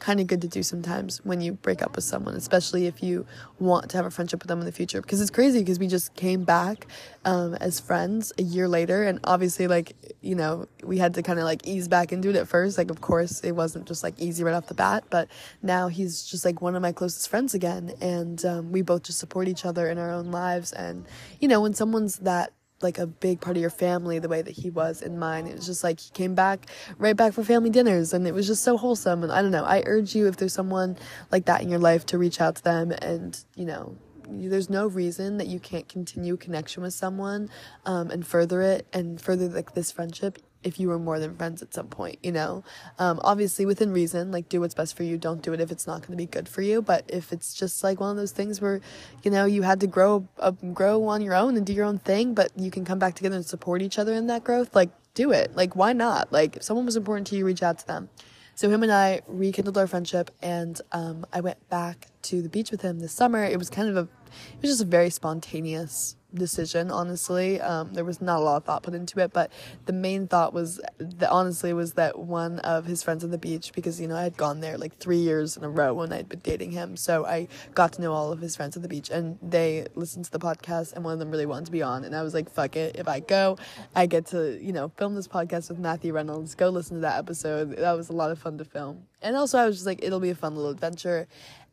kind 0.00 0.18
of 0.18 0.26
good 0.26 0.40
to 0.40 0.48
do 0.48 0.62
sometimes 0.62 1.18
when 1.24 1.40
you 1.40 1.52
break 1.52 1.82
up 1.82 1.94
with 1.94 2.04
someone, 2.04 2.34
especially 2.34 2.86
if 2.86 3.02
you 3.02 3.26
want 3.58 3.90
to 3.90 3.96
have 3.96 4.06
a 4.06 4.10
friendship 4.10 4.42
with 4.42 4.48
them 4.48 4.58
in 4.58 4.66
the 4.66 4.72
future. 4.72 5.00
Because 5.00 5.20
it's 5.20 5.30
crazy 5.30 5.60
because 5.60 5.78
we 5.78 5.86
just 5.86 6.14
came 6.14 6.42
back 6.42 6.86
um, 7.24 7.54
as 7.54 7.78
friends 7.78 8.32
a 8.38 8.42
year 8.42 8.66
later, 8.66 9.04
and 9.04 9.20
obviously, 9.24 9.68
like, 9.68 9.94
you 10.20 10.34
know, 10.34 10.66
we 10.82 10.98
had 10.98 11.14
to 11.14 11.22
kind 11.22 11.38
of 11.38 11.44
like 11.44 11.66
ease 11.66 11.86
back 11.86 12.12
into 12.12 12.30
it 12.30 12.36
at 12.36 12.48
first. 12.48 12.78
Like, 12.78 12.90
of 12.90 13.00
course, 13.00 13.40
it 13.40 13.52
wasn't 13.52 13.86
just 13.86 14.02
like 14.02 14.18
easy 14.18 14.42
right 14.42 14.54
off 14.54 14.66
the 14.66 14.74
bat, 14.74 15.04
but 15.10 15.28
now 15.62 15.88
he's 15.88 16.24
just 16.24 16.44
like 16.44 16.60
one 16.60 16.74
of 16.74 16.82
my 16.82 16.92
closest 16.92 17.28
friends 17.28 17.54
again, 17.54 17.92
and 18.00 18.44
um, 18.44 18.72
we 18.72 18.82
both 18.82 19.04
just 19.04 19.18
support 19.18 19.48
each 19.48 19.64
other 19.64 19.88
in 19.90 19.98
our 19.98 20.10
own 20.10 20.30
lives. 20.30 20.72
And, 20.72 21.06
you 21.40 21.46
know, 21.46 21.60
when 21.60 21.74
someone's 21.74 22.16
that 22.20 22.52
like 22.82 22.98
a 22.98 23.06
big 23.06 23.40
part 23.40 23.56
of 23.56 23.60
your 23.60 23.70
family 23.70 24.18
the 24.18 24.28
way 24.28 24.42
that 24.42 24.52
he 24.52 24.70
was 24.70 25.02
in 25.02 25.18
mine. 25.18 25.46
It 25.46 25.56
was 25.56 25.66
just 25.66 25.84
like 25.84 26.00
he 26.00 26.10
came 26.10 26.34
back 26.34 26.66
right 26.98 27.16
back 27.16 27.32
for 27.32 27.44
family 27.44 27.70
dinners 27.70 28.12
and 28.12 28.26
it 28.26 28.34
was 28.34 28.46
just 28.46 28.62
so 28.62 28.76
wholesome. 28.76 29.22
And 29.22 29.32
I 29.32 29.42
don't 29.42 29.50
know, 29.50 29.64
I 29.64 29.82
urge 29.86 30.14
you 30.14 30.26
if 30.26 30.36
there's 30.36 30.52
someone 30.52 30.96
like 31.30 31.46
that 31.46 31.62
in 31.62 31.68
your 31.68 31.78
life 31.78 32.06
to 32.06 32.18
reach 32.18 32.40
out 32.40 32.56
to 32.56 32.64
them 32.64 32.92
and, 32.92 33.38
you 33.54 33.64
know, 33.64 33.96
there's 34.32 34.70
no 34.70 34.86
reason 34.86 35.38
that 35.38 35.48
you 35.48 35.58
can't 35.58 35.88
continue 35.88 36.36
connection 36.36 36.82
with 36.82 36.94
someone 36.94 37.50
um, 37.84 38.10
and 38.10 38.26
further 38.26 38.62
it 38.62 38.86
and 38.92 39.20
further 39.20 39.48
like 39.48 39.74
this 39.74 39.90
friendship 39.90 40.38
if 40.62 40.78
you 40.78 40.88
were 40.88 40.98
more 40.98 41.18
than 41.18 41.36
friends 41.36 41.62
at 41.62 41.72
some 41.72 41.88
point, 41.88 42.18
you 42.22 42.32
know? 42.32 42.64
Um, 42.98 43.20
obviously, 43.24 43.66
within 43.66 43.92
reason, 43.92 44.30
like, 44.30 44.48
do 44.48 44.60
what's 44.60 44.74
best 44.74 44.96
for 44.96 45.02
you. 45.02 45.16
Don't 45.16 45.42
do 45.42 45.52
it 45.52 45.60
if 45.60 45.70
it's 45.70 45.86
not 45.86 46.00
going 46.00 46.12
to 46.12 46.16
be 46.16 46.26
good 46.26 46.48
for 46.48 46.62
you. 46.62 46.82
But 46.82 47.04
if 47.08 47.32
it's 47.32 47.54
just 47.54 47.82
like 47.82 48.00
one 48.00 48.10
of 48.10 48.16
those 48.16 48.32
things 48.32 48.60
where, 48.60 48.80
you 49.22 49.30
know, 49.30 49.44
you 49.44 49.62
had 49.62 49.80
to 49.80 49.86
grow, 49.86 50.28
uh, 50.38 50.50
grow 50.50 51.04
on 51.08 51.22
your 51.22 51.34
own 51.34 51.56
and 51.56 51.64
do 51.64 51.72
your 51.72 51.84
own 51.84 51.98
thing, 51.98 52.34
but 52.34 52.50
you 52.56 52.70
can 52.70 52.84
come 52.84 52.98
back 52.98 53.14
together 53.14 53.36
and 53.36 53.46
support 53.46 53.82
each 53.82 53.98
other 53.98 54.12
in 54.12 54.26
that 54.26 54.44
growth, 54.44 54.74
like, 54.74 54.90
do 55.14 55.32
it. 55.32 55.56
Like, 55.56 55.74
why 55.74 55.92
not? 55.92 56.32
Like, 56.32 56.56
if 56.56 56.62
someone 56.62 56.86
was 56.86 56.96
important 56.96 57.26
to 57.28 57.36
you, 57.36 57.44
reach 57.44 57.62
out 57.62 57.78
to 57.78 57.86
them. 57.86 58.10
So 58.54 58.68
him 58.68 58.82
and 58.82 58.92
I 58.92 59.22
rekindled 59.26 59.78
our 59.78 59.86
friendship, 59.86 60.30
and 60.42 60.78
um, 60.92 61.24
I 61.32 61.40
went 61.40 61.66
back 61.70 62.08
to 62.22 62.42
the 62.42 62.48
beach 62.48 62.70
with 62.70 62.82
him 62.82 63.00
this 63.00 63.12
summer, 63.12 63.44
it 63.44 63.58
was 63.58 63.70
kind 63.70 63.88
of 63.88 63.96
a, 63.96 64.00
it 64.00 64.62
was 64.62 64.70
just 64.70 64.82
a 64.82 64.86
very 64.86 65.10
spontaneous 65.10 66.16
decision 66.34 66.90
honestly. 66.90 67.60
Um, 67.60 67.92
there 67.92 68.04
was 68.04 68.20
not 68.20 68.38
a 68.38 68.42
lot 68.42 68.56
of 68.58 68.64
thought 68.64 68.82
put 68.82 68.94
into 68.94 69.20
it 69.20 69.32
but 69.32 69.50
the 69.86 69.92
main 69.92 70.26
thought 70.26 70.52
was 70.52 70.80
that 70.98 71.30
honestly 71.30 71.72
was 71.72 71.94
that 71.94 72.18
one 72.18 72.58
of 72.60 72.84
his 72.84 73.02
friends 73.02 73.24
on 73.24 73.30
the 73.30 73.38
beach 73.38 73.72
because 73.74 74.00
you 74.00 74.08
know 74.08 74.16
i 74.16 74.22
had 74.22 74.36
gone 74.36 74.60
there 74.60 74.78
like 74.78 74.96
three 74.98 75.18
years 75.18 75.56
in 75.56 75.64
a 75.64 75.68
row 75.68 75.92
when 75.94 76.12
i'd 76.12 76.28
been 76.28 76.40
dating 76.40 76.72
him. 76.72 76.96
So 76.96 77.24
i 77.26 77.48
got 77.74 77.92
to 77.94 78.02
know 78.02 78.12
all 78.12 78.32
of 78.32 78.40
his 78.40 78.56
friends 78.56 78.76
at 78.76 78.82
the 78.82 78.88
beach 78.88 79.10
and 79.10 79.38
they 79.42 79.86
listened 79.94 80.24
to 80.26 80.30
the 80.30 80.38
podcast 80.38 80.92
and 80.92 81.04
one 81.04 81.12
of 81.12 81.18
them 81.18 81.30
really 81.30 81.46
wanted 81.46 81.66
to 81.66 81.72
be 81.72 81.82
on. 81.82 82.04
And 82.04 82.14
i 82.14 82.22
was 82.22 82.34
like 82.34 82.50
fuck 82.50 82.76
it. 82.76 82.96
If 82.96 83.08
i 83.08 83.20
go 83.20 83.56
i 83.94 84.06
get 84.06 84.26
to 84.26 84.58
you 84.62 84.72
know 84.72 84.88
film 84.96 85.14
this 85.14 85.28
podcast 85.28 85.68
with 85.68 85.78
matthew 85.78 86.12
reynolds. 86.12 86.54
Go 86.54 86.68
listen 86.68 86.96
to 86.96 87.00
that 87.02 87.18
episode. 87.18 87.76
That 87.76 87.92
was 87.92 88.08
a 88.08 88.12
lot 88.12 88.30
of 88.30 88.38
fun 88.38 88.58
to 88.58 88.64
film. 88.64 89.04
And 89.22 89.36
also 89.36 89.58
i 89.58 89.66
was 89.66 89.76
just 89.76 89.86
like 89.86 90.02
it'll 90.02 90.20
be 90.20 90.30
a 90.30 90.34
fun 90.34 90.54
little 90.54 90.70
adventure 90.70 91.26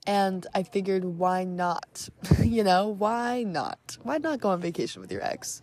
and 0.08 0.48
I 0.56 0.64
figured, 0.64 1.04
why 1.04 1.44
not? 1.44 2.10
you 2.44 2.64
know, 2.64 2.88
why 2.88 3.44
not? 3.44 3.98
Why 4.02 4.18
not 4.18 4.40
go 4.40 4.50
on 4.50 4.62
vacation 4.62 5.02
with 5.02 5.12
your 5.12 5.22
ex? 5.24 5.62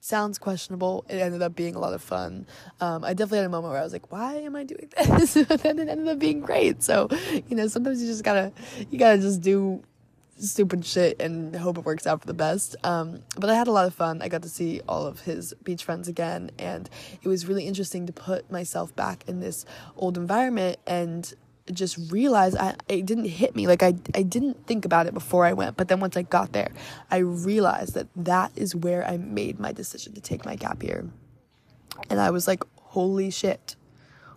Sounds 0.00 0.38
questionable. 0.38 1.04
It 1.08 1.16
ended 1.16 1.42
up 1.42 1.56
being 1.56 1.74
a 1.74 1.78
lot 1.78 1.92
of 1.92 2.02
fun. 2.02 2.46
Um, 2.80 3.04
I 3.04 3.14
definitely 3.14 3.38
had 3.38 3.46
a 3.46 3.50
moment 3.50 3.72
where 3.72 3.80
I 3.80 3.84
was 3.84 3.92
like, 3.92 4.12
why 4.12 4.36
am 4.36 4.54
I 4.54 4.62
doing 4.64 4.90
this? 5.18 5.34
and 5.34 5.48
then 5.48 5.78
it 5.78 5.88
ended 5.88 6.08
up 6.08 6.18
being 6.18 6.40
great. 6.40 6.82
So, 6.82 7.08
you 7.48 7.56
know, 7.56 7.66
sometimes 7.66 8.00
you 8.00 8.06
just 8.06 8.22
gotta, 8.22 8.52
you 8.90 8.98
gotta 8.98 9.18
just 9.18 9.40
do 9.40 9.82
stupid 10.38 10.84
shit 10.84 11.20
and 11.20 11.54
hope 11.56 11.78
it 11.78 11.84
works 11.84 12.06
out 12.06 12.20
for 12.20 12.26
the 12.26 12.34
best. 12.34 12.76
Um, 12.84 13.20
but 13.36 13.50
I 13.50 13.54
had 13.54 13.66
a 13.66 13.72
lot 13.72 13.86
of 13.86 13.94
fun. 13.94 14.22
I 14.22 14.28
got 14.28 14.42
to 14.42 14.48
see 14.48 14.80
all 14.88 15.06
of 15.06 15.20
his 15.20 15.54
beach 15.64 15.84
friends 15.84 16.06
again, 16.06 16.50
and 16.58 16.88
it 17.22 17.28
was 17.28 17.46
really 17.46 17.66
interesting 17.66 18.06
to 18.06 18.12
put 18.12 18.50
myself 18.50 18.94
back 18.94 19.24
in 19.26 19.40
this 19.40 19.64
old 19.96 20.16
environment 20.16 20.78
and 20.86 21.32
just 21.72 22.12
realized 22.12 22.56
I, 22.56 22.74
it 22.88 23.06
didn't 23.06 23.26
hit 23.26 23.56
me. 23.56 23.66
Like 23.66 23.82
I, 23.82 23.94
I 24.14 24.22
didn't 24.22 24.66
think 24.66 24.84
about 24.84 25.06
it 25.06 25.14
before 25.14 25.44
I 25.46 25.52
went 25.52 25.76
but 25.76 25.88
then 25.88 26.00
once 26.00 26.16
I 26.16 26.22
got 26.22 26.52
there 26.52 26.72
I 27.10 27.18
realized 27.18 27.94
that 27.94 28.08
that 28.16 28.52
is 28.56 28.74
where 28.74 29.06
I 29.06 29.16
made 29.16 29.58
my 29.58 29.72
decision 29.72 30.14
to 30.14 30.20
take 30.20 30.44
my 30.44 30.56
gap 30.56 30.82
year. 30.82 31.08
And 32.10 32.20
I 32.20 32.30
was 32.30 32.46
like 32.46 32.64
holy 32.76 33.30
shit. 33.30 33.76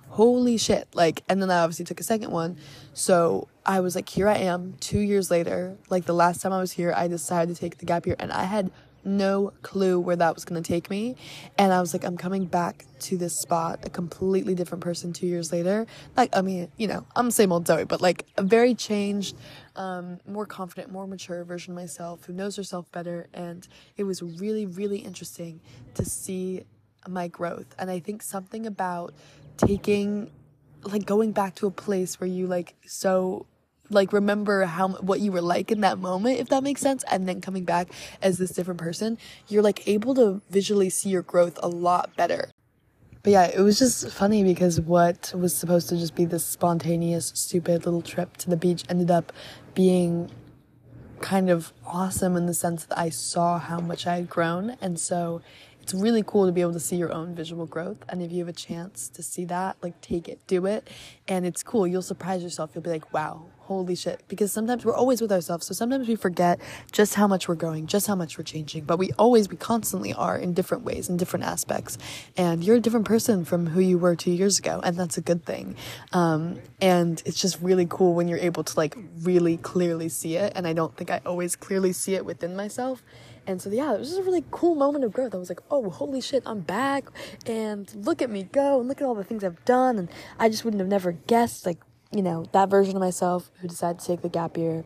Holy 0.10 0.58
shit. 0.58 0.88
Like 0.94 1.24
and 1.28 1.42
then 1.42 1.52
I 1.52 1.60
obviously 1.60 1.86
took 1.86 2.00
a 2.00 2.04
second 2.04 2.32
one. 2.32 2.58
So 2.94 3.50
I 3.66 3.82
was 3.82 3.96
like 3.96 4.08
here 4.08 4.28
I 4.28 4.38
am 4.38 4.76
2 4.80 5.00
years 5.00 5.30
later 5.30 5.78
like 5.90 6.06
the 6.06 6.14
last 6.14 6.42
time 6.42 6.54
I 6.54 6.60
was 6.60 6.74
here 6.74 6.94
I 6.96 7.08
decided 7.08 7.54
to 7.54 7.60
take 7.60 7.80
the 7.80 7.86
gap 7.86 8.06
year 8.06 8.16
and 8.20 8.32
I 8.32 8.44
had 8.44 8.72
no 9.08 9.54
clue 9.62 10.00
where 10.00 10.16
that 10.16 10.36
was 10.36 10.46
going 10.46 10.62
to 10.62 10.68
take 10.68 10.90
me. 10.90 11.16
And 11.58 11.74
I 11.74 11.80
was 11.80 11.94
like, 11.94 12.04
I'm 12.04 12.18
coming 12.18 12.46
back 12.46 12.86
to 13.00 13.18
this 13.18 13.36
spot, 13.36 13.80
a 13.84 13.90
completely 13.90 14.54
different 14.54 14.84
person 14.84 15.14
two 15.14 15.28
years 15.28 15.52
later. 15.52 15.88
Like, 16.16 16.36
I 16.36 16.42
mean, 16.42 16.72
you 16.78 16.88
know, 16.88 17.06
I'm 17.16 17.28
the 17.28 17.32
same 17.32 17.52
old 17.52 17.68
Zoe, 17.68 17.86
but 17.86 18.02
like 18.02 18.26
a 18.38 18.44
very 18.44 18.76
changed, 18.76 19.36
um, 19.76 20.20
more 20.28 20.46
confident, 20.46 20.92
more 20.92 21.08
mature 21.08 21.44
version 21.44 21.72
of 21.72 21.76
myself 21.76 22.26
who 22.26 22.34
knows 22.34 22.56
herself 22.56 22.92
better. 22.92 23.28
And 23.34 23.68
it 23.96 24.04
was 24.04 24.22
really, 24.22 24.66
really 24.66 25.00
interesting 25.00 25.62
to 25.96 26.06
see 26.06 26.64
my 27.08 27.28
growth. 27.28 27.74
And 27.80 27.90
I 27.90 28.00
think 28.00 28.22
something 28.22 28.66
about 28.66 29.14
taking, 29.58 30.32
like, 30.84 31.06
going 31.06 31.32
back 31.32 31.56
to 31.56 31.68
a 31.68 31.72
place 31.72 32.20
where 32.20 32.28
you 32.30 32.48
like 32.48 32.76
so 32.86 33.46
like 33.90 34.14
remember 34.14 34.66
how 34.66 34.90
what 34.90 35.20
you 35.20 35.32
were 35.32 35.42
like 35.42 35.72
in 35.72 35.82
that 35.82 35.98
moment 35.98 36.40
if 36.40 36.50
that 36.50 36.64
makes 36.64 36.82
sense 36.82 37.04
and 37.10 37.28
then 37.28 37.42
coming 37.42 37.64
back 37.64 37.90
as 38.22 38.38
this 38.38 38.52
different 38.52 38.80
person 38.80 39.18
you're 39.48 39.64
like 39.64 39.88
able 39.88 40.14
to 40.16 40.42
visually 40.50 40.90
see 40.90 41.10
your 41.10 41.22
growth 41.22 41.58
a 41.62 41.68
lot 41.68 42.16
better 42.16 42.50
but 43.24 43.32
yeah 43.32 43.46
it 43.46 43.60
was 43.60 43.80
just 43.80 44.10
funny 44.10 44.44
because 44.44 44.80
what 44.82 45.34
was 45.36 45.56
supposed 45.56 45.90
to 45.90 45.98
just 45.98 46.16
be 46.16 46.26
this 46.26 46.46
spontaneous 46.46 47.32
stupid 47.36 47.86
little 47.86 48.02
trip 48.02 48.38
to 48.38 48.50
the 48.50 48.58
beach 48.58 48.84
ended 48.90 49.12
up 49.12 49.32
being 49.74 50.30
kind 51.22 51.50
of 51.50 51.74
awesome 51.86 52.36
in 52.36 52.46
the 52.46 52.54
sense 52.54 52.86
that 52.86 52.98
I 52.98 53.10
saw 53.10 53.58
how 53.58 53.80
much 53.80 54.06
I 54.06 54.18
had 54.18 54.30
grown 54.30 54.78
and 54.82 55.00
so 55.00 55.42
it's 55.88 55.94
really 55.94 56.22
cool 56.22 56.46
to 56.46 56.52
be 56.52 56.60
able 56.60 56.74
to 56.74 56.82
see 56.82 56.98
your 56.98 57.14
own 57.14 57.34
visual 57.34 57.66
growth. 57.66 58.04
And 58.10 58.22
if 58.22 58.30
you 58.30 58.40
have 58.40 58.50
a 58.50 58.52
chance 58.52 59.08
to 59.08 59.24
see 59.24 59.46
that, 59.46 59.78
like 59.82 60.02
take 60.02 60.28
it, 60.28 60.46
do 60.46 60.66
it. 60.66 60.90
And 61.30 61.46
it's 61.46 61.64
cool. 61.64 61.88
You'll 61.88 62.02
surprise 62.02 62.44
yourself. 62.44 62.72
You'll 62.76 62.82
be 62.82 62.90
like, 62.90 63.14
wow, 63.14 63.46
holy 63.68 63.96
shit. 63.96 64.24
Because 64.28 64.52
sometimes 64.52 64.86
we're 64.86 64.96
always 64.96 65.22
with 65.22 65.32
ourselves. 65.32 65.68
So 65.68 65.74
sometimes 65.74 66.08
we 66.08 66.16
forget 66.16 66.60
just 66.92 67.16
how 67.16 67.28
much 67.28 67.48
we're 67.48 67.56
growing, 67.56 67.86
just 67.86 68.08
how 68.08 68.16
much 68.16 68.38
we're 68.38 68.44
changing. 68.44 68.86
But 68.86 68.98
we 68.98 69.12
always, 69.20 69.50
we 69.50 69.58
constantly 69.58 70.14
are 70.14 70.38
in 70.38 70.54
different 70.54 70.84
ways, 70.84 71.10
in 71.10 71.18
different 71.18 71.46
aspects. 71.46 71.98
And 72.36 72.64
you're 72.64 72.78
a 72.78 72.80
different 72.80 73.06
person 73.06 73.46
from 73.46 73.68
who 73.68 73.82
you 73.82 73.98
were 73.98 74.16
two 74.16 74.32
years 74.32 74.58
ago. 74.60 74.82
And 74.84 74.98
that's 74.98 75.18
a 75.18 75.22
good 75.22 75.46
thing. 75.46 75.76
Um, 76.14 76.60
and 76.82 77.22
it's 77.26 77.40
just 77.40 77.62
really 77.62 77.88
cool 77.90 78.14
when 78.14 78.28
you're 78.28 78.40
able 78.40 78.64
to 78.64 78.78
like 78.78 78.98
really 79.22 79.58
clearly 79.58 80.10
see 80.10 80.38
it. 80.38 80.54
And 80.56 80.66
I 80.68 80.74
don't 80.74 80.96
think 80.96 81.12
I 81.12 81.22
always 81.26 81.56
clearly 81.56 81.94
see 81.94 82.16
it 82.16 82.26
within 82.26 82.56
myself. 82.56 83.04
And 83.48 83.62
so, 83.62 83.70
yeah, 83.70 83.94
it 83.94 84.00
was 84.00 84.10
just 84.10 84.20
a 84.20 84.24
really 84.24 84.44
cool 84.52 84.76
moment 84.76 85.06
of 85.06 85.14
growth. 85.14 85.34
I 85.34 85.38
was 85.38 85.48
like, 85.48 85.62
oh, 85.72 85.90
holy 85.90 86.20
shit, 86.20 86.44
I'm 86.46 86.60
back. 86.60 87.06
And 87.46 87.90
look 88.06 88.22
at 88.22 88.30
me 88.30 88.44
go. 88.44 88.80
And 88.80 88.90
look 88.90 89.00
at 89.00 89.08
all 89.08 89.16
the 89.16 89.24
things 89.24 89.42
I've 89.42 89.64
done. 89.64 89.98
And 89.98 90.10
I 90.38 90.50
just 90.50 90.66
wouldn't 90.66 90.82
have 90.82 90.90
never 90.90 91.14
guessed, 91.14 91.66
like, 91.66 91.80
you 92.12 92.22
know, 92.22 92.46
that 92.54 92.70
version 92.70 92.96
of 92.96 93.02
myself 93.02 93.52
who 93.60 93.68
decided 93.68 94.00
to 94.00 94.06
take 94.06 94.22
the 94.22 94.30
gap 94.30 94.58
year 94.58 94.84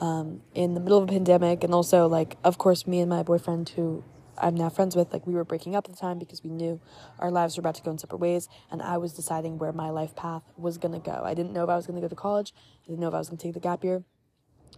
um, 0.00 0.40
in 0.54 0.74
the 0.74 0.80
middle 0.80 0.98
of 0.98 1.04
a 1.04 1.12
pandemic. 1.12 1.64
And 1.64 1.74
also, 1.74 2.06
like, 2.06 2.36
of 2.44 2.58
course, 2.58 2.86
me 2.86 3.00
and 3.00 3.10
my 3.10 3.22
boyfriend, 3.22 3.68
who 3.70 4.02
I'm 4.38 4.54
now 4.54 4.70
friends 4.70 4.96
with, 4.96 5.12
like, 5.12 5.26
we 5.26 5.34
were 5.34 5.44
breaking 5.44 5.76
up 5.76 5.86
at 5.86 5.90
the 5.90 6.00
time 6.00 6.18
because 6.18 6.42
we 6.42 6.50
knew 6.50 6.80
our 7.18 7.30
lives 7.30 7.56
were 7.56 7.60
about 7.60 7.74
to 7.76 7.82
go 7.82 7.90
in 7.90 7.98
separate 7.98 8.18
ways. 8.18 8.48
And 8.70 8.80
I 8.80 8.96
was 8.96 9.12
deciding 9.12 9.58
where 9.58 9.72
my 9.72 9.90
life 9.90 10.16
path 10.16 10.42
was 10.56 10.78
going 10.78 10.92
to 10.92 10.98
go. 10.98 11.22
I 11.24 11.34
didn't 11.34 11.52
know 11.52 11.64
if 11.64 11.70
I 11.70 11.76
was 11.76 11.86
going 11.86 11.96
to 11.96 12.02
go 12.02 12.08
to 12.08 12.16
college, 12.16 12.54
I 12.84 12.88
didn't 12.88 13.00
know 13.00 13.08
if 13.08 13.14
I 13.14 13.18
was 13.18 13.28
going 13.28 13.38
to 13.38 13.42
take 13.42 13.54
the 13.54 13.60
gap 13.60 13.84
year. 13.84 14.04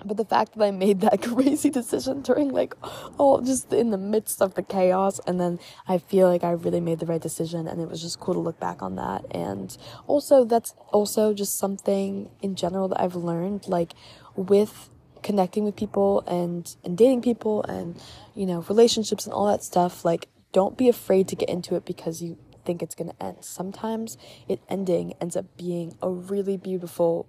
But 0.04 0.16
the 0.16 0.24
fact 0.24 0.56
that 0.56 0.64
I 0.64 0.70
made 0.70 1.00
that 1.00 1.22
crazy 1.34 1.70
decision 1.70 2.22
during 2.22 2.50
like 2.50 2.74
all 3.18 3.40
just 3.40 3.72
in 3.72 3.90
the 3.90 3.98
midst 3.98 4.40
of 4.42 4.54
the 4.54 4.62
chaos 4.62 5.20
and 5.26 5.40
then 5.40 5.58
I 5.86 5.98
feel 5.98 6.28
like 6.28 6.44
I 6.44 6.52
really 6.52 6.80
made 6.80 6.98
the 6.98 7.06
right 7.06 7.20
decision 7.20 7.66
and 7.66 7.80
it 7.80 7.88
was 7.88 8.00
just 8.00 8.20
cool 8.20 8.34
to 8.34 8.40
look 8.40 8.58
back 8.58 8.82
on 8.82 8.96
that 8.96 9.24
and 9.30 9.76
also 10.06 10.44
that's 10.44 10.74
also 10.92 11.34
just 11.34 11.58
something 11.58 12.30
in 12.42 12.54
general 12.54 12.88
that 12.88 13.00
I've 13.00 13.14
learned 13.14 13.68
like 13.68 13.94
with 14.36 14.90
connecting 15.22 15.64
with 15.64 15.76
people 15.76 16.22
and 16.26 16.76
and 16.84 16.98
dating 16.98 17.22
people 17.22 17.62
and 17.64 18.00
you 18.34 18.46
know 18.46 18.60
relationships 18.68 19.24
and 19.24 19.32
all 19.32 19.46
that 19.46 19.62
stuff 19.62 20.04
like 20.04 20.28
don't 20.52 20.78
be 20.78 20.88
afraid 20.88 21.28
to 21.28 21.36
get 21.36 21.48
into 21.48 21.74
it 21.74 21.84
because 21.84 22.22
you 22.22 22.38
think 22.64 22.82
it's 22.82 22.94
going 22.94 23.10
to 23.10 23.22
end. 23.22 23.38
Sometimes 23.40 24.16
it 24.48 24.60
ending 24.68 25.14
ends 25.20 25.36
up 25.36 25.44
being 25.56 25.96
a 26.02 26.10
really 26.10 26.56
beautiful 26.56 27.28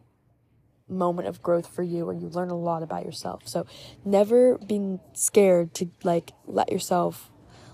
moment 0.88 1.28
of 1.28 1.41
growth 1.41 1.68
for 1.68 1.84
you 1.84 2.06
where 2.06 2.16
you 2.16 2.28
learn 2.28 2.49
a 2.49 2.57
lot 2.57 2.84
about 2.84 3.06
yourself. 3.06 3.44
So 3.45 3.66
never 4.03 4.57
be 4.57 4.99
scared 5.14 5.74
to 5.76 5.90
like 6.03 6.32
let 6.45 6.72
yourself 6.72 7.32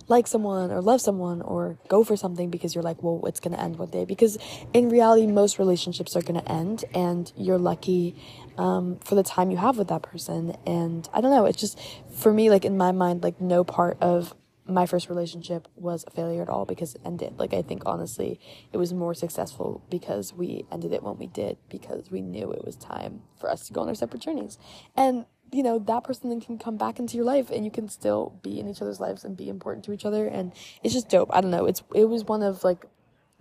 like 0.07 0.27
someone 0.27 0.71
or 0.71 0.81
love 0.81 1.01
someone 1.01 1.41
or 1.41 1.77
go 1.87 2.03
for 2.03 2.17
something 2.17 2.49
because 2.49 2.75
you're 2.75 2.83
like, 2.83 3.01
well, 3.01 3.21
it's 3.25 3.39
going 3.39 3.55
to 3.55 3.59
end 3.59 3.77
one 3.77 3.89
day. 3.89 4.05
Because 4.05 4.37
in 4.73 4.89
reality, 4.89 5.25
most 5.25 5.57
relationships 5.57 6.15
are 6.15 6.21
going 6.21 6.39
to 6.39 6.51
end 6.51 6.83
and 6.93 7.31
you're 7.35 7.57
lucky 7.57 8.15
um, 8.57 8.99
for 8.99 9.15
the 9.15 9.23
time 9.23 9.49
you 9.49 9.57
have 9.57 9.77
with 9.77 9.87
that 9.87 10.03
person. 10.03 10.55
And 10.65 11.07
I 11.13 11.21
don't 11.21 11.31
know, 11.31 11.45
it's 11.45 11.59
just 11.59 11.79
for 12.13 12.33
me, 12.33 12.49
like 12.49 12.65
in 12.65 12.77
my 12.77 12.91
mind, 12.91 13.23
like 13.23 13.39
no 13.39 13.63
part 13.63 13.97
of 14.01 14.35
my 14.73 14.85
first 14.85 15.09
relationship 15.09 15.67
was 15.75 16.03
a 16.07 16.11
failure 16.11 16.41
at 16.41 16.49
all 16.49 16.65
because 16.65 16.95
it 16.95 17.01
ended. 17.05 17.39
Like, 17.39 17.53
I 17.53 17.61
think 17.61 17.83
honestly, 17.85 18.39
it 18.71 18.77
was 18.77 18.93
more 18.93 19.13
successful 19.13 19.83
because 19.89 20.33
we 20.33 20.65
ended 20.71 20.93
it 20.93 21.03
when 21.03 21.17
we 21.17 21.27
did 21.27 21.57
because 21.69 22.11
we 22.11 22.21
knew 22.21 22.51
it 22.51 22.65
was 22.65 22.75
time 22.75 23.21
for 23.39 23.49
us 23.49 23.67
to 23.67 23.73
go 23.73 23.81
on 23.81 23.87
our 23.87 23.95
separate 23.95 24.21
journeys. 24.21 24.57
And, 24.95 25.25
you 25.51 25.63
know, 25.63 25.79
that 25.79 26.03
person 26.03 26.29
then 26.29 26.41
can 26.41 26.57
come 26.57 26.77
back 26.77 26.99
into 26.99 27.15
your 27.15 27.25
life 27.25 27.49
and 27.49 27.65
you 27.65 27.71
can 27.71 27.89
still 27.89 28.39
be 28.41 28.59
in 28.59 28.69
each 28.69 28.81
other's 28.81 28.99
lives 28.99 29.23
and 29.23 29.35
be 29.35 29.49
important 29.49 29.85
to 29.85 29.93
each 29.93 30.05
other. 30.05 30.27
And 30.27 30.53
it's 30.83 30.93
just 30.93 31.09
dope. 31.09 31.29
I 31.33 31.41
don't 31.41 31.51
know. 31.51 31.65
It's, 31.65 31.83
it 31.93 32.05
was 32.05 32.25
one 32.25 32.43
of 32.43 32.63
like 32.63 32.85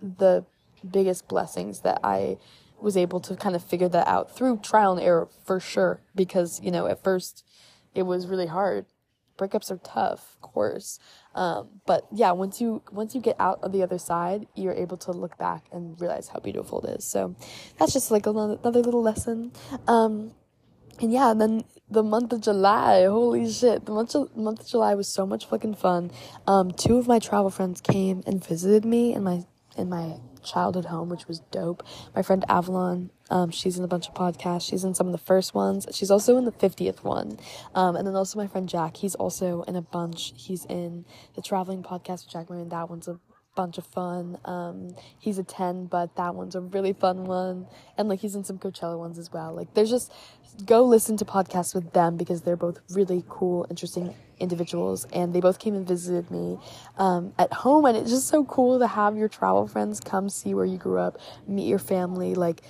the 0.01 0.45
biggest 0.89 1.27
blessings 1.27 1.81
that 1.81 1.99
I 2.03 2.37
was 2.79 2.97
able 2.97 3.19
to 3.19 3.35
kind 3.35 3.55
of 3.55 3.63
figure 3.63 3.89
that 3.89 4.07
out 4.07 4.35
through 4.35 4.57
trial 4.57 4.93
and 4.93 5.01
error 5.01 5.29
for 5.45 5.59
sure. 5.59 6.01
Because, 6.15 6.59
you 6.61 6.71
know, 6.71 6.87
at 6.87 7.03
first 7.03 7.45
it 7.93 8.03
was 8.03 8.27
really 8.27 8.47
hard 8.47 8.85
breakups 9.41 9.71
are 9.71 9.77
tough, 9.77 10.35
of 10.35 10.41
course. 10.41 10.99
Um, 11.33 11.69
but 11.85 12.07
yeah, 12.11 12.31
once 12.31 12.59
you 12.59 12.81
once 12.91 13.15
you 13.15 13.21
get 13.21 13.35
out 13.39 13.59
of 13.63 13.71
the 13.71 13.83
other 13.83 13.97
side, 13.97 14.47
you're 14.55 14.73
able 14.73 14.97
to 14.97 15.11
look 15.11 15.37
back 15.37 15.65
and 15.71 15.99
realize 15.99 16.27
how 16.27 16.39
beautiful 16.39 16.81
it 16.81 16.99
is. 16.99 17.05
So 17.05 17.35
that's 17.77 17.93
just 17.93 18.11
like 18.11 18.25
another, 18.25 18.57
another 18.61 18.81
little 18.81 19.01
lesson. 19.01 19.51
Um, 19.87 20.33
and 20.99 21.11
yeah, 21.11 21.31
and 21.31 21.41
then 21.41 21.63
the 21.89 22.03
month 22.03 22.31
of 22.31 22.41
July, 22.41 23.05
holy 23.05 23.51
shit, 23.51 23.85
the 23.85 23.91
month 23.91 24.13
of, 24.15 24.35
month 24.35 24.61
of 24.61 24.67
July 24.67 24.93
was 24.93 25.07
so 25.07 25.25
much 25.25 25.45
fucking 25.45 25.75
fun. 25.75 26.11
Um, 26.47 26.71
two 26.71 26.97
of 26.97 27.07
my 27.07 27.19
travel 27.19 27.49
friends 27.49 27.81
came 27.81 28.23
and 28.27 28.45
visited 28.45 28.85
me 28.85 29.13
in 29.13 29.23
my 29.23 29.45
in 29.77 29.89
my 29.89 30.17
childhood 30.43 30.85
home, 30.85 31.09
which 31.09 31.27
was 31.27 31.39
dope. 31.51 31.83
My 32.15 32.21
friend 32.21 32.43
Avalon, 32.49 33.11
um, 33.29 33.51
she's 33.51 33.77
in 33.77 33.83
a 33.83 33.87
bunch 33.87 34.07
of 34.07 34.13
podcasts. 34.13 34.69
She's 34.69 34.83
in 34.83 34.93
some 34.93 35.07
of 35.07 35.11
the 35.11 35.17
first 35.17 35.53
ones. 35.53 35.87
She's 35.91 36.11
also 36.11 36.37
in 36.37 36.45
the 36.45 36.51
50th 36.51 37.03
one. 37.03 37.39
Um, 37.73 37.95
and 37.95 38.05
then 38.05 38.15
also 38.15 38.37
my 38.39 38.47
friend 38.47 38.67
Jack, 38.67 38.97
he's 38.97 39.15
also 39.15 39.63
in 39.63 39.75
a 39.75 39.81
bunch. 39.81 40.33
He's 40.35 40.65
in 40.65 41.05
the 41.35 41.41
traveling 41.41 41.83
podcast 41.83 42.25
with 42.25 42.29
Jack 42.29 42.49
and 42.49 42.71
that 42.71 42.89
one's 42.89 43.07
a 43.07 43.19
bunch 43.55 43.77
of 43.77 43.85
fun. 43.85 44.37
Um, 44.45 44.95
he's 45.19 45.37
a 45.37 45.43
10, 45.43 45.85
but 45.87 46.15
that 46.15 46.35
one's 46.35 46.55
a 46.55 46.61
really 46.61 46.93
fun 46.93 47.25
one. 47.25 47.67
And 47.97 48.09
like 48.09 48.19
he's 48.19 48.35
in 48.35 48.43
some 48.43 48.57
Coachella 48.57 48.97
ones 48.97 49.17
as 49.17 49.31
well. 49.31 49.53
Like 49.53 49.73
there's 49.73 49.89
just 49.89 50.11
go 50.65 50.83
listen 50.83 51.17
to 51.17 51.25
podcasts 51.25 51.73
with 51.73 51.93
them 51.93 52.17
because 52.17 52.41
they're 52.41 52.55
both 52.55 52.79
really 52.89 53.23
cool, 53.29 53.65
interesting 53.69 54.13
individuals. 54.41 55.05
And 55.13 55.33
they 55.33 55.39
both 55.39 55.59
came 55.59 55.75
and 55.75 55.87
visited 55.87 56.29
me 56.31 56.57
um, 56.97 57.33
at 57.37 57.53
home. 57.53 57.85
And 57.85 57.95
it's 57.97 58.09
just 58.09 58.27
so 58.27 58.43
cool 58.45 58.79
to 58.79 58.87
have 58.87 59.15
your 59.15 59.29
travel 59.29 59.67
friends 59.67 59.99
come 59.99 60.29
see 60.29 60.53
where 60.53 60.65
you 60.65 60.77
grew 60.77 60.99
up, 60.99 61.19
meet 61.47 61.67
your 61.67 61.79
family. 61.79 62.35
Like 62.35 62.63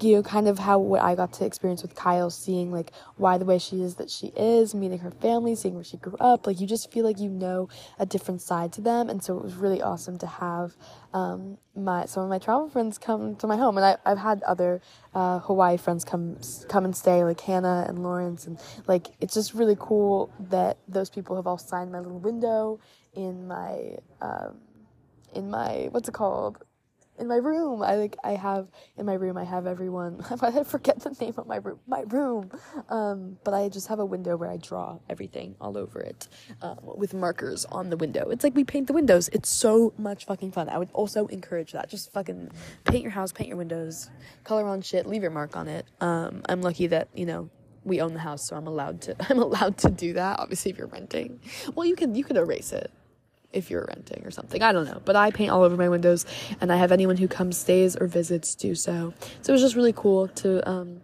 you 0.00 0.16
know, 0.16 0.22
kind 0.22 0.48
of 0.48 0.58
how 0.58 0.78
what 0.78 1.02
I 1.02 1.14
got 1.14 1.32
to 1.34 1.44
experience 1.44 1.82
with 1.82 1.94
Kyle, 1.94 2.30
seeing 2.30 2.72
like 2.72 2.92
why 3.16 3.38
the 3.38 3.44
way 3.44 3.58
she 3.58 3.82
is 3.82 3.96
that 3.96 4.10
she 4.10 4.28
is, 4.36 4.74
meeting 4.74 4.98
her 4.98 5.10
family, 5.10 5.54
seeing 5.54 5.74
where 5.74 5.84
she 5.84 5.96
grew 5.96 6.16
up. 6.20 6.46
Like 6.46 6.60
you 6.60 6.66
just 6.66 6.92
feel 6.92 7.04
like 7.04 7.18
you 7.18 7.28
know 7.28 7.68
a 7.98 8.06
different 8.06 8.42
side 8.42 8.72
to 8.74 8.80
them, 8.80 9.08
and 9.08 9.22
so 9.22 9.36
it 9.36 9.42
was 9.42 9.54
really 9.54 9.82
awesome 9.82 10.18
to 10.18 10.26
have 10.26 10.76
um, 11.12 11.58
my 11.74 12.06
some 12.06 12.24
of 12.24 12.28
my 12.28 12.38
travel 12.38 12.68
friends 12.68 12.98
come 12.98 13.36
to 13.36 13.46
my 13.46 13.56
home, 13.56 13.76
and 13.76 13.84
I 13.86 13.96
I've 14.04 14.18
had 14.18 14.42
other 14.44 14.80
uh, 15.14 15.40
Hawaii 15.40 15.76
friends 15.76 16.04
come 16.04 16.38
come 16.68 16.84
and 16.84 16.96
stay, 16.96 17.24
like 17.24 17.40
Hannah 17.40 17.86
and 17.88 18.02
Lawrence, 18.02 18.46
and 18.46 18.58
like 18.86 19.08
it's 19.20 19.34
just 19.34 19.54
really 19.54 19.76
cool 19.78 20.32
that 20.50 20.78
those 20.88 21.10
people 21.10 21.36
have 21.36 21.46
all 21.46 21.58
signed 21.58 21.92
my 21.92 21.98
little 22.00 22.18
window 22.20 22.80
in 23.14 23.48
my 23.48 23.96
um, 24.20 24.58
in 25.34 25.50
my 25.50 25.88
what's 25.90 26.08
it 26.08 26.12
called 26.12 26.58
in 27.20 27.28
my 27.28 27.36
room. 27.36 27.82
I 27.82 27.96
like 27.96 28.16
I 28.24 28.32
have 28.32 28.68
in 28.96 29.06
my 29.06 29.14
room 29.14 29.36
I 29.36 29.44
have 29.44 29.66
everyone 29.66 30.24
I 30.42 30.64
forget 30.64 31.00
the 31.00 31.10
name 31.20 31.34
of 31.36 31.46
my 31.46 31.56
room 31.56 31.78
my 31.86 32.02
room. 32.08 32.50
Um, 32.88 33.36
but 33.44 33.54
I 33.54 33.68
just 33.68 33.88
have 33.88 33.98
a 33.98 34.04
window 34.04 34.36
where 34.36 34.50
I 34.50 34.56
draw 34.56 34.98
everything 35.08 35.54
all 35.60 35.76
over 35.76 36.00
it 36.00 36.28
um, 36.62 36.78
with 36.82 37.14
markers 37.14 37.64
on 37.66 37.90
the 37.90 37.96
window. 37.96 38.30
It's 38.30 38.42
like 38.42 38.56
we 38.56 38.64
paint 38.64 38.86
the 38.86 38.92
windows. 38.92 39.28
It's 39.32 39.48
so 39.48 39.92
much 39.98 40.24
fucking 40.24 40.52
fun. 40.52 40.68
I 40.68 40.78
would 40.78 40.90
also 40.92 41.26
encourage 41.26 41.72
that. 41.72 41.88
Just 41.88 42.12
fucking 42.12 42.50
paint 42.84 43.02
your 43.02 43.12
house, 43.12 43.32
paint 43.32 43.48
your 43.48 43.58
windows, 43.58 44.10
color 44.44 44.66
on 44.66 44.80
shit, 44.80 45.06
leave 45.06 45.22
your 45.22 45.30
mark 45.30 45.56
on 45.56 45.68
it. 45.68 45.86
Um, 46.00 46.42
I'm 46.48 46.62
lucky 46.62 46.86
that, 46.88 47.08
you 47.14 47.26
know, 47.26 47.50
we 47.84 48.00
own 48.00 48.12
the 48.12 48.20
house, 48.20 48.46
so 48.46 48.56
I'm 48.56 48.66
allowed 48.66 49.00
to 49.02 49.16
I'm 49.30 49.38
allowed 49.38 49.78
to 49.78 49.90
do 49.90 50.14
that. 50.14 50.38
Obviously 50.40 50.70
if 50.70 50.78
you're 50.78 50.86
renting. 50.86 51.40
Well 51.74 51.86
you 51.86 51.96
can 51.96 52.14
you 52.14 52.24
could 52.24 52.36
erase 52.36 52.72
it 52.72 52.90
if 53.52 53.70
you're 53.70 53.84
renting 53.88 54.24
or 54.24 54.30
something. 54.30 54.62
I 54.62 54.72
don't 54.72 54.86
know. 54.86 55.00
But 55.04 55.16
I 55.16 55.30
paint 55.30 55.50
all 55.50 55.62
over 55.62 55.76
my 55.76 55.88
windows 55.88 56.26
and 56.60 56.72
I 56.72 56.76
have 56.76 56.92
anyone 56.92 57.16
who 57.16 57.28
comes, 57.28 57.56
stays, 57.56 57.96
or 57.96 58.06
visits 58.06 58.54
do 58.54 58.74
so. 58.74 59.12
So 59.42 59.52
it 59.52 59.54
was 59.54 59.62
just 59.62 59.76
really 59.76 59.92
cool 59.92 60.28
to 60.28 60.68
um, 60.68 61.00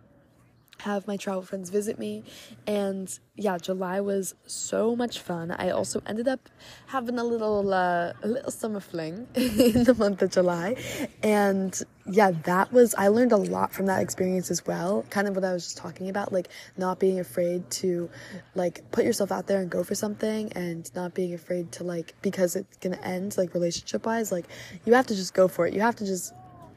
have 0.87 1.07
my 1.07 1.17
travel 1.17 1.43
friends 1.43 1.69
visit 1.69 1.99
me. 1.99 2.23
And 2.67 3.07
yeah, 3.35 3.59
July 3.59 4.01
was 4.01 4.35
so 4.47 4.97
much 4.97 5.19
fun. 5.19 5.51
I 5.51 5.71
also 5.71 6.01
ended 6.07 6.29
up 6.29 6.49
having 6.87 7.19
a 7.19 7.25
little 7.25 7.75
uh, 7.75 8.13
a 8.23 8.29
little 8.29 8.51
summer 8.51 8.81
fling 8.81 9.27
in 9.35 9.85
the 9.85 9.95
month 9.99 10.23
of 10.23 10.31
July. 10.31 10.77
And 11.23 11.73
yeah, 12.07 12.31
that 12.45 12.73
was 12.73 12.95
I 12.95 13.09
learned 13.09 13.33
a 13.33 13.37
lot 13.37 13.73
from 13.73 13.87
that 13.87 14.01
experience 14.01 14.51
as 14.51 14.65
well. 14.65 15.05
Kind 15.11 15.27
of 15.29 15.35
what 15.35 15.45
I 15.45 15.53
was 15.53 15.65
just 15.65 15.77
talking 15.77 16.09
about, 16.09 16.33
like 16.33 16.49
not 16.77 17.01
being 17.01 17.19
afraid 17.19 17.69
to 17.83 18.09
like 18.55 18.89
put 18.93 19.05
yourself 19.05 19.33
out 19.33 19.49
there 19.49 19.61
and 19.61 19.69
go 19.69 19.83
for 19.83 19.97
something 19.97 20.53
and 20.53 20.91
not 20.95 21.15
being 21.15 21.35
afraid 21.35 21.73
to 21.73 21.85
like 21.85 22.15
because 22.23 22.55
it's 22.55 22.77
going 22.79 22.97
to 22.97 23.05
end 23.05 23.37
like 23.37 23.53
relationship 23.55 24.07
wise, 24.07 24.31
like 24.31 24.47
you 24.85 24.95
have 24.95 25.07
to 25.09 25.17
just 25.17 25.35
go 25.35 25.49
for 25.49 25.67
it. 25.67 25.75
You 25.75 25.81
have 25.81 25.97
to 25.97 26.07
just 26.07 26.33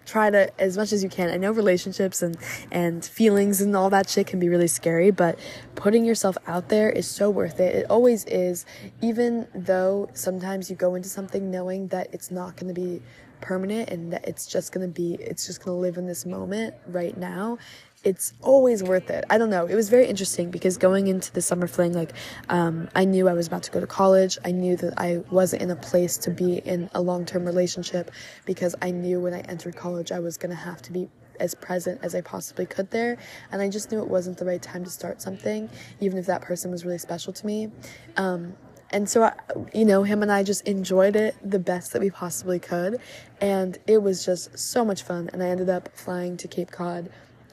try 0.09 0.29
to 0.29 0.61
as 0.61 0.77
much 0.77 0.91
as 0.91 1.03
you 1.03 1.09
can. 1.09 1.29
I 1.29 1.37
know 1.37 1.51
relationships 1.51 2.21
and 2.21 2.37
and 2.71 3.03
feelings 3.03 3.61
and 3.61 3.75
all 3.75 3.89
that 3.89 4.09
shit 4.09 4.27
can 4.27 4.39
be 4.39 4.49
really 4.49 4.67
scary, 4.67 5.11
but 5.11 5.37
putting 5.75 6.05
yourself 6.05 6.37
out 6.47 6.69
there 6.69 6.89
is 6.89 7.07
so 7.07 7.29
worth 7.29 7.59
it. 7.59 7.75
It 7.75 7.85
always 7.89 8.25
is, 8.25 8.65
even 9.01 9.47
though 9.53 10.09
sometimes 10.13 10.69
you 10.69 10.75
go 10.75 10.95
into 10.95 11.09
something 11.09 11.51
knowing 11.51 11.87
that 11.89 12.13
it's 12.13 12.31
not 12.31 12.55
going 12.55 12.73
to 12.73 12.79
be 12.79 13.01
permanent 13.41 13.89
and 13.89 14.11
that 14.13 14.27
it's 14.27 14.45
just 14.45 14.71
going 14.73 14.85
to 14.85 14.93
be 14.93 15.15
it's 15.15 15.47
just 15.47 15.63
going 15.63 15.75
to 15.75 15.79
live 15.79 15.97
in 15.97 16.05
this 16.05 16.25
moment 16.25 16.73
right 16.87 17.17
now 17.17 17.57
it's 18.03 18.33
always 18.41 18.81
worth 18.81 19.09
it. 19.09 19.25
I 19.29 19.37
don't 19.37 19.49
know. 19.49 19.65
It 19.65 19.75
was 19.75 19.89
very 19.89 20.07
interesting 20.07 20.51
because 20.51 20.77
going 20.77 21.07
into 21.07 21.33
the 21.33 21.41
summer 21.41 21.67
fling, 21.67 21.93
like, 21.93 22.13
um, 22.47 22.89
I 22.95 23.05
knew 23.05 23.27
I 23.27 23.33
was 23.33 23.47
about 23.47 23.63
to 23.63 23.71
go 23.71 23.79
to 23.79 23.87
college. 23.87 24.37
I 24.45 24.51
knew 24.51 24.77
that 24.77 24.93
I 24.97 25.17
wasn't 25.29 25.63
in 25.63 25.71
a 25.71 25.75
place 25.75 26.17
to 26.19 26.31
be 26.31 26.57
in 26.59 26.89
a 26.93 27.01
long 27.01 27.25
term 27.25 27.45
relationship 27.45 28.11
because 28.45 28.75
I 28.81 28.91
knew 28.91 29.19
when 29.19 29.33
I 29.33 29.41
entered 29.41 29.75
college 29.75 30.11
I 30.11 30.19
was 30.19 30.37
going 30.37 30.51
to 30.51 30.55
have 30.55 30.81
to 30.83 30.91
be 30.91 31.09
as 31.39 31.55
present 31.55 31.99
as 32.03 32.15
I 32.15 32.21
possibly 32.21 32.65
could 32.65 32.89
there. 32.91 33.17
And 33.51 33.61
I 33.61 33.69
just 33.69 33.91
knew 33.91 34.01
it 34.01 34.07
wasn't 34.07 34.37
the 34.37 34.45
right 34.45 34.61
time 34.61 34.83
to 34.83 34.89
start 34.89 35.21
something, 35.21 35.69
even 35.99 36.17
if 36.17 36.25
that 36.27 36.41
person 36.41 36.71
was 36.71 36.85
really 36.85 36.97
special 36.97 37.33
to 37.33 37.45
me. 37.45 37.71
Um, 38.17 38.55
and 38.91 39.07
so, 39.07 39.23
I, 39.23 39.33
you 39.73 39.85
know, 39.85 40.03
him 40.03 40.23
and 40.23 40.31
I 40.31 40.43
just 40.43 40.67
enjoyed 40.67 41.15
it 41.15 41.35
the 41.43 41.59
best 41.59 41.93
that 41.93 42.01
we 42.01 42.09
possibly 42.09 42.59
could. 42.59 42.99
And 43.39 43.77
it 43.87 44.01
was 44.01 44.25
just 44.25 44.57
so 44.57 44.83
much 44.83 45.03
fun. 45.03 45.29
And 45.31 45.43
I 45.43 45.49
ended 45.49 45.69
up 45.69 45.95
flying 45.95 46.37
to 46.37 46.47
Cape 46.47 46.71
Cod 46.71 47.09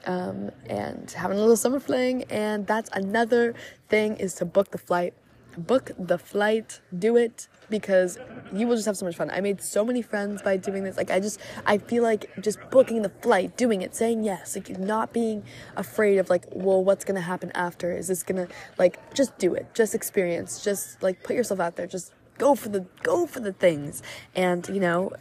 um, 0.07 0.51
and 0.67 1.11
having 1.11 1.37
a 1.37 1.41
little 1.41 1.57
summer 1.57 1.79
fling. 1.79 2.23
And 2.29 2.65
that's 2.65 2.89
another 2.93 3.53
thing 3.89 4.15
is 4.15 4.33
to 4.35 4.45
book 4.45 4.71
the 4.71 4.77
flight. 4.79 5.13
Book 5.57 5.91
the 5.97 6.17
flight, 6.19 6.81
do 6.97 7.17
it 7.17 7.47
because 7.69 8.19
you 8.53 8.67
will 8.67 8.75
just 8.75 8.85
have 8.85 8.95
so 8.95 9.05
much 9.05 9.15
fun. 9.15 9.31
I 9.31 9.41
made 9.41 9.59
so 9.59 9.83
many 9.83 10.03
friends 10.03 10.43
by 10.43 10.55
doing 10.55 10.83
this. 10.83 10.97
Like 10.97 11.09
I 11.09 11.19
just 11.19 11.39
I 11.65 11.79
feel 11.79 12.03
like 12.03 12.29
just 12.39 12.59
booking 12.69 13.01
the 13.01 13.09
flight, 13.09 13.57
doing 13.57 13.81
it, 13.81 13.95
saying 13.95 14.23
yes, 14.23 14.55
like 14.55 14.77
not 14.77 15.13
being 15.13 15.43
afraid 15.75 16.19
of 16.19 16.29
like, 16.29 16.45
well, 16.51 16.83
what's 16.83 17.03
gonna 17.03 17.21
happen 17.21 17.51
after? 17.55 17.91
Is 17.91 18.07
this 18.07 18.21
gonna 18.21 18.47
like 18.77 18.99
just 19.15 19.35
do 19.39 19.55
it, 19.55 19.73
just 19.73 19.95
experience, 19.95 20.63
just 20.63 21.01
like 21.01 21.23
put 21.23 21.35
yourself 21.35 21.59
out 21.59 21.75
there, 21.75 21.87
just 21.87 22.13
go 22.37 22.53
for 22.53 22.69
the 22.69 22.85
go 23.01 23.25
for 23.25 23.39
the 23.39 23.53
things. 23.53 24.03
And 24.35 24.67
you 24.69 24.79
know, 24.79 25.11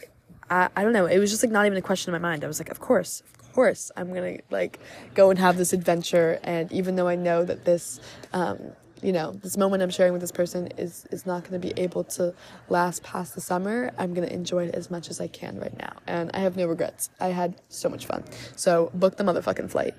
I, 0.50 0.68
I 0.76 0.82
don't 0.82 0.92
know. 0.92 1.06
It 1.06 1.18
was 1.18 1.30
just 1.30 1.42
like 1.42 1.52
not 1.52 1.66
even 1.66 1.78
a 1.78 1.82
question 1.82 2.14
in 2.14 2.20
my 2.20 2.28
mind. 2.28 2.44
I 2.44 2.46
was 2.46 2.60
like, 2.60 2.70
of 2.70 2.78
course, 2.78 3.22
course 3.56 3.90
I'm 3.96 4.12
gonna 4.12 4.36
like 4.50 4.78
go 5.14 5.30
and 5.30 5.38
have 5.38 5.56
this 5.56 5.72
adventure. 5.72 6.38
And 6.42 6.70
even 6.70 6.94
though 6.96 7.08
I 7.08 7.16
know 7.16 7.42
that 7.42 7.64
this, 7.64 7.98
um, 8.34 8.58
you 9.02 9.12
know, 9.12 9.32
this 9.32 9.56
moment 9.56 9.82
I'm 9.82 9.90
sharing 9.90 10.12
with 10.12 10.20
this 10.20 10.30
person 10.30 10.68
is 10.76 11.06
is 11.10 11.24
not 11.24 11.44
gonna 11.44 11.58
be 11.58 11.72
able 11.78 12.04
to 12.16 12.34
last 12.68 13.02
past 13.02 13.34
the 13.34 13.40
summer, 13.40 13.90
I'm 13.98 14.12
gonna 14.12 14.26
enjoy 14.26 14.66
it 14.66 14.74
as 14.74 14.90
much 14.90 15.08
as 15.08 15.22
I 15.22 15.28
can 15.28 15.58
right 15.58 15.76
now. 15.78 15.94
And 16.06 16.30
I 16.34 16.40
have 16.40 16.54
no 16.56 16.66
regrets. 16.66 17.08
I 17.18 17.28
had 17.28 17.54
so 17.70 17.88
much 17.88 18.04
fun. 18.04 18.24
So 18.56 18.90
book 18.92 19.16
the 19.16 19.24
motherfucking 19.24 19.70
flight. 19.70 19.94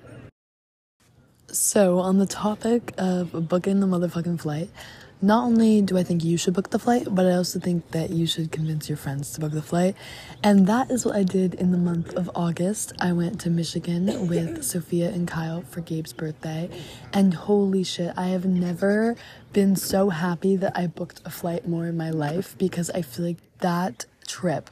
So 1.50 1.98
on 1.98 2.18
the 2.18 2.26
topic 2.26 2.92
of 2.96 3.48
booking 3.48 3.80
the 3.80 3.86
motherfucking 3.88 4.38
flight, 4.40 4.70
not 5.20 5.44
only 5.44 5.82
do 5.82 5.98
I 5.98 6.04
think 6.04 6.22
you 6.22 6.36
should 6.36 6.54
book 6.54 6.70
the 6.70 6.78
flight, 6.78 7.08
but 7.10 7.26
I 7.26 7.32
also 7.32 7.58
think 7.58 7.90
that 7.90 8.10
you 8.10 8.26
should 8.26 8.52
convince 8.52 8.88
your 8.88 8.96
friends 8.96 9.32
to 9.32 9.40
book 9.40 9.52
the 9.52 9.62
flight. 9.62 9.96
And 10.42 10.66
that 10.66 10.90
is 10.90 11.04
what 11.04 11.16
I 11.16 11.24
did 11.24 11.54
in 11.54 11.72
the 11.72 11.78
month 11.78 12.14
of 12.14 12.30
August. 12.34 12.92
I 13.00 13.12
went 13.12 13.40
to 13.40 13.50
Michigan 13.50 14.28
with 14.28 14.62
Sophia 14.72 15.08
and 15.08 15.26
Kyle 15.26 15.62
for 15.62 15.80
Gabe's 15.80 16.12
birthday. 16.12 16.70
And 17.12 17.34
holy 17.34 17.82
shit, 17.82 18.12
I 18.16 18.28
have 18.28 18.46
never 18.46 19.16
been 19.52 19.74
so 19.74 20.10
happy 20.10 20.56
that 20.56 20.72
I 20.76 20.86
booked 20.86 21.20
a 21.24 21.30
flight 21.30 21.66
more 21.66 21.86
in 21.86 21.96
my 21.96 22.10
life 22.10 22.56
because 22.58 22.90
I 22.90 23.02
feel 23.02 23.26
like 23.26 23.38
that 23.58 24.06
trip 24.26 24.70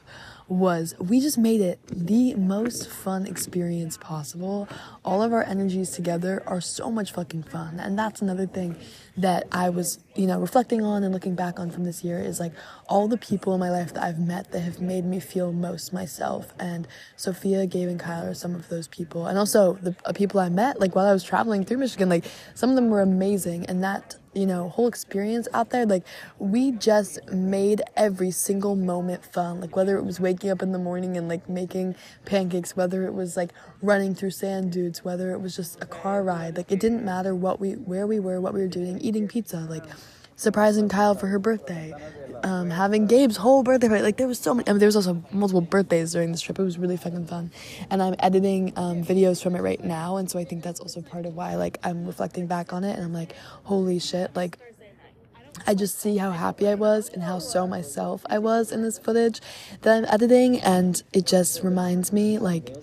was 0.49 0.95
we 0.99 1.19
just 1.19 1.37
made 1.37 1.59
it 1.59 1.79
the 1.87 2.33
most 2.35 2.89
fun 2.89 3.25
experience 3.25 3.97
possible. 3.97 4.67
All 5.03 5.21
of 5.21 5.33
our 5.33 5.43
energies 5.43 5.91
together 5.91 6.41
are 6.47 6.61
so 6.61 6.89
much 6.89 7.11
fucking 7.11 7.43
fun. 7.43 7.79
And 7.79 7.97
that's 7.97 8.21
another 8.21 8.47
thing 8.47 8.77
that 9.17 9.47
I 9.51 9.69
was, 9.69 9.99
you 10.15 10.25
know, 10.25 10.39
reflecting 10.39 10.83
on 10.83 11.03
and 11.03 11.13
looking 11.13 11.35
back 11.35 11.59
on 11.59 11.69
from 11.69 11.83
this 11.83 12.03
year 12.03 12.19
is 12.19 12.39
like 12.39 12.53
all 12.87 13.07
the 13.07 13.17
people 13.17 13.53
in 13.53 13.59
my 13.59 13.69
life 13.69 13.93
that 13.93 14.03
I've 14.03 14.19
met 14.19 14.51
that 14.51 14.61
have 14.61 14.79
made 14.79 15.05
me 15.05 15.19
feel 15.19 15.51
most 15.51 15.91
myself. 15.91 16.53
And 16.59 16.87
Sophia, 17.15 17.65
Gabe, 17.65 17.89
and 17.89 17.99
Kyle 17.99 18.27
are 18.27 18.33
some 18.33 18.55
of 18.55 18.69
those 18.69 18.87
people. 18.87 19.27
And 19.27 19.37
also 19.37 19.73
the 19.73 19.95
uh, 20.05 20.13
people 20.13 20.39
I 20.39 20.49
met, 20.49 20.79
like 20.79 20.95
while 20.95 21.05
I 21.05 21.13
was 21.13 21.23
traveling 21.23 21.65
through 21.65 21.77
Michigan, 21.77 22.09
like 22.09 22.25
some 22.53 22.69
of 22.69 22.75
them 22.75 22.89
were 22.89 23.01
amazing. 23.01 23.65
And 23.65 23.83
that 23.83 24.17
you 24.37 24.45
know, 24.45 24.69
whole 24.69 24.87
experience 24.87 25.47
out 25.53 25.71
there. 25.71 25.85
Like, 25.85 26.03
we 26.37 26.71
just 26.71 27.19
made 27.31 27.81
every 27.95 28.31
single 28.31 28.75
moment 28.75 29.25
fun. 29.25 29.59
Like, 29.59 29.75
whether 29.75 29.97
it 29.97 30.03
was 30.03 30.19
waking 30.19 30.51
up 30.51 30.61
in 30.61 30.71
the 30.71 30.79
morning 30.79 31.17
and 31.17 31.27
like 31.27 31.49
making 31.49 31.95
pancakes, 32.25 32.75
whether 32.75 33.05
it 33.07 33.13
was 33.13 33.35
like 33.35 33.51
running 33.81 34.13
through 34.13 34.31
sand 34.31 34.71
dunes, 34.71 35.03
whether 35.03 35.31
it 35.31 35.41
was 35.41 35.55
just 35.55 35.81
a 35.81 35.87
car 35.87 36.21
ride. 36.23 36.55
Like, 36.55 36.71
it 36.71 36.79
didn't 36.79 37.03
matter 37.03 37.33
what 37.33 37.59
we, 37.59 37.73
where 37.73 38.05
we 38.05 38.19
were, 38.19 38.39
what 38.39 38.53
we 38.53 38.61
were 38.61 38.67
doing, 38.67 38.99
eating 39.01 39.27
pizza. 39.27 39.65
Like, 39.69 39.83
surprising 40.37 40.87
Kyle 40.87 41.15
for 41.15 41.27
her 41.27 41.39
birthday, 41.39 41.93
um, 42.43 42.69
having 42.69 43.07
Gabe's 43.07 43.35
whole 43.35 43.63
birthday 43.63 43.89
party. 43.89 44.03
Like 44.03 44.15
there 44.15 44.27
was 44.27 44.39
so 44.39 44.53
many. 44.53 44.69
I 44.69 44.71
mean, 44.71 44.79
there 44.79 44.87
was 44.87 44.95
also 44.95 45.21
multiple 45.31 45.59
birthdays 45.59 46.13
during 46.13 46.31
this 46.31 46.39
trip. 46.39 46.57
It 46.57 46.63
was 46.63 46.77
really 46.77 46.95
fucking 46.95 47.25
fun, 47.25 47.51
and 47.89 48.01
I'm 48.01 48.15
editing 48.19 48.71
um, 48.77 49.03
videos 49.03 49.43
from 49.43 49.55
it 49.55 49.61
right 49.61 49.83
now, 49.83 50.15
and 50.15 50.31
so 50.31 50.39
I 50.39 50.45
think 50.45 50.63
that's 50.63 50.79
also 50.79 51.01
part 51.01 51.25
of 51.25 51.35
why 51.35 51.55
like 51.55 51.79
I'm 51.83 52.05
reflecting 52.05 52.47
back 52.47 52.71
on 52.71 52.85
it, 52.85 52.95
and 52.95 53.03
I'm 53.03 53.13
like, 53.13 53.35
holy 53.63 53.99
shit, 53.99 54.33
like. 54.35 54.57
I 55.65 55.73
just 55.73 55.99
see 55.99 56.17
how 56.17 56.29
happy 56.31 56.67
I 56.67 56.75
was 56.75 57.09
and 57.09 57.23
how 57.23 57.39
so 57.39 57.65
myself 57.65 58.23
I 58.29 58.37
was 58.37 58.71
in 58.71 58.83
this 58.83 58.99
footage 58.99 59.41
that 59.81 59.97
I'm 59.97 60.05
editing, 60.05 60.61
and 60.61 61.01
it 61.13 61.25
just 61.25 61.63
reminds 61.63 62.13
me, 62.13 62.37
like, 62.37 62.75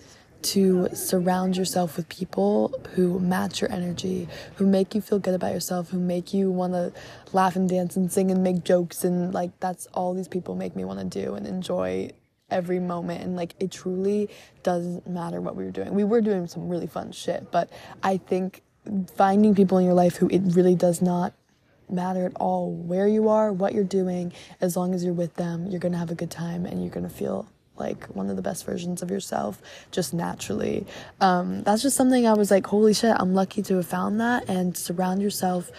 to 0.44 0.88
surround 0.94 1.56
yourself 1.56 1.96
with 1.96 2.08
people 2.08 2.78
who 2.94 3.18
match 3.18 3.60
your 3.60 3.72
energy, 3.72 4.28
who 4.56 4.66
make 4.66 4.94
you 4.94 5.00
feel 5.00 5.18
good 5.18 5.34
about 5.34 5.52
yourself, 5.52 5.90
who 5.90 5.98
make 5.98 6.34
you 6.34 6.50
want 6.50 6.72
to 6.74 6.92
laugh 7.32 7.56
and 7.56 7.68
dance 7.68 7.96
and 7.96 8.12
sing 8.12 8.30
and 8.30 8.42
make 8.42 8.64
jokes. 8.64 9.04
And 9.04 9.32
like, 9.32 9.58
that's 9.60 9.86
all 9.94 10.14
these 10.14 10.28
people 10.28 10.54
make 10.54 10.76
me 10.76 10.84
want 10.84 11.00
to 11.00 11.22
do 11.22 11.34
and 11.34 11.46
enjoy 11.46 12.10
every 12.50 12.78
moment. 12.78 13.22
And 13.22 13.36
like, 13.36 13.54
it 13.58 13.70
truly 13.70 14.28
doesn't 14.62 15.06
matter 15.06 15.40
what 15.40 15.56
we 15.56 15.64
were 15.64 15.70
doing. 15.70 15.94
We 15.94 16.04
were 16.04 16.20
doing 16.20 16.46
some 16.46 16.68
really 16.68 16.86
fun 16.86 17.12
shit, 17.12 17.50
but 17.50 17.70
I 18.02 18.18
think 18.18 18.62
finding 19.16 19.54
people 19.54 19.78
in 19.78 19.84
your 19.84 19.94
life 19.94 20.16
who 20.16 20.28
it 20.28 20.42
really 20.44 20.74
does 20.74 21.00
not 21.00 21.32
matter 21.88 22.26
at 22.26 22.32
all 22.36 22.70
where 22.70 23.06
you 23.06 23.28
are, 23.28 23.52
what 23.52 23.74
you're 23.74 23.84
doing, 23.84 24.32
as 24.60 24.76
long 24.76 24.94
as 24.94 25.04
you're 25.04 25.14
with 25.14 25.34
them, 25.34 25.66
you're 25.66 25.80
gonna 25.80 25.98
have 25.98 26.10
a 26.10 26.14
good 26.14 26.30
time 26.30 26.66
and 26.66 26.80
you're 26.82 26.92
gonna 26.92 27.08
feel 27.08 27.46
like 27.76 28.06
one 28.06 28.30
of 28.30 28.36
the 28.36 28.42
best 28.42 28.64
versions 28.64 29.02
of 29.02 29.10
yourself 29.10 29.60
just 29.90 30.14
naturally. 30.14 30.86
Um, 31.20 31.62
that's 31.62 31.82
just 31.82 31.96
something 31.96 32.26
I 32.26 32.34
was 32.34 32.50
like, 32.50 32.66
holy 32.66 32.94
shit, 32.94 33.14
I'm 33.18 33.34
lucky 33.34 33.62
to 33.62 33.76
have 33.76 33.86
found 33.86 34.20
that 34.20 34.48
and 34.48 34.76
surround 34.76 35.22
yourself 35.22 35.70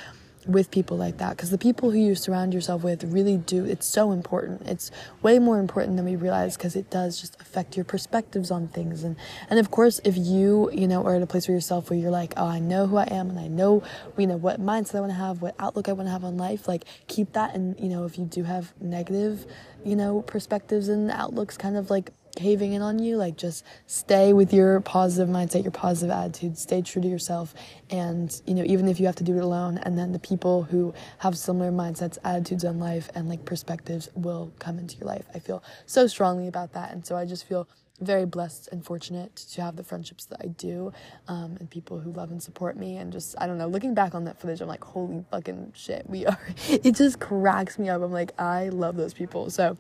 with 0.48 0.72
people 0.72 0.98
like 0.98 1.18
that. 1.18 1.32
Because 1.32 1.50
the 1.50 1.58
people 1.58 1.92
who 1.92 1.98
you 1.98 2.16
surround 2.16 2.54
yourself 2.54 2.84
with 2.84 3.04
really 3.04 3.38
do 3.38 3.66
it's 3.66 3.88
so 3.88 4.12
important. 4.12 4.62
It's 4.68 4.92
way 5.22 5.40
more 5.40 5.60
important 5.60 5.96
than 5.96 6.06
we 6.06 6.16
realize 6.16 6.56
because 6.56 6.76
it 6.76 6.90
does 6.90 7.20
just 7.20 7.40
affect 7.42 7.76
your 7.76 7.86
perspectives 7.86 8.52
on 8.52 8.68
things. 8.68 9.04
And 9.04 9.16
and 9.50 9.60
of 9.60 9.72
course 9.72 10.00
if 10.04 10.18
you 10.18 10.70
you 10.72 10.88
know 10.88 11.04
are 11.04 11.16
at 11.16 11.22
a 11.22 11.28
place 11.28 11.48
where 11.48 11.56
yourself 11.56 11.90
where 11.90 11.98
you're 11.98 12.12
like 12.12 12.34
oh 12.38 12.48
i 12.48 12.60
know 12.60 12.88
who 12.88 12.98
i 12.98 13.08
am 13.10 13.30
and 13.30 13.40
i 13.40 13.48
know 13.48 13.84
you 14.18 14.28
know 14.28 14.38
what 14.38 14.62
mindset 14.62 14.96
i 14.96 15.00
want 15.00 15.12
to 15.12 15.18
have 15.18 15.42
what 15.42 15.56
outlook 15.60 15.90
i 15.90 15.94
want 15.94 16.08
to 16.08 16.12
have 16.12 16.24
on 16.24 16.38
life 16.38 16.68
like 16.68 16.86
keep 17.08 17.34
that 17.34 17.56
and 17.56 17.80
you 17.80 17.90
know 17.90 18.06
if 18.06 18.18
you 18.18 18.26
do 18.26 18.44
have 18.44 18.74
negative 18.82 19.46
you 19.86 19.96
know 19.96 20.22
perspectives 20.24 20.90
and 20.90 21.12
outlooks 21.12 21.58
kind 21.58 21.78
of 21.78 21.90
like 21.90 22.12
caving 22.36 22.74
in 22.74 22.82
on 22.82 23.00
you, 23.00 23.18
like 23.18 23.38
just 23.38 23.64
stay 23.88 24.34
with 24.34 24.54
your 24.54 24.82
positive 24.82 25.34
mindset, 25.34 25.64
your 25.64 25.72
positive 25.72 26.12
attitude, 26.12 26.58
stay 26.58 26.82
true 26.82 27.02
to 27.02 27.08
yourself. 27.08 27.56
And, 27.90 28.42
you 28.46 28.54
know, 28.54 28.64
even 28.66 28.88
if 28.88 29.00
you 29.00 29.06
have 29.06 29.16
to 29.16 29.24
do 29.24 29.38
it 29.38 29.44
alone, 29.44 29.78
and 29.80 29.98
then 29.98 30.12
the 30.12 30.20
people 30.20 30.64
who 30.64 30.94
have 31.20 31.38
similar 31.38 31.72
mindsets, 31.72 32.18
attitudes 32.24 32.66
on 32.66 32.80
life, 32.80 33.10
and 33.16 33.30
like 33.30 33.46
perspectives 33.46 34.10
will 34.16 34.52
come 34.60 34.78
into 34.78 34.98
your 34.98 35.08
life. 35.08 35.26
I 35.34 35.40
feel 35.40 35.64
so 35.86 36.08
strongly 36.08 36.48
about 36.48 36.74
that. 36.74 36.92
And 36.92 37.06
so 37.06 37.16
I 37.16 37.26
just 37.26 37.48
feel 37.48 37.68
very 38.02 38.26
blessed 38.26 38.70
and 38.72 38.84
fortunate 38.86 39.36
to 39.36 39.62
have 39.62 39.76
the 39.76 39.84
friendships 39.84 40.26
that 40.26 40.40
I 40.44 40.48
do 40.48 40.92
um, 41.28 41.58
and 41.60 41.70
people 41.70 42.00
who 42.00 42.12
love 42.12 42.32
and 42.32 42.42
support 42.42 42.78
me. 42.78 42.98
And 42.98 43.12
just, 43.12 43.36
I 43.40 43.48
don't 43.48 43.58
know, 43.58 43.68
looking 43.68 43.94
back 43.94 44.16
on 44.16 44.26
that 44.26 44.40
footage, 44.40 44.62
I'm 44.62 44.68
like, 44.68 44.84
holy 44.84 45.24
fucking 45.32 45.74
shit, 45.76 46.10
we 46.10 46.26
are. 46.26 46.40
It 46.68 46.96
just 46.96 47.20
cracks 47.20 47.80
me 47.80 47.90
up. 47.90 48.02
I'm 48.02 48.12
like, 48.12 48.40
I 48.40 48.70
love 48.70 48.96
those 48.96 49.14
people. 49.14 49.50
So 49.50 49.78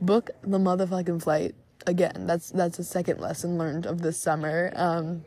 book 0.00 0.30
the 0.42 0.58
motherfucking 0.58 1.22
flight 1.22 1.54
again, 1.86 2.26
that's 2.26 2.50
that's 2.50 2.78
a 2.78 2.84
second 2.84 3.20
lesson 3.20 3.58
learned 3.58 3.86
of 3.86 4.02
this 4.02 4.18
summer. 4.18 4.72
Um, 4.76 5.24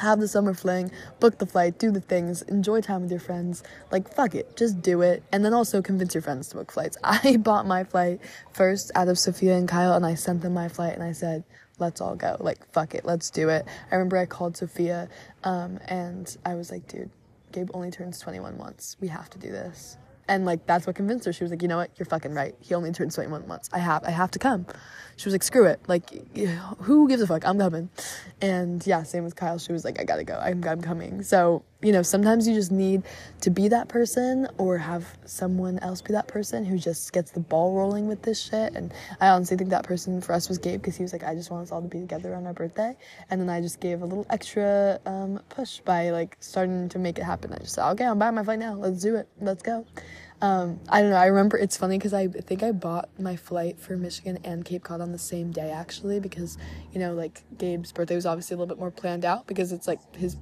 have 0.00 0.20
the 0.20 0.28
summer 0.28 0.54
fling, 0.54 0.90
book 1.20 1.38
the 1.38 1.46
flight, 1.46 1.78
do 1.78 1.90
the 1.90 2.00
things, 2.00 2.42
enjoy 2.42 2.80
time 2.80 3.02
with 3.02 3.10
your 3.10 3.20
friends. 3.20 3.62
Like, 3.90 4.12
fuck 4.12 4.34
it, 4.34 4.56
just 4.56 4.82
do 4.82 5.02
it. 5.02 5.22
And 5.32 5.44
then 5.44 5.54
also 5.54 5.82
convince 5.82 6.14
your 6.14 6.22
friends 6.22 6.48
to 6.48 6.56
book 6.56 6.72
flights. 6.72 6.96
I 7.04 7.36
bought 7.36 7.66
my 7.66 7.84
flight 7.84 8.20
first 8.52 8.90
out 8.94 9.08
of 9.08 9.18
Sophia 9.18 9.56
and 9.56 9.68
Kyle, 9.68 9.94
and 9.94 10.06
I 10.06 10.14
sent 10.14 10.42
them 10.42 10.54
my 10.54 10.68
flight, 10.68 10.94
and 10.94 11.02
I 11.02 11.12
said, 11.12 11.44
let's 11.78 12.00
all 12.00 12.16
go. 12.16 12.36
Like, 12.40 12.70
fuck 12.72 12.94
it, 12.94 13.04
let's 13.04 13.30
do 13.30 13.48
it. 13.48 13.66
I 13.90 13.94
remember 13.94 14.16
I 14.16 14.26
called 14.26 14.56
Sophia, 14.56 15.08
um, 15.44 15.78
and 15.86 16.36
I 16.44 16.54
was 16.54 16.70
like, 16.70 16.86
dude, 16.88 17.10
Gabe 17.52 17.70
only 17.74 17.90
turns 17.90 18.18
21 18.18 18.56
once. 18.58 18.96
We 19.00 19.08
have 19.08 19.28
to 19.30 19.38
do 19.38 19.50
this. 19.50 19.98
And 20.28 20.46
like 20.46 20.66
that's 20.66 20.86
what 20.86 20.96
convinced 20.96 21.26
her. 21.26 21.32
She 21.32 21.44
was 21.44 21.50
like, 21.50 21.62
you 21.62 21.68
know 21.68 21.76
what, 21.76 21.90
you're 21.96 22.06
fucking 22.06 22.32
right. 22.32 22.54
He 22.60 22.74
only 22.74 22.92
turns 22.92 23.14
21 23.14 23.46
once. 23.48 23.68
I 23.72 23.78
have, 23.78 24.04
I 24.04 24.10
have 24.10 24.30
to 24.32 24.38
come. 24.38 24.66
She 25.16 25.26
was 25.26 25.34
like, 25.34 25.42
screw 25.42 25.66
it. 25.66 25.80
Like, 25.86 26.10
who 26.82 27.08
gives 27.08 27.22
a 27.22 27.26
fuck? 27.26 27.46
I'm 27.46 27.58
coming. 27.58 27.88
And 28.40 28.84
yeah, 28.86 29.02
same 29.02 29.24
with 29.24 29.36
Kyle. 29.36 29.58
She 29.58 29.72
was 29.72 29.84
like, 29.84 30.00
I 30.00 30.04
gotta 30.04 30.24
go. 30.24 30.38
I'm, 30.38 30.64
I'm 30.64 30.80
coming. 30.82 31.22
So 31.22 31.62
you 31.82 31.92
know, 31.92 32.02
sometimes 32.02 32.46
you 32.46 32.54
just 32.54 32.70
need 32.70 33.02
to 33.40 33.50
be 33.50 33.68
that 33.68 33.88
person 33.88 34.46
or 34.56 34.78
have 34.78 35.04
someone 35.26 35.80
else 35.80 36.00
be 36.00 36.12
that 36.12 36.28
person 36.28 36.64
who 36.64 36.78
just 36.78 37.12
gets 37.12 37.32
the 37.32 37.40
ball 37.40 37.74
rolling 37.74 38.06
with 38.06 38.22
this 38.22 38.40
shit. 38.40 38.74
And 38.74 38.94
I 39.20 39.28
honestly 39.28 39.56
think 39.56 39.70
that 39.70 39.84
person 39.84 40.20
for 40.20 40.32
us 40.32 40.48
was 40.48 40.58
Gabe 40.58 40.80
because 40.80 40.96
he 40.96 41.02
was 41.02 41.12
like, 41.12 41.24
I 41.24 41.34
just 41.34 41.50
want 41.50 41.64
us 41.64 41.72
all 41.72 41.82
to 41.82 41.88
be 41.88 41.98
together 41.98 42.34
on 42.34 42.46
our 42.46 42.52
birthday. 42.52 42.96
And 43.30 43.40
then 43.40 43.50
I 43.50 43.60
just 43.60 43.80
gave 43.80 44.02
a 44.02 44.06
little 44.06 44.26
extra 44.30 45.00
um, 45.06 45.40
push 45.48 45.80
by 45.80 46.10
like 46.10 46.36
starting 46.38 46.88
to 46.90 46.98
make 47.00 47.18
it 47.18 47.24
happen. 47.24 47.52
I 47.52 47.58
just 47.58 47.74
said, 47.74 47.90
okay, 47.90 48.04
I'm 48.04 48.18
buying 48.18 48.36
my 48.36 48.44
flight 48.44 48.60
now. 48.60 48.74
Let's 48.74 49.02
do 49.02 49.16
it. 49.16 49.28
Let's 49.40 49.62
go. 49.62 49.84
Um, 50.42 50.80
I 50.88 51.00
don't 51.00 51.10
know. 51.10 51.16
I 51.16 51.26
remember 51.26 51.56
it's 51.56 51.76
funny 51.76 51.98
because 51.98 52.12
I 52.12 52.26
think 52.26 52.64
I 52.64 52.72
bought 52.72 53.08
my 53.16 53.36
flight 53.36 53.78
for 53.78 53.96
Michigan 53.96 54.40
and 54.42 54.64
Cape 54.64 54.82
Cod 54.82 55.00
on 55.00 55.12
the 55.12 55.18
same 55.18 55.52
day 55.52 55.70
actually 55.70 56.18
because 56.18 56.58
you 56.92 56.98
know 56.98 57.14
like 57.14 57.44
Gabe's 57.56 57.92
birthday 57.92 58.16
was 58.16 58.26
obviously 58.26 58.54
a 58.54 58.58
little 58.58 58.74
bit 58.74 58.80
more 58.80 58.90
planned 58.90 59.24
out 59.24 59.46
because 59.46 59.70
it's 59.70 59.86
like 59.86 60.00
his 60.16 60.36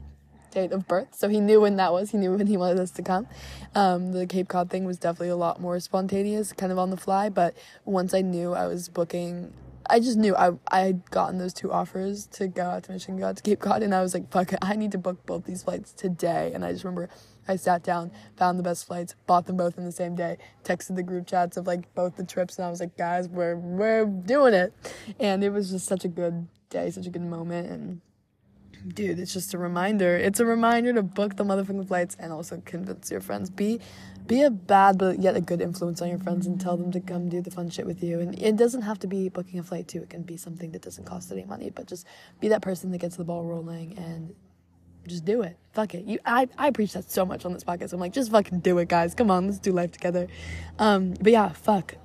date 0.52 0.72
of 0.72 0.88
birth, 0.88 1.14
so 1.14 1.28
he 1.28 1.38
knew 1.38 1.60
when 1.60 1.76
that 1.76 1.92
was. 1.92 2.10
He 2.10 2.16
knew 2.16 2.34
when 2.34 2.46
he 2.46 2.56
wanted 2.56 2.80
us 2.80 2.90
to 2.92 3.02
come. 3.02 3.28
Um, 3.74 4.12
the 4.12 4.26
Cape 4.26 4.48
Cod 4.48 4.70
thing 4.70 4.86
was 4.86 4.96
definitely 4.96 5.28
a 5.28 5.36
lot 5.36 5.60
more 5.60 5.78
spontaneous, 5.78 6.54
kind 6.54 6.72
of 6.72 6.78
on 6.78 6.88
the 6.88 6.96
fly. 6.96 7.28
But 7.28 7.54
once 7.84 8.14
I 8.14 8.22
knew 8.22 8.54
I 8.54 8.66
was 8.66 8.88
booking 8.88 9.52
I 9.90 9.98
just 9.98 10.16
knew 10.16 10.36
I 10.36 10.52
I 10.68 10.80
had 10.80 11.10
gotten 11.10 11.38
those 11.38 11.52
two 11.52 11.72
offers 11.72 12.26
to 12.28 12.46
go 12.46 12.62
out 12.62 12.84
to 12.84 12.92
Michigan, 12.92 13.18
go 13.18 13.26
out 13.26 13.36
to 13.36 13.42
Cape 13.42 13.58
Cod, 13.58 13.82
and 13.82 13.94
I 13.94 14.02
was 14.02 14.14
like, 14.14 14.30
fuck 14.30 14.52
it, 14.52 14.60
I 14.62 14.76
need 14.76 14.92
to 14.92 14.98
book 14.98 15.26
both 15.26 15.44
these 15.44 15.64
flights 15.64 15.92
today. 15.92 16.52
And 16.54 16.64
I 16.64 16.72
just 16.72 16.84
remember 16.84 17.10
I 17.50 17.56
sat 17.56 17.82
down, 17.82 18.12
found 18.36 18.58
the 18.58 18.62
best 18.62 18.86
flights, 18.86 19.14
bought 19.26 19.46
them 19.46 19.56
both 19.56 19.76
in 19.76 19.84
the 19.84 19.92
same 19.92 20.14
day, 20.14 20.38
texted 20.64 20.96
the 20.96 21.02
group 21.02 21.26
chats 21.26 21.56
of 21.56 21.66
like 21.66 21.92
both 21.94 22.16
the 22.16 22.24
trips, 22.24 22.56
and 22.56 22.64
I 22.64 22.70
was 22.70 22.80
like, 22.80 22.96
guys, 22.96 23.28
we're 23.28 23.56
we're 23.56 24.06
doing 24.06 24.54
it. 24.54 24.72
And 25.18 25.42
it 25.42 25.50
was 25.50 25.70
just 25.70 25.86
such 25.86 26.04
a 26.04 26.08
good 26.08 26.46
day, 26.70 26.90
such 26.90 27.06
a 27.06 27.10
good 27.10 27.22
moment, 27.22 27.68
and 27.70 28.00
dude, 28.94 29.18
it's 29.18 29.32
just 29.32 29.52
a 29.54 29.58
reminder. 29.58 30.16
It's 30.16 30.40
a 30.40 30.46
reminder 30.46 30.92
to 30.94 31.02
book 31.02 31.36
the 31.36 31.44
motherfucking 31.44 31.88
flights 31.88 32.16
and 32.18 32.32
also 32.32 32.62
convince 32.64 33.10
your 33.10 33.20
friends. 33.20 33.50
Be 33.50 33.80
be 34.26 34.42
a 34.42 34.50
bad 34.50 34.96
but 34.96 35.20
yet 35.20 35.34
a 35.36 35.40
good 35.40 35.60
influence 35.60 36.00
on 36.00 36.08
your 36.08 36.18
friends 36.18 36.46
and 36.46 36.60
tell 36.60 36.76
them 36.76 36.92
to 36.92 37.00
come 37.00 37.28
do 37.28 37.40
the 37.40 37.50
fun 37.50 37.68
shit 37.68 37.84
with 37.84 38.02
you. 38.02 38.20
And 38.20 38.40
it 38.40 38.56
doesn't 38.56 38.82
have 38.82 38.98
to 39.00 39.06
be 39.06 39.28
booking 39.28 39.58
a 39.58 39.62
flight 39.62 39.88
too. 39.88 40.02
It 40.02 40.10
can 40.10 40.22
be 40.22 40.36
something 40.36 40.70
that 40.72 40.82
doesn't 40.82 41.04
cost 41.04 41.32
any 41.32 41.44
money, 41.44 41.70
but 41.70 41.86
just 41.86 42.06
be 42.38 42.48
that 42.48 42.62
person 42.62 42.92
that 42.92 42.98
gets 42.98 43.16
the 43.16 43.24
ball 43.24 43.44
rolling 43.44 43.98
and 43.98 44.34
just 45.10 45.24
do 45.24 45.42
it. 45.42 45.56
Fuck 45.72 45.94
it. 45.94 46.04
You 46.04 46.18
I, 46.24 46.48
I 46.58 46.70
preach 46.70 46.94
that 46.94 47.10
so 47.10 47.24
much 47.24 47.44
on 47.44 47.52
this 47.52 47.64
podcast. 47.64 47.92
I'm 47.92 48.00
like, 48.00 48.12
just 48.12 48.30
fucking 48.30 48.60
do 48.60 48.78
it, 48.78 48.88
guys. 48.88 49.14
Come 49.14 49.30
on, 49.30 49.46
let's 49.46 49.58
do 49.58 49.72
life 49.72 49.92
together. 49.92 50.26
Um, 50.78 51.14
but 51.20 51.32
yeah, 51.32 51.50
fuck. 51.50 51.96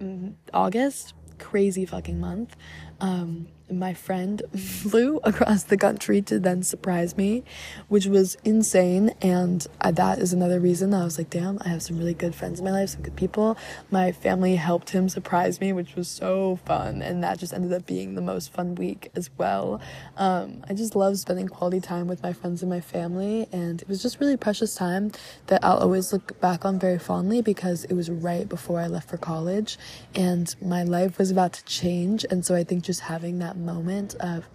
Mm, 0.00 0.34
August, 0.52 1.14
crazy 1.38 1.86
fucking 1.86 2.20
month. 2.20 2.56
Um, 3.00 3.48
my 3.70 3.94
friend 3.94 4.42
flew 4.56 5.18
across 5.18 5.64
the 5.64 5.76
country 5.76 6.22
to 6.22 6.38
then 6.38 6.62
surprise 6.62 7.16
me, 7.16 7.44
which 7.88 8.06
was 8.06 8.36
insane. 8.44 9.12
And 9.20 9.66
that 9.82 10.18
is 10.18 10.32
another 10.32 10.60
reason 10.60 10.94
I 10.94 11.04
was 11.04 11.18
like, 11.18 11.30
damn, 11.30 11.58
I 11.62 11.68
have 11.68 11.82
some 11.82 11.98
really 11.98 12.14
good 12.14 12.34
friends 12.34 12.58
in 12.58 12.64
my 12.64 12.70
life, 12.70 12.90
some 12.90 13.02
good 13.02 13.16
people. 13.16 13.56
My 13.90 14.12
family 14.12 14.56
helped 14.56 14.90
him 14.90 15.08
surprise 15.08 15.60
me, 15.60 15.72
which 15.72 15.96
was 15.96 16.08
so 16.08 16.58
fun. 16.64 17.02
And 17.02 17.22
that 17.22 17.38
just 17.38 17.52
ended 17.52 17.72
up 17.72 17.86
being 17.86 18.14
the 18.14 18.20
most 18.20 18.52
fun 18.52 18.74
week 18.74 19.10
as 19.14 19.30
well. 19.38 19.80
Um, 20.16 20.64
I 20.68 20.74
just 20.74 20.94
love 20.94 21.18
spending 21.18 21.48
quality 21.48 21.80
time 21.80 22.06
with 22.06 22.22
my 22.22 22.32
friends 22.32 22.62
and 22.62 22.70
my 22.70 22.80
family. 22.80 23.48
And 23.52 23.82
it 23.82 23.88
was 23.88 24.02
just 24.02 24.20
really 24.20 24.36
precious 24.36 24.74
time 24.74 25.12
that 25.46 25.64
I'll 25.64 25.78
always 25.78 26.12
look 26.12 26.40
back 26.40 26.64
on 26.64 26.78
very 26.78 26.98
fondly 26.98 27.42
because 27.42 27.84
it 27.84 27.94
was 27.94 28.10
right 28.10 28.48
before 28.48 28.80
I 28.80 28.86
left 28.86 29.08
for 29.08 29.16
college 29.16 29.78
and 30.14 30.54
my 30.62 30.82
life 30.82 31.18
was 31.18 31.30
about 31.30 31.52
to 31.54 31.64
change. 31.64 32.24
And 32.30 32.44
so 32.44 32.54
I 32.54 32.64
think 32.64 32.84
just 32.84 33.00
having 33.00 33.38
that 33.38 33.55
moment 33.56 34.14
of, 34.16 34.48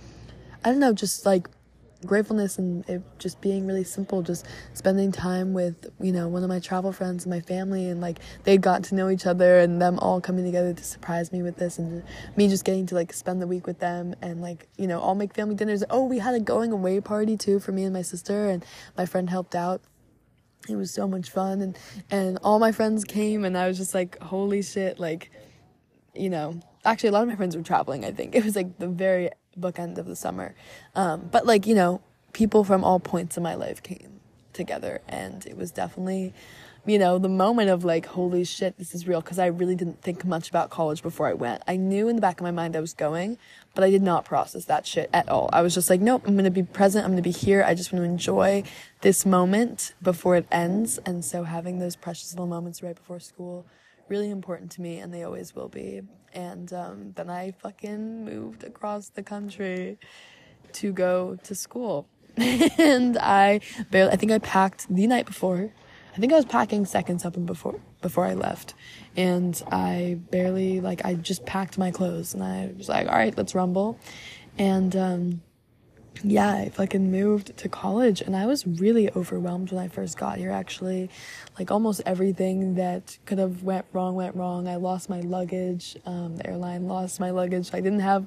I 0.64 0.69
don't 0.69 0.80
know, 0.80 0.94
just 0.94 1.26
like 1.26 1.48
gratefulness 2.06 2.57
and 2.57 2.88
it 2.90 3.02
just 3.19 3.40
being 3.41 3.68
really 3.68 3.84
simple 3.84 4.22
just 4.22 4.45
spending 4.73 5.11
time 5.11 5.53
with 5.53 5.90
you 5.99 6.11
know 6.11 6.28
one 6.28 6.44
of 6.44 6.49
my 6.49 6.60
travel 6.60 6.91
friends 6.91 7.26
and 7.26 7.34
my 7.34 7.41
family 7.41 7.88
and 7.88 8.02
like 8.02 8.19
they 8.44 8.57
got 8.57 8.84
to 8.84 8.95
know 8.95 9.10
each 9.10 9.26
other 9.26 9.60
and 9.60 9.82
them 9.82 9.99
all 9.99 10.19
coming 10.19 10.44
together 10.44 10.73
to 10.73 10.84
surprise 10.84 11.32
me 11.32 11.41
with 11.41 11.57
this 11.57 11.78
and 11.78 12.03
me 12.36 12.48
just 12.48 12.65
getting 12.65 12.86
to 12.86 12.95
like 12.95 13.14
spend 13.14 13.41
the 13.41 13.48
week 13.48 13.68
with 13.68 13.80
them 13.80 14.15
and 14.22 14.41
like 14.41 14.68
you 14.78 14.88
know 14.88 14.99
all 14.99 15.15
make 15.15 15.34
family 15.34 15.56
dinners. 15.56 15.84
Oh 15.90 16.06
we 16.06 16.19
had 16.19 16.34
a 16.34 16.40
going 16.40 16.72
away 16.72 16.99
party 17.02 17.38
too 17.38 17.60
for 17.60 17.72
me 17.72 17.84
and 17.84 17.94
my 17.94 18.02
sister 18.02 18.49
and 18.49 18.65
my 18.98 19.06
friend 19.06 19.30
helped 19.30 19.56
out. 19.56 19.82
It 20.69 20.76
was 20.76 20.91
so 20.91 21.07
much 21.07 21.30
fun 21.30 21.61
and 21.61 21.78
and 22.10 22.40
all 22.44 22.60
my 22.60 22.72
friends 22.72 23.03
came 23.03 23.45
and 23.45 23.57
i 23.57 23.68
was 23.68 23.78
just 23.78 23.95
like 23.95 24.22
holy 24.22 24.61
shit 24.61 24.99
like 24.99 25.32
you 26.14 26.30
know 26.30 26.61
actually 26.86 27.10
a 27.10 27.12
lot 27.12 27.24
of 27.24 27.30
my 27.30 27.36
friends 27.36 27.56
were 27.56 27.64
traveling 27.64 28.06
i 28.06 28.12
think. 28.12 28.36
It 28.41 28.45
was 28.45 28.56
like 28.56 28.80
the 28.80 28.88
very 28.88 29.30
bookend 29.60 29.98
of 29.98 30.06
the 30.06 30.16
summer. 30.16 30.56
Um, 30.95 31.30
but 31.32 31.45
like 31.45 31.68
you 31.68 31.76
know 31.76 32.02
people 32.34 32.64
from 32.64 32.84
all 32.84 32.99
points 32.99 33.38
in 33.38 33.44
my 33.44 33.56
life 33.56 33.84
came 33.84 34.20
together 34.53 35.02
and 35.08 35.45
it 35.45 35.58
was 35.58 35.72
definitely 35.72 36.34
you 36.86 36.98
know 36.99 37.18
the 37.18 37.30
moment 37.30 37.70
of 37.70 37.86
like 37.86 38.06
holy 38.06 38.44
shit 38.44 38.78
this 38.78 38.94
is 38.94 39.08
real 39.08 39.22
because 39.22 39.40
i 39.40 39.45
really 39.45 39.76
didn't 39.76 40.02
think 40.02 40.26
much 40.26 40.49
about 40.49 40.70
college 40.70 41.02
before 41.02 41.28
i 41.28 41.34
went. 41.34 41.62
I 41.68 41.78
knew 41.78 42.10
in 42.10 42.16
the 42.16 42.22
back 42.22 42.40
of 42.40 42.44
my 42.44 42.52
mind 42.52 42.76
i 42.76 42.80
was 42.82 42.94
going 42.94 43.38
but 43.76 43.84
i 43.84 43.90
did 43.90 44.02
not 44.02 44.26
process 44.26 44.66
that 44.66 44.86
shit 44.86 45.10
at 45.14 45.30
all. 45.30 45.49
I 45.53 45.62
was 45.62 45.74
just 45.74 45.90
like 45.90 46.02
nope 46.02 46.24
i'm 46.26 46.36
gonna 46.36 46.52
be 46.52 46.64
present 46.64 47.06
i'm 47.06 47.12
gonna 47.12 47.22
be 47.22 47.32
here 47.32 47.64
i 47.64 47.74
just 47.74 47.94
want 47.94 48.03
to 48.03 48.10
enjoy 48.10 48.64
this 49.02 49.26
moment 49.26 49.94
before 50.02 50.36
it 50.36 50.48
ends. 50.52 50.99
And 51.06 51.24
so 51.24 51.44
having 51.44 51.80
those 51.80 51.95
precious 51.95 52.34
little 52.34 52.48
moments 52.48 52.82
right 52.84 52.95
before 52.95 53.20
school 53.20 53.66
really 54.12 54.30
important 54.30 54.70
to 54.70 54.82
me 54.82 55.00
and 55.00 55.14
they 55.14 55.24
always 55.24 55.56
will 55.56 55.70
be 55.70 56.02
and 56.34 56.72
um, 56.74 57.14
then 57.16 57.30
I 57.30 57.52
fucking 57.64 58.26
moved 58.26 58.64
across 58.64 59.10
the 59.10 59.24
country. 59.24 59.98
to 60.74 60.94
go 60.94 61.38
to 61.44 61.54
school. 61.56 62.08
and 62.38 63.18
I 63.18 63.60
barely, 63.90 64.12
I 64.14 64.16
think 64.16 64.32
I 64.32 64.40
packed 64.40 64.94
the 64.94 65.06
night 65.08 65.26
before. 65.26 65.74
I 66.14 66.18
think 66.18 66.32
I 66.32 66.36
was 66.36 66.46
packing 66.46 66.86
seconds 66.86 67.26
up 67.26 67.36
and 67.36 67.46
before 67.46 67.80
before 68.02 68.26
I 68.26 68.34
left, 68.34 68.74
and 69.16 69.62
I 69.72 70.18
barely 70.30 70.82
like 70.82 71.06
I 71.06 71.14
just 71.16 71.46
packed 71.46 71.78
my 71.78 71.92
clothes 71.92 72.34
and 72.34 72.44
I 72.44 72.72
was 72.78 72.90
like, 72.90 73.08
all 73.08 73.16
right, 73.16 73.36
let's 73.38 73.54
rumble, 73.56 73.98
and 74.58 74.96
um, 74.96 75.42
yeah, 76.24 76.54
I 76.54 76.70
fucking 76.70 77.10
moved 77.10 77.58
to 77.58 77.70
college 77.70 78.22
and 78.22 78.36
I 78.36 78.46
was 78.46 78.68
really 78.68 79.10
overwhelmed 79.12 79.72
when 79.72 79.84
I 79.84 79.88
first 79.88 80.18
got 80.18 80.38
here 80.38 80.52
actually. 80.52 81.10
Like 81.58 81.72
almost 81.72 82.02
everything 82.06 82.76
that 82.76 83.18
could 83.26 83.40
have 83.40 83.64
went 83.64 83.86
wrong 83.92 84.16
went 84.16 84.36
wrong. 84.36 84.68
I 84.68 84.76
lost 84.76 85.10
my 85.10 85.22
luggage. 85.22 85.98
Um, 86.06 86.38
the 86.38 86.48
airline 86.48 86.88
lost 86.88 87.20
my 87.20 87.32
luggage. 87.32 87.72
I 87.74 87.82
didn't 87.82 88.02
have, 88.02 88.26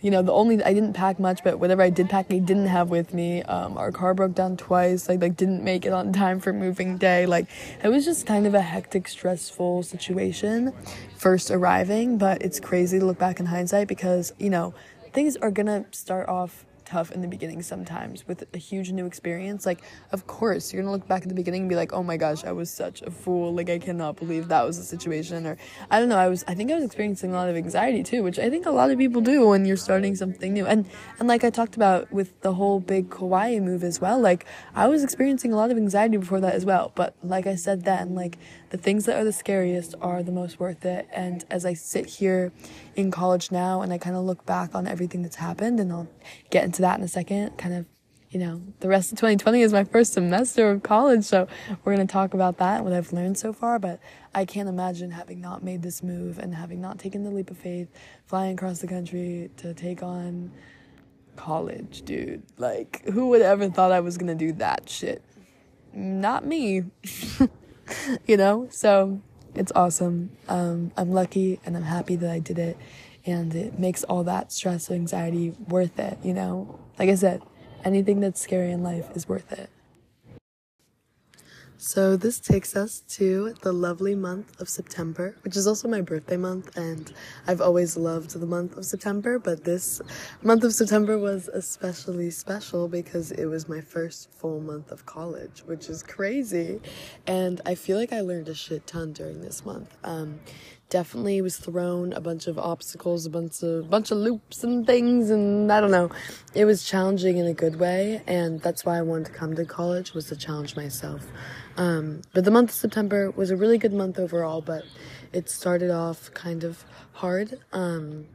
you 0.00 0.10
know, 0.10 0.22
the 0.22 0.32
only 0.32 0.62
I 0.64 0.72
didn't 0.72 0.94
pack 0.94 1.18
much, 1.18 1.44
but 1.44 1.58
whatever 1.58 1.82
I 1.82 1.90
did 1.90 2.08
pack, 2.08 2.26
I 2.30 2.38
didn't 2.38 2.68
have 2.68 2.90
with 2.90 3.12
me. 3.12 3.42
Um, 3.42 3.76
our 3.76 3.92
car 3.92 4.14
broke 4.14 4.34
down 4.34 4.56
twice. 4.56 5.08
Like 5.08 5.20
like 5.20 5.36
didn't 5.36 5.62
make 5.62 5.84
it 5.84 5.92
on 5.92 6.12
time 6.12 6.40
for 6.40 6.52
moving 6.52 6.96
day. 6.96 7.26
Like 7.26 7.48
it 7.82 7.88
was 7.88 8.04
just 8.04 8.26
kind 8.26 8.46
of 8.46 8.54
a 8.54 8.62
hectic, 8.62 9.08
stressful 9.08 9.82
situation 9.82 10.72
first 11.16 11.50
arriving. 11.50 12.18
But 12.18 12.40
it's 12.42 12.60
crazy 12.60 12.98
to 12.98 13.04
look 13.04 13.18
back 13.18 13.40
in 13.40 13.46
hindsight 13.46 13.88
because 13.88 14.32
you 14.38 14.48
know 14.48 14.74
things 15.12 15.36
are 15.36 15.50
gonna 15.50 15.84
start 15.92 16.28
off 16.28 16.65
tough 16.86 17.10
in 17.10 17.20
the 17.20 17.28
beginning 17.28 17.62
sometimes 17.62 18.26
with 18.26 18.44
a 18.54 18.58
huge 18.58 18.92
new 18.92 19.04
experience. 19.04 19.66
Like, 19.66 19.82
of 20.12 20.26
course, 20.26 20.72
you're 20.72 20.82
gonna 20.82 20.92
look 20.92 21.06
back 21.06 21.22
at 21.22 21.28
the 21.28 21.34
beginning 21.34 21.62
and 21.62 21.68
be 21.68 21.76
like, 21.76 21.92
oh 21.92 22.02
my 22.02 22.16
gosh, 22.16 22.44
I 22.44 22.52
was 22.52 22.70
such 22.70 23.02
a 23.02 23.10
fool. 23.10 23.52
Like, 23.52 23.68
I 23.68 23.78
cannot 23.78 24.16
believe 24.16 24.48
that 24.48 24.64
was 24.66 24.78
the 24.78 24.84
situation. 24.84 25.46
Or, 25.46 25.56
I 25.90 25.98
don't 25.98 26.08
know, 26.08 26.16
I 26.16 26.28
was, 26.28 26.44
I 26.48 26.54
think 26.54 26.70
I 26.70 26.76
was 26.76 26.84
experiencing 26.84 27.32
a 27.32 27.34
lot 27.34 27.48
of 27.48 27.56
anxiety 27.56 28.02
too, 28.02 28.22
which 28.22 28.38
I 28.38 28.48
think 28.48 28.66
a 28.66 28.70
lot 28.70 28.90
of 28.90 28.98
people 28.98 29.20
do 29.20 29.48
when 29.48 29.66
you're 29.66 29.76
starting 29.76 30.14
something 30.14 30.52
new. 30.52 30.66
And, 30.66 30.86
and 31.18 31.28
like 31.28 31.44
I 31.44 31.50
talked 31.50 31.76
about 31.76 32.10
with 32.12 32.40
the 32.40 32.54
whole 32.54 32.80
big 32.80 33.10
Kauai 33.10 33.58
move 33.58 33.82
as 33.84 34.00
well, 34.00 34.20
like, 34.20 34.46
I 34.74 34.86
was 34.86 35.02
experiencing 35.02 35.52
a 35.52 35.56
lot 35.56 35.70
of 35.70 35.76
anxiety 35.76 36.16
before 36.16 36.40
that 36.40 36.54
as 36.54 36.64
well. 36.64 36.92
But 36.94 37.14
like 37.22 37.46
I 37.46 37.56
said 37.56 37.84
then, 37.84 38.14
like, 38.14 38.38
the 38.70 38.76
things 38.76 39.04
that 39.04 39.16
are 39.16 39.24
the 39.24 39.32
scariest 39.32 39.94
are 40.00 40.22
the 40.22 40.32
most 40.32 40.58
worth 40.58 40.84
it. 40.84 41.08
And 41.12 41.44
as 41.50 41.64
I 41.64 41.74
sit 41.74 42.06
here 42.06 42.52
in 42.94 43.10
college 43.10 43.50
now 43.52 43.82
and 43.82 43.92
I 43.92 43.98
kind 43.98 44.16
of 44.16 44.24
look 44.24 44.44
back 44.44 44.74
on 44.74 44.86
everything 44.86 45.22
that's 45.22 45.36
happened, 45.36 45.78
and 45.80 45.92
I'll 45.92 46.08
get 46.50 46.64
into 46.64 46.82
that 46.82 46.98
in 46.98 47.04
a 47.04 47.08
second, 47.08 47.56
kind 47.58 47.74
of, 47.74 47.86
you 48.30 48.40
know, 48.40 48.60
the 48.80 48.88
rest 48.88 49.12
of 49.12 49.18
2020 49.18 49.62
is 49.62 49.72
my 49.72 49.84
first 49.84 50.12
semester 50.14 50.70
of 50.70 50.82
college. 50.82 51.24
So 51.24 51.46
we're 51.84 51.94
going 51.94 52.06
to 52.06 52.12
talk 52.12 52.34
about 52.34 52.58
that 52.58 52.76
and 52.76 52.84
what 52.84 52.92
I've 52.92 53.12
learned 53.12 53.38
so 53.38 53.52
far. 53.52 53.78
But 53.78 54.00
I 54.34 54.44
can't 54.44 54.68
imagine 54.68 55.12
having 55.12 55.40
not 55.40 55.62
made 55.62 55.82
this 55.82 56.02
move 56.02 56.38
and 56.38 56.54
having 56.54 56.80
not 56.80 56.98
taken 56.98 57.22
the 57.22 57.30
leap 57.30 57.50
of 57.50 57.58
faith, 57.58 57.88
flying 58.26 58.54
across 58.54 58.80
the 58.80 58.88
country 58.88 59.50
to 59.58 59.74
take 59.74 60.02
on 60.02 60.50
college, 61.36 62.02
dude. 62.02 62.42
Like, 62.58 63.04
who 63.06 63.28
would 63.28 63.42
ever 63.42 63.68
thought 63.70 63.92
I 63.92 64.00
was 64.00 64.18
going 64.18 64.36
to 64.36 64.46
do 64.46 64.52
that 64.54 64.88
shit? 64.88 65.22
Not 65.92 66.44
me. 66.44 66.84
you 68.26 68.36
know? 68.36 68.68
So 68.70 69.20
it's 69.54 69.72
awesome. 69.74 70.30
Um, 70.48 70.92
I'm 70.96 71.12
lucky 71.12 71.60
and 71.64 71.76
I'm 71.76 71.82
happy 71.82 72.16
that 72.16 72.30
I 72.30 72.38
did 72.38 72.58
it. 72.58 72.76
And 73.24 73.54
it 73.54 73.78
makes 73.78 74.04
all 74.04 74.22
that 74.24 74.52
stress 74.52 74.88
and 74.88 74.96
anxiety 74.96 75.54
worth 75.68 75.98
it, 75.98 76.18
you 76.22 76.32
know? 76.32 76.78
Like 76.98 77.08
I 77.08 77.14
said, 77.16 77.42
anything 77.84 78.20
that's 78.20 78.40
scary 78.40 78.70
in 78.70 78.82
life 78.82 79.08
is 79.14 79.28
worth 79.28 79.50
it. 79.52 79.70
So 81.86 82.16
this 82.16 82.40
takes 82.40 82.74
us 82.74 83.04
to 83.10 83.54
the 83.62 83.72
lovely 83.72 84.16
month 84.16 84.60
of 84.60 84.68
September, 84.68 85.36
which 85.44 85.56
is 85.56 85.68
also 85.68 85.86
my 85.86 86.00
birthday 86.00 86.36
month, 86.36 86.76
and 86.76 87.12
I've 87.46 87.60
always 87.60 87.96
loved 87.96 88.32
the 88.32 88.44
month 88.44 88.76
of 88.76 88.84
September, 88.84 89.38
but 89.38 89.62
this 89.62 90.02
month 90.42 90.64
of 90.64 90.74
September 90.74 91.16
was 91.16 91.46
especially 91.46 92.30
special 92.30 92.88
because 92.88 93.30
it 93.30 93.46
was 93.46 93.68
my 93.68 93.80
first 93.80 94.28
full 94.32 94.58
month 94.58 94.90
of 94.90 95.06
college, 95.06 95.62
which 95.66 95.88
is 95.88 96.02
crazy. 96.02 96.80
And 97.24 97.60
I 97.64 97.76
feel 97.76 97.98
like 97.98 98.12
I 98.12 98.20
learned 98.20 98.48
a 98.48 98.54
shit 98.54 98.88
ton 98.88 99.12
during 99.12 99.40
this 99.40 99.64
month. 99.64 99.96
Um, 100.02 100.40
definitely 100.88 101.40
was 101.40 101.56
thrown 101.56 102.12
a 102.12 102.20
bunch 102.20 102.46
of 102.46 102.58
obstacles, 102.58 103.26
a 103.26 103.30
bunch 103.30 103.62
of 103.62 103.90
bunch 103.90 104.10
of 104.10 104.18
loops 104.18 104.62
and 104.64 104.86
things, 104.86 105.30
and 105.30 105.72
I 105.72 105.80
don't 105.80 105.90
know. 105.90 106.10
It 106.54 106.64
was 106.64 106.84
challenging 106.84 107.38
in 107.38 107.46
a 107.46 107.54
good 107.54 107.78
way, 107.78 108.22
and 108.26 108.60
that's 108.60 108.84
why 108.84 108.98
I 108.98 109.02
wanted 109.02 109.26
to 109.26 109.32
come 109.32 109.56
to 109.56 109.64
college 109.64 110.14
was 110.14 110.26
to 110.26 110.36
challenge 110.36 110.76
myself. 110.76 111.26
Um, 111.76 112.22
but 112.32 112.44
the 112.44 112.50
month 112.50 112.70
of 112.70 112.76
September 112.76 113.30
was 113.30 113.50
a 113.50 113.56
really 113.56 113.78
good 113.78 113.92
month 113.92 114.18
overall, 114.18 114.60
but 114.60 114.84
it 115.32 115.50
started 115.50 115.90
off 115.90 116.32
kind 116.34 116.64
of 116.64 116.84
hard. 117.12 117.58
Um, 117.72 118.26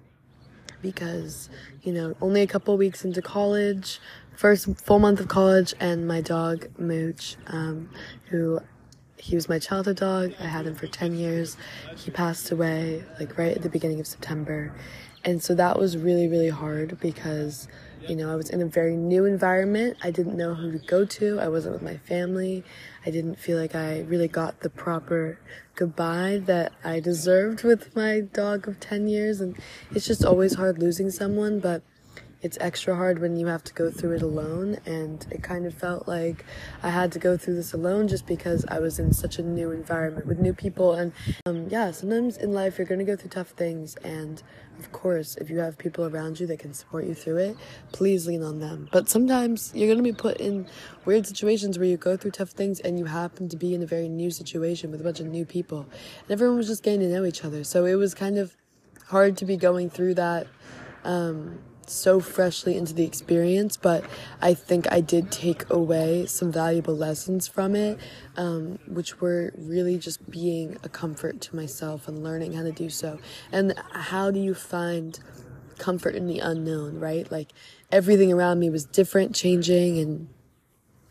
because 0.82 1.48
you 1.84 1.94
know 1.94 2.16
only 2.22 2.42
a 2.42 2.48
couple 2.48 2.76
weeks 2.76 3.06
into 3.06 3.22
college 3.22 4.00
first 4.36 4.68
full 4.80 4.98
month 5.00 5.20
of 5.20 5.28
college 5.28 5.74
and 5.80 6.08
my 6.08 6.22
dog 6.22 6.68
mooch 6.80 7.36
um, 7.48 7.88
who 8.30 8.60
he 9.22 9.36
was 9.36 9.48
my 9.48 9.60
childhood 9.60 9.98
dog. 9.98 10.34
I 10.40 10.48
had 10.48 10.66
him 10.66 10.74
for 10.74 10.88
10 10.88 11.16
years. 11.16 11.56
He 11.96 12.10
passed 12.10 12.52
away 12.52 13.04
like 13.20 13.38
right 13.38 13.56
at 13.56 13.62
the 13.62 13.70
beginning 13.70 14.00
of 14.00 14.08
September. 14.08 14.74
And 15.24 15.44
so 15.44 15.54
that 15.54 15.78
was 15.78 15.96
really, 15.96 16.28
really 16.28 16.50
hard 16.50 17.00
because, 17.00 17.68
you 18.08 18.16
know, 18.16 18.32
I 18.32 18.36
was 18.36 18.50
in 18.50 18.62
a 18.62 18.66
very 18.66 18.98
new 18.98 19.26
environment. 19.26 19.98
I 20.02 20.10
didn't 20.10 20.36
know 20.36 20.56
who 20.56 20.72
to 20.72 20.80
go 20.80 21.06
to. 21.06 21.40
I 21.40 21.50
wasn't 21.50 21.74
with 21.74 21.84
my 21.84 21.98
family. 21.98 22.64
I 23.06 23.12
didn't 23.12 23.36
feel 23.36 23.60
like 23.60 23.76
I 23.76 24.00
really 24.02 24.28
got 24.28 24.62
the 24.62 24.70
proper 24.72 25.40
goodbye 25.76 26.42
that 26.46 26.74
I 26.84 27.00
deserved 27.00 27.64
with 27.64 27.96
my 27.96 28.22
dog 28.22 28.68
of 28.68 28.80
10 28.80 29.08
years. 29.08 29.40
And 29.40 29.56
it's 29.92 30.08
just 30.08 30.26
always 30.26 30.56
hard 30.56 30.80
losing 30.80 31.12
someone, 31.12 31.60
but 31.60 31.84
it's 32.42 32.58
extra 32.60 32.96
hard 32.96 33.20
when 33.20 33.38
you 33.38 33.48
have 33.48 33.64
to 33.64 33.74
go 33.74 33.92
through 33.92 34.16
it 34.16 34.22
alone 34.22 34.78
and 34.86 35.28
it 35.32 35.44
kind 35.44 35.66
of 35.66 35.74
felt 35.74 36.08
like 36.08 36.46
i 36.84 36.90
had 36.90 37.12
to 37.12 37.20
go 37.20 37.38
through 37.38 37.56
this 37.56 37.74
alone 37.74 38.08
just 38.08 38.26
because 38.26 38.66
i 38.70 38.80
was 38.80 39.00
in 39.00 39.14
such 39.14 39.40
a 39.40 39.44
new 39.44 39.72
environment 39.72 40.26
with 40.26 40.40
new 40.40 40.54
people 40.54 40.94
and 40.94 41.12
um, 41.46 41.68
yeah 41.70 41.92
sometimes 41.92 42.38
in 42.38 42.52
life 42.52 42.78
you're 42.78 42.88
going 42.88 43.00
to 43.00 43.06
go 43.06 43.16
through 43.16 43.30
tough 43.30 43.50
things 43.50 43.96
and 43.98 44.44
of 44.80 44.92
course 44.92 45.36
if 45.38 45.50
you 45.50 45.60
have 45.60 45.78
people 45.78 46.06
around 46.06 46.40
you 46.40 46.48
that 46.48 46.60
can 46.60 46.74
support 46.74 47.06
you 47.06 47.14
through 47.14 47.38
it 47.38 47.58
please 47.92 48.28
lean 48.28 48.44
on 48.44 48.60
them. 48.60 48.90
But 48.92 49.10
sometimes 49.10 49.72
you're 49.76 49.88
going 49.88 49.98
to 49.98 50.04
be 50.04 50.14
put 50.14 50.38
in 50.38 50.68
weird 51.06 51.28
situations 51.28 51.78
where 51.78 51.88
you 51.88 51.98
go 51.98 52.18
through 52.18 52.32
tough 52.32 52.50
things 52.50 52.80
and 52.80 52.98
you 52.98 53.06
happen 53.06 53.50
to 53.50 53.58
be 53.58 53.74
in 53.74 53.84
a 53.84 53.86
very 53.86 54.10
new 54.10 54.32
situation 54.32 54.92
with 54.92 55.02
a 55.02 55.04
bunch 55.04 55.20
of 55.20 55.28
new 55.28 55.46
people 55.46 55.82
and 56.22 56.32
everyone 56.32 56.58
was 56.58 56.68
just 56.68 56.84
getting 56.84 57.02
to 57.02 57.08
know 57.08 57.26
each 57.26 57.44
other. 57.44 57.64
So 57.64 57.86
it 57.86 57.96
was 57.96 58.14
kind 58.14 58.38
of 58.38 58.56
hard 59.08 59.38
to 59.38 59.46
be 59.46 59.58
going 59.58 59.90
through 59.90 60.16
that 60.16 60.48
um, 61.04 61.60
so 61.92 62.20
freshly 62.20 62.78
into 62.78 62.94
the 62.94 63.04
experience, 63.04 63.78
but 63.78 64.04
I 64.42 64.54
think 64.54 64.92
I 64.92 65.02
did 65.02 65.32
take 65.32 65.70
away 65.70 66.26
some 66.26 66.52
valuable 66.52 66.96
lessons 66.96 67.48
from 67.48 67.76
it, 67.76 68.00
um, 68.38 68.80
which 68.88 69.22
were 69.22 69.54
really 69.58 69.98
just 69.98 70.30
being 70.30 70.78
a 70.84 70.90
comfort 70.90 71.42
to 71.42 71.56
myself 71.56 72.08
and 72.08 72.24
learning 72.24 72.54
how 72.54 72.64
to 72.64 72.72
do 72.72 72.90
so. 72.90 73.20
And 73.52 73.74
how 73.92 74.32
do 74.32 74.40
you 74.40 74.54
find 74.54 75.20
comfort 75.78 76.16
in 76.16 76.28
the 76.28 76.40
unknown, 76.40 77.00
right? 77.00 77.30
Like 77.32 77.52
everything 77.92 78.32
around 78.32 78.60
me 78.60 78.70
was 78.70 78.86
different, 78.86 79.36
changing, 79.36 80.00
and 80.00 80.30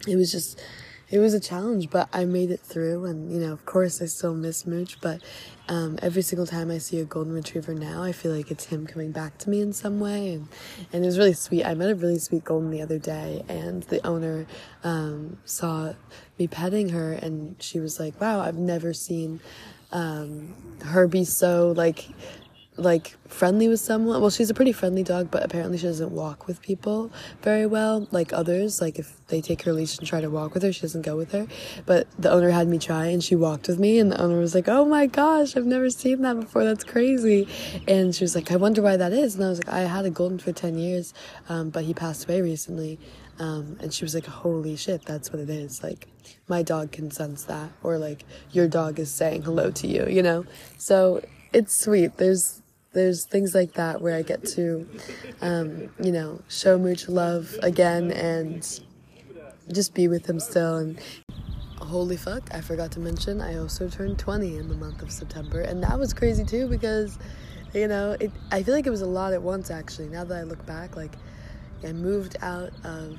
it 0.07 0.17
was 0.17 0.33
just 0.33 0.61
it 1.11 1.19
was 1.19 1.35
a 1.35 1.41
challenge, 1.41 1.91
but 1.91 2.09
I 2.13 2.25
made 2.25 2.51
it 2.51 2.61
through. 2.61 3.05
And, 3.05 3.33
you 3.33 3.41
know, 3.41 3.53
of 3.53 3.67
course, 3.67 4.01
I 4.01 4.07
still 4.07 4.35
miss 4.35 4.67
Mooch, 4.67 5.01
but 5.01 5.21
um, 5.69 5.99
every 6.03 6.23
single 6.23 6.47
time 6.47 6.71
I 6.71 6.79
see 6.79 7.01
a 7.01 7.05
golden 7.05 7.33
retriever 7.33 7.75
now, 7.75 8.03
I 8.03 8.13
feel 8.13 8.33
like 8.33 8.51
it's 8.51 8.67
him 8.67 8.87
coming 8.87 9.11
back 9.11 9.37
to 9.39 9.51
me 9.51 9.61
in 9.61 9.73
some 9.73 9.99
way. 9.99 10.35
And, 10.35 10.49
and 10.93 11.05
it 11.05 11.07
was 11.07 11.19
really 11.19 11.33
sweet. 11.33 11.65
I 11.65 11.75
met 11.75 11.91
a 11.91 11.95
really 11.95 12.19
sweet 12.19 12.45
golden 12.45 12.71
the 12.71 12.81
other 12.81 12.99
day, 12.99 13.45
and 13.49 13.83
the 13.85 14.05
owner 14.07 14.47
um, 14.85 15.39
saw 15.45 15.95
me 16.39 16.47
petting 16.47 16.91
her, 16.91 17.13
and 17.13 17.57
she 17.61 17.81
was 17.81 17.99
like, 17.99 18.21
wow, 18.21 18.41
I've 18.41 18.59
never 18.59 18.93
seen 18.93 19.41
um, 19.93 20.55
her 20.85 21.09
be 21.09 21.25
so, 21.25 21.73
like, 21.77 22.07
like 22.81 23.17
friendly 23.29 23.69
with 23.69 23.81
someone. 23.81 24.21
Well, 24.21 24.31
she's 24.31 24.51
a 24.51 24.55
pretty 24.55 24.73
friendly 24.73 25.03
dog, 25.03 25.31
but 25.31 25.45
apparently 25.45 25.79
she 25.79 25.87
doesn't 25.87 26.11
walk 26.11 26.47
with 26.47 26.61
people 26.63 27.11
very 27.43 27.67
well, 27.67 28.09
like 28.11 28.33
others. 28.33 28.81
Like 28.81 28.99
if 28.99 29.25
they 29.29 29.41
take 29.41 29.63
her 29.63 29.73
leash 29.73 29.99
and 29.99 30.07
try 30.07 30.21
to 30.21 30.31
walk 30.31 30.55
with 30.55 30.63
her, 30.63 30.73
she 30.73 30.83
doesn't 30.83 31.03
go 31.03 31.17
with 31.17 31.33
her. 31.33 31.47
But 31.87 32.09
the 32.19 32.31
owner 32.31 32.51
had 32.51 32.69
me 32.69 32.79
try, 32.79 33.07
and 33.07 33.23
she 33.23 33.37
walked 33.37 33.69
with 33.69 33.79
me, 33.79 33.99
and 33.99 34.11
the 34.11 34.21
owner 34.21 34.39
was 34.39 34.55
like, 34.55 34.69
"Oh 34.69 34.85
my 34.85 35.07
gosh, 35.07 35.57
I've 35.57 35.67
never 35.67 35.91
seen 35.91 36.23
that 36.23 36.41
before. 36.41 36.65
That's 36.65 36.85
crazy." 36.85 37.47
And 37.87 38.15
she 38.15 38.25
was 38.25 38.35
like, 38.35 38.51
"I 38.51 38.57
wonder 38.57 38.83
why 38.83 38.97
that 38.97 39.13
is." 39.13 39.35
And 39.35 39.45
I 39.45 39.49
was 39.49 39.59
like, 39.59 39.73
"I 39.73 39.81
had 39.81 40.05
a 40.05 40.11
golden 40.11 40.39
for 40.39 40.53
ten 40.53 40.79
years, 40.79 41.15
um, 41.49 41.71
but 41.71 41.85
he 41.85 41.95
passed 41.95 42.25
away 42.29 42.41
recently." 42.41 42.99
Um, 43.39 43.79
and 43.81 43.93
she 43.93 44.05
was 44.05 44.15
like, 44.15 44.27
"Holy 44.27 44.77
shit, 44.77 45.05
that's 45.07 45.33
what 45.33 45.41
it 45.41 45.49
is! 45.49 45.83
Like, 45.83 46.09
my 46.47 46.63
dog 46.63 46.93
can 46.93 47.11
sense 47.11 47.45
that, 47.45 47.71
or 47.83 47.97
like 47.97 48.25
your 48.53 48.69
dog 48.69 48.99
is 48.99 49.11
saying 49.11 49.43
hello 49.43 49.71
to 49.71 49.87
you, 49.87 50.07
you 50.09 50.23
know." 50.23 50.45
So 50.77 51.23
it's 51.53 51.75
sweet. 51.75 52.17
There's 52.19 52.60
there's 52.93 53.25
things 53.25 53.55
like 53.55 53.75
that 53.75 54.01
where 54.01 54.17
I 54.17 54.23
get 54.23 54.45
to, 54.49 54.89
um, 55.41 55.91
you 56.03 56.11
know, 56.11 56.41
show 56.49 56.77
Mooch 56.79 57.09
love 57.09 57.57
again 57.63 58.11
and 58.11 58.81
just 59.73 59.95
be 59.95 60.09
with 60.09 60.29
him 60.29 60.41
still. 60.41 60.77
And 60.77 60.99
holy 61.79 62.17
fuck, 62.17 62.53
I 62.53 62.61
forgot 62.61 62.91
to 62.93 63.01
mention, 63.01 63.41
I 63.41 63.59
also 63.59 63.89
turned 63.89 64.19
20 64.19 64.57
in 64.57 64.69
the 64.69 64.75
month 64.75 65.03
of 65.03 65.13
September. 65.13 65.61
And 65.61 65.83
that 65.85 65.99
was 65.99 66.13
crazy 66.13 66.45
too 66.45 66.67
because, 66.69 67.19
you 67.73 67.87
know, 67.87 68.17
it, 68.19 68.33
I 68.51 68.63
feel 68.63 68.75
like 68.75 68.87
it 68.87 68.91
was 68.91 69.03
a 69.03 69.07
lot 69.07 69.33
at 69.33 69.43
once 69.43 69.71
actually. 69.71 70.09
Now 70.09 70.25
that 70.25 70.37
I 70.37 70.43
look 70.43 70.65
back, 70.67 70.97
like, 70.97 71.15
I 71.85 71.93
moved 71.93 72.37
out 72.43 72.73
of 72.85 73.19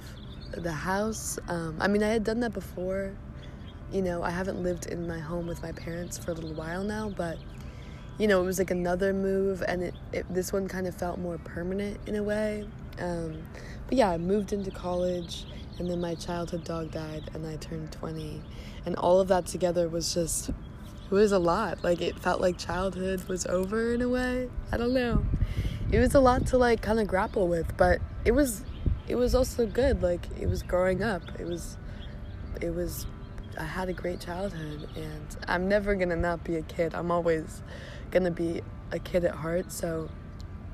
the 0.51 0.71
house. 0.71 1.39
Um, 1.47 1.77
I 1.79 1.87
mean, 1.87 2.03
I 2.03 2.09
had 2.09 2.23
done 2.23 2.41
that 2.41 2.53
before. 2.53 3.13
You 3.91 4.01
know, 4.01 4.21
I 4.21 4.29
haven't 4.29 4.61
lived 4.61 4.85
in 4.87 5.07
my 5.07 5.19
home 5.19 5.47
with 5.47 5.61
my 5.63 5.71
parents 5.71 6.17
for 6.17 6.31
a 6.31 6.33
little 6.33 6.53
while 6.53 6.83
now, 6.83 7.09
but 7.09 7.37
you 8.17 8.27
know, 8.27 8.41
it 8.41 8.45
was 8.45 8.59
like 8.59 8.71
another 8.71 9.13
move, 9.13 9.63
and 9.67 9.83
it, 9.83 9.95
it 10.11 10.25
this 10.33 10.53
one 10.53 10.67
kind 10.67 10.87
of 10.87 10.95
felt 10.95 11.19
more 11.19 11.37
permanent 11.39 11.99
in 12.07 12.15
a 12.15 12.23
way. 12.23 12.65
Um, 12.99 13.43
but 13.87 13.97
yeah, 13.97 14.09
I 14.09 14.17
moved 14.17 14.53
into 14.53 14.71
college, 14.71 15.45
and 15.79 15.89
then 15.89 16.01
my 16.01 16.15
childhood 16.15 16.63
dog 16.63 16.91
died, 16.91 17.29
and 17.33 17.45
I 17.47 17.55
turned 17.57 17.91
20, 17.91 18.41
and 18.85 18.95
all 18.95 19.19
of 19.19 19.27
that 19.29 19.45
together 19.45 19.89
was 19.89 20.13
just 20.13 20.49
it 21.11 21.15
was 21.15 21.33
a 21.33 21.39
lot. 21.39 21.83
Like 21.83 22.01
it 22.01 22.17
felt 22.17 22.39
like 22.39 22.57
childhood 22.57 23.23
was 23.27 23.45
over 23.45 23.93
in 23.93 24.01
a 24.01 24.07
way. 24.07 24.49
I 24.71 24.77
don't 24.77 24.93
know. 24.93 25.25
It 25.91 25.99
was 25.99 26.15
a 26.15 26.21
lot 26.21 26.47
to 26.47 26.57
like 26.57 26.81
kind 26.81 26.99
of 26.99 27.07
grapple 27.07 27.49
with, 27.49 27.75
but 27.75 27.99
it 28.23 28.31
was 28.31 28.63
it 29.09 29.15
was 29.15 29.35
also 29.35 29.65
good. 29.65 30.01
Like 30.01 30.25
it 30.39 30.47
was 30.47 30.63
growing 30.63 31.03
up. 31.03 31.21
It 31.37 31.45
was 31.45 31.77
it 32.61 32.73
was 32.73 33.05
I 33.59 33.65
had 33.65 33.89
a 33.89 33.93
great 33.93 34.21
childhood 34.21 34.87
and 34.95 35.37
I'm 35.47 35.67
never 35.67 35.95
to 35.95 36.15
not 36.15 36.45
be 36.45 36.55
a 36.55 36.61
kid. 36.61 36.95
I'm 36.95 37.11
always 37.11 37.61
to 38.11 38.31
be 38.31 38.61
a 38.91 38.99
kid 38.99 39.25
at 39.25 39.35
heart. 39.35 39.71
So 39.71 40.09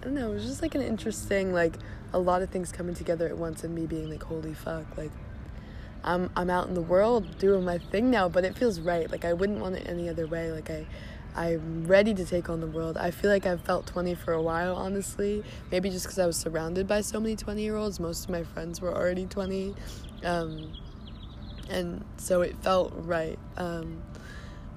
I 0.01 0.03
don't 0.05 0.13
know, 0.13 0.31
it 0.31 0.35
was 0.35 0.45
just 0.45 0.61
like 0.61 0.75
an 0.75 0.81
interesting 0.81 1.53
like 1.53 1.75
a 2.13 2.19
lot 2.19 2.41
of 2.41 2.49
things 2.49 2.71
coming 2.71 2.95
together 2.95 3.27
at 3.27 3.37
once 3.37 3.63
and 3.63 3.75
me 3.75 3.85
being 3.85 4.09
like 4.09 4.23
holy 4.23 4.53
fuck 4.53 4.85
like 4.97 5.11
I'm 6.03 6.29
I'm 6.35 6.49
out 6.49 6.67
in 6.67 6.73
the 6.73 6.81
world 6.81 7.37
doing 7.37 7.65
my 7.65 7.79
thing 7.79 8.09
now, 8.09 8.29
but 8.29 8.45
it 8.45 8.57
feels 8.57 8.79
right. 8.79 9.11
Like 9.11 9.25
I 9.25 9.33
wouldn't 9.33 9.59
want 9.59 9.75
it 9.75 9.87
any 9.87 10.07
other 10.07 10.25
way. 10.25 10.51
Like 10.51 10.69
I 10.69 10.85
I'm 11.35 11.85
ready 11.85 12.13
to 12.15 12.25
take 12.25 12.49
on 12.49 12.61
the 12.61 12.67
world. 12.67 12.97
I 12.97 13.11
feel 13.11 13.29
like 13.29 13.45
I've 13.45 13.61
felt 13.61 13.85
20 13.85 14.15
for 14.15 14.33
a 14.33 14.41
while, 14.41 14.75
honestly. 14.75 15.43
Maybe 15.71 15.89
just 15.89 16.05
because 16.05 16.17
I 16.17 16.25
was 16.25 16.35
surrounded 16.37 16.87
by 16.87 17.01
so 17.01 17.19
many 17.19 17.35
20 17.35 17.61
year 17.61 17.75
olds. 17.75 17.99
Most 17.99 18.23
of 18.23 18.31
my 18.31 18.43
friends 18.43 18.81
were 18.81 18.95
already 18.95 19.25
20. 19.25 19.75
Um, 20.23 20.73
and 21.69 22.03
so 22.17 22.41
it 22.41 22.55
felt 22.63 22.93
right. 22.95 23.37
Um, 23.57 24.01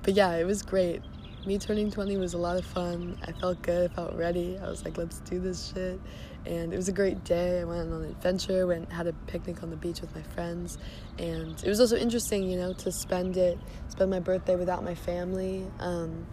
but 0.03 0.15
yeah, 0.15 0.35
it 0.35 0.45
was 0.45 0.63
great. 0.63 1.01
Me 1.47 1.59
turning 1.59 1.91
20 1.91 2.17
was 2.19 2.35
a 2.35 2.39
lot 2.39 2.57
of 2.57 2.65
fun. 2.65 3.19
I 3.27 3.33
felt 3.33 3.63
good, 3.63 3.91
I 3.91 3.95
felt 3.95 4.15
ready. 4.15 4.59
I 4.63 4.69
was 4.69 4.85
like, 4.85 4.99
let's 4.99 5.21
do 5.21 5.41
this 5.41 5.73
shit 5.75 5.99
and 6.47 6.73
it 6.73 6.77
was 6.77 6.89
a 6.89 6.93
great 6.93 7.25
day. 7.25 7.61
I 7.61 7.65
went 7.65 7.93
on 7.93 8.03
an 8.03 8.11
adventure, 8.11 8.67
went 8.67 8.91
had 8.91 9.07
a 9.07 9.13
picnic 9.13 9.63
on 9.63 9.71
the 9.71 9.77
beach 9.77 10.01
with 10.01 10.15
my 10.15 10.23
friends, 10.23 10.79
and 11.19 11.63
it 11.63 11.69
was 11.69 11.81
also 11.81 11.97
interesting, 11.97 12.49
you 12.49 12.57
know, 12.57 12.73
to 12.75 12.93
spend 12.93 13.37
it, 13.37 13.59
spend 13.89 14.11
my 14.11 14.21
birthday 14.21 14.57
without 14.57 14.83
my 14.85 14.95
family. 14.95 15.67
Um, 15.79 16.27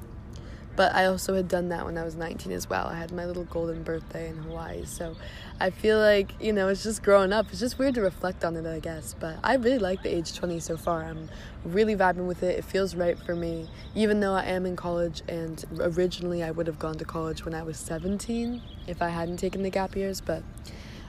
but 0.78 0.94
I 0.94 1.08
also 1.08 1.34
had 1.34 1.48
done 1.48 1.70
that 1.70 1.86
when 1.86 1.98
I 1.98 2.04
was 2.04 2.16
19 2.16 2.52
as 2.52 2.70
well. 2.70 2.86
I 2.86 2.94
had 2.94 3.12
my 3.12 3.26
little 3.26 3.46
golden 3.46 3.82
birthday 3.82 4.30
in 4.30 4.38
Hawaii. 4.38 4.86
So 4.86 5.16
I 5.60 5.72
feel 5.72 5.98
like, 5.98 6.40
you 6.40 6.54
know, 6.54 6.68
it's 6.68 6.84
just 6.84 7.02
growing 7.02 7.34
up. 7.34 7.48
It's 7.50 7.60
just 7.60 7.80
weird 7.80 7.96
to 7.96 8.02
reflect 8.02 8.46
on 8.46 8.56
it, 8.56 8.66
I 8.68 8.80
guess. 8.80 9.16
But 9.20 9.38
I 9.44 9.56
really 9.56 9.80
like 9.80 10.04
the 10.04 10.16
age 10.16 10.36
20 10.36 10.60
so 10.60 10.78
far. 10.78 11.04
I'm 11.04 11.30
really 11.66 11.96
vibing 11.96 12.28
with 12.28 12.44
it. 12.44 12.60
It 12.60 12.64
feels 12.64 12.94
right 12.94 13.18
for 13.18 13.36
me, 13.36 13.68
even 13.96 14.20
though 14.20 14.36
I 14.36 14.44
am 14.44 14.68
in 14.68 14.76
college. 14.76 15.24
And 15.28 15.66
originally, 15.80 16.44
I 16.44 16.52
would 16.52 16.68
have 16.68 16.78
gone 16.78 17.00
to 17.00 17.06
college 17.06 17.44
when 17.44 17.56
I 17.56 17.64
was 17.64 17.78
17 17.78 18.62
if 18.86 19.02
I 19.02 19.10
hadn't 19.10 19.38
taken 19.38 19.64
the 19.64 19.72
gap 19.72 19.96
years. 19.96 20.22
But 20.22 20.44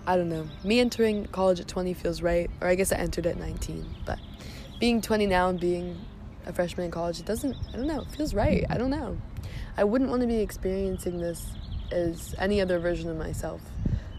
I 0.07 0.17
don't 0.17 0.31
know. 0.31 0.49
Me 0.65 0.81
entering 0.81 1.27
college 1.27 1.61
at 1.61 1.69
20 1.69 1.93
feels 1.93 2.23
right. 2.23 2.51
Or 2.63 2.69
I 2.69 2.75
guess 2.75 2.91
I 2.91 2.97
entered 2.97 3.27
at 3.27 3.37
19. 3.37 3.85
But 4.07 4.19
being 4.81 5.03
20 5.03 5.27
now 5.27 5.51
and 5.51 5.61
being 5.61 6.01
a 6.47 6.55
freshman 6.55 6.87
in 6.87 6.91
college, 6.91 7.21
it 7.21 7.27
doesn't, 7.27 7.55
I 7.75 7.77
don't 7.77 7.87
know, 7.87 8.01
it 8.01 8.17
feels 8.17 8.33
right. 8.33 8.65
I 8.71 8.79
don't 8.79 8.91
know. 8.91 9.19
I 9.79 9.85
wouldn't 9.85 10.11
want 10.11 10.23
to 10.23 10.27
be 10.27 10.41
experiencing 10.41 11.21
this 11.21 11.53
as 11.93 12.35
any 12.37 12.61
other 12.61 12.81
version 12.81 13.09
of 13.11 13.17
myself. 13.17 13.61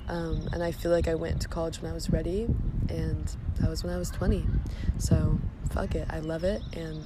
Um, 0.08 0.48
and 0.54 0.64
I 0.64 0.72
feel 0.72 0.90
like 0.90 1.10
I 1.10 1.16
went 1.16 1.42
to 1.42 1.50
college 1.50 1.82
when 1.82 1.92
I 1.92 1.94
was 1.94 2.10
ready, 2.10 2.48
and 2.88 3.36
that 3.60 3.70
was 3.70 3.84
when 3.84 3.94
I 3.94 3.98
was 3.98 4.10
20. 4.10 4.46
So, 5.00 5.38
fuck 5.72 5.96
it. 5.96 6.08
I 6.10 6.20
love 6.20 6.46
it, 6.46 6.62
and 6.72 7.04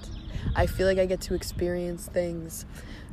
I 0.56 0.68
feel 0.68 0.86
like 0.86 1.00
I 1.00 1.08
get 1.08 1.20
to 1.22 1.34
experience 1.34 2.06
things 2.06 2.68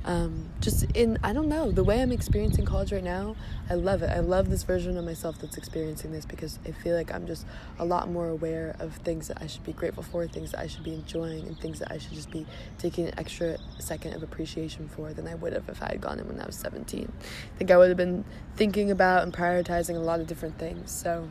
um, 0.04 0.48
just 0.60 0.84
in 0.94 1.18
i 1.22 1.32
don't 1.32 1.48
know 1.48 1.70
the 1.70 1.84
way 1.84 2.00
i'm 2.00 2.12
experiencing 2.12 2.64
college 2.64 2.92
right 2.92 3.04
now 3.04 3.36
i 3.68 3.74
love 3.74 4.02
it. 4.02 4.10
I 4.10 4.20
love 4.20 4.48
this 4.48 4.62
version 4.62 4.96
of 4.96 5.04
myself 5.04 5.38
that's 5.38 5.56
experiencing 5.56 6.12
this 6.12 6.24
because 6.24 6.58
i 6.66 6.70
feel 6.70 6.96
like 6.96 7.12
i'm 7.12 7.26
just 7.26 7.46
a 7.78 7.84
lot 7.84 8.10
more 8.10 8.28
aware 8.28 8.76
of 8.78 8.94
things 8.96 9.28
that 9.28 9.42
i 9.42 9.46
should 9.46 9.64
be 9.64 9.72
grateful 9.72 10.02
for 10.02 10.26
things 10.26 10.52
that 10.52 10.60
i 10.60 10.66
should 10.66 10.84
be 10.84 10.94
enjoying 10.94 11.46
and 11.46 11.58
things 11.58 11.80
that 11.80 11.92
i 11.92 11.98
should 11.98 12.14
just 12.14 12.30
be 12.30 12.46
taking 12.78 13.08
an 13.08 13.18
extra 13.18 13.58
second 13.78 14.14
of 14.14 14.22
appreciation 14.22 14.88
for 14.88 15.12
than 15.12 15.28
i 15.28 15.34
would 15.34 15.52
have 15.52 15.68
if 15.68 15.82
i 15.82 15.88
had 15.88 16.00
gone 16.00 16.18
in 16.18 16.26
when 16.26 16.40
i 16.40 16.46
was 16.46 16.56
17 16.56 17.12
i 17.20 17.58
think 17.58 17.70
i 17.70 17.76
would 17.76 17.88
have 17.88 17.98
been 17.98 18.24
thinking 18.60 18.90
about 18.90 19.22
and 19.22 19.32
prioritizing 19.32 19.96
a 19.96 20.00
lot 20.00 20.20
of 20.20 20.26
different 20.26 20.58
things. 20.58 20.90
So 20.90 21.26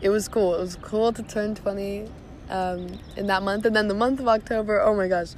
it 0.00 0.08
was 0.08 0.26
cool. 0.26 0.56
It 0.56 0.60
was 0.60 0.74
cool 0.82 1.12
to 1.12 1.22
turn 1.22 1.54
20 1.54 2.08
um, 2.50 2.98
in 3.16 3.28
that 3.28 3.44
month. 3.44 3.64
And 3.64 3.76
then 3.76 3.86
the 3.86 3.94
month 3.94 4.18
of 4.18 4.26
october 4.26 4.80
oh 4.80 4.94
my 4.94 5.08
gosh 5.08 5.34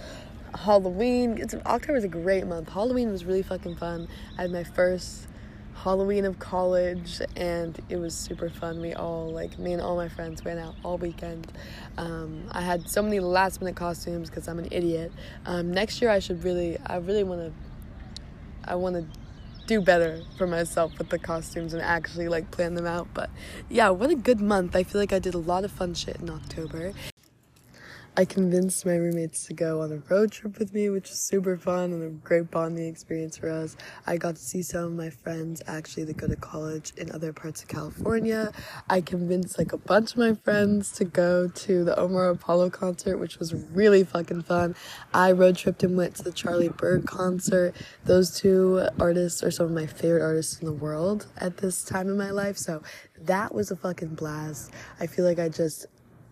Halloween. 0.56 1.38
It's 1.38 1.54
October 1.54 1.96
is 1.96 2.04
a 2.04 2.08
great 2.08 2.46
month. 2.46 2.70
Halloween 2.70 3.10
was 3.10 3.24
really 3.24 3.42
fucking 3.42 3.76
fun. 3.76 4.08
I 4.38 4.42
had 4.42 4.50
my 4.50 4.64
first 4.64 5.28
Halloween 5.74 6.24
of 6.24 6.38
college, 6.38 7.20
and 7.36 7.78
it 7.88 7.96
was 7.98 8.14
super 8.14 8.48
fun. 8.48 8.80
We 8.80 8.94
all 8.94 9.30
like 9.30 9.58
me 9.58 9.72
and 9.72 9.82
all 9.82 9.96
my 9.96 10.08
friends 10.08 10.44
went 10.44 10.58
out 10.58 10.74
all 10.82 10.96
weekend. 10.98 11.52
Um, 11.98 12.48
I 12.50 12.62
had 12.62 12.88
so 12.88 13.02
many 13.02 13.20
last 13.20 13.60
minute 13.60 13.76
costumes 13.76 14.30
because 14.30 14.48
I'm 14.48 14.58
an 14.58 14.68
idiot. 14.70 15.12
Um, 15.44 15.72
next 15.72 16.00
year 16.00 16.10
I 16.10 16.18
should 16.18 16.42
really, 16.42 16.78
I 16.86 16.96
really 16.96 17.24
want 17.24 17.40
to, 17.42 17.52
I 18.64 18.74
want 18.74 18.96
to 18.96 19.06
do 19.66 19.80
better 19.80 20.22
for 20.38 20.46
myself 20.46 20.96
with 20.96 21.10
the 21.10 21.18
costumes 21.18 21.74
and 21.74 21.82
actually 21.82 22.28
like 22.28 22.50
plan 22.50 22.74
them 22.74 22.86
out. 22.86 23.08
But 23.12 23.30
yeah, 23.68 23.90
what 23.90 24.10
a 24.10 24.14
good 24.14 24.40
month. 24.40 24.74
I 24.74 24.82
feel 24.82 25.00
like 25.00 25.12
I 25.12 25.18
did 25.18 25.34
a 25.34 25.38
lot 25.38 25.64
of 25.64 25.72
fun 25.72 25.92
shit 25.94 26.16
in 26.16 26.30
October. 26.30 26.92
I 28.18 28.24
convinced 28.24 28.86
my 28.86 28.96
roommates 28.96 29.44
to 29.44 29.52
go 29.52 29.82
on 29.82 29.92
a 29.92 29.98
road 30.08 30.32
trip 30.32 30.58
with 30.58 30.72
me, 30.72 30.88
which 30.88 31.10
was 31.10 31.18
super 31.18 31.58
fun 31.58 31.92
and 31.92 32.02
a 32.02 32.08
great 32.08 32.50
bonding 32.50 32.88
experience 32.88 33.36
for 33.36 33.50
us. 33.50 33.76
I 34.06 34.16
got 34.16 34.36
to 34.36 34.40
see 34.40 34.62
some 34.62 34.84
of 34.84 34.92
my 34.94 35.10
friends 35.10 35.60
actually 35.66 36.04
that 36.04 36.16
go 36.16 36.26
to 36.26 36.36
college 36.36 36.94
in 36.96 37.12
other 37.12 37.34
parts 37.34 37.60
of 37.60 37.68
California. 37.68 38.52
I 38.88 39.02
convinced 39.02 39.58
like 39.58 39.74
a 39.74 39.76
bunch 39.76 40.12
of 40.12 40.16
my 40.16 40.32
friends 40.32 40.92
to 40.92 41.04
go 41.04 41.48
to 41.48 41.84
the 41.84 41.94
Omar 41.98 42.30
Apollo 42.30 42.70
concert, 42.70 43.18
which 43.18 43.38
was 43.38 43.52
really 43.52 44.02
fucking 44.02 44.44
fun. 44.44 44.74
I 45.12 45.32
road 45.32 45.58
tripped 45.58 45.82
and 45.82 45.94
went 45.94 46.14
to 46.14 46.22
the 46.22 46.32
Charlie 46.32 46.70
Burg 46.70 47.04
concert. 47.04 47.74
Those 48.04 48.40
two 48.40 48.88
artists 48.98 49.42
are 49.42 49.50
some 49.50 49.66
of 49.66 49.72
my 49.72 49.86
favorite 49.86 50.22
artists 50.22 50.58
in 50.58 50.64
the 50.64 50.72
world 50.72 51.26
at 51.36 51.58
this 51.58 51.84
time 51.84 52.08
in 52.08 52.16
my 52.16 52.30
life, 52.30 52.56
so 52.56 52.82
that 53.20 53.54
was 53.54 53.70
a 53.70 53.76
fucking 53.76 54.14
blast. 54.14 54.72
I 54.98 55.06
feel 55.06 55.26
like 55.26 55.38
I 55.38 55.50
just 55.50 55.84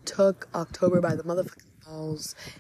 took 0.06 0.48
October 0.54 1.02
by 1.02 1.14
the 1.14 1.22
motherfucking 1.22 1.73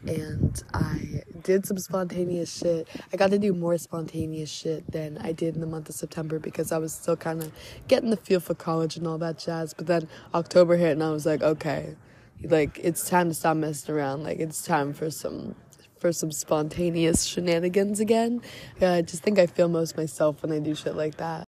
and 0.06 0.62
I 0.72 1.22
did 1.42 1.66
some 1.66 1.78
spontaneous 1.78 2.56
shit. 2.56 2.88
I 3.12 3.16
got 3.16 3.30
to 3.30 3.38
do 3.38 3.52
more 3.52 3.76
spontaneous 3.78 4.50
shit 4.50 4.90
than 4.90 5.18
I 5.18 5.32
did 5.32 5.54
in 5.54 5.60
the 5.60 5.66
month 5.66 5.88
of 5.88 5.94
September 5.94 6.38
because 6.38 6.72
I 6.72 6.78
was 6.78 6.92
still 6.94 7.16
kind 7.16 7.42
of 7.42 7.52
getting 7.88 8.10
the 8.10 8.16
feel 8.16 8.40
for 8.40 8.54
college 8.54 8.96
and 8.96 9.06
all 9.06 9.18
that 9.18 9.38
jazz. 9.38 9.74
But 9.74 9.86
then 9.86 10.08
October 10.34 10.76
hit 10.76 10.92
and 10.92 11.02
I 11.02 11.10
was 11.10 11.26
like, 11.26 11.42
okay, 11.42 11.96
like 12.42 12.78
it's 12.82 13.08
time 13.08 13.28
to 13.28 13.34
stop 13.34 13.56
messing 13.56 13.94
around. 13.94 14.22
Like 14.22 14.38
it's 14.38 14.62
time 14.62 14.92
for 14.92 15.10
some 15.10 15.54
for 15.98 16.12
some 16.12 16.30
spontaneous 16.30 17.24
shenanigans 17.24 17.98
again. 17.98 18.42
I 18.80 19.02
just 19.02 19.22
think 19.22 19.38
I 19.38 19.46
feel 19.46 19.68
most 19.68 19.96
myself 19.96 20.42
when 20.42 20.52
I 20.52 20.58
do 20.58 20.74
shit 20.74 20.96
like 20.96 21.16
that. 21.16 21.48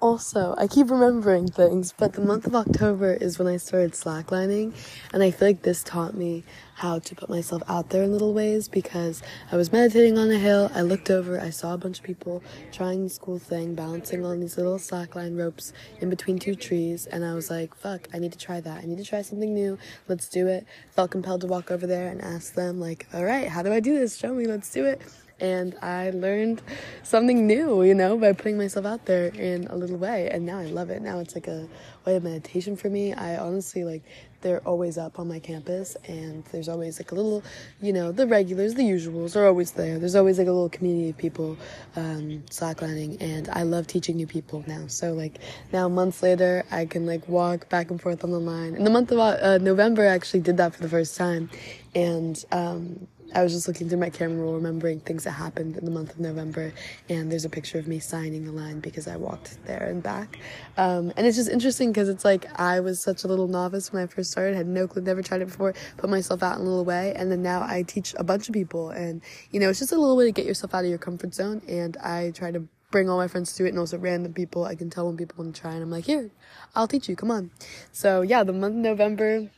Also, 0.00 0.56
I 0.58 0.66
keep 0.66 0.90
remembering 0.90 1.46
things, 1.46 1.94
but 1.96 2.14
the 2.14 2.22
month 2.22 2.44
of 2.44 2.56
October 2.56 3.14
is 3.14 3.38
when 3.38 3.46
I 3.46 3.56
started 3.58 3.92
slacklining, 3.92 4.74
and 5.12 5.22
I 5.22 5.30
feel 5.30 5.46
like 5.46 5.62
this 5.62 5.84
taught 5.84 6.14
me 6.14 6.42
how 6.82 6.98
to 6.98 7.14
put 7.14 7.30
myself 7.30 7.62
out 7.68 7.90
there 7.90 8.02
in 8.02 8.10
little 8.10 8.34
ways 8.34 8.66
because 8.66 9.22
I 9.52 9.56
was 9.56 9.70
meditating 9.70 10.18
on 10.18 10.32
a 10.32 10.38
hill. 10.38 10.68
I 10.74 10.80
looked 10.80 11.10
over, 11.10 11.40
I 11.40 11.50
saw 11.50 11.74
a 11.74 11.78
bunch 11.78 12.00
of 12.00 12.04
people 12.04 12.42
trying 12.72 13.04
this 13.04 13.18
cool 13.18 13.38
thing, 13.38 13.76
balancing 13.76 14.24
on 14.26 14.40
these 14.40 14.56
little 14.56 14.78
slackline 14.78 15.38
ropes 15.38 15.72
in 16.00 16.10
between 16.10 16.40
two 16.40 16.56
trees, 16.56 17.06
and 17.06 17.24
I 17.24 17.34
was 17.34 17.50
like, 17.50 17.76
fuck, 17.76 18.08
I 18.12 18.18
need 18.18 18.32
to 18.32 18.38
try 18.38 18.60
that. 18.60 18.82
I 18.82 18.86
need 18.86 18.98
to 18.98 19.04
try 19.04 19.22
something 19.22 19.54
new. 19.54 19.78
Let's 20.08 20.28
do 20.28 20.48
it. 20.48 20.66
Felt 20.90 21.12
compelled 21.12 21.42
to 21.42 21.46
walk 21.46 21.70
over 21.70 21.86
there 21.86 22.08
and 22.08 22.20
ask 22.20 22.54
them, 22.54 22.80
like, 22.80 23.06
all 23.14 23.24
right, 23.24 23.46
how 23.46 23.62
do 23.62 23.72
I 23.72 23.78
do 23.78 23.96
this? 23.96 24.16
Show 24.16 24.34
me, 24.34 24.46
let's 24.46 24.72
do 24.72 24.84
it 24.84 25.00
and 25.40 25.74
I 25.82 26.10
learned 26.10 26.62
something 27.02 27.46
new, 27.46 27.82
you 27.82 27.94
know, 27.94 28.16
by 28.16 28.32
putting 28.32 28.58
myself 28.58 28.86
out 28.86 29.06
there 29.06 29.28
in 29.28 29.66
a 29.68 29.76
little 29.76 29.96
way. 29.96 30.28
And 30.30 30.46
now 30.46 30.58
I 30.58 30.66
love 30.66 30.90
it. 30.90 31.02
Now 31.02 31.18
it's 31.18 31.34
like 31.34 31.48
a 31.48 31.68
way 32.04 32.16
of 32.16 32.24
meditation 32.24 32.76
for 32.76 32.88
me. 32.88 33.12
I 33.12 33.36
honestly 33.36 33.84
like 33.84 34.02
they're 34.42 34.60
always 34.66 34.98
up 34.98 35.18
on 35.18 35.28
my 35.28 35.38
campus 35.38 35.96
and 36.08 36.44
there's 36.46 36.68
always 36.68 36.98
like 36.98 37.12
a 37.12 37.14
little 37.14 37.42
you 37.80 37.92
know 37.92 38.12
the 38.12 38.26
regulars 38.26 38.74
the 38.74 38.82
usuals 38.82 39.34
are 39.36 39.46
always 39.46 39.70
there 39.72 39.98
there's 39.98 40.14
always 40.14 40.38
like 40.38 40.48
a 40.48 40.52
little 40.52 40.68
community 40.68 41.10
of 41.10 41.16
people 41.16 41.56
um, 41.96 42.42
slacklining 42.50 43.16
and 43.20 43.48
i 43.50 43.62
love 43.62 43.86
teaching 43.86 44.16
new 44.16 44.26
people 44.26 44.62
now 44.66 44.86
so 44.88 45.12
like 45.12 45.38
now 45.72 45.88
months 45.88 46.22
later 46.22 46.64
i 46.70 46.84
can 46.84 47.06
like 47.06 47.26
walk 47.28 47.68
back 47.68 47.90
and 47.90 48.02
forth 48.02 48.24
on 48.24 48.30
the 48.30 48.40
line 48.40 48.74
in 48.74 48.84
the 48.84 48.90
month 48.90 49.10
of 49.10 49.18
uh, 49.18 49.58
november 49.58 50.02
i 50.02 50.06
actually 50.12 50.40
did 50.40 50.56
that 50.56 50.74
for 50.74 50.82
the 50.82 50.88
first 50.88 51.16
time 51.16 51.48
and 51.94 52.44
um, 52.52 53.06
I 53.34 53.42
was 53.42 53.52
just 53.52 53.68
looking 53.68 53.88
through 53.88 53.98
my 53.98 54.10
camera 54.10 54.42
roll, 54.42 54.54
remembering 54.54 55.00
things 55.00 55.24
that 55.24 55.32
happened 55.32 55.76
in 55.76 55.84
the 55.84 55.90
month 55.90 56.10
of 56.12 56.20
November, 56.20 56.72
and 57.08 57.30
there's 57.30 57.44
a 57.44 57.48
picture 57.48 57.78
of 57.78 57.88
me 57.88 57.98
signing 57.98 58.44
the 58.44 58.52
line 58.52 58.80
because 58.80 59.08
I 59.08 59.16
walked 59.16 59.58
there 59.64 59.88
and 59.88 60.02
back. 60.02 60.38
Um, 60.76 61.12
and 61.16 61.26
it's 61.26 61.36
just 61.36 61.48
interesting 61.48 61.92
because 61.92 62.08
it's 62.08 62.24
like 62.24 62.46
I 62.58 62.80
was 62.80 63.00
such 63.00 63.24
a 63.24 63.26
little 63.26 63.48
novice 63.48 63.92
when 63.92 64.02
I 64.02 64.06
first 64.06 64.30
started, 64.30 64.54
had 64.54 64.66
no 64.66 64.86
clue, 64.86 65.02
never 65.02 65.22
tried 65.22 65.42
it 65.42 65.46
before, 65.46 65.74
put 65.96 66.10
myself 66.10 66.42
out 66.42 66.56
in 66.56 66.62
a 66.62 66.64
little 66.64 66.84
way, 66.84 67.14
and 67.14 67.30
then 67.30 67.42
now 67.42 67.62
I 67.62 67.82
teach 67.82 68.14
a 68.18 68.24
bunch 68.24 68.48
of 68.48 68.54
people, 68.54 68.90
and 68.90 69.22
you 69.50 69.60
know, 69.60 69.70
it's 69.70 69.78
just 69.78 69.92
a 69.92 69.96
little 69.96 70.16
way 70.16 70.26
to 70.26 70.32
get 70.32 70.46
yourself 70.46 70.74
out 70.74 70.84
of 70.84 70.90
your 70.90 70.98
comfort 70.98 71.34
zone, 71.34 71.62
and 71.68 71.96
I 71.98 72.32
try 72.32 72.50
to 72.50 72.66
bring 72.90 73.08
all 73.08 73.16
my 73.16 73.26
friends 73.26 73.54
to 73.54 73.64
it 73.64 73.70
and 73.70 73.78
also 73.78 73.96
random 73.96 74.34
people. 74.34 74.66
I 74.66 74.74
can 74.74 74.90
tell 74.90 75.06
when 75.06 75.16
people 75.16 75.42
want 75.42 75.54
to 75.54 75.60
try, 75.60 75.72
and 75.72 75.82
I'm 75.82 75.90
like, 75.90 76.04
here, 76.04 76.30
I'll 76.74 76.86
teach 76.86 77.08
you, 77.08 77.16
come 77.16 77.30
on. 77.30 77.50
So 77.90 78.20
yeah, 78.20 78.44
the 78.44 78.52
month 78.52 78.74
of 78.74 78.80
November, 78.80 79.50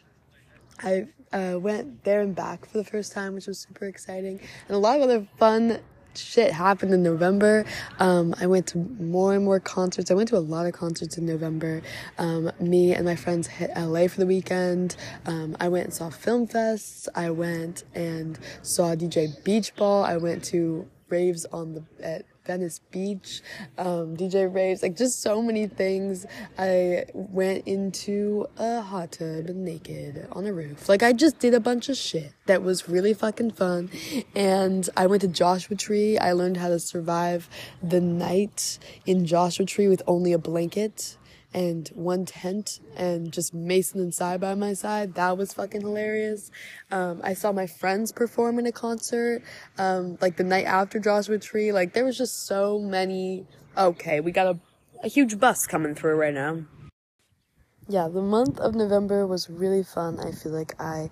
I 0.82 1.06
uh, 1.32 1.58
went 1.58 2.04
there 2.04 2.20
and 2.20 2.34
back 2.34 2.66
for 2.66 2.78
the 2.78 2.84
first 2.84 3.12
time, 3.12 3.34
which 3.34 3.46
was 3.46 3.58
super 3.58 3.86
exciting, 3.86 4.40
and 4.68 4.76
a 4.76 4.78
lot 4.78 4.96
of 4.96 5.02
other 5.02 5.26
fun 5.38 5.80
shit 6.16 6.52
happened 6.52 6.92
in 6.94 7.02
November. 7.02 7.64
Um, 7.98 8.34
I 8.40 8.46
went 8.46 8.66
to 8.68 8.78
more 8.78 9.34
and 9.34 9.44
more 9.44 9.60
concerts. 9.60 10.10
I 10.10 10.14
went 10.14 10.28
to 10.30 10.36
a 10.36 10.38
lot 10.38 10.66
of 10.66 10.72
concerts 10.72 11.18
in 11.18 11.26
November. 11.26 11.82
Um, 12.18 12.50
me 12.60 12.94
and 12.94 13.04
my 13.04 13.16
friends 13.16 13.46
hit 13.46 13.70
LA 13.76 14.08
for 14.08 14.20
the 14.20 14.26
weekend. 14.26 14.96
Um, 15.26 15.56
I 15.60 15.68
went 15.68 15.86
and 15.86 15.94
saw 15.94 16.10
film 16.10 16.46
fests. 16.46 17.08
I 17.14 17.30
went 17.30 17.84
and 17.94 18.38
saw 18.62 18.94
DJ 18.94 19.42
Beach 19.44 19.74
Ball. 19.74 20.04
I 20.04 20.16
went 20.16 20.44
to 20.44 20.88
raves 21.08 21.44
on 21.46 21.74
the 21.74 21.84
at 22.02 22.24
Venice 22.46 22.80
Beach, 22.90 23.40
um, 23.78 24.16
DJ 24.16 24.52
raves, 24.52 24.82
like 24.82 24.96
just 24.96 25.22
so 25.22 25.40
many 25.40 25.66
things. 25.66 26.26
I 26.58 27.06
went 27.14 27.66
into 27.66 28.46
a 28.58 28.82
hot 28.82 29.12
tub 29.12 29.48
naked 29.48 30.28
on 30.32 30.46
a 30.46 30.52
roof. 30.52 30.88
Like 30.88 31.02
I 31.02 31.12
just 31.12 31.38
did 31.38 31.54
a 31.54 31.60
bunch 31.60 31.88
of 31.88 31.96
shit 31.96 32.32
that 32.46 32.62
was 32.62 32.88
really 32.88 33.14
fucking 33.14 33.52
fun. 33.52 33.90
And 34.34 34.88
I 34.96 35.06
went 35.06 35.22
to 35.22 35.28
Joshua 35.28 35.76
Tree. 35.76 36.18
I 36.18 36.32
learned 36.32 36.58
how 36.58 36.68
to 36.68 36.78
survive 36.78 37.48
the 37.82 38.00
night 38.00 38.78
in 39.06 39.24
Joshua 39.24 39.64
Tree 39.64 39.88
with 39.88 40.02
only 40.06 40.32
a 40.32 40.38
blanket 40.38 41.16
and 41.54 41.88
one 41.94 42.26
tent 42.26 42.80
and 42.96 43.32
just 43.32 43.54
Mason 43.54 44.00
and 44.00 44.12
Sai 44.12 44.36
by 44.36 44.54
my 44.54 44.74
side. 44.74 45.14
That 45.14 45.38
was 45.38 45.54
fucking 45.54 45.82
hilarious. 45.82 46.50
Um, 46.90 47.20
I 47.22 47.34
saw 47.34 47.52
my 47.52 47.66
friends 47.66 48.10
perform 48.12 48.58
in 48.58 48.66
a 48.66 48.72
concert, 48.72 49.42
um, 49.78 50.18
like 50.20 50.36
the 50.36 50.44
night 50.44 50.66
after 50.66 50.98
Joshua 50.98 51.38
Tree. 51.38 51.72
Like 51.72 51.94
there 51.94 52.04
was 52.04 52.18
just 52.18 52.46
so 52.46 52.80
many. 52.80 53.46
Okay, 53.78 54.20
we 54.20 54.32
got 54.32 54.48
a, 54.48 54.58
a 55.02 55.08
huge 55.08 55.38
bus 55.38 55.66
coming 55.66 55.94
through 55.94 56.16
right 56.16 56.34
now. 56.34 56.64
Yeah, 57.88 58.08
the 58.08 58.22
month 58.22 58.58
of 58.58 58.74
November 58.74 59.26
was 59.26 59.48
really 59.48 59.82
fun. 59.82 60.18
I 60.18 60.32
feel 60.32 60.52
like 60.52 60.74
I 60.80 61.10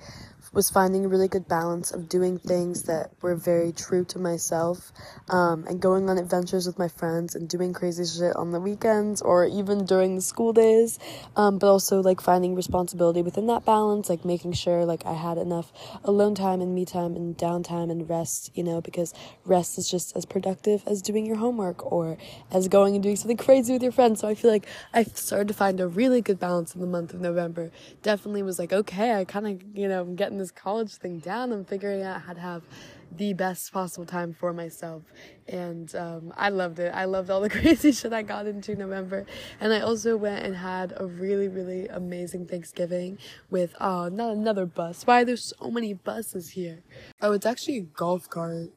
was 0.52 0.68
finding 0.68 1.04
a 1.04 1.08
really 1.08 1.28
good 1.28 1.48
balance 1.48 1.92
of 1.92 2.08
doing 2.08 2.38
things 2.38 2.82
that 2.82 3.10
were 3.22 3.34
very 3.34 3.72
true 3.72 4.04
to 4.04 4.18
myself 4.18 4.92
um, 5.30 5.64
and 5.66 5.80
going 5.80 6.10
on 6.10 6.18
adventures 6.18 6.66
with 6.66 6.78
my 6.78 6.88
friends 6.88 7.34
and 7.34 7.48
doing 7.48 7.72
crazy 7.72 8.04
shit 8.04 8.36
on 8.36 8.52
the 8.52 8.60
weekends 8.60 9.22
or 9.22 9.46
even 9.46 9.84
during 9.86 10.14
the 10.14 10.20
school 10.20 10.52
days 10.52 10.98
um, 11.36 11.58
but 11.58 11.68
also 11.68 12.00
like 12.02 12.20
finding 12.20 12.54
responsibility 12.54 13.22
within 13.22 13.46
that 13.46 13.64
balance 13.64 14.10
like 14.10 14.24
making 14.24 14.52
sure 14.52 14.84
like 14.84 15.04
i 15.06 15.14
had 15.14 15.38
enough 15.38 15.72
alone 16.04 16.34
time 16.34 16.60
and 16.60 16.74
me 16.74 16.84
time 16.84 17.16
and 17.16 17.36
downtime 17.38 17.90
and 17.90 18.08
rest 18.10 18.50
you 18.54 18.62
know 18.62 18.80
because 18.80 19.14
rest 19.44 19.78
is 19.78 19.90
just 19.90 20.14
as 20.16 20.26
productive 20.26 20.82
as 20.86 21.00
doing 21.00 21.24
your 21.24 21.36
homework 21.36 21.90
or 21.90 22.18
as 22.50 22.68
going 22.68 22.94
and 22.94 23.02
doing 23.02 23.16
something 23.16 23.36
crazy 23.36 23.72
with 23.72 23.82
your 23.82 23.92
friends. 23.92 24.20
So 24.20 24.28
i 24.28 24.34
feel 24.34 24.50
like 24.50 24.66
i 24.92 25.04
started 25.04 25.48
to 25.48 25.54
find 25.54 25.80
a 25.80 25.88
really 25.88 26.20
good 26.20 26.38
balance 26.38 26.74
in 26.74 26.80
the 26.80 26.86
month 26.86 27.14
of 27.14 27.20
november. 27.20 27.70
Definitely 28.02 28.42
was 28.42 28.58
like 28.58 28.72
okay 28.72 29.14
i 29.14 29.24
kind 29.24 29.46
of 29.46 29.78
you 29.78 29.88
know 29.88 30.02
i'm 30.02 30.16
getting 30.16 30.41
this 30.42 30.50
college 30.50 30.94
thing 30.96 31.20
down. 31.20 31.52
I'm 31.52 31.64
figuring 31.64 32.02
out 32.02 32.22
how 32.22 32.32
to 32.32 32.40
have 32.40 32.62
the 33.16 33.32
best 33.32 33.72
possible 33.72 34.04
time 34.04 34.32
for 34.32 34.52
myself. 34.52 35.02
And 35.46 35.94
um, 35.94 36.32
I 36.36 36.48
loved 36.48 36.80
it. 36.80 36.92
I 36.92 37.04
loved 37.04 37.30
all 37.30 37.40
the 37.40 37.50
crazy 37.58 37.92
shit 37.92 38.12
I 38.12 38.22
got 38.22 38.46
into 38.46 38.74
November. 38.74 39.24
And 39.60 39.72
I 39.72 39.80
also 39.80 40.16
went 40.16 40.44
and 40.44 40.56
had 40.56 40.94
a 40.96 41.06
really, 41.06 41.46
really 41.48 41.86
amazing 41.86 42.46
Thanksgiving 42.46 43.18
with, 43.50 43.74
oh, 43.80 44.08
not 44.08 44.32
another 44.32 44.66
bus. 44.66 45.06
Why 45.06 45.22
there's 45.22 45.54
so 45.56 45.70
many 45.70 45.94
buses 45.94 46.50
here? 46.50 46.82
Oh, 47.20 47.32
it's 47.32 47.46
actually 47.46 47.76
a 47.78 47.82
golf 47.82 48.28
cart. 48.28 48.70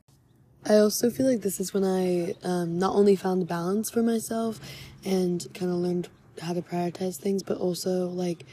I 0.68 0.78
also 0.78 1.10
feel 1.10 1.28
like 1.28 1.42
this 1.42 1.60
is 1.60 1.74
when 1.74 1.84
I 1.84 2.36
um, 2.44 2.78
not 2.78 2.96
only 2.96 3.16
found 3.16 3.48
balance 3.48 3.90
for 3.90 4.04
myself 4.04 4.60
and 5.04 5.46
kind 5.54 5.72
of 5.72 5.78
learned 5.78 6.10
how 6.42 6.54
to 6.54 6.62
prioritize 6.62 7.18
things, 7.18 7.44
but 7.44 7.58
also 7.58 8.08
like 8.08 8.46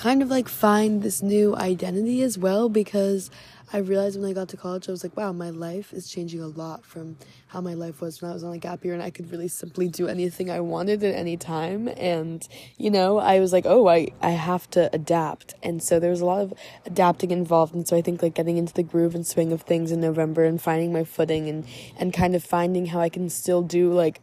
kind 0.00 0.22
of 0.22 0.30
like 0.30 0.48
find 0.48 1.02
this 1.02 1.20
new 1.20 1.54
identity 1.56 2.22
as 2.22 2.38
well 2.38 2.70
because 2.70 3.30
I 3.70 3.78
realized 3.78 4.18
when 4.18 4.30
I 4.30 4.32
got 4.32 4.48
to 4.48 4.56
college, 4.56 4.88
I 4.88 4.92
was 4.92 5.04
like, 5.04 5.14
wow, 5.14 5.30
my 5.30 5.50
life 5.50 5.92
is 5.92 6.08
changing 6.08 6.40
a 6.40 6.46
lot 6.46 6.86
from 6.86 7.18
how 7.48 7.60
my 7.60 7.74
life 7.74 8.00
was 8.00 8.22
when 8.22 8.30
I 8.30 8.34
was 8.34 8.42
on 8.42 8.54
a 8.54 8.58
gap 8.58 8.82
year 8.82 8.94
and 8.94 9.02
I 9.02 9.10
could 9.10 9.30
really 9.30 9.46
simply 9.46 9.88
do 9.88 10.08
anything 10.08 10.50
I 10.50 10.60
wanted 10.60 11.04
at 11.04 11.14
any 11.14 11.36
time. 11.36 11.86
And, 11.98 12.48
you 12.78 12.90
know, 12.90 13.18
I 13.18 13.40
was 13.40 13.52
like, 13.52 13.66
oh, 13.66 13.88
I, 13.88 14.08
I 14.22 14.30
have 14.30 14.70
to 14.70 14.88
adapt. 14.94 15.52
And 15.62 15.82
so 15.82 16.00
there 16.00 16.10
was 16.10 16.22
a 16.22 16.26
lot 16.26 16.40
of 16.40 16.54
adapting 16.86 17.30
involved. 17.30 17.74
And 17.74 17.86
so 17.86 17.94
I 17.94 18.00
think 18.00 18.22
like 18.22 18.34
getting 18.34 18.56
into 18.56 18.72
the 18.72 18.82
groove 18.82 19.14
and 19.14 19.26
swing 19.26 19.52
of 19.52 19.60
things 19.60 19.92
in 19.92 20.00
November 20.00 20.44
and 20.44 20.62
finding 20.62 20.94
my 20.94 21.04
footing 21.04 21.46
and, 21.46 21.66
and 21.98 22.14
kind 22.14 22.34
of 22.34 22.42
finding 22.42 22.86
how 22.86 23.00
I 23.00 23.10
can 23.10 23.28
still 23.28 23.60
do 23.60 23.92
like 23.92 24.22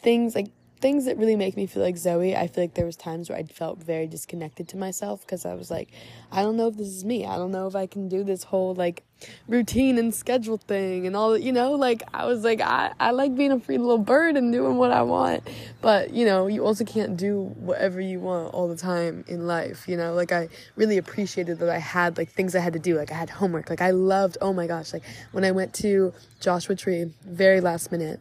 things 0.00 0.34
like 0.34 0.48
things 0.80 1.04
that 1.04 1.18
really 1.18 1.36
make 1.36 1.56
me 1.56 1.66
feel 1.66 1.82
like 1.82 1.96
Zoe, 1.96 2.34
I 2.34 2.46
feel 2.46 2.64
like 2.64 2.74
there 2.74 2.86
was 2.86 2.96
times 2.96 3.28
where 3.28 3.38
I 3.38 3.42
felt 3.42 3.82
very 3.82 4.06
disconnected 4.06 4.68
to 4.68 4.76
myself 4.76 5.20
because 5.20 5.44
I 5.44 5.54
was 5.54 5.70
like, 5.70 5.88
I 6.32 6.42
don't 6.42 6.56
know 6.56 6.68
if 6.68 6.76
this 6.76 6.88
is 6.88 7.04
me. 7.04 7.26
I 7.26 7.36
don't 7.36 7.50
know 7.50 7.66
if 7.66 7.76
I 7.76 7.86
can 7.86 8.08
do 8.08 8.24
this 8.24 8.44
whole 8.44 8.74
like 8.74 9.04
routine 9.46 9.98
and 9.98 10.14
schedule 10.14 10.56
thing 10.56 11.06
and 11.06 11.14
all 11.14 11.32
that, 11.32 11.42
you 11.42 11.52
know, 11.52 11.72
like 11.72 12.02
I 12.14 12.24
was 12.24 12.44
like 12.44 12.62
I 12.62 12.92
I 12.98 13.10
like 13.10 13.34
being 13.34 13.52
a 13.52 13.60
free 13.60 13.76
little 13.76 13.98
bird 13.98 14.36
and 14.36 14.52
doing 14.52 14.76
what 14.76 14.90
I 14.90 15.02
want. 15.02 15.46
But, 15.82 16.12
you 16.14 16.24
know, 16.24 16.46
you 16.46 16.64
also 16.64 16.84
can't 16.84 17.16
do 17.16 17.42
whatever 17.58 18.00
you 18.00 18.18
want 18.18 18.54
all 18.54 18.66
the 18.66 18.76
time 18.76 19.24
in 19.28 19.46
life, 19.46 19.86
you 19.86 19.96
know? 19.96 20.14
Like 20.14 20.32
I 20.32 20.48
really 20.76 20.96
appreciated 20.96 21.58
that 21.58 21.68
I 21.68 21.78
had 21.78 22.16
like 22.16 22.30
things 22.30 22.54
I 22.54 22.60
had 22.60 22.72
to 22.72 22.78
do. 22.78 22.96
Like 22.96 23.12
I 23.12 23.16
had 23.16 23.28
homework. 23.28 23.68
Like 23.68 23.82
I 23.82 23.90
loved, 23.90 24.38
oh 24.40 24.54
my 24.54 24.66
gosh, 24.66 24.94
like 24.94 25.02
when 25.32 25.44
I 25.44 25.50
went 25.50 25.74
to 25.74 26.14
Joshua 26.40 26.74
Tree, 26.74 27.12
very 27.24 27.60
last 27.60 27.92
minute 27.92 28.20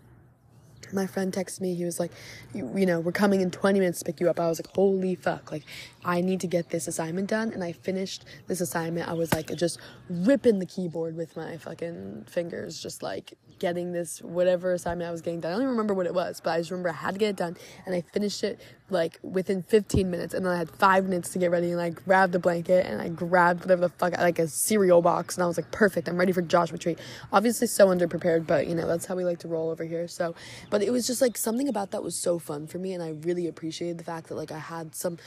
my 0.93 1.07
friend 1.07 1.33
texted 1.33 1.61
me 1.61 1.75
he 1.75 1.85
was 1.85 1.99
like 1.99 2.11
you, 2.53 2.71
you, 2.75 2.85
know 2.85 2.99
we're 2.99 3.11
coming 3.11 3.41
in 3.41 3.51
20 3.51 3.79
minutes 3.79 3.99
to 3.99 4.05
pick 4.05 4.19
you 4.19 4.29
up. 4.29 4.39
I 4.39 4.47
was 4.47 4.59
like 4.59 4.73
holy 4.75 5.15
fuck 5.15 5.51
like 5.51 5.63
i 6.05 6.21
need 6.21 6.39
to 6.39 6.47
get 6.47 6.69
this 6.69 6.87
assignment 6.87 7.29
done. 7.29 7.51
And 7.51 7.63
i 7.63 7.71
finished 7.71 8.25
this 8.47 8.61
assignment. 8.61 9.07
I 9.07 9.13
was 9.13 9.33
like 9.33 9.55
just 9.55 9.79
ripping 10.09 10.59
the 10.59 10.65
keyboard 10.65 11.15
with 11.15 11.35
my 11.35 11.57
fucking 11.57 12.25
fingers 12.29 12.81
just 12.81 13.03
like 13.03 13.33
getting 13.59 13.91
this 13.91 14.21
whatever 14.21 14.71
assignment 14.73 15.07
i 15.07 15.11
was 15.11 15.21
getting 15.21 15.41
done. 15.41 15.51
I 15.51 15.55
don't 15.55 15.63
even 15.63 15.71
remember 15.71 15.93
what 15.93 16.05
it 16.05 16.13
was 16.13 16.41
but 16.41 16.51
i 16.51 16.57
just 16.57 16.71
remember 16.71 16.89
i 16.89 16.93
had 16.93 17.13
to 17.15 17.19
get 17.19 17.29
it 17.29 17.35
done. 17.35 17.57
And 17.85 17.95
i 17.95 18.01
finished 18.01 18.43
it 18.43 18.59
like 18.91 19.19
within 19.21 19.63
15 19.63 20.09
minutes. 20.09 20.33
And 20.33 20.45
then 20.45 20.53
I 20.53 20.57
had 20.57 20.69
five 20.69 21.05
minutes 21.05 21.29
to 21.33 21.39
get 21.39 21.51
ready. 21.51 21.71
And 21.71 21.81
I 21.81 21.89
grabbed 21.89 22.35
a 22.35 22.39
blanket 22.39 22.85
and 22.85 23.01
I 23.01 23.09
grabbed 23.09 23.61
whatever 23.61 23.81
the 23.81 23.89
fuck 23.89 24.17
like 24.17 24.39
a 24.39 24.47
cereal 24.47 25.01
box. 25.01 25.35
And 25.35 25.43
I 25.43 25.47
was 25.47 25.57
like 25.57 25.71
perfect. 25.71 26.07
I'm 26.07 26.17
ready 26.17 26.31
for 26.31 26.41
Joshua 26.41 26.77
Tree. 26.77 26.95
Obviously 27.31 27.67
so 27.67 27.87
underprepared 27.87 28.47
but 28.47 28.67
you 28.67 28.75
know 28.75 28.87
that's 28.87 29.05
how 29.05 29.15
we 29.15 29.25
like 29.25 29.39
to 29.39 29.47
roll 29.47 29.69
over 29.69 29.83
here. 29.83 30.07
So 30.07 30.35
but 30.69 30.81
it 30.81 30.91
was 30.91 31.07
just 31.07 31.21
like 31.21 31.37
something 31.37 31.67
about 31.67 31.91
that 31.91 32.03
was 32.03 32.15
so 32.15 32.39
fun 32.39 32.67
for 32.67 32.77
me. 32.77 32.93
And 32.93 33.03
I 33.03 33.09
really 33.09 33.47
appreciated 33.47 33.97
the 33.97 34.03
fact 34.03 34.27
that 34.27 34.35
like 34.35 34.51
I 34.51 34.59
had 34.59 34.95
some 34.95 35.17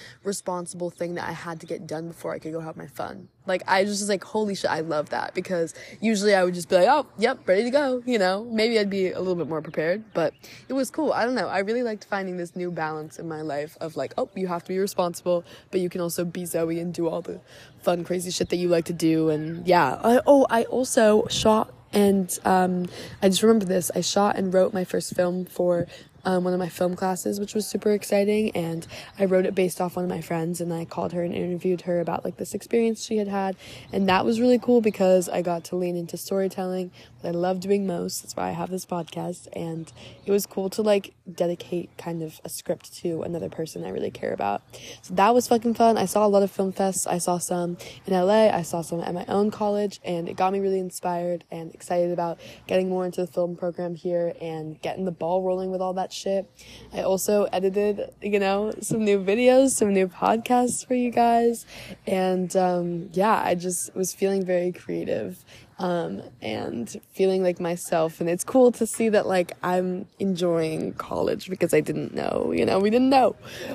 thing 0.67 1.15
that 1.15 1.29
I 1.29 1.33
had 1.33 1.61
to 1.61 1.67
get 1.67 1.87
done 1.87 2.09
before 2.09 2.33
I 2.33 2.39
could 2.39 2.53
go 2.53 2.61
have 2.61 2.77
my 2.77 2.87
fun 2.87 3.29
like 3.47 3.63
I 3.67 3.85
just 3.85 4.01
was 4.01 4.09
like, 4.09 4.23
holy 4.23 4.55
shit, 4.55 4.71
I 4.71 4.81
love 4.81 5.11
that 5.11 5.35
because 5.35 5.75
usually 6.01 6.35
I 6.35 6.45
would 6.45 6.55
just 6.55 6.69
be 6.69 6.77
like, 6.77 6.89
oh, 6.89 7.07
yep, 7.19 7.47
ready 7.47 7.65
to 7.65 7.71
go. 7.71 8.03
You 8.07 8.19
know, 8.19 8.45
maybe 8.45 8.79
I'd 8.79 8.91
be 8.91 9.11
a 9.11 9.19
little 9.19 9.35
bit 9.35 9.49
more 9.49 9.61
prepared, 9.61 10.05
but 10.15 10.35
it 10.69 10.73
was 10.73 10.91
cool. 10.91 11.13
I 11.13 11.25
don't 11.25 11.35
know. 11.35 11.49
I 11.49 11.61
really 11.61 11.83
liked 11.83 12.05
finding 12.05 12.37
this 12.37 12.55
new 12.55 12.71
balance 12.71 13.19
in 13.19 13.29
my 13.29 13.43
life 13.43 13.77
of 13.81 13.97
like, 13.97 14.15
oh, 14.17 14.29
you 14.35 14.47
have 14.47 14.63
to 14.65 14.69
be 14.69 14.79
responsible, 14.79 15.45
but 15.71 15.81
you 15.81 15.89
can 15.89 16.01
also 16.01 16.25
be 16.25 16.45
Zoe 16.45 16.79
and 16.79 16.95
do 16.95 17.09
all 17.09 17.23
the 17.23 17.41
fun, 17.81 18.05
crazy 18.05 18.31
shit 18.31 18.49
that 18.51 18.57
you 18.57 18.69
like 18.69 18.85
to 18.87 18.93
do. 18.93 19.31
And 19.31 19.67
yeah. 19.67 20.01
I, 20.03 20.21
oh, 20.27 20.47
I 20.49 20.65
also 20.65 21.27
shot 21.29 21.73
and 21.93 22.39
um, 22.45 22.87
I 23.23 23.29
just 23.29 23.43
remember 23.43 23.67
this. 23.67 23.91
I 23.95 24.01
shot 24.01 24.37
and 24.37 24.55
wrote 24.55 24.73
my 24.73 24.85
first 24.85 25.15
film 25.15 25.45
for 25.45 25.87
um, 26.25 26.45
one 26.45 26.53
of 26.53 26.59
my 26.59 26.69
film 26.69 26.95
classes, 26.95 27.41
which 27.41 27.55
was 27.55 27.67
super 27.67 27.93
exciting. 27.93 28.51
And 28.51 28.87
I 29.19 29.25
wrote 29.25 29.47
it 29.47 29.55
based 29.55 29.81
off 29.81 29.97
one 29.97 30.05
of 30.05 30.11
my 30.11 30.21
friends, 30.21 30.61
and 30.61 30.73
I 30.73 30.85
called 30.85 31.13
her 31.13 31.23
and 31.23 31.35
interviewed 31.35 31.83
her 31.83 32.01
about 32.01 32.25
like 32.25 32.37
this 32.37 32.55
experience 32.55 33.05
she 33.05 33.19
had 33.19 33.29
had, 33.29 33.57
and 33.93 34.09
that 34.09 34.25
was 34.25 34.41
really 34.41 34.59
cool 34.59 34.81
because 34.81 35.29
I 35.29 35.43
got 35.43 35.65
to 35.65 35.77
lean 35.77 35.97
into 35.97 36.17
storytelling, 36.17 36.91
what 37.21 37.31
I 37.31 37.33
love 37.33 37.61
doing 37.61 37.87
most. 37.87 38.23
That's 38.23 38.37
why 38.37 38.49
I 38.49 38.53
have 38.53 38.71
this 38.71 38.87
podcast, 38.87 39.49
and 39.53 39.93
it 40.25 40.31
was 40.31 40.47
cool 40.47 40.71
to 40.71 40.83
like 40.83 41.15
dedicate 41.33 41.91
kind 41.97 42.23
of 42.23 42.41
a 42.45 42.49
script 42.49 42.95
to 42.99 43.23
another 43.23 43.49
person 43.49 43.85
I 43.85 43.91
really 43.91 44.11
care 44.11 44.33
about. 44.33 44.63
So 45.03 45.15
that 45.15 45.35
was 45.35 45.49
fucking 45.49 45.75
fun. 45.75 45.97
I 45.99 46.07
saw 46.07 46.27
a 46.27 46.29
lot 46.29 46.43
of 46.43 46.51
film 46.51 46.73
fests. 46.73 47.07
I 47.07 47.19
saw 47.19 47.39
some 47.39 47.77
in 48.07 48.13
LA. 48.13 48.49
I 48.49 48.63
saw 48.63 48.83
some 48.83 49.01
at 49.01 49.15
my 49.15 49.25
own 49.27 49.51
college, 49.51 50.01
and 50.05 50.29
it 50.29 50.37
got 50.37 50.53
me 50.53 50.61
really 50.61 50.81
inspired 50.81 51.45
and 51.51 51.73
excited 51.75 52.13
about 52.13 52.39
getting 52.67 52.89
more 52.89 53.05
into 53.05 53.21
the 53.21 53.27
film 53.27 53.57
program 53.57 53.95
here 53.95 54.35
and 54.41 54.81
getting 54.83 55.05
the 55.05 55.13
ball 55.13 55.43
rolling 55.43 55.71
with 55.71 55.81
all 55.81 55.95
that 55.95 56.12
shit. 56.13 56.51
I 56.93 57.03
also 57.03 57.45
edited, 57.53 58.13
you 58.21 58.39
know, 58.39 58.73
some 58.81 59.05
new 59.05 59.19
videos, 59.19 59.71
some 59.71 59.93
new 59.93 60.09
podcasts 60.09 60.87
for 60.87 60.95
you 60.95 61.11
guys. 61.11 61.67
And 62.07 62.55
um, 62.57 63.11
yeah, 63.13 63.43
I 63.45 63.55
just 63.55 63.95
was 63.95 64.13
feeling 64.13 64.45
very 64.45 64.73
creative 64.73 65.45
um, 65.83 66.23
and 66.41 66.89
feeling 67.13 67.43
like 67.43 67.59
myself. 67.59 68.21
And 68.21 68.31
it's 68.31 68.45
cool 68.45 68.71
to 68.73 68.87
see 68.87 69.09
that 69.09 69.27
like 69.27 69.53
I'm 69.65 70.07
enjoying 70.21 70.93
college 70.95 71.51
because 71.51 71.75
I 71.75 71.81
didn't 71.81 72.15
know, 72.15 72.53
you 72.55 72.65
know, 72.65 72.79
we 72.79 72.89
didn't 72.89 73.11
know. 73.11 73.35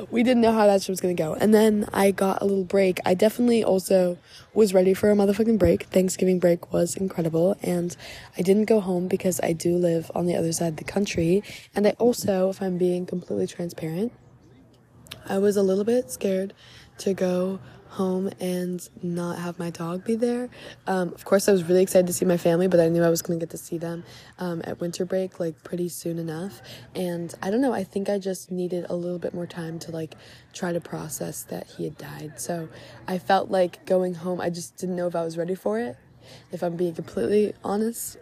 We 0.10 0.24
didn't 0.24 0.42
know 0.42 0.54
how 0.54 0.68
that 0.68 0.82
shit 0.82 0.90
was 0.90 1.02
gonna 1.02 1.14
go. 1.16 1.34
And 1.34 1.54
then 1.54 1.90
I 1.92 2.12
got 2.12 2.42
a 2.42 2.46
little 2.46 2.64
break. 2.64 3.02
I 3.06 3.14
definitely 3.14 3.62
also 3.62 4.18
was 4.54 4.74
ready 4.74 4.94
for 4.94 5.12
a 5.12 5.16
motherfucking 5.16 5.60
break. 5.60 5.84
Thanksgiving 5.84 6.40
break 6.40 6.72
was 6.72 6.96
incredible. 6.96 7.58
And 7.62 7.96
I 8.38 8.42
didn't 8.42 8.66
go 8.66 8.80
home 8.80 9.10
because 9.10 9.42
I 9.44 9.52
do 9.52 9.76
live 9.76 10.10
on 10.16 10.28
the 10.28 10.36
other 10.38 10.54
side 10.54 10.70
of 10.70 10.78
the 10.78 10.86
country. 10.86 11.44
And 11.76 11.86
I 11.86 11.90
also, 12.00 12.50
if 12.50 12.62
I'm 12.62 12.78
being 12.78 13.06
completely 13.06 13.48
transparent, 13.48 14.14
I 15.28 15.40
was 15.40 15.58
a 15.58 15.62
little 15.62 15.84
bit 15.84 16.10
scared 16.10 16.54
to 17.00 17.14
go 17.14 17.60
home 17.98 18.30
and 18.40 18.88
not 19.02 19.40
have 19.40 19.58
my 19.58 19.72
dog 19.72 20.06
be 20.06 20.16
there. 20.16 20.50
Um, 20.86 21.10
of 21.10 21.26
course, 21.26 21.50
I 21.50 21.52
was 21.52 21.64
really 21.64 21.82
excited 21.82 22.06
to 22.08 22.14
see 22.14 22.26
my 22.26 22.38
family, 22.38 22.68
but 22.68 22.80
I 22.80 22.90
knew 22.90 23.04
I 23.04 23.10
was 23.10 23.24
going 23.24 23.40
to 23.40 23.46
get 23.46 23.50
to 23.52 23.58
see 23.58 23.80
them 23.80 24.04
um, 24.38 24.62
at 24.66 24.80
winter 24.80 25.04
break 25.04 25.40
like 25.40 25.64
pretty 25.64 25.90
soon 25.90 26.20
enough. 26.20 26.62
And 26.96 27.34
I 27.42 27.50
don't 27.50 27.62
know, 27.62 27.74
I 27.74 27.84
think 27.84 28.08
I 28.08 28.20
just 28.20 28.52
needed 28.52 28.86
a 28.88 28.96
little 28.96 29.18
bit 29.18 29.34
more 29.34 29.48
time 29.48 29.80
to 29.80 29.92
like 29.92 30.14
try 30.54 30.72
to 30.72 30.80
process 30.80 31.42
that 31.44 31.66
he 31.68 31.86
had 31.86 31.98
died. 31.98 32.40
So 32.40 32.70
I 33.08 33.18
felt 33.18 33.50
like 33.50 33.84
going 33.86 34.14
home, 34.14 34.40
I 34.40 34.52
just 34.52 34.78
didn't 34.78 34.96
know 34.96 35.08
if 35.08 35.16
I 35.16 35.24
was 35.24 35.36
ready 35.36 35.56
for 35.56 35.80
it. 35.80 35.98
If 36.52 36.62
I'm 36.62 36.76
being 36.76 36.94
completely 36.94 37.54
honest, 37.64 38.18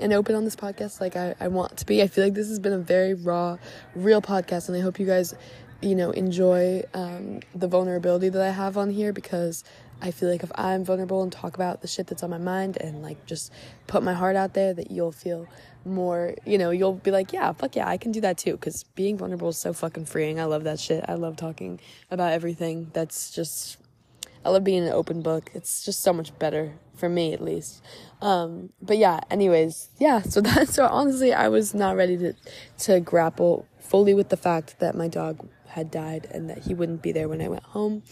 and 0.00 0.14
open 0.14 0.34
on 0.34 0.44
this 0.44 0.56
podcast 0.56 1.00
like 1.00 1.14
I, 1.14 1.34
I 1.38 1.48
want 1.48 1.76
to 1.76 1.84
be. 1.84 2.00
I 2.00 2.06
feel 2.06 2.24
like 2.24 2.32
this 2.32 2.48
has 2.48 2.58
been 2.58 2.72
a 2.72 2.78
very 2.78 3.12
raw, 3.12 3.58
real 3.94 4.22
podcast, 4.22 4.68
and 4.68 4.76
I 4.76 4.80
hope 4.80 4.98
you 4.98 5.04
guys 5.04 5.34
you 5.80 5.94
know, 5.94 6.10
enjoy 6.10 6.82
um, 6.94 7.40
the 7.54 7.68
vulnerability 7.68 8.28
that 8.28 8.42
I 8.42 8.50
have 8.50 8.76
on 8.76 8.90
here 8.90 9.12
because 9.12 9.64
I 10.02 10.10
feel 10.10 10.30
like 10.30 10.42
if 10.42 10.50
I'm 10.54 10.84
vulnerable 10.84 11.22
and 11.22 11.30
talk 11.30 11.54
about 11.54 11.82
the 11.82 11.88
shit 11.88 12.06
that's 12.06 12.22
on 12.22 12.30
my 12.30 12.38
mind 12.38 12.78
and 12.78 13.02
like 13.02 13.26
just 13.26 13.52
put 13.86 14.02
my 14.02 14.14
heart 14.14 14.36
out 14.36 14.54
there, 14.54 14.72
that 14.74 14.90
you'll 14.90 15.12
feel 15.12 15.46
more, 15.84 16.34
you 16.44 16.58
know, 16.58 16.70
you'll 16.70 16.94
be 16.94 17.10
like, 17.10 17.32
yeah, 17.32 17.52
fuck 17.52 17.76
yeah, 17.76 17.88
I 17.88 17.96
can 17.96 18.12
do 18.12 18.20
that 18.22 18.38
too. 18.38 18.52
Because 18.52 18.82
being 18.94 19.18
vulnerable 19.18 19.48
is 19.48 19.58
so 19.58 19.72
fucking 19.72 20.06
freeing. 20.06 20.40
I 20.40 20.44
love 20.44 20.64
that 20.64 20.80
shit. 20.80 21.04
I 21.08 21.14
love 21.14 21.36
talking 21.36 21.80
about 22.10 22.32
everything. 22.32 22.90
That's 22.92 23.30
just, 23.30 23.78
I 24.44 24.50
love 24.50 24.64
being 24.64 24.84
an 24.84 24.92
open 24.92 25.22
book. 25.22 25.50
It's 25.54 25.84
just 25.84 26.02
so 26.02 26.12
much 26.12 26.38
better 26.38 26.74
for 27.00 27.08
me, 27.08 27.32
at 27.32 27.42
least. 27.42 27.82
Um, 28.22 28.70
but 28.80 28.98
yeah, 28.98 29.20
anyways, 29.30 29.90
yeah. 29.98 30.22
So 30.22 30.40
that's 30.42 30.74
so 30.74 30.86
honestly, 30.86 31.32
I 31.32 31.48
was 31.48 31.74
not 31.74 31.96
ready 31.96 32.16
to 32.18 32.34
to 32.80 33.00
grapple 33.00 33.66
fully 33.80 34.14
with 34.14 34.28
the 34.28 34.36
fact 34.36 34.78
that 34.78 34.94
my 34.94 35.08
dog 35.08 35.48
had 35.70 35.90
died 35.90 36.28
and 36.30 36.50
that 36.50 36.58
he 36.58 36.74
wouldn't 36.74 37.02
be 37.02 37.12
there 37.12 37.28
when 37.28 37.40
I 37.40 37.48
went 37.48 37.62
home. 37.62 38.02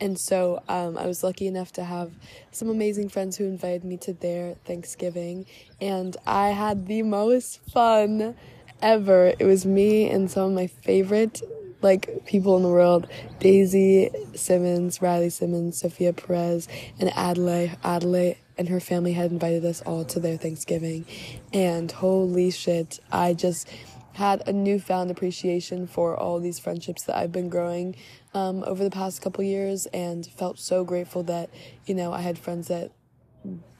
And 0.00 0.18
so 0.18 0.62
um, 0.68 0.98
I 0.98 1.06
was 1.06 1.22
lucky 1.22 1.46
enough 1.46 1.72
to 1.72 1.84
have 1.84 2.12
some 2.50 2.68
amazing 2.68 3.08
friends 3.08 3.36
who 3.36 3.44
invited 3.44 3.84
me 3.84 3.96
to 3.98 4.12
their 4.12 4.54
Thanksgiving. 4.64 5.46
And 5.80 6.16
I 6.26 6.48
had 6.48 6.86
the 6.86 7.02
most 7.02 7.60
fun 7.70 8.34
ever. 8.82 9.32
It 9.38 9.44
was 9.44 9.64
me 9.64 10.10
and 10.10 10.30
some 10.30 10.50
of 10.50 10.52
my 10.52 10.66
favorite 10.66 11.42
like 11.82 12.24
people 12.24 12.56
in 12.56 12.62
the 12.62 12.68
world 12.68 13.06
Daisy 13.38 14.10
Simmons, 14.34 15.02
Riley 15.02 15.30
Simmons, 15.30 15.78
Sophia 15.78 16.12
Perez, 16.12 16.66
and 16.98 17.10
Adelaide. 17.14 17.76
Adelaide 17.84 18.38
and 18.56 18.68
her 18.68 18.80
family 18.80 19.12
had 19.12 19.30
invited 19.30 19.64
us 19.64 19.82
all 19.82 20.04
to 20.04 20.20
their 20.20 20.36
Thanksgiving. 20.36 21.04
And 21.52 21.90
holy 21.90 22.50
shit, 22.50 23.00
I 23.10 23.34
just 23.34 23.68
had 24.14 24.46
a 24.46 24.52
newfound 24.52 25.10
appreciation 25.10 25.86
for 25.86 26.16
all 26.16 26.38
these 26.38 26.58
friendships 26.58 27.02
that 27.02 27.16
I've 27.16 27.32
been 27.32 27.48
growing 27.48 27.96
um, 28.32 28.62
over 28.64 28.84
the 28.84 28.90
past 28.90 29.20
couple 29.20 29.42
years 29.42 29.86
and 29.86 30.24
felt 30.24 30.58
so 30.58 30.84
grateful 30.84 31.24
that, 31.24 31.50
you 31.84 31.94
know, 31.94 32.12
I 32.12 32.20
had 32.20 32.38
friends 32.38 32.68
that 32.68 32.92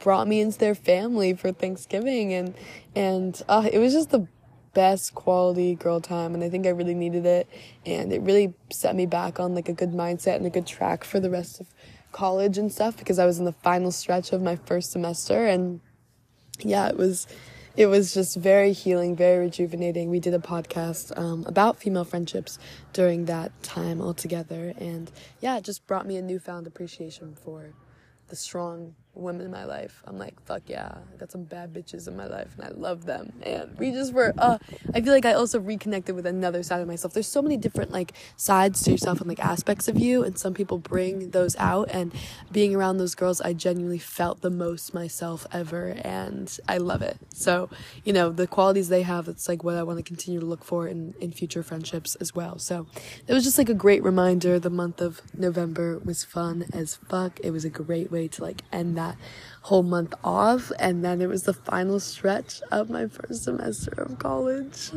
brought 0.00 0.26
me 0.26 0.40
into 0.40 0.58
their 0.58 0.74
family 0.74 1.34
for 1.34 1.52
Thanksgiving 1.52 2.32
and, 2.32 2.54
and, 2.94 3.40
uh, 3.48 3.68
it 3.72 3.78
was 3.78 3.92
just 3.92 4.10
the 4.10 4.26
best 4.74 5.14
quality 5.14 5.76
girl 5.76 6.00
time 6.00 6.34
and 6.34 6.42
I 6.42 6.50
think 6.50 6.66
I 6.66 6.70
really 6.70 6.94
needed 6.94 7.24
it 7.24 7.48
and 7.86 8.12
it 8.12 8.20
really 8.22 8.54
set 8.72 8.96
me 8.96 9.06
back 9.06 9.38
on 9.38 9.54
like 9.54 9.68
a 9.68 9.72
good 9.72 9.92
mindset 9.92 10.34
and 10.36 10.46
a 10.46 10.50
good 10.50 10.66
track 10.66 11.04
for 11.04 11.20
the 11.20 11.30
rest 11.30 11.60
of 11.60 11.68
college 12.10 12.58
and 12.58 12.72
stuff 12.72 12.96
because 12.96 13.20
I 13.20 13.24
was 13.24 13.38
in 13.38 13.44
the 13.44 13.52
final 13.52 13.92
stretch 13.92 14.32
of 14.32 14.42
my 14.42 14.56
first 14.56 14.90
semester 14.90 15.46
and 15.46 15.80
yeah, 16.58 16.88
it 16.88 16.96
was 16.96 17.28
it 17.76 17.86
was 17.86 18.14
just 18.14 18.36
very 18.36 18.72
healing, 18.72 19.16
very 19.16 19.38
rejuvenating. 19.38 20.10
We 20.10 20.20
did 20.20 20.34
a 20.34 20.38
podcast 20.38 21.16
um, 21.18 21.44
about 21.46 21.78
female 21.78 22.04
friendships 22.04 22.58
during 22.92 23.24
that 23.24 23.50
time 23.62 24.00
altogether. 24.00 24.74
And 24.78 25.10
yeah, 25.40 25.56
it 25.56 25.64
just 25.64 25.86
brought 25.86 26.06
me 26.06 26.16
a 26.16 26.22
newfound 26.22 26.66
appreciation 26.66 27.34
for 27.34 27.74
the 28.28 28.36
strong 28.36 28.94
women 29.14 29.46
in 29.46 29.50
my 29.50 29.64
life. 29.64 30.02
I'm 30.06 30.18
like, 30.18 30.40
fuck 30.44 30.62
yeah, 30.66 30.98
I 31.12 31.16
got 31.16 31.30
some 31.30 31.44
bad 31.44 31.72
bitches 31.72 32.08
in 32.08 32.16
my 32.16 32.26
life 32.26 32.54
and 32.56 32.66
I 32.66 32.70
love 32.70 33.06
them. 33.06 33.32
And 33.42 33.76
we 33.78 33.92
just 33.92 34.12
were, 34.12 34.32
uh, 34.38 34.58
I 34.94 35.00
feel 35.00 35.12
like 35.12 35.24
I 35.24 35.34
also 35.34 35.60
reconnected 35.60 36.14
with 36.14 36.26
another 36.26 36.62
side 36.62 36.80
of 36.80 36.88
myself. 36.88 37.14
There's 37.14 37.26
so 37.26 37.42
many 37.42 37.56
different 37.56 37.92
like 37.92 38.12
sides 38.36 38.82
to 38.82 38.90
yourself 38.90 39.20
and 39.20 39.28
like 39.28 39.40
aspects 39.40 39.88
of 39.88 39.98
you. 39.98 40.24
And 40.24 40.38
some 40.38 40.54
people 40.54 40.78
bring 40.78 41.30
those 41.30 41.56
out. 41.56 41.90
And 41.90 42.12
being 42.50 42.74
around 42.74 42.98
those 42.98 43.14
girls, 43.14 43.40
I 43.40 43.52
genuinely 43.52 43.98
felt 43.98 44.40
the 44.40 44.50
most 44.50 44.94
myself 44.94 45.46
ever. 45.52 45.96
And 46.02 46.56
I 46.68 46.78
love 46.78 47.02
it. 47.02 47.18
So, 47.32 47.68
you 48.04 48.12
know, 48.12 48.30
the 48.30 48.46
qualities 48.46 48.88
they 48.88 49.02
have, 49.02 49.28
it's 49.28 49.48
like 49.48 49.62
what 49.62 49.76
I 49.76 49.82
want 49.82 49.98
to 49.98 50.02
continue 50.02 50.40
to 50.40 50.46
look 50.46 50.64
for 50.64 50.88
in, 50.88 51.14
in 51.20 51.30
future 51.32 51.62
friendships 51.62 52.14
as 52.16 52.34
well. 52.34 52.58
So 52.58 52.86
it 53.26 53.32
was 53.32 53.44
just 53.44 53.58
like 53.58 53.68
a 53.68 53.74
great 53.74 54.02
reminder. 54.02 54.58
The 54.58 54.70
month 54.70 55.00
of 55.00 55.22
November 55.36 55.98
was 55.98 56.24
fun 56.24 56.66
as 56.72 56.96
fuck. 56.96 57.38
It 57.40 57.50
was 57.50 57.64
a 57.64 57.70
great 57.70 58.10
way 58.10 58.28
to 58.28 58.42
like 58.42 58.62
end 58.72 58.96
that 58.96 59.03
that 59.04 59.16
whole 59.62 59.82
month 59.82 60.14
off. 60.22 60.72
And 60.78 61.04
then 61.04 61.20
it 61.20 61.28
was 61.28 61.44
the 61.44 61.54
final 61.54 62.00
stretch 62.00 62.60
of 62.70 62.90
my 62.90 63.06
first 63.06 63.44
semester 63.44 63.92
of 63.98 64.18
college. 64.18 64.90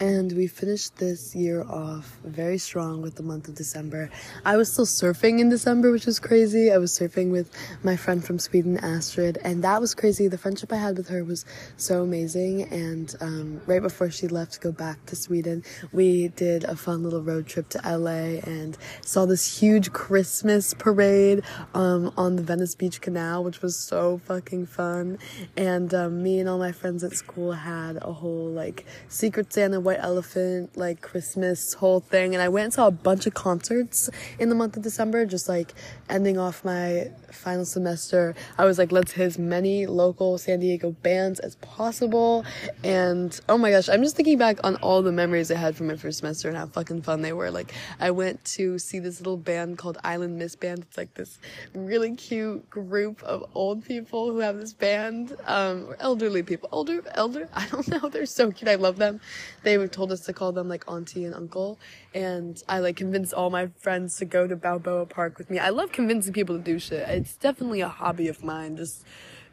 And 0.00 0.32
we 0.32 0.46
finished 0.46 0.96
this 0.96 1.36
year 1.36 1.62
off 1.62 2.16
very 2.24 2.56
strong 2.56 3.02
with 3.02 3.16
the 3.16 3.22
month 3.22 3.48
of 3.48 3.54
December. 3.54 4.08
I 4.46 4.56
was 4.56 4.72
still 4.72 4.86
surfing 4.86 5.40
in 5.40 5.50
December, 5.50 5.92
which 5.92 6.06
was 6.06 6.18
crazy. 6.18 6.72
I 6.72 6.78
was 6.78 6.98
surfing 6.98 7.30
with 7.30 7.50
my 7.82 7.96
friend 7.96 8.24
from 8.24 8.38
Sweden, 8.38 8.78
Astrid, 8.78 9.36
and 9.44 9.62
that 9.62 9.78
was 9.78 9.94
crazy. 9.94 10.26
The 10.26 10.38
friendship 10.38 10.72
I 10.72 10.76
had 10.76 10.96
with 10.96 11.08
her 11.08 11.22
was 11.22 11.44
so 11.76 12.02
amazing. 12.02 12.62
And 12.72 13.14
um, 13.20 13.60
right 13.66 13.82
before 13.82 14.10
she 14.10 14.26
left 14.26 14.54
to 14.54 14.60
go 14.60 14.72
back 14.72 15.04
to 15.04 15.16
Sweden, 15.16 15.62
we 15.92 16.28
did 16.28 16.64
a 16.64 16.76
fun 16.76 17.02
little 17.02 17.20
road 17.20 17.46
trip 17.46 17.68
to 17.68 17.80
LA 17.84 18.40
and 18.48 18.78
saw 19.02 19.26
this 19.26 19.60
huge 19.60 19.92
Christmas 19.92 20.72
parade 20.72 21.42
um, 21.74 22.10
on 22.16 22.36
the 22.36 22.42
Venice 22.42 22.74
Beach 22.74 23.02
Canal, 23.02 23.44
which 23.44 23.60
was 23.60 23.76
so 23.76 24.16
fucking 24.24 24.64
fun. 24.64 25.18
And 25.58 25.92
um, 25.92 26.22
me 26.22 26.40
and 26.40 26.48
all 26.48 26.58
my 26.58 26.72
friends 26.72 27.04
at 27.04 27.12
school 27.12 27.52
had 27.52 27.98
a 28.00 28.14
whole 28.14 28.48
like 28.48 28.86
Secret 29.06 29.52
Santa 29.52 29.89
White 29.90 29.98
Elephant, 29.98 30.76
like 30.76 31.00
Christmas 31.00 31.74
whole 31.74 31.98
thing. 31.98 32.32
And 32.32 32.40
I 32.40 32.48
went 32.48 32.64
and 32.66 32.72
saw 32.72 32.86
a 32.86 32.92
bunch 32.92 33.26
of 33.26 33.34
concerts 33.34 34.08
in 34.38 34.48
the 34.48 34.54
month 34.54 34.76
of 34.76 34.84
December, 34.84 35.26
just 35.26 35.48
like 35.48 35.74
ending 36.08 36.38
off 36.38 36.64
my 36.64 37.10
final 37.32 37.64
semester. 37.64 38.36
I 38.56 38.66
was 38.66 38.78
like, 38.78 38.92
let's 38.92 39.12
hit 39.12 39.24
as 39.24 39.38
many 39.38 39.86
local 39.86 40.38
San 40.38 40.60
Diego 40.60 40.92
bands 40.92 41.40
as 41.40 41.56
possible. 41.56 42.44
And 42.84 43.38
oh 43.48 43.58
my 43.58 43.70
gosh, 43.72 43.88
I'm 43.88 44.02
just 44.02 44.14
thinking 44.14 44.38
back 44.38 44.58
on 44.62 44.76
all 44.76 45.02
the 45.02 45.10
memories 45.10 45.50
I 45.50 45.56
had 45.56 45.74
from 45.76 45.88
my 45.88 45.96
first 45.96 46.18
semester 46.18 46.48
and 46.48 46.56
how 46.56 46.66
fucking 46.66 47.02
fun 47.02 47.22
they 47.22 47.32
were. 47.32 47.50
Like, 47.50 47.72
I 47.98 48.12
went 48.12 48.44
to 48.56 48.78
see 48.78 49.00
this 49.00 49.18
little 49.18 49.36
band 49.36 49.78
called 49.78 49.98
Island 50.04 50.38
Miss 50.38 50.54
Band. 50.54 50.80
It's 50.80 50.96
like 50.96 51.14
this 51.14 51.40
really 51.74 52.14
cute 52.14 52.70
group 52.70 53.22
of 53.24 53.44
old 53.54 53.84
people 53.84 54.30
who 54.30 54.38
have 54.38 54.56
this 54.56 54.72
band, 54.72 55.36
um, 55.46 55.86
or 55.88 55.96
elderly 55.98 56.44
people. 56.44 56.68
Older, 56.70 57.02
elder, 57.14 57.48
I 57.54 57.66
don't 57.66 57.88
know. 57.88 58.08
They're 58.08 58.26
so 58.26 58.52
cute. 58.52 58.68
I 58.68 58.76
love 58.76 58.96
them. 58.96 59.20
They 59.64 59.78
told 59.86 60.12
us 60.12 60.20
to 60.20 60.32
call 60.32 60.52
them 60.52 60.68
like 60.68 60.84
auntie 60.90 61.24
and 61.24 61.34
uncle. 61.34 61.78
And 62.14 62.62
I 62.68 62.78
like 62.80 62.96
convinced 62.96 63.32
all 63.32 63.50
my 63.50 63.68
friends 63.78 64.16
to 64.18 64.24
go 64.24 64.46
to 64.46 64.56
Balboa 64.56 65.06
Park 65.06 65.38
with 65.38 65.50
me. 65.50 65.58
I 65.58 65.70
love 65.70 65.92
convincing 65.92 66.32
people 66.32 66.56
to 66.56 66.62
do 66.62 66.78
shit. 66.78 67.08
It's 67.08 67.36
definitely 67.36 67.80
a 67.80 67.88
hobby 67.88 68.28
of 68.28 68.42
mine. 68.44 68.76
Just 68.76 69.04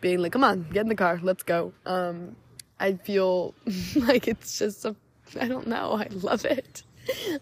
being 0.01 0.19
like, 0.19 0.31
come 0.31 0.43
on, 0.43 0.67
get 0.71 0.81
in 0.81 0.89
the 0.89 0.95
car, 0.95 1.19
let's 1.21 1.43
go. 1.43 1.73
Um, 1.85 2.35
I 2.79 2.93
feel 2.93 3.53
like 3.95 4.27
it's 4.27 4.59
just 4.59 4.85
a, 4.85 4.95
I 5.39 5.47
don't 5.47 5.67
know, 5.67 5.93
I 5.93 6.07
love 6.11 6.45
it. 6.45 6.83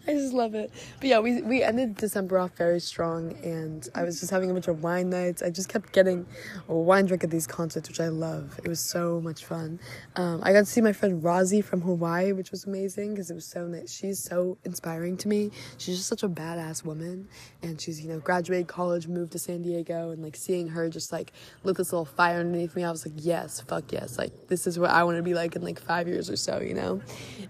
I 0.08 0.12
just 0.12 0.32
love 0.32 0.54
it. 0.54 0.72
But 1.00 1.08
yeah, 1.08 1.18
we 1.18 1.42
we 1.42 1.62
ended 1.62 1.96
December 1.96 2.38
off 2.38 2.56
very 2.56 2.80
strong, 2.80 3.32
and 3.42 3.88
I 3.94 4.04
was 4.04 4.20
just 4.20 4.30
having 4.30 4.50
a 4.50 4.52
bunch 4.52 4.68
of 4.68 4.82
wine 4.82 5.10
nights. 5.10 5.42
I 5.42 5.50
just 5.50 5.68
kept 5.68 5.92
getting 5.92 6.26
a 6.68 6.74
wine 6.74 7.06
drink 7.06 7.24
at 7.24 7.30
these 7.30 7.46
concerts, 7.46 7.88
which 7.88 8.00
I 8.00 8.08
love. 8.08 8.58
It 8.62 8.68
was 8.68 8.80
so 8.80 9.20
much 9.20 9.44
fun. 9.44 9.80
Um, 10.16 10.40
I 10.42 10.52
got 10.52 10.60
to 10.60 10.66
see 10.66 10.80
my 10.80 10.92
friend 10.92 11.22
Rosie 11.22 11.60
from 11.60 11.80
Hawaii, 11.80 12.32
which 12.32 12.50
was 12.50 12.64
amazing 12.64 13.10
because 13.10 13.30
it 13.30 13.34
was 13.34 13.46
so 13.46 13.66
nice. 13.66 13.92
She's 13.92 14.18
so 14.18 14.58
inspiring 14.64 15.16
to 15.18 15.28
me. 15.28 15.50
She's 15.78 15.96
just 15.96 16.08
such 16.08 16.22
a 16.22 16.28
badass 16.28 16.84
woman, 16.84 17.28
and 17.62 17.80
she's 17.80 18.00
you 18.00 18.08
know 18.08 18.20
graduated 18.20 18.68
college, 18.68 19.08
moved 19.08 19.32
to 19.32 19.38
San 19.38 19.62
Diego, 19.62 20.10
and 20.10 20.22
like 20.22 20.36
seeing 20.36 20.68
her 20.68 20.88
just 20.88 21.12
like 21.12 21.32
lit 21.64 21.76
this 21.76 21.92
little 21.92 22.04
fire 22.04 22.40
underneath 22.40 22.76
me. 22.76 22.84
I 22.84 22.90
was 22.90 23.06
like, 23.06 23.14
yes, 23.16 23.60
fuck 23.60 23.92
yes, 23.92 24.18
like 24.18 24.48
this 24.48 24.66
is 24.66 24.78
what 24.78 24.90
I 24.90 25.04
want 25.04 25.16
to 25.16 25.22
be 25.22 25.34
like 25.34 25.56
in 25.56 25.62
like 25.62 25.80
five 25.80 26.08
years 26.08 26.30
or 26.30 26.36
so, 26.36 26.60
you 26.60 26.74
know. 26.74 27.00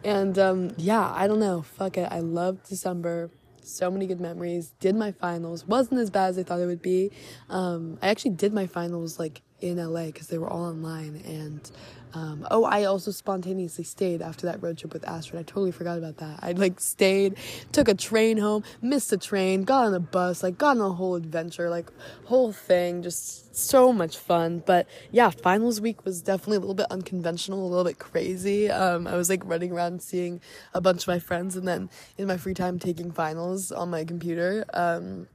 And 0.05 0.39
um, 0.39 0.71
yeah, 0.77 1.13
I 1.15 1.27
don't 1.27 1.41
know, 1.41 1.63
fuck 1.63 1.97
it. 1.99 2.06
I 2.11 2.20
loved 2.20 2.69
December. 2.69 3.31
So 3.62 3.91
many 3.91 4.07
good 4.07 4.20
memories. 4.20 4.73
Did 4.78 4.95
my 4.95 5.12
finals. 5.12 5.66
Wasn't 5.66 5.99
as 6.01 6.11
bad 6.11 6.31
as 6.31 6.39
I 6.39 6.45
thought 6.45 6.61
it 6.61 6.66
would 6.66 6.83
be. 6.83 7.11
Um, 7.49 7.99
I 8.01 8.09
actually 8.09 8.33
did 8.33 8.53
my 8.53 8.66
finals 8.66 9.19
like 9.19 9.43
in 9.61 9.78
LA 9.78 10.07
because 10.07 10.28
they 10.28 10.39
were 10.39 10.49
all 10.49 10.65
online. 10.65 11.23
And 11.27 11.69
um, 12.15 12.47
oh, 12.51 12.65
I 12.65 12.85
also 12.85 13.11
spontaneously 13.11 13.85
stayed 13.85 14.23
after 14.23 14.47
that 14.47 14.62
road 14.62 14.78
trip 14.78 14.93
with 14.93 15.07
Astrid. 15.07 15.41
I 15.41 15.43
totally 15.43 15.73
forgot 15.73 15.99
about 15.99 16.19
that. 16.19 16.39
I 16.43 16.53
like 16.53 16.81
stayed, 16.81 17.37
took 17.73 17.89
a 17.89 17.95
train 17.95 18.39
home, 18.39 18.65
missed 18.81 19.12
a 19.12 19.16
train, 19.16 19.65
got 19.65 19.87
on 19.87 19.95
a 19.95 20.01
bus, 20.01 20.43
like 20.43 20.57
got 20.57 20.78
on 20.78 20.81
a 20.81 20.95
whole 20.95 21.15
adventure, 21.15 21.69
like 21.69 21.91
whole 22.24 22.53
thing, 22.53 23.03
just 23.03 23.55
so 23.55 23.93
much 23.93 24.16
fun. 24.16 24.62
But 24.65 24.89
yeah, 25.11 25.31
finals 25.31 25.81
week 25.81 26.05
was 26.05 26.23
definitely 26.23 26.59
a 26.59 26.61
little 26.61 26.74
bit 26.74 26.87
unconventional, 26.91 27.66
a 27.66 27.69
little 27.69 27.85
bit 27.85 27.99
crazy. 27.99 28.70
Um, 28.70 29.07
I 29.07 29.16
was 29.16 29.28
like 29.28 29.43
running 29.45 29.73
around 29.73 30.03
seeing 30.03 30.41
a 30.73 30.81
bunch 30.81 31.03
of 31.03 31.09
my 31.09 31.19
friends, 31.19 31.57
and 31.57 31.66
then 31.69 31.91
in 32.16 32.27
my 32.27 32.37
free 32.37 32.55
time 32.55 32.78
taking 32.78 33.12
finals 33.12 33.73
on 33.73 33.91
my 33.91 34.05
computer. 34.05 34.65
Um, 34.73 35.28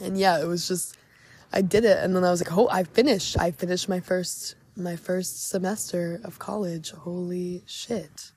and 0.00 0.18
yeah, 0.18 0.40
it 0.40 0.46
was 0.46 0.68
just 0.68 0.96
I 1.52 1.62
did 1.62 1.84
it, 1.84 1.98
and 1.98 2.16
then 2.16 2.24
I 2.24 2.30
was 2.30 2.42
like, 2.42 2.56
oh, 2.56 2.68
I 2.70 2.84
finished. 2.84 3.38
I 3.38 3.50
finished 3.50 3.88
my 3.88 4.00
first 4.00 4.56
my 4.76 4.96
first 4.96 5.48
semester 5.48 6.20
of 6.24 6.38
college. 6.38 6.90
Holy 6.90 7.62
shit. 7.66 8.32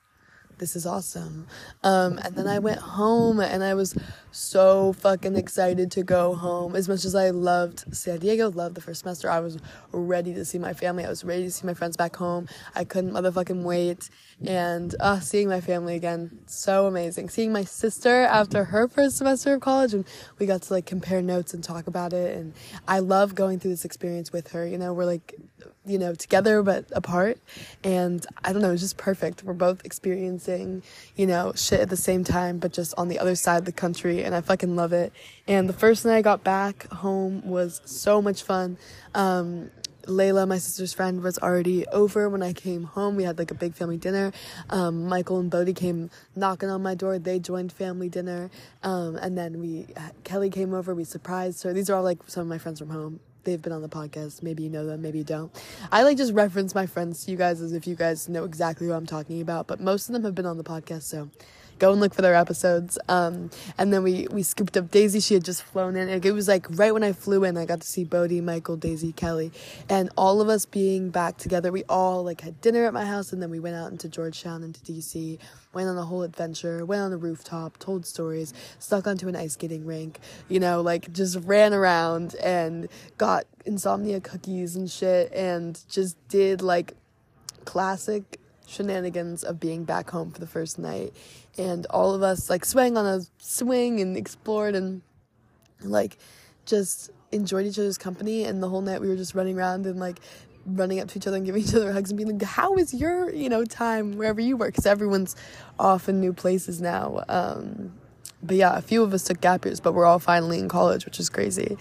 This 0.58 0.76
is 0.76 0.86
awesome. 0.86 1.48
Um, 1.84 2.18
and 2.24 2.36
then 2.36 2.48
I 2.48 2.60
went 2.60 2.80
home 2.80 3.40
and 3.40 3.64
I 3.64 3.74
was 3.74 3.98
so 4.36 4.92
fucking 4.92 5.38
excited 5.38 5.92
to 5.92 6.04
go 6.04 6.36
home. 6.36 6.76
As 6.76 6.90
much 6.90 7.06
as 7.06 7.16
I 7.16 7.30
loved 7.30 7.96
San 7.96 8.20
Diego, 8.20 8.52
loved 8.52 8.76
the 8.76 8.82
first 8.82 9.00
semester, 9.00 9.30
I 9.32 9.40
was 9.40 9.58
ready 9.94 10.34
to 10.34 10.44
see 10.44 10.60
my 10.60 10.74
family. 10.74 11.06
I 11.06 11.10
was 11.10 11.24
ready 11.24 11.44
to 11.44 11.52
see 11.52 11.66
my 11.66 11.74
friends 11.74 11.96
back 11.96 12.18
home. 12.18 12.48
I 12.76 12.84
couldn't 12.84 13.12
motherfucking 13.12 13.64
wait. 13.64 14.10
And 14.46 14.94
uh, 15.00 15.22
seeing 15.22 15.48
my 15.48 15.62
family 15.62 15.96
again, 15.96 16.40
so 16.48 16.86
amazing. 16.86 17.30
Seeing 17.30 17.54
my 17.54 17.64
sister 17.64 18.24
after 18.24 18.66
her 18.66 18.90
first 18.90 19.18
semester 19.18 19.54
of 19.54 19.62
college, 19.62 19.94
and 19.94 20.06
we 20.38 20.46
got 20.46 20.64
to 20.64 20.74
like 20.74 20.86
compare 20.86 21.22
notes 21.22 21.54
and 21.54 21.64
talk 21.64 21.88
about 21.88 22.12
it. 22.12 22.36
And 22.36 22.54
I 22.88 23.00
love 23.00 23.36
going 23.36 23.60
through 23.60 23.72
this 23.72 23.86
experience 23.86 24.34
with 24.34 24.52
her. 24.52 24.68
You 24.68 24.78
know, 24.78 24.94
we're 24.94 25.06
like 25.06 25.34
you 25.86 26.00
know, 26.00 26.14
together 26.16 26.64
but 26.64 26.86
apart. 26.94 27.38
And 27.84 28.26
I 28.44 28.54
don't 28.54 28.62
know, 28.62 28.72
it's 28.72 28.82
just 28.82 28.98
perfect. 28.98 29.44
We're 29.44 29.54
both 29.54 29.86
experiencing, 29.86 30.84
you 31.16 31.28
know, 31.28 31.54
shit 31.56 31.80
at 31.80 31.90
the 31.90 31.98
same 31.98 32.24
time, 32.24 32.58
but 32.58 32.74
just 32.74 32.94
on 32.98 33.08
the 33.08 33.20
other 33.20 33.36
side 33.36 33.58
of 33.58 33.66
the 33.66 33.72
country. 33.72 34.24
And 34.26 34.36
I 34.36 34.42
fucking 34.42 34.76
love 34.76 34.94
it. 34.94 35.14
And 35.48 35.70
the 35.70 35.74
first 35.74 36.06
night 36.06 36.18
I 36.18 36.22
got 36.22 36.44
back 36.44 36.92
home 36.92 37.48
was 37.48 37.82
so 37.86 38.22
much 38.22 38.44
fun. 38.44 38.78
Um, 39.14 39.72
Layla, 40.06 40.48
my 40.48 40.58
sister's 40.58 40.94
friend, 40.94 41.22
was 41.24 41.38
already 41.40 41.88
over 41.88 42.30
when 42.30 42.44
I 42.44 42.54
came 42.54 42.84
home. 42.84 43.16
We 43.16 43.24
had 43.24 43.38
like 43.38 43.52
a 43.52 43.56
big 43.56 43.74
family 43.74 43.98
dinner. 43.98 44.32
Um, 44.70 45.06
Michael 45.08 45.40
and 45.40 45.50
Bodie 45.50 45.74
came 45.74 46.10
knocking 46.36 46.70
on 46.70 46.84
my 46.84 46.96
door. 46.96 47.18
They 47.18 47.40
joined 47.40 47.72
family 47.72 48.10
dinner. 48.10 48.52
Um, 48.84 49.16
and 49.16 49.38
then 49.38 49.60
we, 49.60 49.88
Kelly 50.24 50.50
came 50.50 50.74
over. 50.74 50.94
We 50.94 51.04
surprised 51.04 51.64
her. 51.64 51.74
These 51.74 51.90
are 51.90 51.96
all 51.96 52.04
like 52.04 52.20
some 52.28 52.42
of 52.42 52.48
my 52.48 52.58
friends 52.58 52.80
from 52.80 52.90
home 52.90 53.20
they've 53.46 53.62
been 53.62 53.72
on 53.72 53.82
the 53.82 53.90
podcast. 53.90 54.44
Maybe 54.44 54.64
you 54.64 54.70
know 54.70 54.86
them, 54.86 55.02
maybe 55.02 55.20
you 55.20 55.24
don't. 55.24 55.52
I 55.92 56.04
like 56.04 56.18
just 56.18 56.34
reference 56.34 56.76
my 56.76 56.86
friends 56.86 57.24
to 57.26 57.32
you 57.32 57.38
guys 57.38 57.62
as 57.62 57.72
if 57.74 57.88
you 57.88 57.96
guys 57.96 58.28
know 58.28 58.44
exactly 58.44 58.88
who 58.88 58.94
I'm 58.94 59.06
talking 59.06 59.40
about, 59.42 59.68
but 59.68 59.80
most 59.80 60.10
of 60.10 60.14
them 60.14 60.24
have 60.24 60.36
been 60.36 60.46
on 60.46 60.58
the 60.58 60.64
podcast, 60.64 61.04
so 61.04 61.30
go 61.80 61.92
and 61.92 62.02
look 62.02 62.14
for 62.14 62.22
their 62.22 62.36
episodes. 62.36 62.98
Um, 63.08 63.50
and 63.78 63.94
then 63.94 64.04
we, 64.04 64.28
we 64.32 64.44
scooped 64.44 64.78
up 64.78 64.92
Daisy. 64.92 65.20
She 65.20 65.34
had 65.34 65.44
just 65.44 65.64
flown 65.64 65.96
in. 65.96 66.10
It 66.10 66.32
was 66.32 66.48
like 66.48 66.66
right 66.70 66.94
when 66.94 67.04
I 67.04 67.12
flew 67.12 67.44
in, 67.44 67.58
I 67.58 67.66
got 67.66 67.82
to 67.82 67.88
see 67.88 68.04
Bodie, 68.04 68.42
Michael, 68.42 68.78
Daisy, 68.78 69.12
Kelly, 69.12 69.52
and 69.90 70.10
all 70.18 70.42
of 70.42 70.50
us 70.50 70.66
being 70.66 71.10
back 71.10 71.38
together. 71.38 71.72
We 71.72 71.84
all 71.90 72.24
like 72.24 72.42
had 72.42 72.62
dinner 72.62 72.86
at 72.86 72.94
my 72.94 73.06
house 73.06 73.34
and 73.34 73.42
then 73.42 73.50
we 73.50 73.60
went 73.60 73.76
out 73.76 73.92
into 73.92 74.10
Georgetown, 74.10 74.64
into 74.64 74.80
DC, 74.82 75.40
went 75.74 75.90
on 75.90 75.98
a 75.98 76.04
whole 76.04 76.24
adventure, 76.24 76.86
went 76.86 77.02
on 77.02 77.12
a 77.12 77.18
rooftop, 77.18 77.78
told 77.78 78.06
stories, 78.06 78.54
stuck 78.80 79.08
onto 79.08 79.28
an 79.28 79.36
ice 79.36 79.54
skating 79.54 79.86
rink, 79.86 80.20
you 80.48 80.60
know, 80.60 80.82
like 80.82 81.12
just 81.12 81.38
ran 81.44 81.74
around 81.74 82.36
and 82.36 82.88
got 83.18 83.46
insomnia 83.66 84.22
cookies 84.22 84.76
and 84.76 84.90
shit 84.90 85.32
and 85.34 85.84
just 85.90 86.16
did 86.30 86.62
like 86.62 86.94
classic 87.66 88.40
shenanigans 88.68 89.44
of 89.44 89.60
being 89.60 89.84
back 89.84 90.10
home 90.10 90.32
for 90.32 90.40
the 90.40 90.48
first 90.48 90.80
night. 90.80 91.14
And 91.58 91.86
all 91.88 92.14
of 92.14 92.24
us 92.24 92.50
like 92.50 92.66
swang 92.66 92.98
on 92.98 93.06
a 93.06 93.22
swing 93.38 94.00
and 94.00 94.18
explored 94.18 94.76
and 94.76 95.02
like 95.82 96.18
just 96.66 97.12
enjoyed 97.32 97.66
each 97.66 97.80
other's 97.80 97.98
company. 97.98 98.44
And 98.44 98.62
the 98.62 98.70
whole 98.70 98.82
night 98.82 99.02
we 99.02 99.08
were 99.08 99.16
just 99.16 99.36
running 99.36 99.58
around 99.58 99.86
and 99.86 100.00
like 100.00 100.20
running 100.66 101.00
up 101.00 101.08
to 101.10 101.20
each 101.20 101.28
other 101.28 101.38
and 101.38 101.46
giving 101.46 101.62
each 101.62 101.76
other 101.76 101.92
hugs 101.92 102.10
and 102.10 102.18
being 102.18 102.40
like 102.40 102.42
how 102.42 102.76
is 102.76 102.92
your 102.92 103.32
you 103.32 103.48
know 103.50 103.64
time 103.64 104.18
wherever 104.18 104.42
you 104.42 104.58
work 104.58 104.72
because 104.72 104.88
everyone's 104.88 105.36
off 105.78 106.10
in 106.10 106.20
new 106.20 106.34
places 106.34 106.82
now. 106.82 107.24
Um, 107.30 107.94
but 108.42 108.58
yeah 108.58 108.78
a 108.78 108.82
few 108.82 109.04
of 109.04 109.14
us 109.14 109.24
took 109.24 109.42
gap 109.42 109.66
years 109.66 109.80
but 109.80 109.94
we're 109.94 110.06
all 110.06 110.20
finally 110.20 110.60
in 110.60 110.68
college 110.68 111.06
which 111.06 111.20
is 111.20 111.30
crazy. 111.30 111.78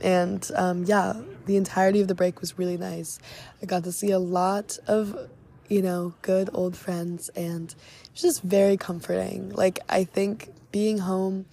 And 0.00 0.48
um, 0.56 0.84
yeah 0.84 1.14
the 1.46 1.56
entirety 1.56 2.00
of 2.00 2.08
the 2.08 2.14
break 2.14 2.40
was 2.40 2.58
really 2.58 2.76
nice. 2.76 3.18
I 3.60 3.66
got 3.66 3.84
to 3.84 3.92
see 3.92 4.10
a 4.10 4.18
lot 4.18 4.78
of 4.86 5.28
you 5.70 5.80
know 5.80 6.12
good 6.20 6.50
old 6.52 6.76
friends 6.76 7.30
and 7.30 7.74
it's 8.12 8.20
just 8.20 8.42
very 8.42 8.76
comforting. 8.76 9.50
Like, 9.50 9.78
I 9.88 10.04
think 10.04 10.50
being 10.72 10.98
home, 10.98 11.46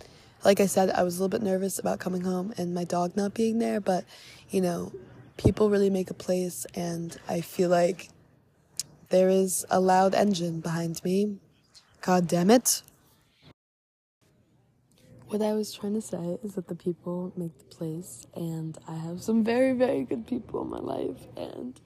like 0.44 0.60
I 0.60 0.66
said, 0.66 0.90
I 0.90 1.04
was 1.04 1.18
a 1.18 1.24
little 1.24 1.40
bit 1.40 1.46
nervous 1.46 1.80
about 1.80 2.00
coming 2.00 2.22
home 2.22 2.54
and 2.58 2.74
my 2.74 2.84
dog 2.84 3.16
not 3.16 3.34
being 3.34 3.60
there, 3.60 3.80
but, 3.80 4.04
you 4.50 4.60
know, 4.60 4.92
people 5.38 5.70
really 5.70 5.90
make 5.90 6.10
a 6.10 6.14
place, 6.14 6.66
and 6.74 7.16
I 7.28 7.42
feel 7.42 7.70
like 7.70 8.10
there 9.10 9.30
is 9.30 9.66
a 9.70 9.80
loud 9.80 10.16
engine 10.16 10.60
behind 10.60 11.04
me. 11.04 11.38
God 12.02 12.28
damn 12.28 12.50
it. 12.50 12.82
What 15.28 15.42
I 15.42 15.54
was 15.54 15.74
trying 15.74 15.94
to 15.94 16.02
say 16.02 16.38
is 16.44 16.56
that 16.56 16.68
the 16.68 16.76
people 16.76 17.34
make 17.36 17.58
the 17.58 17.76
place, 17.76 18.26
and 18.36 18.78
I 18.88 18.96
have 18.96 19.22
some 19.22 19.44
very, 19.44 19.74
very 19.74 20.04
good 20.04 20.26
people 20.26 20.62
in 20.64 20.70
my 20.70 20.80
life, 20.80 21.28
and 21.36 21.80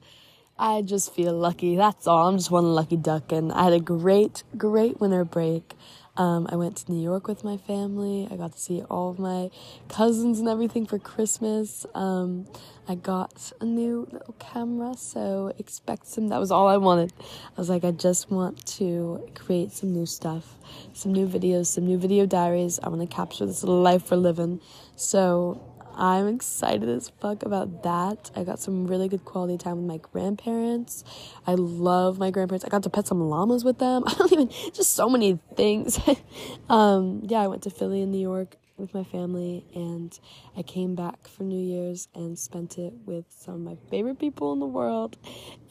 I 0.58 0.82
just 0.82 1.14
feel 1.14 1.32
lucky. 1.32 1.76
That's 1.76 2.06
all. 2.06 2.28
I'm 2.28 2.36
just 2.36 2.50
one 2.50 2.74
lucky 2.74 2.96
duck, 2.96 3.32
and 3.32 3.52
I 3.52 3.64
had 3.64 3.72
a 3.72 3.80
great, 3.80 4.44
great 4.56 5.00
winter 5.00 5.24
break. 5.24 5.74
Um, 6.14 6.46
I 6.50 6.56
went 6.56 6.76
to 6.76 6.92
New 6.92 7.02
York 7.02 7.26
with 7.26 7.42
my 7.42 7.56
family. 7.56 8.28
I 8.30 8.36
got 8.36 8.52
to 8.52 8.58
see 8.58 8.82
all 8.82 9.10
of 9.10 9.18
my 9.18 9.50
cousins 9.88 10.40
and 10.40 10.48
everything 10.48 10.84
for 10.84 10.98
Christmas. 10.98 11.86
Um, 11.94 12.46
I 12.86 12.96
got 12.96 13.50
a 13.62 13.64
new 13.64 14.06
little 14.12 14.34
camera, 14.38 14.94
so 14.94 15.54
expect 15.58 16.06
some. 16.06 16.28
That 16.28 16.38
was 16.38 16.50
all 16.50 16.68
I 16.68 16.76
wanted. 16.76 17.14
I 17.20 17.58
was 17.58 17.70
like, 17.70 17.82
I 17.82 17.92
just 17.92 18.30
want 18.30 18.64
to 18.76 19.26
create 19.34 19.72
some 19.72 19.94
new 19.94 20.04
stuff, 20.04 20.58
some 20.92 21.12
new 21.12 21.26
videos, 21.26 21.68
some 21.68 21.86
new 21.86 21.96
video 21.96 22.26
diaries. 22.26 22.78
I 22.82 22.90
want 22.90 23.00
to 23.00 23.06
capture 23.16 23.46
this 23.46 23.62
little 23.62 23.80
life 23.80 24.10
we're 24.10 24.18
living. 24.18 24.60
So 24.96 25.62
I'm 25.94 26.26
excited 26.28 26.88
as 26.88 27.10
fuck 27.20 27.42
about 27.44 27.82
that. 27.82 28.30
I 28.34 28.44
got 28.44 28.58
some 28.58 28.86
really 28.86 29.08
good 29.08 29.24
quality 29.24 29.58
time 29.58 29.76
with 29.76 29.86
my 29.86 29.98
grandparents. 29.98 31.04
I 31.46 31.54
love 31.54 32.18
my 32.18 32.30
grandparents. 32.30 32.64
I 32.64 32.68
got 32.68 32.82
to 32.84 32.90
pet 32.90 33.06
some 33.06 33.20
llamas 33.20 33.64
with 33.64 33.78
them. 33.78 34.04
I 34.06 34.14
don't 34.14 34.32
even, 34.32 34.48
just 34.72 34.94
so 34.94 35.08
many 35.08 35.38
things. 35.54 35.98
um, 36.68 37.22
yeah, 37.24 37.40
I 37.40 37.48
went 37.48 37.62
to 37.64 37.70
Philly 37.70 38.02
and 38.02 38.12
New 38.12 38.20
York 38.20 38.56
with 38.76 38.94
my 38.94 39.04
family 39.04 39.64
and 39.74 40.18
I 40.56 40.62
came 40.62 40.94
back 40.94 41.28
for 41.28 41.42
New 41.44 41.58
Year's 41.58 42.08
and 42.14 42.38
spent 42.38 42.78
it 42.78 42.92
with 43.04 43.24
some 43.28 43.54
of 43.54 43.60
my 43.60 43.76
favorite 43.90 44.18
people 44.18 44.52
in 44.52 44.60
the 44.60 44.66
world. 44.66 45.16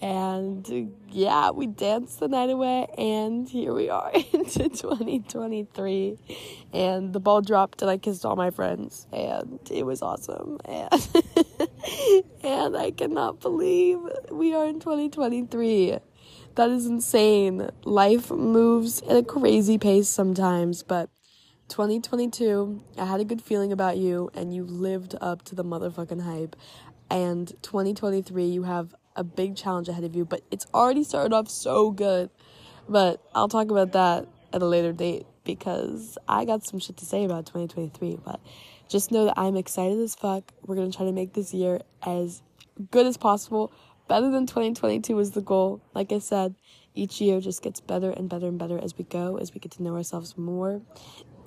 And 0.02 0.94
yeah, 1.10 1.52
we 1.52 1.68
danced 1.68 2.20
the 2.20 2.28
night 2.28 2.50
away 2.50 2.88
and 2.98 3.48
here 3.48 3.74
we 3.74 3.90
are 3.90 4.12
into 4.34 4.70
2023. 4.70 6.18
And 6.74 7.14
the 7.14 7.20
ball 7.20 7.42
dropped 7.42 7.82
and 7.82 7.92
I 7.92 7.98
kissed 7.98 8.26
all 8.26 8.36
my 8.36 8.50
friends 8.50 9.08
and 9.12 9.60
it 9.70 9.86
was 9.86 10.02
awesome. 10.02 10.60
And 10.68 11.12
and 12.44 12.78
I 12.78 12.92
cannot 12.92 13.40
believe 13.40 14.00
we 14.32 14.54
are 14.54 14.66
in 14.66 14.80
2023. 14.80 15.98
That 16.56 16.70
is 16.70 16.86
insane. 16.86 17.70
Life 17.84 18.30
moves 18.32 19.02
at 19.04 19.18
a 19.18 19.24
crazy 19.24 19.78
pace 19.78 20.10
sometimes, 20.10 20.84
but 20.84 21.10
2022, 21.72 22.84
I 22.98 23.06
had 23.06 23.22
a 23.22 23.24
good 23.24 23.42
feeling 23.42 23.72
about 23.72 23.96
you 23.96 24.30
and 24.34 24.54
you 24.54 24.66
lived 24.66 25.16
up 25.22 25.42
to 25.44 25.56
the 25.56 25.64
motherfucking 25.64 26.22
hype. 26.22 26.58
And 27.10 27.48
2023, 27.62 28.44
you 28.44 28.64
have 28.64 28.94
a 29.16 29.24
big 29.24 29.56
challenge 29.56 29.88
ahead 29.88 30.04
of 30.04 30.14
you, 30.14 30.26
but 30.26 30.42
it's 30.52 30.66
already 30.74 31.06
started 31.06 31.34
off 31.34 31.50
so 31.50 31.92
good. 31.92 32.30
But 32.90 33.22
I'll 33.34 33.48
talk 33.48 33.72
about 33.72 33.94
that 33.94 34.28
at 34.52 34.62
a 34.62 34.66
later 34.66 34.92
date 34.92 35.26
because 35.46 36.18
I 36.28 36.44
got 36.44 36.66
some 36.66 36.80
shit 36.80 36.98
to 36.98 37.06
say 37.06 37.24
about 37.24 37.46
2023. 37.46 38.20
But 38.22 38.42
just 38.90 39.10
know 39.10 39.24
that 39.26 39.36
I'm 39.38 39.56
excited 39.56 39.98
as 40.00 40.14
fuck. 40.14 40.52
We're 40.66 40.76
gonna 40.76 40.92
try 40.92 41.06
to 41.06 41.14
make 41.14 41.32
this 41.34 41.54
year 41.54 41.80
as 42.06 42.42
good 42.92 43.06
as 43.06 43.16
possible. 43.16 43.72
Better 44.10 44.30
than 44.30 44.46
2022 44.46 45.18
is 45.20 45.32
the 45.32 45.42
goal. 45.42 45.82
Like 45.94 46.12
I 46.12 46.20
said, 46.20 46.56
each 46.94 47.22
year 47.22 47.40
just 47.40 47.62
gets 47.62 47.80
better 47.80 48.12
and 48.12 48.30
better 48.30 48.48
and 48.48 48.60
better 48.60 48.78
as 48.78 48.98
we 48.98 49.06
go, 49.06 49.38
as 49.38 49.54
we 49.54 49.62
get 49.62 49.72
to 49.74 49.84
know 49.84 49.96
ourselves 49.96 50.38
more 50.38 50.82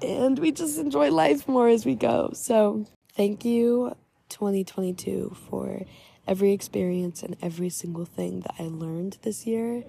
and 0.03 0.39
we 0.39 0.53
just 0.53 0.79
enjoy 0.79 1.11
life 1.11 1.49
more 1.49 1.69
as 1.69 1.85
we 1.85 1.95
go. 1.95 2.31
So, 2.35 2.87
thank 3.17 3.45
you, 3.45 3.97
2022, 4.29 5.37
for 5.49 5.83
every 6.27 6.53
experience 6.53 7.23
and 7.23 7.37
every 7.43 7.69
single 7.69 8.05
thing 8.05 8.41
that 8.41 8.55
I 8.59 8.65
learned 8.65 9.19
this 9.23 9.47
year. 9.47 9.85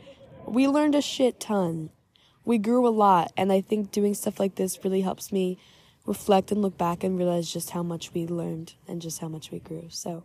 We 0.45 0.67
learned 0.67 0.95
a 0.95 1.01
shit 1.01 1.39
ton. 1.39 1.89
We 2.43 2.57
grew 2.57 2.87
a 2.87 2.89
lot, 2.89 3.31
and 3.35 3.51
I 3.51 3.61
think 3.61 3.91
doing 3.91 4.13
stuff 4.13 4.39
like 4.39 4.55
this 4.55 4.83
really 4.83 5.01
helps 5.01 5.31
me 5.31 5.57
reflect 6.05 6.51
and 6.51 6.61
look 6.61 6.77
back 6.77 7.03
and 7.03 7.17
realize 7.17 7.51
just 7.51 7.71
how 7.71 7.81
much 7.81 8.13
we 8.13 8.27
learned 8.27 8.75
and 8.87 9.01
just 9.01 9.19
how 9.19 9.27
much 9.27 9.49
we 9.49 9.59
grew. 9.59 9.87
So, 9.89 10.23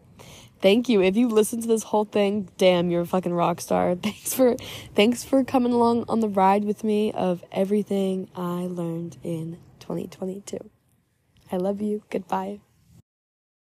thank 0.60 0.90
you. 0.90 1.00
If 1.00 1.16
you 1.16 1.28
listened 1.28 1.62
to 1.62 1.68
this 1.68 1.84
whole 1.84 2.04
thing, 2.04 2.50
damn, 2.58 2.90
you're 2.90 3.02
a 3.02 3.06
fucking 3.06 3.32
rock 3.32 3.62
star. 3.62 3.94
Thanks 4.02 4.34
for 4.34 4.56
thanks 4.94 5.24
for 5.24 5.42
coming 5.42 5.72
along 5.72 6.04
on 6.08 6.20
the 6.20 6.28
ride 6.28 6.64
with 6.64 6.84
me 6.84 7.12
of 7.12 7.42
everything 7.50 8.28
I 8.36 8.66
learned 8.66 9.16
in 9.22 9.58
2022. 9.90 10.58
I 11.50 11.56
love 11.56 11.82
you. 11.82 12.02
Goodbye. 12.10 12.60